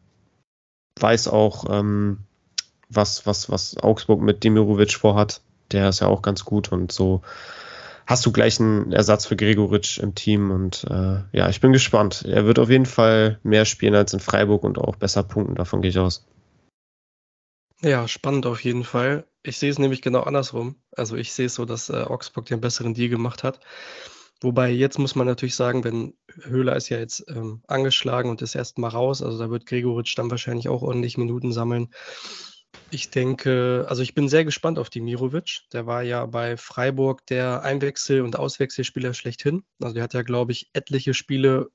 weiß 0.99 1.27
auch, 1.27 1.65
ähm, 1.69 2.19
was, 2.89 3.25
was, 3.25 3.49
was 3.49 3.77
Augsburg 3.77 4.21
mit 4.21 4.43
Dimirovic 4.43 4.93
vorhat. 4.93 5.41
Der 5.71 5.89
ist 5.89 5.99
ja 5.99 6.07
auch 6.07 6.21
ganz 6.21 6.45
gut 6.45 6.71
und 6.71 6.91
so 6.91 7.21
hast 8.07 8.25
du 8.25 8.31
gleich 8.31 8.59
einen 8.59 8.93
Ersatz 8.93 9.25
für 9.25 9.35
Gregoritsch 9.35 9.99
im 9.99 10.15
Team 10.15 10.49
und 10.49 10.85
äh, 10.89 11.19
ja, 11.33 11.49
ich 11.49 11.59
bin 11.59 11.73
gespannt. 11.73 12.23
Er 12.25 12.45
wird 12.45 12.57
auf 12.57 12.69
jeden 12.69 12.85
Fall 12.85 13.39
mehr 13.43 13.65
spielen 13.65 13.93
als 13.93 14.13
in 14.13 14.21
Freiburg 14.21 14.63
und 14.63 14.77
auch 14.79 14.95
besser 14.95 15.23
punkten, 15.23 15.55
davon 15.55 15.81
gehe 15.81 15.89
ich 15.89 15.99
aus. 15.99 16.25
Ja, 17.81 18.07
spannend 18.07 18.45
auf 18.45 18.63
jeden 18.63 18.85
Fall. 18.85 19.25
Ich 19.47 19.59
sehe 19.59 19.69
es 19.69 19.79
nämlich 19.79 20.01
genau 20.01 20.21
andersrum. 20.23 20.75
Also 20.91 21.15
ich 21.15 21.31
sehe 21.31 21.45
es 21.45 21.55
so, 21.55 21.63
dass 21.63 21.89
äh, 21.89 22.03
Augsburg 22.03 22.45
den 22.47 22.59
besseren 22.59 22.93
Deal 22.93 23.07
gemacht 23.07 23.43
hat. 23.43 23.61
Wobei 24.41 24.69
jetzt 24.69 24.99
muss 24.99 25.15
man 25.15 25.25
natürlich 25.25 25.55
sagen, 25.55 25.85
wenn 25.85 26.15
Höhler 26.43 26.75
ist 26.75 26.89
ja 26.89 26.99
jetzt 26.99 27.23
ähm, 27.29 27.63
angeschlagen 27.65 28.29
und 28.29 28.41
ist 28.41 28.55
erst 28.55 28.77
mal 28.77 28.89
raus, 28.89 29.21
also 29.21 29.39
da 29.39 29.49
wird 29.49 29.65
Gregoritsch 29.65 30.17
dann 30.17 30.29
wahrscheinlich 30.29 30.67
auch 30.67 30.81
ordentlich 30.81 31.17
Minuten 31.17 31.53
sammeln. 31.53 31.93
Ich 32.91 33.09
denke, 33.09 33.85
also 33.87 34.03
ich 34.03 34.13
bin 34.13 34.27
sehr 34.27 34.43
gespannt 34.43 34.77
auf 34.79 34.89
die 34.89 35.01
Mirovic. 35.01 35.61
Der 35.71 35.87
war 35.87 36.03
ja 36.03 36.25
bei 36.25 36.57
Freiburg 36.57 37.25
der 37.27 37.63
Einwechsel- 37.63 38.21
und 38.21 38.37
Auswechselspieler 38.37 39.13
schlechthin. 39.13 39.63
Also 39.81 39.93
der 39.93 40.03
hat 40.03 40.13
ja, 40.13 40.23
glaube 40.23 40.51
ich, 40.51 40.69
etliche 40.73 41.13
Spiele 41.13 41.69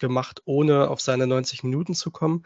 gemacht, 0.00 0.42
ohne 0.46 0.90
auf 0.90 1.00
seine 1.00 1.28
90 1.28 1.62
Minuten 1.62 1.94
zu 1.94 2.10
kommen. 2.10 2.44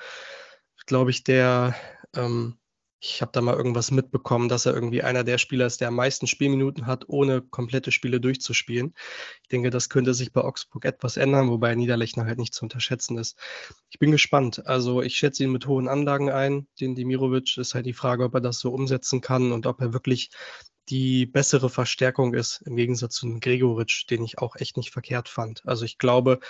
Glaube 0.86 1.10
ich, 1.10 1.24
der 1.24 1.74
ähm, 2.14 2.58
ich 3.00 3.22
habe 3.22 3.30
da 3.32 3.40
mal 3.40 3.54
irgendwas 3.54 3.90
mitbekommen, 3.90 4.48
dass 4.48 4.66
er 4.66 4.74
irgendwie 4.74 5.02
einer 5.02 5.22
der 5.22 5.38
Spieler 5.38 5.66
ist, 5.66 5.80
der 5.80 5.88
am 5.88 5.94
meisten 5.94 6.26
Spielminuten 6.26 6.86
hat, 6.86 7.08
ohne 7.08 7.42
komplette 7.42 7.92
Spiele 7.92 8.20
durchzuspielen. 8.20 8.94
Ich 9.42 9.48
denke, 9.48 9.70
das 9.70 9.88
könnte 9.88 10.14
sich 10.14 10.32
bei 10.32 10.40
Augsburg 10.40 10.84
etwas 10.84 11.16
ändern, 11.16 11.48
wobei 11.48 11.74
Niederlechner 11.74 12.26
halt 12.26 12.38
nicht 12.38 12.54
zu 12.54 12.64
unterschätzen 12.64 13.16
ist. 13.16 13.38
Ich 13.90 14.00
bin 14.00 14.10
gespannt. 14.10 14.66
Also 14.66 15.00
ich 15.02 15.16
schätze 15.16 15.44
ihn 15.44 15.52
mit 15.52 15.66
hohen 15.66 15.88
Anlagen 15.88 16.30
ein. 16.30 16.66
Den 16.80 16.96
Dimirovic 16.96 17.56
ist 17.56 17.74
halt 17.74 17.86
die 17.86 17.92
Frage, 17.92 18.24
ob 18.24 18.34
er 18.34 18.40
das 18.40 18.58
so 18.58 18.72
umsetzen 18.72 19.20
kann 19.20 19.52
und 19.52 19.66
ob 19.66 19.80
er 19.80 19.92
wirklich 19.92 20.30
die 20.88 21.26
bessere 21.26 21.70
Verstärkung 21.70 22.34
ist, 22.34 22.62
im 22.64 22.74
Gegensatz 22.74 23.14
zu 23.14 23.38
Gregoritsch, 23.38 24.06
den 24.10 24.24
ich 24.24 24.38
auch 24.38 24.56
echt 24.56 24.76
nicht 24.76 24.90
verkehrt 24.90 25.28
fand. 25.28 25.62
Also 25.66 25.84
ich 25.84 25.98
glaube, 25.98 26.40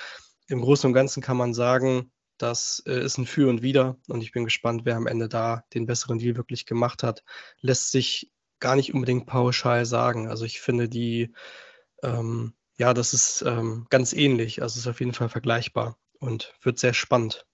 im 0.47 0.61
Großen 0.63 0.87
und 0.87 0.95
Ganzen 0.95 1.23
kann 1.23 1.37
man 1.37 1.53
sagen, 1.53 2.11
das 2.39 2.83
äh, 2.87 3.01
ist 3.01 3.19
ein 3.19 3.27
Für 3.27 3.49
und 3.49 3.63
Wider 3.63 3.97
und 4.09 4.23
ich 4.23 4.33
bin 4.33 4.45
gespannt, 4.45 4.83
wer 4.85 4.97
am 4.97 5.07
Ende 5.07 5.29
da 5.29 5.65
den 5.75 5.87
besseren 5.87 6.19
Deal 6.19 6.37
wirklich 6.37 6.67
gemacht 6.67 7.03
hat. 7.03 7.25
Lässt 7.61 7.91
sich 7.91 8.31
gar 8.61 8.77
nicht 8.77 8.95
unbedingt 8.95 9.27
pauschal 9.27 9.85
sagen. 9.85 10.29
Also 10.29 10.45
ich 10.45 10.61
finde 10.61 10.89
die, 10.89 11.33
ähm, 12.03 12.55
ja, 12.79 12.95
das 12.95 13.15
ist 13.15 13.43
ähm, 13.43 13.87
ganz 13.91 14.13
ähnlich. 14.13 14.63
Also 14.63 14.75
es 14.75 14.87
ist 14.87 14.89
auf 14.89 15.01
jeden 15.01 15.13
Fall 15.15 15.29
vergleichbar 15.29 15.97
und 16.19 16.55
wird 16.63 16.79
sehr 16.79 16.95
spannend. 16.95 17.47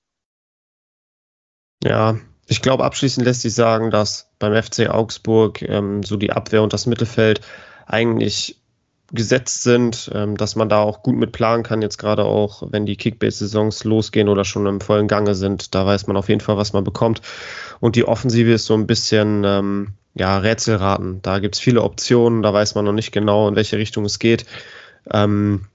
Ja, 1.82 2.19
ich 2.47 2.62
glaube, 2.62 2.85
abschließend 2.85 3.27
lässt 3.27 3.43
sich 3.43 3.55
sagen, 3.55 3.90
dass 3.90 4.31
beim 4.39 4.61
FC 4.61 4.89
Augsburg 4.89 5.62
ähm, 5.62 6.02
so 6.02 6.16
die 6.16 6.32
Abwehr 6.32 6.62
und 6.62 6.73
das 6.73 6.86
Mittelfeld 6.86 7.40
eigentlich 7.86 8.64
gesetzt 9.15 9.62
sind, 9.62 10.11
ähm, 10.12 10.36
dass 10.36 10.57
man 10.57 10.69
da 10.69 10.81
auch 10.81 11.03
gut 11.03 11.16
mit 11.16 11.32
planen 11.32 11.62
kann, 11.62 11.82
jetzt 11.82 11.99
gerade 11.99 12.24
auch, 12.24 12.65
wenn 12.70 12.85
die 12.85 12.97
Kickbase-Saisons 12.97 13.85
losgehen 13.85 14.28
oder 14.28 14.45
schon 14.45 14.66
im 14.66 14.81
vollen 14.81 15.09
Gange 15.09 15.35
sind. 15.35 15.74
Da 15.74 15.86
weiß 15.86 16.07
man 16.07 16.16
auf 16.16 16.28
jeden 16.28 16.41
Fall, 16.41 16.57
was 16.57 16.73
man 16.73 16.85
bekommt. 16.85 17.23
Und 17.81 17.97
die 17.97 18.07
Offensive 18.07 18.53
ist 18.53 18.66
so 18.66 18.74
ein 18.74 18.86
bisschen 18.86 19.45
ähm, 19.45 19.95
ja, 20.15 20.39
Rätselraten. 20.39 21.20
Da 21.23 21.39
gibt 21.39 21.55
es 21.55 21.61
viele 21.61 21.82
Optionen, 21.82 22.43
da 22.43 22.53
weiß 22.53 22.74
man 22.74 22.85
noch 22.85 22.93
nicht 22.93 23.12
genau, 23.12 23.49
in 23.49 23.57
welche 23.57 23.78
Richtung 23.78 24.05
es 24.05 24.19
geht. 24.19 24.47
Ähm, 25.12 25.66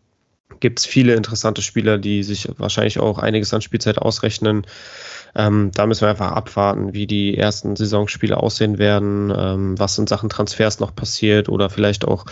gibt 0.60 0.80
es 0.80 0.86
viele 0.86 1.14
interessante 1.16 1.62
Spieler, 1.62 1.98
die 1.98 2.24
sich 2.24 2.50
wahrscheinlich 2.58 3.00
auch 3.00 3.20
einiges 3.20 3.54
an 3.54 3.62
Spielzeit 3.62 3.98
ausrechnen. 3.98 4.66
Ähm, 5.36 5.72
da 5.74 5.86
müssen 5.86 6.02
wir 6.02 6.10
einfach 6.10 6.32
abwarten, 6.32 6.94
wie 6.94 7.08
die 7.08 7.38
ersten 7.38 7.76
Saisonspiele 7.76 8.38
aussehen 8.38 8.78
werden, 8.80 9.32
ähm, 9.36 9.80
was 9.80 9.98
in 9.98 10.08
Sachen 10.08 10.30
Transfers 10.30 10.80
noch 10.80 10.96
passiert 10.96 11.50
oder 11.50 11.70
vielleicht 11.70 12.06
auch 12.06 12.26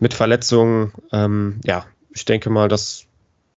mit 0.00 0.14
Verletzungen. 0.14 0.92
Ähm, 1.12 1.60
ja, 1.64 1.86
ich 2.10 2.24
denke 2.24 2.50
mal, 2.50 2.68
das 2.68 3.06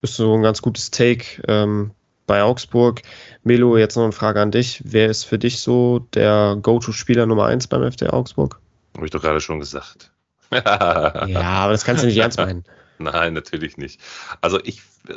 ist 0.02 0.16
so 0.16 0.36
ein 0.36 0.42
ganz 0.42 0.62
gutes 0.62 0.92
Take 0.92 1.42
ähm, 1.48 1.92
bei 2.28 2.44
Augsburg. 2.44 3.02
Melo, 3.44 3.78
jetzt 3.78 3.96
noch 3.96 4.04
eine 4.04 4.12
Frage 4.12 4.42
an 4.42 4.52
dich. 4.52 4.82
Wer 4.84 5.10
ist 5.10 5.24
für 5.24 5.40
dich 5.40 5.62
so 5.62 6.00
der 6.14 6.58
Go-To-Spieler 6.62 7.26
Nummer 7.26 7.46
1 7.46 7.68
beim 7.68 7.90
FC 7.90 8.12
Augsburg? 8.12 8.60
Habe 8.96 9.06
ich 9.06 9.12
doch 9.12 9.22
gerade 9.22 9.40
schon 9.40 9.60
gesagt. 9.60 10.12
ja, 10.52 11.42
aber 11.42 11.72
das 11.72 11.86
kannst 11.86 12.04
du 12.04 12.08
nicht 12.08 12.18
ernst 12.18 12.38
meinen. 12.38 12.66
Nein, 13.00 13.34
natürlich 13.34 13.78
nicht. 13.78 14.00
Also 14.42 14.60
ich, 14.64 14.82
äh, 15.08 15.14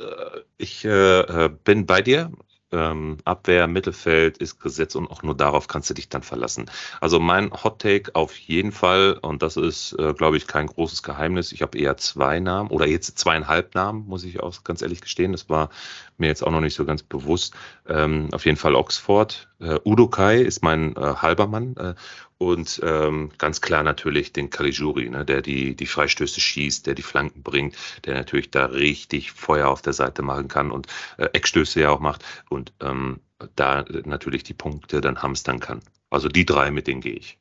ich 0.59 0.85
äh, 0.85 1.51
bin 1.65 1.87
bei 1.87 2.03
dir 2.03 2.31
ähm, 2.75 3.19
Abwehr, 3.25 3.67
Mittelfeld 3.67 4.39
ist 4.39 4.61
Gesetz 4.61 4.95
und 4.95 5.11
auch 5.11 5.23
nur 5.23 5.37
darauf 5.37 5.69
kannst 5.69 5.89
du 5.91 5.95
dich 5.95 6.09
dann 6.09 6.23
verlassen. 6.23 6.71
Also 7.01 7.21
mein 7.21 7.53
Hot 7.53 7.81
Take 7.81 8.15
auf 8.15 8.37
jeden 8.37 8.73
Fall, 8.73 9.19
und 9.23 9.43
das 9.43 9.57
ist, 9.57 9.93
äh, 9.99 10.13
glaube 10.13 10.37
ich, 10.37 10.47
kein 10.47 10.67
großes 10.67 11.03
Geheimnis. 11.03 11.53
Ich 11.53 11.63
habe 11.63 11.79
eher 11.79 11.97
zwei 11.97 12.41
Namen 12.41 12.71
oder 12.71 12.87
jetzt 12.87 13.19
zweieinhalb 13.19 13.75
Namen, 13.75 14.07
muss 14.07 14.25
ich 14.25 14.41
auch 14.41 14.65
ganz 14.65 14.83
ehrlich 14.83 15.01
gestehen. 15.01 15.33
Das 15.33 15.49
war 15.49 15.71
mir 16.19 16.27
jetzt 16.27 16.45
auch 16.45 16.51
noch 16.51 16.61
nicht 16.61 16.75
so 16.75 16.85
ganz 16.85 17.03
bewusst. 17.03 17.55
Ähm, 17.89 18.29
auf 18.33 18.45
jeden 18.45 18.57
Fall 18.57 18.75
Oxford. 18.75 19.49
Äh, 19.65 19.81
Udo 19.85 20.09
Kai 20.09 20.43
ist 20.43 20.63
mein 20.63 20.95
äh, 20.97 21.01
halber 21.01 21.47
Mann. 21.47 21.77
Äh, 21.77 21.95
und 22.39 22.81
ähm, 22.85 23.31
ganz 23.39 23.61
klar 23.61 23.83
natürlich 23.83 24.33
den 24.33 24.51
Caligiuri, 24.51 25.09
ne, 25.09 25.25
der 25.25 25.41
die, 25.41 25.75
die 25.75 25.87
Freistöße 25.87 26.41
schießt, 26.41 26.87
der 26.87 26.95
die 26.95 27.03
Flanken 27.03 27.43
bringt, 27.43 27.77
der 28.05 28.15
natürlich 28.15 28.51
da 28.51 28.67
richtig 28.67 29.33
Feuer 29.33 29.69
auf 29.69 29.83
der 29.83 29.95
Seite 29.95 30.23
machen 30.23 30.49
kann 30.49 30.71
und 30.71 30.89
äh, 31.17 31.27
Eckstöße 31.33 31.81
ja 31.81 31.91
auch 31.91 32.01
macht 32.01 32.25
und 32.51 32.73
ähm, 32.81 33.21
da 33.57 33.85
natürlich 34.05 34.43
die 34.43 34.55
Punkte 34.55 35.01
dann 35.01 35.23
hamstern 35.23 35.61
kann. 35.61 35.81
Also 36.11 36.29
die 36.29 36.45
drei, 36.45 36.71
mit 36.71 36.87
denen 36.87 37.01
gehe 37.01 37.15
ich. 37.15 37.39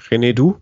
René, 0.00 0.32
du? 0.32 0.60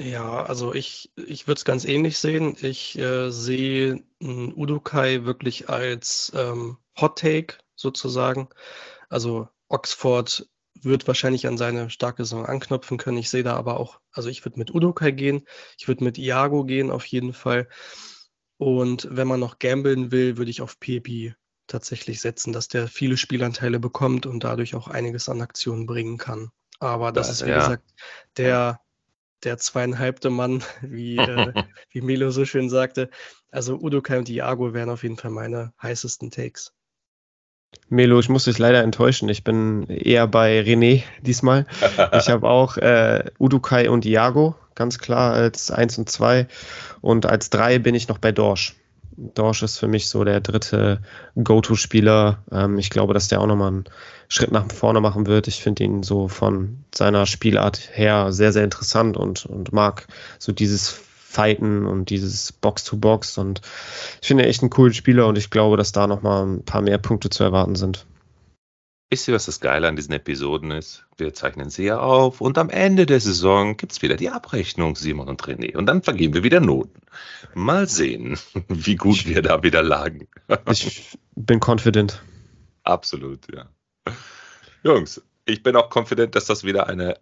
Ja, 0.00 0.44
also 0.44 0.72
ich, 0.72 1.12
ich 1.16 1.46
würde 1.46 1.58
es 1.58 1.64
ganz 1.66 1.84
ähnlich 1.84 2.18
sehen. 2.18 2.56
Ich 2.62 2.98
äh, 2.98 3.30
sehe 3.30 4.02
Udukai 4.22 5.24
wirklich 5.24 5.68
als 5.68 6.32
ähm, 6.34 6.78
Hot 7.00 7.18
Take 7.18 7.58
sozusagen. 7.74 8.48
Also 9.08 9.48
Oxford 9.68 10.48
wird 10.74 11.06
wahrscheinlich 11.06 11.46
an 11.46 11.58
seine 11.58 11.90
starke 11.90 12.24
Saison 12.24 12.46
anknüpfen 12.46 12.98
können. 12.98 13.18
Ich 13.18 13.30
sehe 13.30 13.42
da 13.42 13.56
aber 13.56 13.78
auch, 13.78 14.00
also 14.12 14.28
ich 14.28 14.44
würde 14.44 14.58
mit 14.58 14.74
Udokai 14.74 15.10
gehen, 15.10 15.46
ich 15.78 15.88
würde 15.88 16.04
mit 16.04 16.18
Iago 16.18 16.64
gehen 16.64 16.90
auf 16.90 17.04
jeden 17.06 17.32
Fall. 17.32 17.68
Und 18.56 19.08
wenn 19.10 19.28
man 19.28 19.40
noch 19.40 19.58
gambeln 19.58 20.12
will, 20.12 20.36
würde 20.36 20.50
ich 20.50 20.62
auf 20.62 20.78
Pepi 20.78 21.34
tatsächlich 21.66 22.20
setzen, 22.20 22.52
dass 22.52 22.68
der 22.68 22.88
viele 22.88 23.16
Spielanteile 23.16 23.78
bekommt 23.78 24.26
und 24.26 24.44
dadurch 24.44 24.74
auch 24.74 24.88
einiges 24.88 25.28
an 25.28 25.40
Aktionen 25.40 25.86
bringen 25.86 26.18
kann. 26.18 26.50
Aber 26.78 27.12
das, 27.12 27.28
das 27.28 27.40
ist, 27.40 27.46
wie 27.46 27.50
ja. 27.50 27.58
gesagt, 27.58 27.94
der, 28.36 28.80
der 29.44 29.58
zweieinhalbte 29.58 30.30
Mann, 30.30 30.62
wie, 30.82 31.16
äh, 31.16 31.52
wie 31.90 32.00
Milo 32.00 32.30
so 32.30 32.44
schön 32.44 32.68
sagte. 32.68 33.10
Also 33.50 33.76
Udokai 33.76 34.18
und 34.18 34.28
Iago 34.28 34.74
wären 34.74 34.90
auf 34.90 35.02
jeden 35.02 35.16
Fall 35.16 35.30
meine 35.30 35.72
heißesten 35.80 36.30
Takes. 36.30 36.72
Melo, 37.88 38.20
ich 38.20 38.28
muss 38.28 38.44
dich 38.44 38.58
leider 38.58 38.82
enttäuschen. 38.82 39.28
Ich 39.28 39.42
bin 39.42 39.86
eher 39.88 40.26
bei 40.28 40.60
René 40.60 41.02
diesmal. 41.22 41.66
Ich 42.18 42.28
habe 42.28 42.48
auch 42.48 42.76
äh, 42.76 43.24
Udukai 43.38 43.90
und 43.90 44.04
Iago, 44.04 44.54
ganz 44.74 44.98
klar 44.98 45.32
als 45.32 45.70
1 45.70 45.98
und 45.98 46.08
2. 46.08 46.46
Und 47.00 47.26
als 47.26 47.50
3 47.50 47.78
bin 47.80 47.94
ich 47.94 48.08
noch 48.08 48.18
bei 48.18 48.32
Dorsch. 48.32 48.76
Dorsch 49.16 49.62
ist 49.62 49.78
für 49.78 49.88
mich 49.88 50.08
so 50.08 50.24
der 50.24 50.40
dritte 50.40 51.02
Go-To-Spieler. 51.34 52.38
Ähm, 52.52 52.78
ich 52.78 52.90
glaube, 52.90 53.12
dass 53.12 53.28
der 53.28 53.40
auch 53.40 53.46
nochmal 53.46 53.68
einen 53.68 53.84
Schritt 54.28 54.52
nach 54.52 54.70
vorne 54.72 55.00
machen 55.00 55.26
wird. 55.26 55.48
Ich 55.48 55.62
finde 55.62 55.84
ihn 55.84 56.02
so 56.02 56.28
von 56.28 56.84
seiner 56.94 57.26
Spielart 57.26 57.90
her 57.92 58.32
sehr, 58.32 58.52
sehr 58.52 58.64
interessant 58.64 59.16
und, 59.16 59.46
und 59.46 59.72
mag 59.72 60.06
so 60.38 60.52
dieses 60.52 61.00
Fighten 61.30 61.86
und 61.86 62.10
dieses 62.10 62.50
Box-to-Box. 62.52 63.38
Und 63.38 63.60
ich 64.20 64.26
finde 64.26 64.46
echt 64.46 64.62
einen 64.62 64.70
coolen 64.70 64.92
Spieler 64.92 65.28
und 65.28 65.38
ich 65.38 65.50
glaube, 65.50 65.76
dass 65.76 65.92
da 65.92 66.08
nochmal 66.08 66.44
ein 66.44 66.64
paar 66.64 66.82
mehr 66.82 66.98
Punkte 66.98 67.30
zu 67.30 67.44
erwarten 67.44 67.76
sind. 67.76 68.04
Wisst 69.10 69.28
ihr, 69.28 69.34
was 69.34 69.46
das 69.46 69.60
Geile 69.60 69.86
an 69.86 69.94
diesen 69.94 70.12
Episoden 70.12 70.72
ist? 70.72 71.04
Wir 71.16 71.32
zeichnen 71.32 71.70
sie 71.70 71.84
ja 71.84 72.00
auf 72.00 72.40
und 72.40 72.58
am 72.58 72.68
Ende 72.68 73.06
der 73.06 73.20
Saison 73.20 73.76
gibt 73.76 73.92
es 73.92 74.02
wieder 74.02 74.16
die 74.16 74.28
Abrechnung, 74.28 74.96
Simon 74.96 75.28
und 75.28 75.42
René. 75.42 75.76
Und 75.76 75.86
dann 75.86 76.02
vergeben 76.02 76.34
wir 76.34 76.42
wieder 76.42 76.60
Noten. 76.60 77.00
Mal 77.54 77.88
sehen, 77.88 78.36
wie 78.68 78.96
gut 78.96 79.16
ich, 79.16 79.28
wir 79.28 79.42
da 79.42 79.62
wieder 79.62 79.84
lagen. 79.84 80.26
ich 80.70 81.16
bin 81.36 81.60
confident. 81.64 82.20
Absolut, 82.82 83.46
ja. 83.54 83.68
Jungs, 84.82 85.22
ich 85.44 85.62
bin 85.62 85.76
auch 85.76 85.94
confident, 85.94 86.34
dass 86.34 86.46
das 86.46 86.64
wieder 86.64 86.88
eine 86.88 87.18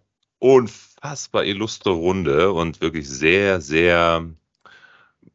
unfassbar 1.01 1.45
illustre 1.45 1.91
Runde 1.91 2.51
und 2.51 2.81
wirklich 2.81 3.09
sehr, 3.09 3.61
sehr 3.61 4.25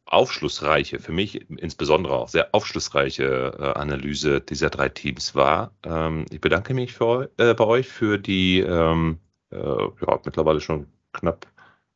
aufschlussreiche, 0.05 0.99
für 0.99 1.11
mich 1.11 1.49
insbesondere 1.49 2.13
auch 2.13 2.27
sehr 2.27 2.53
aufschlussreiche 2.53 3.57
äh, 3.57 3.79
Analyse 3.79 4.41
dieser 4.41 4.69
drei 4.69 4.89
Teams 4.89 5.33
war. 5.33 5.71
Ähm, 5.83 6.25
ich 6.29 6.41
bedanke 6.41 6.73
mich 6.73 6.93
für, 6.93 7.31
äh, 7.37 7.53
bei 7.53 7.65
euch 7.65 7.87
für 7.87 8.19
die 8.19 8.59
ähm, 8.59 9.19
äh, 9.51 9.57
ja, 9.57 10.19
mittlerweile 10.23 10.61
schon 10.61 10.87
knapp 11.13 11.47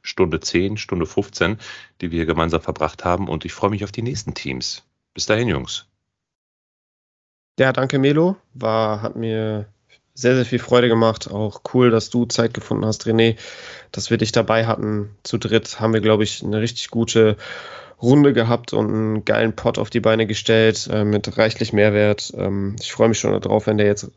Stunde 0.01 0.39
10, 0.39 0.77
Stunde 0.77 1.05
15, 1.05 1.57
die 2.01 2.11
wir 2.11 2.25
gemeinsam 2.25 2.61
verbracht 2.61 3.05
haben 3.05 3.27
und 3.27 3.45
ich 3.45 3.53
freue 3.53 3.69
mich 3.69 3.83
auf 3.83 3.91
die 3.91 4.01
nächsten 4.01 4.33
Teams. 4.33 4.83
Bis 5.13 5.25
dahin, 5.27 5.49
Jungs. 5.49 5.87
Ja, 7.59 7.73
danke 7.73 7.99
Melo. 7.99 8.37
War, 8.53 9.01
hat 9.01 9.15
mir 9.17 9.67
sehr, 10.19 10.35
sehr 10.35 10.45
viel 10.45 10.59
Freude 10.59 10.89
gemacht. 10.89 11.31
Auch 11.31 11.61
cool, 11.73 11.91
dass 11.91 12.09
du 12.09 12.25
Zeit 12.25 12.53
gefunden 12.53 12.85
hast, 12.85 13.07
René, 13.07 13.37
dass 13.91 14.09
wir 14.09 14.17
dich 14.17 14.31
dabei 14.31 14.65
hatten. 14.65 15.15
Zu 15.23 15.37
dritt 15.37 15.79
haben 15.79 15.93
wir, 15.93 16.01
glaube 16.01 16.23
ich, 16.23 16.43
eine 16.43 16.59
richtig 16.59 16.89
gute 16.89 17.37
Runde 18.01 18.33
gehabt 18.33 18.73
und 18.73 18.87
einen 18.87 19.25
geilen 19.25 19.55
Pot 19.55 19.77
auf 19.77 19.89
die 19.89 20.01
Beine 20.01 20.27
gestellt 20.27 20.89
äh, 20.91 21.05
mit 21.05 21.37
reichlich 21.37 21.73
Mehrwert. 21.73 22.33
Ähm, 22.35 22.75
ich 22.81 22.91
freue 22.91 23.09
mich 23.09 23.19
schon 23.19 23.39
darauf, 23.39 23.67
wenn 23.67 23.77
der 23.77 23.87
jetzt 23.87 24.11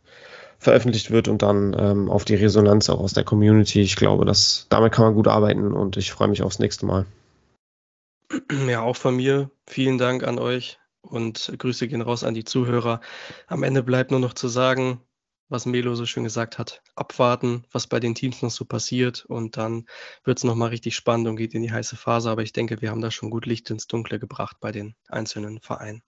veröffentlicht 0.59 1.11
wird 1.11 1.29
und 1.29 1.43
dann 1.43 1.75
ähm, 1.79 2.11
auf 2.11 2.25
die 2.25 2.37
Resonanz 2.37 2.89
auch 2.89 3.01
aus 3.01 3.13
der 3.13 3.25
Community. 3.25 3.81
Ich 3.81 3.97
glaube, 3.97 4.25
dass 4.25 4.67
damit 4.71 4.93
kann 4.93 5.05
man 5.05 5.15
gut 5.15 5.29
arbeiten 5.29 5.73
und 5.73 5.97
ich 5.97 6.13
freue 6.13 6.29
mich 6.29 6.43
aufs 6.43 6.59
nächste 6.59 6.87
Mal. 6.87 7.07
Ja, 8.67 8.83
auch 8.83 8.97
von 8.97 9.17
mir 9.17 9.51
vielen 9.69 9.99
Dank 9.99 10.25
an 10.25 10.39
euch 10.39 10.79
und 11.03 11.53
Grüße 11.59 11.87
gehen 11.87 12.01
raus 12.01 12.25
an 12.25 12.35
die 12.35 12.45
Zuhörer. 12.45 13.01
Am 13.47 13.63
Ende 13.63 13.83
bleibt 13.83 14.11
nur 14.11 14.21
noch 14.21 14.35
zu 14.35 14.49
sagen, 14.49 15.01
was 15.49 15.67
Melo 15.67 15.95
so 15.95 16.07
schön 16.07 16.25
gesagt 16.25 16.59
hat, 16.59 16.83
abwarten, 16.95 17.65
was 17.73 17.87
bei 17.87 18.01
den 18.01 18.15
Teams 18.15 18.43
noch 18.43 18.51
so 18.51 18.65
passiert 18.65 19.25
und 19.25 19.57
dann 19.57 19.87
wird 20.25 20.39
es 20.39 20.45
nochmal 20.45 20.71
richtig 20.71 20.95
spannend 20.95 21.29
und 21.29 21.37
geht 21.37 21.55
in 21.55 21.63
die 21.63 21.73
heiße 21.73 21.97
Phase. 21.97 22.31
Aber 22.31 22.43
ich 22.43 22.53
denke, 22.53 22.81
wir 22.81 22.91
haben 22.91 23.01
da 23.01 23.11
schon 23.11 23.31
gut 23.31 23.47
Licht 23.47 23.71
ins 23.71 23.87
Dunkle 23.87 24.19
gebracht 24.19 24.57
bei 24.61 24.73
den 24.73 24.95
einzelnen 25.09 25.61
Vereinen. 25.61 26.03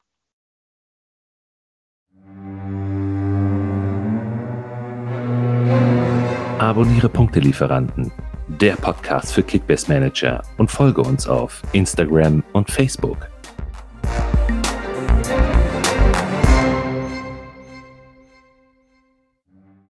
Abonniere 6.59 7.09
Punktelieferanten, 7.11 8.11
der 8.49 8.77
Podcast 8.77 9.35
für 9.35 9.43
Kickbase 9.43 9.89
Manager 9.93 10.43
und 10.57 10.71
folge 10.71 11.03
uns 11.03 11.27
auf 11.27 11.63
Instagram 11.73 12.43
und 12.53 12.71
Facebook. 12.71 13.34